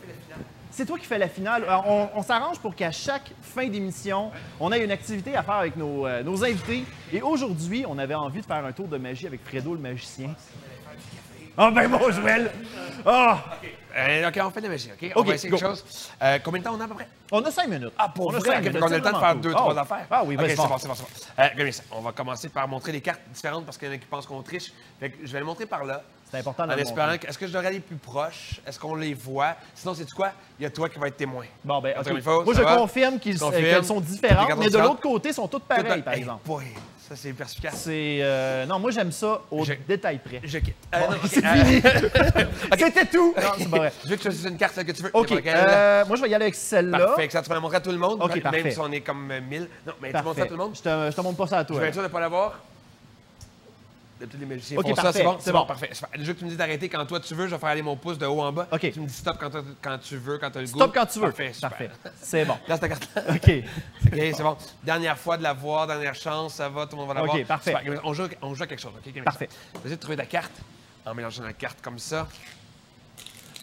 C'est 0.72 0.86
toi 0.86 0.98
qui 0.98 1.06
fais 1.06 1.18
la 1.18 1.28
finale. 1.28 1.64
On 1.86 2.10
on 2.16 2.24
s'arrange 2.24 2.60
pour 2.60 2.76
qu'à 2.76 2.92
chaque 2.92 3.32
fin 3.42 3.68
d'émission, 3.68 4.32
on 4.60 4.72
ait 4.72 4.84
une 4.84 4.92
activité 4.92 5.36
à 5.36 5.44
faire 5.44 5.56
avec 5.56 5.76
nos, 5.76 6.08
euh, 6.08 6.24
nos 6.24 6.44
invités. 6.44 6.86
Et 7.14 7.22
aujourd'hui, 7.22 7.86
on 7.88 7.98
avait 7.98 8.16
envie 8.16 8.42
de 8.42 8.46
faire 8.46 8.66
un 8.66 8.72
tour 8.72 8.88
de 8.88 8.98
magie 8.98 9.28
avec 9.28 9.42
Fredo 9.44 9.74
le 9.74 9.80
magicien. 9.80 10.30
Ah 11.58 11.72
ben 11.72 11.90
bon, 11.90 12.10
Joël! 12.12 12.52
Ah! 13.06 13.44
Euh, 13.96 14.28
ok, 14.30 14.40
on 14.44 14.50
fait 14.52 14.60
de 14.62 14.66
la 14.68 14.72
magie, 14.72 14.90
ok? 14.94 15.12
On 15.16 15.20
Ok, 15.22 15.28
va 15.28 15.34
essayer 15.36 15.50
go. 15.50 15.58
quelque 15.58 15.70
chose. 15.70 16.10
Euh, 16.22 16.40
combien 16.44 16.60
de 16.60 16.66
temps 16.66 16.76
on 16.76 16.80
a 16.80 16.86
à 16.86 16.88
peu 16.88 16.94
près? 16.96 17.08
On 17.32 17.42
a 17.44 17.52
cinq 17.52 17.68
minutes. 17.68 17.94
Ah, 17.98 18.10
pour 18.10 18.28
on 18.28 18.34
a 18.34 18.40
vrai? 18.40 18.50
cinq 18.52 18.60
minutes. 18.62 18.78
on 18.82 18.86
a 18.86 18.90
le 18.98 19.02
temps 19.02 19.12
de 19.14 19.18
faire 19.18 19.36
deux, 19.36 19.52
trois 19.54 19.74
Ah, 19.78 19.82
affaires? 19.82 20.08
Ah 20.12 20.24
oui, 20.26 20.36
Ok, 20.36 20.42
vas-y, 20.42 20.50
c'est 20.52 20.56
bon. 20.58 20.78
c'est 20.78 20.88
bon, 20.88 20.96
c'est 20.96 21.04
bon. 21.04 21.64
Euh, 21.66 21.72
ça. 21.72 21.84
On 21.92 22.02
va 22.02 22.12
commencer 22.12 22.50
par 22.50 22.68
montrer 22.68 22.92
des 22.92 23.02
cartes 23.02 23.22
différentes 23.34 23.66
parce 23.66 23.78
qu'il 23.78 23.88
y 23.88 23.92
en 23.92 23.96
a 23.96 23.98
qui 23.98 24.06
pensent 24.06 24.26
qu'on 24.28 24.42
triche. 24.44 24.72
Fait 25.00 25.10
que 25.10 25.26
je 25.26 25.32
vais 25.32 25.40
le 25.40 25.46
montrer 25.46 25.66
par 25.66 25.84
là. 25.84 26.04
C'est 26.32 26.38
important 26.38 26.68
de 26.68 26.72
En 26.72 26.76
le 26.76 26.82
espérant 26.82 27.08
montrer. 27.08 27.20
que. 27.20 27.28
Est-ce 27.28 27.38
que 27.40 27.48
je 27.48 27.52
devrais 27.52 27.68
aller 27.68 27.80
plus 27.80 27.96
proche? 27.96 28.62
Est-ce 28.68 28.80
qu'on 28.80 28.94
les 28.96 29.16
voit? 29.16 29.56
Sinon, 29.74 29.96
c'est 29.96 30.08
quoi? 30.12 30.32
Il 30.60 30.64
y 30.64 30.66
a 30.68 30.70
toi 30.70 30.88
qui 30.88 31.00
va 31.00 31.08
être 31.08 31.18
témoin. 31.18 31.46
Bon, 31.64 31.82
ben, 31.82 31.94
Encore 31.98 32.12
ok. 32.12 32.18
une 32.18 32.22
fois, 32.24 32.44
Moi, 32.46 32.54
ça 32.54 32.60
je 32.62 32.66
va? 32.66 32.76
confirme 32.78 33.18
qu'ils- 33.20 33.38
Tu 33.38 33.44
euh, 33.44 33.48
confirmes? 33.48 33.64
qu'elles 33.66 33.86
sont 33.86 33.96
Les 34.00 34.06
différentes, 34.06 34.48
cartes 34.48 34.60
mais 34.60 34.70
de 34.70 34.78
l'autre 34.78 35.02
côté, 35.02 35.34
sont 35.34 35.48
toutes 35.48 35.64
pareilles, 35.64 36.04
par 36.04 36.14
Hey, 36.14 36.20
exemple. 36.20 36.46
boy, 36.46 36.66
ça, 37.10 37.16
c'est 37.16 37.34
perspicace. 37.34 37.82
C'est. 37.84 38.20
euh, 38.22 38.66
non, 38.66 38.80
moi, 38.80 38.92
j'aime 38.92 39.12
ça 39.12 39.42
au 39.52 39.64
Je- 39.66 39.74
détail 39.88 40.20
près. 40.24 40.40
Je 40.44 40.58
quitte. 40.60 40.76
Euh, 40.94 41.00
Bon, 41.08 41.16
c'est 41.28 41.44
euh! 41.44 42.46
C'était 42.78 43.06
tout! 43.06 43.34
Non, 43.36 43.50
c'est 43.58 43.70
pas 43.70 43.78
vrai. 43.78 43.94
Je 44.04 44.10
veux 44.10 44.16
que 44.16 44.22
tu 44.22 44.28
choisisses 44.28 44.46
une 44.46 44.58
carte 44.58 44.84
que 44.84 44.92
tu 44.92 45.04
veux. 45.04 45.12
OK. 45.14 45.32
Euh, 45.32 46.06
moi, 46.06 46.16
je 46.16 46.22
vais 46.22 46.30
y 46.30 46.36
aller 46.36 46.46
avec 46.46 46.56
celle-là. 46.56 47.00
Parfait, 47.08 47.28
que 47.28 47.34
ça, 47.34 47.42
tu 47.42 47.50
vas 47.50 47.56
la 47.56 47.62
montrer 47.62 47.78
à 47.78 47.82
tout 47.82 47.92
le 47.92 47.98
monde. 47.98 48.22
OK, 48.22 48.34
même 48.36 48.42
parfait. 48.44 48.72
si 48.72 48.80
on 48.80 48.92
est 48.92 49.02
comme 49.02 49.30
euh, 49.32 49.42
1000. 49.42 49.68
Non, 49.88 49.94
mais 50.02 50.12
tu 50.14 50.24
montres 50.24 50.36
ça 50.38 50.44
à 50.44 50.46
tout 50.46 50.52
le 50.54 50.58
monde? 50.58 50.72
Je 50.76 50.82
te, 50.82 51.12
je 51.12 51.16
te 51.16 51.22
montre 51.22 51.38
pas 51.38 51.48
ça 51.48 51.58
à 51.60 51.62
Je 51.64 51.68
toi. 51.68 51.80
vais 51.80 51.88
être 51.88 51.94
sûr 51.94 52.04
de 52.04 52.08
ne 52.08 52.12
pas 52.12 52.20
l'avoir. 52.20 52.60
D'habitude, 54.20 54.42
les 54.42 54.46
magiciens 54.46 54.78
OK, 54.78 54.88
font 54.90 54.96
ça, 54.96 55.04
parfait, 55.04 55.20
c'est 55.20 55.24
bon. 55.24 55.38
c'est 55.40 55.52
bon. 55.54 55.60
bon, 55.60 55.66
parfait. 55.66 55.90
super. 55.94 56.10
Je 56.14 56.24
veux 56.24 56.34
que 56.34 56.40
tu 56.40 56.44
me 56.44 56.50
dises 56.50 56.58
d'arrêter 56.58 56.90
quand 56.90 57.06
toi 57.06 57.20
tu 57.22 57.34
veux. 57.36 57.48
Je 57.48 57.52
vais 57.52 57.58
faire 57.58 57.70
aller 57.70 57.82
mon 57.82 57.96
pouce 57.96 58.18
de 58.18 58.26
haut 58.26 58.42
en 58.42 58.52
bas. 58.52 58.68
OK. 58.70 58.92
Tu 58.92 59.00
me 59.00 59.08
dis 59.08 59.14
stop 59.14 59.38
quand, 59.40 59.50
quand 59.82 59.98
tu 59.98 60.18
veux, 60.18 60.38
quand 60.38 60.52
tu 60.52 60.58
as 60.58 60.62
le 60.62 60.68
goût. 60.68 60.80
Stop 60.80 60.94
quand 60.94 61.06
tu 61.06 61.20
veux. 61.20 61.28
Parfait. 61.28 61.52
Parfait. 61.62 61.90
C'est 62.22 62.44
bon. 62.44 62.58
Là, 62.68 62.78
ta 62.78 62.90
carte. 62.90 63.10
OK. 63.16 63.24
OK, 64.06 64.14
c'est 64.14 64.44
bon. 64.44 64.58
Dernière 64.84 65.18
fois 65.18 65.38
de 65.38 65.44
la 65.44 65.54
voir, 65.54 65.88
dernière 65.88 66.16
chance, 66.16 66.56
ça 66.56 66.68
va, 66.68 66.86
tout 66.86 66.98
le 66.98 66.98
monde 66.98 67.08
va 67.08 67.14
la 67.14 67.24
OK, 67.24 67.32
voir. 67.32 67.46
parfait. 67.46 67.76
Super. 67.80 68.02
On 68.04 68.14
joue, 68.14 68.28
on 68.42 68.54
joue 68.54 68.64
à 68.64 68.68
quelque 68.68 68.82
chose, 68.82 68.92
OK? 68.96 69.24
Parfait. 69.24 69.48
Vas-y, 69.84 69.98
trouver 69.98 70.18
ta 70.18 70.26
carte 70.26 70.52
en 71.06 71.14
mélangeant 71.14 71.44
la 71.44 71.54
carte 71.54 71.80
comme 71.82 72.00
ça. 72.00 72.28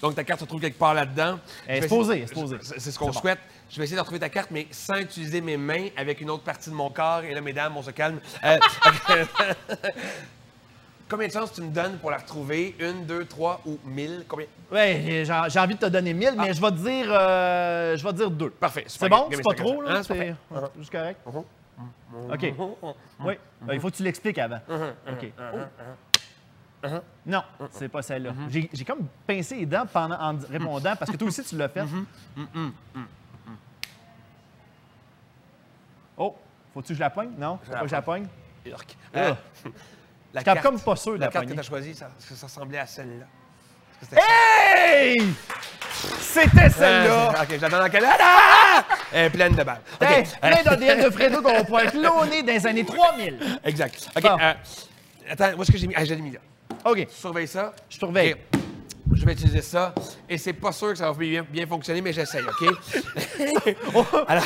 Donc, 0.00 0.14
ta 0.14 0.24
carte 0.24 0.40
se 0.40 0.44
trouve 0.46 0.61
quelque 0.61 0.78
part 0.78 0.94
là-dedans. 0.94 1.38
Est 1.68 1.82
supposée. 1.82 2.26
C'est 2.62 2.90
ce 2.90 2.98
qu'on 2.98 3.07
bon. 3.07 3.12
souhaite. 3.12 3.40
Je 3.68 3.78
vais 3.78 3.84
essayer 3.84 3.96
de 3.96 4.00
retrouver 4.00 4.20
ta 4.20 4.28
carte, 4.28 4.50
mais 4.50 4.68
sans 4.70 4.96
utiliser 4.96 5.40
mes 5.40 5.57
mains, 5.57 5.88
avec 5.96 6.20
une 6.20 6.30
autre 6.30 6.44
partie 6.44 6.70
de 6.70 6.74
mon 6.74 6.88
corps. 6.90 7.24
Et 7.24 7.34
là, 7.34 7.40
mesdames, 7.40 7.76
on 7.76 7.82
se 7.82 7.90
calme. 7.90 8.20
Euh, 8.44 8.59
OK. 8.86 9.16
Combien 11.09 11.28
de 11.28 11.32
chances 11.32 11.52
tu 11.52 11.62
me 11.62 11.70
donnes 11.70 11.98
pour 11.98 12.11
la 12.11 12.16
retrouver? 12.16 12.74
Une, 12.80 13.07
deux, 13.07 13.24
trois 13.26 13.61
ou 13.64 13.78
mille? 13.84 14.24
Combien? 14.26 14.46
Ouais, 14.72 15.02
j'ai 15.07 15.24
j'ai 15.24 15.61
envie 15.61 15.74
de 15.74 15.80
te 15.80 15.86
donner 15.86 16.12
1000, 16.12 16.34
mais 16.36 16.52
je 16.52 16.61
vais 16.61 16.70
te 16.70 16.76
dire, 16.76 17.07
euh, 17.11 17.96
je 17.96 18.02
vais 18.02 18.11
te 18.11 18.16
dire 18.16 18.30
deux. 18.30 18.50
Parfait. 18.50 18.84
C'est 18.88 19.09
bon? 19.09 19.28
C'est 19.30 19.42
pas 19.42 19.54
trop, 19.54 19.82
là? 19.82 19.96
Hein, 19.96 20.02
c'est 20.02 20.18
ouais, 20.18 20.34
juste 20.78 20.90
correct? 20.90 21.20
Mhm. 21.26 22.32
OK. 22.32 22.54
Oui. 23.20 23.34
Ben, 23.61 23.74
il 23.74 23.80
faut 23.80 23.90
que 23.90 23.96
tu 23.96 24.02
l'expliques 24.02 24.38
avant. 24.38 24.61
OK. 24.68 25.32
Oh. 26.84 26.88
Non, 27.24 27.42
c'est 27.70 27.88
pas 27.88 28.02
celle-là. 28.02 28.32
J'ai 28.48 28.68
j'ai 28.72 28.84
comme 28.84 29.07
pincé 29.26 29.57
les 29.57 29.66
dents 29.66 29.86
pendant, 29.86 30.20
en 30.20 30.36
répondant 30.50 30.96
parce 30.96 31.11
que 31.11 31.16
toi 31.16 31.28
aussi, 31.28 31.44
tu 31.44 31.57
l'as 31.57 31.68
fait. 31.68 31.84
Oh, 36.18 36.34
faut-tu 36.72 36.88
que 36.88 36.94
je 36.94 37.00
la 37.00 37.11
pogne? 37.11 37.30
Non? 37.38 37.59
Faut 37.62 37.72
pas 37.72 37.80
que 37.80 37.88
je 37.88 37.92
la 37.92 38.02
pogne? 38.02 38.26
Urk. 38.64 38.96
La 40.37 40.43
J'étais 40.55 40.61
comme 40.61 40.80
pas 40.80 40.97
sûr 40.97 41.14
de 41.14 41.18
La 41.18 41.26
la 41.26 41.32
carte 41.32 41.47
que 41.47 41.53
tu 41.55 41.59
as 41.59 41.62
choisie, 41.62 41.95
ça, 41.95 42.11
ça 42.18 42.47
ressemblait 42.47 42.78
à 42.78 42.87
celle-là? 42.87 43.24
Hey! 44.18 45.16
C'était 46.20 46.68
celle-là! 46.68 47.32
Ah, 47.34 47.43
OK, 47.43 47.49
je 47.57 47.61
la 47.62 47.68
donne 47.70 47.80
dans 47.80 47.89
quelle... 47.89 48.05
Ah! 48.07 48.84
Elle 49.12 49.24
est 49.26 49.30
pleine 49.30 49.55
de 49.55 49.62
balles. 49.64 49.80
OK. 50.01 50.09
Hey, 50.11 50.24
euh, 50.45 50.51
plein 50.51 50.62
d'ADN 50.62 51.05
de 51.05 51.11
Fredo 51.11 51.41
qu'on 51.41 51.53
va 51.53 51.64
pouvoir 51.64 51.84
cloner 51.91 52.43
dans 52.43 52.53
les 52.53 52.66
années 52.66 52.84
3000. 52.84 53.61
exact. 53.64 54.09
OK. 54.14 54.22
Bon. 54.22 54.37
euh, 54.41 54.53
attends, 55.30 55.55
où 55.57 55.62
est-ce 55.62 55.72
que 55.72 55.78
j'ai 55.78 55.87
mis? 55.87 55.95
Ah, 55.97 56.05
je 56.05 56.12
l'ai 56.12 56.20
mis 56.20 56.32
là. 56.32 56.41
OK, 56.84 57.07
Surveille 57.11 57.49
ça. 57.49 57.72
je 57.89 57.97
surveille. 57.97 58.37
Je 59.12 59.24
vais 59.24 59.32
utiliser 59.32 59.62
ça. 59.62 59.94
Et 60.28 60.36
c'est 60.38 60.52
pas 60.52 60.72
sûr 60.72 60.88
que 60.90 60.96
ça 60.96 61.11
va 61.11 61.16
bien, 61.16 61.44
bien 61.48 61.66
fonctionner, 61.66 62.00
mais 62.00 62.12
j'essaye, 62.12 62.42
OK? 62.42 62.68
Alors, 64.28 64.44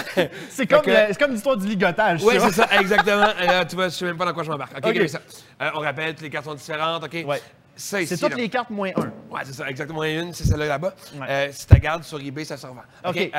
C'est 0.50 0.66
comme, 0.66 0.82
c'est 0.84 1.18
comme 1.18 1.32
l'histoire 1.32 1.56
du 1.56 1.66
ligotage. 1.66 2.22
Oui, 2.22 2.34
c'est 2.38 2.52
ça, 2.52 2.68
exactement. 2.78 3.26
Là, 3.38 3.64
tu 3.64 3.76
vois, 3.76 3.88
je 3.88 3.94
sais 3.94 4.04
même 4.04 4.16
pas 4.16 4.26
dans 4.26 4.34
quoi 4.34 4.42
je 4.42 4.50
m'embarque. 4.50 4.76
OK, 4.76 4.86
OK. 4.86 5.00
OK. 5.00 5.08
ça. 5.08 5.20
Euh, 5.62 5.70
on 5.74 5.80
rappelle, 5.80 6.14
toutes 6.14 6.22
les 6.22 6.30
cartes 6.30 6.44
sont 6.44 6.54
différentes, 6.54 7.04
OK? 7.04 7.24
Ouais. 7.26 7.40
C'est 7.74 8.06
toutes 8.06 8.30
là. 8.30 8.36
les 8.36 8.48
cartes 8.48 8.70
moins 8.70 8.90
1. 8.94 9.00
Ouais, 9.00 9.40
c'est 9.44 9.54
ça, 9.54 9.68
exactement 9.68 10.04
une, 10.04 10.34
c'est 10.34 10.44
celle-là 10.44 10.66
là-bas. 10.66 10.94
Ouais. 11.14 11.26
Euh, 11.28 11.48
si 11.52 11.66
tu 11.66 11.72
la 11.72 11.80
gardes 11.80 12.04
sur 12.04 12.20
eBay, 12.20 12.44
ça 12.44 12.56
se 12.56 12.66
revend. 12.66 12.82
OK. 13.06 13.16
OK. 13.16 13.30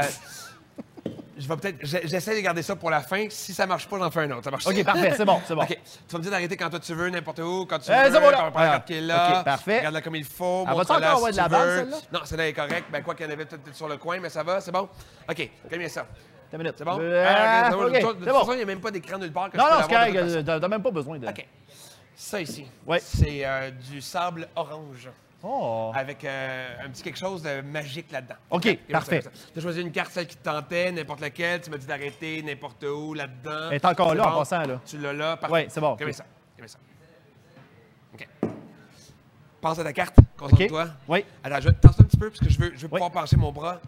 Je 1.42 1.48
vais 1.48 1.56
peut-être. 1.58 1.78
J'essaie 1.82 2.36
de 2.36 2.40
garder 2.42 2.62
ça 2.62 2.76
pour 2.76 2.90
la 2.90 3.02
fin. 3.02 3.26
Si 3.30 3.54
ça 3.54 3.66
marche 3.66 3.88
pas, 3.88 3.98
j'en 3.98 4.12
fais 4.12 4.22
un 4.22 4.32
autre. 4.32 4.44
Ça 4.44 4.52
marche 4.52 4.68
OK, 4.68 4.84
parfait, 4.84 5.14
c'est 5.18 5.26
bon, 5.26 5.42
c'est 5.46 5.56
bon. 5.56 5.64
OK. 5.64 5.70
Tu 6.08 6.12
vas 6.12 6.18
me 6.18 6.24
dire 6.24 6.32
d'arrêter 6.32 6.56
quand 6.58 6.70
toi 6.70 6.80
tu 6.80 6.94
veux, 6.94 7.10
n'importe 7.10 7.40
où, 7.40 7.66
quand 7.66 7.80
tu 7.80 7.92
Euh, 7.92 8.04
veux. 8.04 8.12
c'est 8.14 8.20
bon, 8.22 8.30
là. 8.30 8.52
Ah, 8.56 8.80
qui 8.86 8.94
est 8.94 9.02
là. 9.02 9.40
OK, 9.40 9.46
parfait. 9.46 9.78
Regarde-la 9.80 10.02
comme 10.02 10.16
il 10.16 10.24
faut. 10.26 10.66
Elle 10.68 10.74
montre-la 10.76 11.16
encore 11.16 11.28
si 11.28 11.32
de 11.34 11.38
la 11.38 11.48
veux. 11.48 11.78
celle-là? 11.80 11.98
Non, 12.14 12.20
celle-là 12.26 12.48
est 12.48 12.54
correcte. 12.54 12.86
Ben, 12.92 13.02
quoi 13.04 13.16
qu'il 13.16 13.26
y 13.26 13.30
en 13.30 13.32
avait 13.34 13.46
peut-être 13.46 13.76
sur 13.76 13.88
le 13.88 13.98
coin, 13.98 14.20
mais 14.20 14.30
ça 14.30 14.44
va, 14.44 14.62
c'est 14.62 14.72
bon? 14.72 14.88
OK, 15.30 15.50
combien 15.70 15.88
ça? 15.90 16.06
T'as 16.50 16.58
une 16.58 16.64
minute. 16.64 16.76
C'est 16.78 16.84
bon? 16.86 16.98
Euh, 17.00 17.26
Ah, 17.28 17.70
ok, 17.76 17.86
OK, 17.86 17.92
de 17.94 18.00
toute 18.26 18.26
façon, 18.26 18.52
il 18.54 18.58
n'y 18.58 18.64
a 18.64 18.66
même 18.66 18.82
pas 18.82 18.92
d'écran 18.92 19.18
nulle 19.18 19.32
part 19.32 19.50
que 19.50 19.58
Non, 19.58 19.64
non, 19.66 19.78
c'est 19.88 19.94
correct. 19.94 20.46
t'as 20.46 20.68
même 20.68 20.84
pas 20.84 20.92
besoin 20.92 21.18
de. 21.18 21.28
OK. 21.28 21.48
Ça 22.16 22.40
ici, 22.42 22.68
Ouais. 22.86 23.00
c'est 23.04 23.42
euh, 23.46 23.72
du 23.72 24.00
sable 24.02 24.48
orange 24.56 25.10
Oh. 25.44 25.92
avec 25.96 26.24
euh, 26.24 26.76
un 26.86 26.90
petit 26.90 27.02
quelque 27.02 27.18
chose 27.18 27.42
de 27.42 27.62
magique 27.62 28.12
là-dedans. 28.12 28.36
OK, 28.52 28.64
Comme 28.64 28.76
ça, 28.76 28.92
parfait. 28.92 29.22
comme. 29.24 29.32
Tu 29.54 29.60
as 29.60 29.62
choisi 29.62 29.82
une 29.82 29.92
carte, 29.92 30.12
celle 30.12 30.28
qui 30.28 30.38
te 30.38 30.44
tentait, 30.44 30.92
n'importe 30.92 31.20
laquelle. 31.22 31.62
Tu 31.62 31.70
m'as 31.72 31.78
dit 31.78 31.88
d'arrêter 31.88 32.42
n'importe 32.44 32.84
où 32.84 33.14
là-dedans. 33.14 33.70
Elle 33.70 33.76
est 33.76 33.86
encore 33.86 34.14
là, 34.14 34.28
en 34.28 34.32
bon. 34.32 34.38
passant, 34.40 34.62
là. 34.64 34.80
Tu 34.86 34.98
l'as 35.00 35.14
là, 35.14 35.38
parfait. 35.38 35.54
Ouais, 35.54 35.66
c'est 35.70 35.82
bon, 35.82 35.92
Combien 35.92 36.08
OK. 36.10 36.14
ça? 36.14 36.26
Combien 36.56 36.68
ça? 36.68 36.80
OK. 38.14 38.28
Pense 39.62 39.80
à 39.80 39.84
ta 39.84 39.94
carte. 39.94 40.16
Concentre-toi. 40.38 40.88
Oui. 41.08 41.26
Attends, 41.44 41.60
je 41.62 41.70
vais 41.70 41.76
te 41.76 41.88
un 41.88 41.92
petit 41.92 42.18
peu 42.18 42.30
parce 42.30 42.40
que 42.40 42.50
je 42.50 42.60
veux, 42.60 42.72
je 42.76 42.82
veux 42.82 42.86
Oui. 42.86 43.00
pouvoir 43.00 43.12
pencher 43.12 43.38
mon 43.38 43.52
bras. 43.52 43.80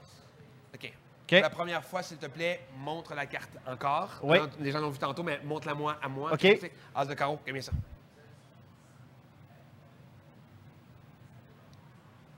OK. 0.73 0.91
OK. 1.25 1.31
La 1.31 1.49
première 1.49 1.83
fois, 1.83 2.03
s'il 2.03 2.17
te 2.17 2.27
plaît, 2.27 2.61
montre 2.79 3.13
la 3.15 3.25
carte 3.25 3.51
encore. 3.67 4.09
Oui. 4.21 4.37
Alors, 4.37 4.49
Les 4.59 4.71
gens 4.71 4.79
l'ont 4.79 4.89
vu 4.89 4.99
tantôt, 4.99 5.23
mais 5.23 5.39
montre-la 5.43 5.73
moi 5.73 5.97
à 6.01 6.07
moi. 6.09 6.33
OK. 6.33 6.47
As 6.95 7.05
de 7.05 7.13
carreau, 7.13 7.39
combien 7.45 7.61
ça? 7.61 7.71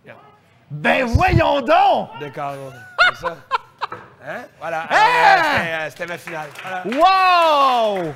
Regarde. 0.03 0.19
Ben 0.71 1.05
voyons 1.05 1.61
donc! 1.61 2.19
De. 2.19 2.25
C'est 2.35 3.21
ça. 3.21 3.37
Hein? 4.27 4.45
Voilà. 4.59 4.87
Ah! 4.89 4.95
euh, 4.95 5.41
c'était, 5.43 5.71
euh, 5.73 5.89
C'était 5.89 6.05
ma 6.07 6.17
finale. 6.17 6.49
Voilà. 6.63 6.83
Wow! 6.97 8.13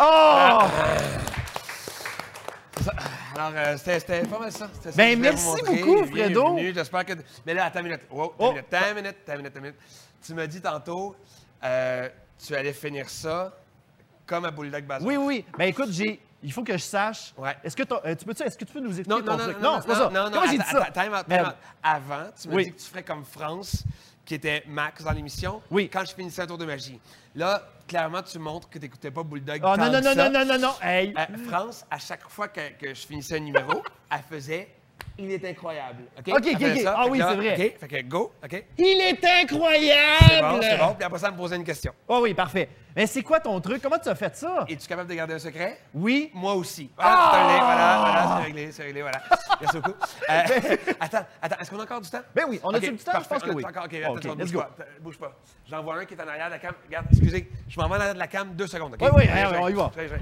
Oh! 0.00 0.58
Alors, 3.34 3.52
euh, 3.56 3.76
c'était 3.76 4.00
c'était 4.00 4.22
pas 4.22 4.38
mal 4.38 4.52
ça. 4.52 4.68
Ben, 4.96 5.18
merci 5.18 5.62
beaucoup, 5.64 6.02
Bienvenue. 6.04 6.06
Fredo. 6.34 6.58
J'espère 6.74 7.04
que. 7.04 7.12
Mais 7.46 7.54
là, 7.54 7.66
attends 7.66 7.78
une 7.80 7.86
minute. 7.86 8.02
Wow, 8.10 8.34
Oh. 8.38 8.46
une 8.48 8.54
minute. 8.56 8.66
Attends 8.74 8.88
une 8.90 8.94
minute. 8.96 9.16
Attends 9.24 9.32
une 9.32 9.38
minute. 9.38 9.56
minute. 9.56 9.76
Tu 10.24 10.34
m'as 10.34 10.46
dit 10.46 10.60
tantôt, 10.60 11.16
euh, 11.64 12.08
tu 12.44 12.54
allais 12.56 12.72
finir 12.72 13.08
ça 13.08 13.52
comme 14.26 14.44
à 14.44 14.50
Bulldog 14.50 14.84
Bazar. 14.84 15.06
Oui, 15.06 15.16
oui. 15.16 15.44
Ben 15.56 15.66
écoute, 15.66 15.90
j'ai. 15.90 16.20
Il 16.42 16.52
faut 16.52 16.64
que 16.64 16.72
je 16.72 16.82
sache. 16.82 17.32
Ouais. 17.36 17.56
Est-ce 17.62 17.76
que 17.76 17.82
euh, 17.82 18.14
tu 18.16 18.24
peux 18.24 18.32
est-ce 18.32 18.58
que 18.58 18.64
tu 18.64 18.72
peux 18.72 18.80
nous 18.80 18.98
expliquer 18.98 19.10
Non, 19.10 19.20
ton 19.24 19.32
non, 19.32 19.38
non, 19.38 19.44
truc? 19.44 19.60
non, 19.62 19.78
c'est 19.80 19.86
pas 19.88 19.94
ça. 19.94 20.10
non, 20.10 20.24
non, 20.24 20.30
Comment 20.32 20.46
j'ai 20.50 20.58
dit 20.58 20.64
ça? 20.64 20.82
attends, 20.82 21.00
time 21.02 21.12
out, 21.12 21.18
time 21.20 21.28
Merde. 21.28 21.46
out. 21.48 21.54
Avant, 21.82 22.24
tu 22.40 22.48
Oui. 22.48 22.64
dit 22.64 22.72
que 22.72 22.78
tu 22.80 22.88
ferais 22.88 23.02
comme 23.04 23.24
France, 23.24 23.84
qui 24.24 24.34
était 24.34 24.62
Max 24.66 25.02
dans 25.04 25.12
l'émission, 25.12 25.62
Oui. 25.70 25.88
quand 25.88 26.04
je 26.04 26.14
finissais 26.14 26.42
un 26.42 26.46
tour 26.46 26.58
de 26.58 26.64
magie. 26.64 27.00
Là, 27.34 27.62
clairement, 27.86 28.22
tu 28.22 28.38
montres 28.38 28.68
que 28.68 28.78
tu 28.78 28.84
n'écoutais 28.84 29.10
pas 29.10 29.22
Bulldog. 29.22 29.60
Oh 29.64 29.76
non, 29.76 29.90
non, 29.90 30.00
non, 30.00 30.14
non, 30.14 30.30
non, 30.30 30.44
non, 30.44 30.58
non. 30.58 30.74
Hey! 30.82 31.14
Euh, 31.16 31.48
France, 31.48 31.84
à 31.90 31.98
chaque 31.98 32.28
fois 32.28 32.48
que, 32.48 32.70
que 32.78 32.88
je 32.94 33.06
finissais 33.06 33.36
un 33.36 33.40
numéro, 33.40 33.82
elle 34.10 34.22
faisait 34.28 34.68
Il 35.18 35.30
est 35.30 35.44
incroyable. 35.44 36.04
OK? 36.18 36.28
OK, 36.28 36.46
OK, 36.54 36.62
OK. 36.62 36.80
ça. 36.80 36.94
Ah 36.96 37.04
Fait 37.04 37.10
oui, 37.10 37.18
que 37.18 37.22
là, 37.22 37.28
c'est 37.30 37.36
vrai. 37.36 37.52
OK, 37.52 37.78
fait 37.80 37.88
que 37.88 38.08
go, 38.08 38.32
OK? 38.42 38.64
Il 38.78 38.84
est 39.00 39.18
C'est 39.20 39.42
incroyable! 39.42 40.40
bon, 40.40 40.58
c'est 40.62 40.78
bon. 40.78 40.94
Puis 40.94 41.04
après 41.04 41.18
ça, 41.18 41.26
elle 41.28 41.32
me 41.34 41.36
posait 41.38 41.56
une 41.56 41.64
question. 41.64 41.92
Oh 42.08 42.20
oui, 42.22 42.32
parfait. 42.34 42.68
Mais 42.96 43.06
c'est 43.06 43.22
quoi 43.22 43.38
ton 43.40 43.60
truc? 43.60 43.82
Comment 43.82 43.98
tu 43.98 44.08
as 44.08 44.14
fait 44.14 44.34
ça? 44.34 44.64
Es-tu 44.68 44.86
capable 44.88 45.08
de 45.10 45.14
garder 45.14 45.34
un 45.34 45.38
secret? 45.38 45.78
Oui. 45.94 46.30
Moi 46.34 46.54
aussi. 46.54 46.90
Voilà, 46.96 47.10
Ah! 47.14 47.30
c'est 47.32 47.38
réglé, 47.42 47.60
voilà, 47.60 47.98
voilà, 48.00 48.36
c'est 48.38 48.42
réglé, 48.44 48.72
c'est 48.72 48.82
réglé, 48.82 49.02
voilà. 49.02 49.22
Merci 49.60 49.76
beaucoup. 49.76 49.94
Euh, 50.30 50.76
attends, 51.00 51.26
attends, 51.42 51.56
est-ce 51.60 51.70
qu'on 51.70 51.80
a 51.80 51.82
encore 51.84 52.00
du 52.00 52.10
temps? 52.10 52.22
Ben 52.34 52.44
oui, 52.48 52.60
on 52.64 52.70
Ok, 52.74 52.80
du 52.80 52.88
temps? 52.96 52.96
Je 53.06 53.12
parfait, 53.12 53.28
pense 53.34 53.42
que 53.42 53.48
on 53.50 53.52
a 53.52 53.56
oui. 53.56 53.64
encore. 53.66 53.84
OK, 53.84 53.94
OK, 53.94 54.18
attends, 54.18 54.28
let's 54.34 54.36
bouge 54.38 54.52
go. 54.52 54.58
pas, 54.60 54.70
bouge 55.00 55.18
pas. 55.18 55.32
J'en 55.70 55.82
vois 55.82 55.98
un 55.98 56.04
qui 56.06 56.14
est 56.14 56.22
en 56.22 56.28
arrière 56.28 56.46
de 56.46 56.52
la 56.52 56.58
cam. 56.58 56.74
Regarde, 56.86 57.06
excusez, 57.10 57.50
je 57.68 57.80
m'en 57.80 57.88
vais 57.88 57.94
en 57.96 57.98
arrière 58.00 58.14
de 58.14 58.18
la 58.18 58.26
cam 58.28 58.54
deux 58.54 58.66
secondes, 58.66 58.94
OK? 58.94 59.00
Oui, 59.02 59.08
oui, 59.14 59.28
allez, 59.28 59.58
on 59.58 59.68
y 59.68 59.72
va. 59.74 59.90
très, 59.92 60.06
très. 60.08 60.18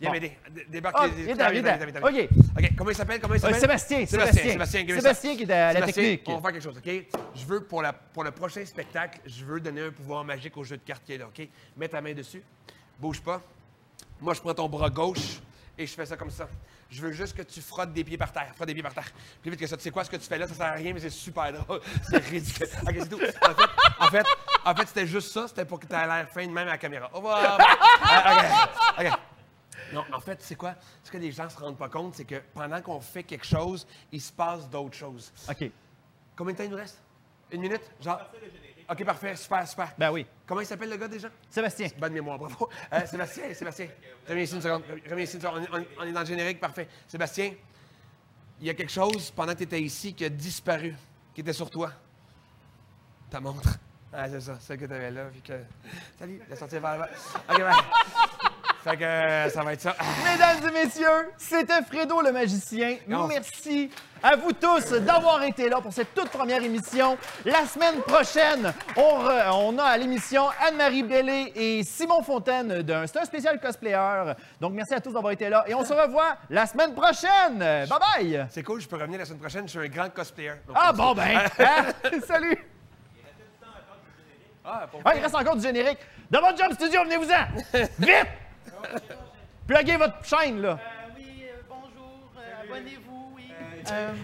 Viens 0.00 0.12
m'aider. 0.12 0.38
Débarque. 0.68 0.96
Ah. 0.98 1.06
OK. 1.06 2.28
OK, 2.56 2.70
comment 2.76 2.90
il 2.90 2.96
s'appelle? 2.96 3.20
Comment 3.20 3.34
il 3.34 3.38
Euh, 3.38 3.40
s'appelle? 3.40 3.60
Sébastien, 3.60 4.06
Sébastien, 4.06 4.42
Sébastien. 4.86 5.36
Qui 5.36 5.42
est 5.42 5.50
à 5.50 5.72
la 5.72 5.82
technique. 5.82 6.22
On 6.26 6.36
va 6.36 6.40
faire 6.42 6.52
quelque 6.52 6.62
chose, 6.62 6.76
OK? 6.78 6.92
Je 7.34 7.44
veux, 7.46 7.64
pour, 7.64 7.82
la, 7.82 7.92
pour 7.92 8.22
le 8.22 8.30
prochain 8.30 8.64
spectacle, 8.64 9.18
je 9.26 9.44
veux 9.44 9.60
donner 9.60 9.82
un 9.82 9.90
pouvoir 9.90 10.24
magique 10.24 10.56
au 10.56 10.62
jeu 10.64 10.76
de 10.76 10.82
cartes 10.82 11.02
qui 11.04 11.14
est 11.14 11.18
là, 11.18 11.26
OK? 11.26 11.46
Mets 11.76 11.88
ta 11.88 12.00
main 12.00 12.12
dessus. 12.14 12.42
Bouge 12.98 13.20
pas. 13.20 13.42
Moi, 14.20 14.34
je 14.34 14.40
prends 14.40 14.54
ton 14.54 14.68
bras 14.68 14.90
gauche 14.90 15.40
et 15.76 15.86
je 15.86 15.92
fais 15.94 16.06
ça 16.06 16.16
comme 16.16 16.30
ça. 16.30 16.48
Je 16.90 17.02
veux 17.02 17.12
juste 17.12 17.36
que 17.36 17.42
tu 17.42 17.60
frottes 17.60 17.92
des 17.92 18.02
pieds 18.02 18.16
par 18.16 18.32
terre. 18.32 18.50
Frotte 18.54 18.66
des 18.68 18.74
pieds 18.74 18.82
par 18.82 18.94
terre. 18.94 19.10
Plus 19.42 19.50
vite 19.50 19.60
que 19.60 19.66
ça. 19.66 19.76
Tu 19.76 19.82
sais 19.82 19.90
quoi, 19.90 20.04
ce 20.04 20.10
que 20.10 20.16
tu 20.16 20.26
fais 20.26 20.38
là, 20.38 20.46
ça 20.48 20.54
sert 20.54 20.66
à 20.66 20.72
rien, 20.72 20.92
mais 20.94 21.00
c'est 21.00 21.10
super 21.10 21.52
drôle. 21.52 21.80
C'est 22.08 22.18
ridicule. 22.24 22.66
OK, 22.86 22.94
c'est 22.98 23.08
tout. 23.08 23.20
En 23.20 23.54
fait, 23.54 23.68
en 24.00 24.06
fait, 24.10 24.26
en 24.64 24.74
fait 24.74 24.86
c'était 24.88 25.06
juste 25.06 25.30
ça. 25.32 25.46
C'était 25.48 25.64
pour 25.66 25.78
que 25.78 25.86
tu 25.86 25.94
aies 25.94 26.06
l'air 26.06 26.28
fin 26.32 26.46
de 26.46 26.50
même 26.52 26.66
à 26.68 26.72
la 26.72 26.78
caméra. 26.78 27.10
Au 27.12 27.16
revoir. 27.16 27.58
Ah, 28.10 28.94
OK. 28.98 29.06
OK. 29.06 29.12
Non, 29.98 30.16
en 30.16 30.20
fait, 30.20 30.40
c'est 30.42 30.54
quoi? 30.54 30.74
Ce 31.02 31.10
que 31.10 31.18
les 31.18 31.32
gens 31.32 31.48
se 31.48 31.58
rendent 31.58 31.76
pas 31.76 31.88
compte, 31.88 32.14
c'est 32.14 32.24
que 32.24 32.36
pendant 32.54 32.80
qu'on 32.80 33.00
fait 33.00 33.22
quelque 33.22 33.46
chose, 33.46 33.86
il 34.12 34.20
se 34.20 34.32
passe 34.32 34.68
d'autres 34.68 34.96
choses. 34.96 35.32
OK. 35.48 35.70
Combien 36.36 36.52
de 36.52 36.58
temps 36.58 36.64
il 36.64 36.70
nous 36.70 36.76
reste? 36.76 37.00
Une 37.50 37.60
minute? 37.62 37.82
Genre? 38.00 38.20
OK, 38.90 39.04
parfait. 39.04 39.36
Super, 39.36 39.66
super. 39.66 39.92
Ben 39.98 40.10
oui. 40.10 40.26
Comment 40.46 40.60
il 40.60 40.66
s'appelle 40.66 40.88
le 40.90 40.96
gars 40.96 41.08
déjà? 41.08 41.28
Sébastien. 41.50 41.88
Bonne 41.98 42.12
mémoire, 42.12 42.38
bravo. 42.38 42.68
Euh, 42.92 43.06
Sébastien, 43.06 43.44
Sébastien. 43.54 43.88
Reviens 44.26 44.42
ici 44.42 44.54
une 44.54 44.62
seconde. 44.62 44.82
Reviens 45.08 45.24
ici 45.24 45.34
une 45.36 45.42
seconde. 45.42 45.68
On 45.72 45.78
est, 45.78 45.88
on 45.98 46.02
est 46.04 46.12
dans 46.12 46.20
le 46.20 46.26
générique, 46.26 46.60
parfait. 46.60 46.88
Sébastien, 47.06 47.52
il 48.60 48.66
y 48.66 48.70
a 48.70 48.74
quelque 48.74 48.92
chose 48.92 49.30
pendant 49.30 49.52
que 49.52 49.58
tu 49.58 49.64
étais 49.64 49.80
ici 49.80 50.14
qui 50.14 50.24
a 50.24 50.28
disparu, 50.28 50.94
qui 51.34 51.42
était 51.42 51.52
sur 51.52 51.70
toi. 51.70 51.92
Ta 53.30 53.40
montre. 53.40 53.78
Ah, 54.12 54.28
c'est 54.28 54.40
ça, 54.40 54.58
celle 54.60 54.78
que 54.78 54.86
tu 54.86 54.92
avais 54.94 55.10
là. 55.10 55.26
Puis 55.30 55.42
que... 55.42 55.60
Salut, 56.18 56.40
la 56.48 56.56
sortie 56.56 56.78
vers. 56.78 57.06
OK, 57.50 57.58
bye. 57.58 57.74
Fait 58.88 58.96
que 58.96 59.04
euh, 59.04 59.50
ça 59.50 59.62
va 59.62 59.72
être 59.72 59.80
ça. 59.80 59.96
Mesdames 60.24 60.68
et 60.68 60.84
messieurs, 60.84 61.30
c'était 61.36 61.82
Fredo 61.82 62.20
le 62.22 62.32
magicien. 62.32 62.96
Non. 63.06 63.26
Merci 63.26 63.90
à 64.22 64.34
vous 64.36 64.52
tous 64.52 64.92
d'avoir 64.92 65.42
été 65.42 65.68
là 65.68 65.80
pour 65.80 65.92
cette 65.92 66.14
toute 66.14 66.30
première 66.30 66.62
émission. 66.62 67.18
La 67.44 67.66
semaine 67.66 68.00
prochaine, 68.00 68.72
on, 68.96 69.22
re- 69.24 69.50
on 69.52 69.78
a 69.78 69.84
à 69.84 69.96
l'émission 69.98 70.46
Anne-Marie 70.66 71.02
Bellé 71.02 71.52
et 71.54 71.82
Simon 71.84 72.22
Fontaine 72.22 72.82
d'un 72.82 73.06
c'est 73.06 73.18
un 73.18 73.24
spécial 73.24 73.60
cosplayer. 73.60 74.32
Donc 74.60 74.72
merci 74.72 74.94
à 74.94 75.00
tous 75.00 75.12
d'avoir 75.12 75.32
été 75.32 75.48
là 75.48 75.64
et 75.66 75.74
on 75.74 75.84
se 75.84 75.92
revoit 75.92 76.36
la 76.50 76.66
semaine 76.66 76.94
prochaine. 76.94 77.58
Bye 77.58 77.88
bye. 77.88 78.46
C'est 78.50 78.62
cool, 78.62 78.80
je 78.80 78.88
peux 78.88 78.96
revenir 78.96 79.18
la 79.18 79.24
semaine 79.26 79.40
prochaine. 79.40 79.64
Je 79.66 79.78
suis 79.78 79.80
un 79.80 79.88
grand 79.88 80.08
cosplayer. 80.10 80.52
Donc, 80.66 80.76
Ah 80.80 80.92
bon 80.92 81.14
ben, 81.14 81.38
hein? 81.58 81.84
salut. 82.26 82.56
Ah, 84.64 84.86
Ah, 85.04 85.12
il 85.16 85.22
reste 85.22 85.34
encore 85.34 85.56
du 85.56 85.62
générique. 85.62 85.98
Dans 86.30 86.40
votre 86.40 86.58
job 86.58 86.72
studio, 86.74 87.02
venez-vous-en. 87.04 87.78
Vite. 87.98 88.26
Pluguez 89.66 89.96
votre 89.96 90.14
chaîne 90.24 90.62
là. 90.62 90.78
oui, 91.16 91.24
bonjour, 91.68 92.30
abonnez-vous, 92.64 93.32
oui. 93.36 93.42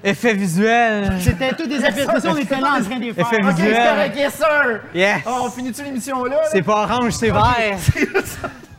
Effet 0.02 0.34
visuel. 0.34 1.18
C'était 1.20 1.52
toutes 1.52 1.68
des 1.68 1.84
expressions, 1.84 2.30
on 2.32 2.36
était 2.36 2.60
là 2.60 2.76
en 2.78 2.82
train 2.82 2.96
de 2.96 3.04
les 3.04 3.12
faire. 3.12 3.26
Effet 3.32 3.42
OK, 3.42 3.52
c'est 3.56 3.62
visuel. 3.62 3.88
correct, 3.88 4.16
yes 4.16 4.34
sir. 4.34 4.80
Yes. 4.94 5.20
Ah, 5.26 5.30
on 5.42 5.50
finit-tu 5.50 5.82
l'émission 5.84 6.24
là? 6.24 6.36
là? 6.36 6.42
C'est 6.50 6.62
pas 6.62 6.82
orange, 6.84 7.12
c'est 7.12 7.30
vert. 7.30 7.78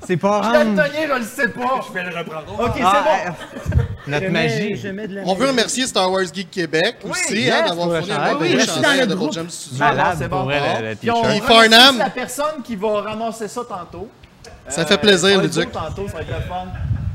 C'est 0.08 0.18
pas 0.18 0.38
orange. 0.38 0.54
Daltonien, 0.54 1.08
je 1.08 1.14
le 1.18 1.24
sais 1.24 1.48
pas. 1.48 1.82
Je 1.88 1.92
vais 1.92 2.04
le 2.04 2.16
reprendre. 2.16 2.60
OK, 2.60 2.80
Ah, 2.84 3.04
c'est 3.26 3.70
bon. 3.72 3.76
Notre 4.06 4.30
magie. 4.30 4.76
Je 4.76 4.88
mets 4.90 5.08
de 5.08 5.16
la 5.16 5.22
On 5.26 5.34
veut 5.34 5.48
remercier 5.48 5.88
Star 5.88 6.12
Wars 6.12 6.26
Geek 6.32 6.52
Québec 6.52 6.98
aussi 7.10 7.42
yes, 7.42 7.52
hein, 7.56 7.66
d'avoir 7.70 7.88
pour 7.88 7.96
le 7.96 8.02
fourni 8.04 8.14
chandail. 8.14 8.30
un 8.30 8.38
Oui, 8.38 8.54
beau 8.54 8.60
je 8.60 8.70
suis 8.70 8.82
dans 8.82 8.94
le 9.10 9.16
groupe. 9.16 9.50
Studio. 9.50 9.80
Malade 9.84 10.16
c'est 10.20 10.30
pour 10.30 10.38
bon. 10.38 10.44
vrai, 10.46 10.82
le, 10.84 10.90
le 10.90 10.96
Puis 10.96 11.10
on 11.10 11.24
t-shirt. 11.24 11.32
Puis 11.32 11.40
remercie 11.56 11.72
Farnham. 11.72 11.98
la 11.98 12.10
personne 12.12 12.62
qui 12.64 12.76
va 12.76 13.02
ramasser 13.02 13.48
ça 13.48 13.62
tantôt. 13.68 14.08
Ça 14.70 14.86
fait 14.86 14.98
plaisir, 14.98 15.40
Euh, 15.40 15.42
le 15.44 15.48
on 15.50 15.52
va 15.54 15.62
Duc. 15.64 15.72
Tantôt, 15.72 16.08
ça 16.08 16.14
va 16.16 16.22
être 16.22 16.28
le 16.30 16.42
fun. 16.42 16.66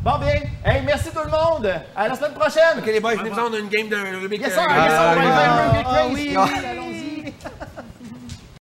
Bon 0.02 0.18
bien, 0.18 0.40
hey, 0.64 0.82
merci 0.86 1.10
tout 1.10 1.20
le 1.22 1.30
monde. 1.30 1.70
À 1.94 2.08
la 2.08 2.14
semaine 2.14 2.32
prochaine. 2.32 2.78
OK, 2.78 2.86
les 2.86 3.00
boys, 3.00 3.16
venez-nous 3.16 3.36
on 3.38 3.52
a 3.52 3.58
une 3.58 3.68
game 3.68 3.88
de 3.88 3.96
Rubik. 4.22 4.40
Yes 4.40 4.52
euh, 4.52 4.54
sir, 4.54 4.62
yes 4.70 4.92
sir, 4.92 5.02
on 5.10 5.14
va 5.14 5.40
faire 5.40 5.52
un 5.52 5.68
Rubik 5.68 5.84
Ah 5.84 5.90
Race. 5.90 6.06
oui, 6.14 6.36
oui, 6.36 6.66
allons-y. 6.70 7.34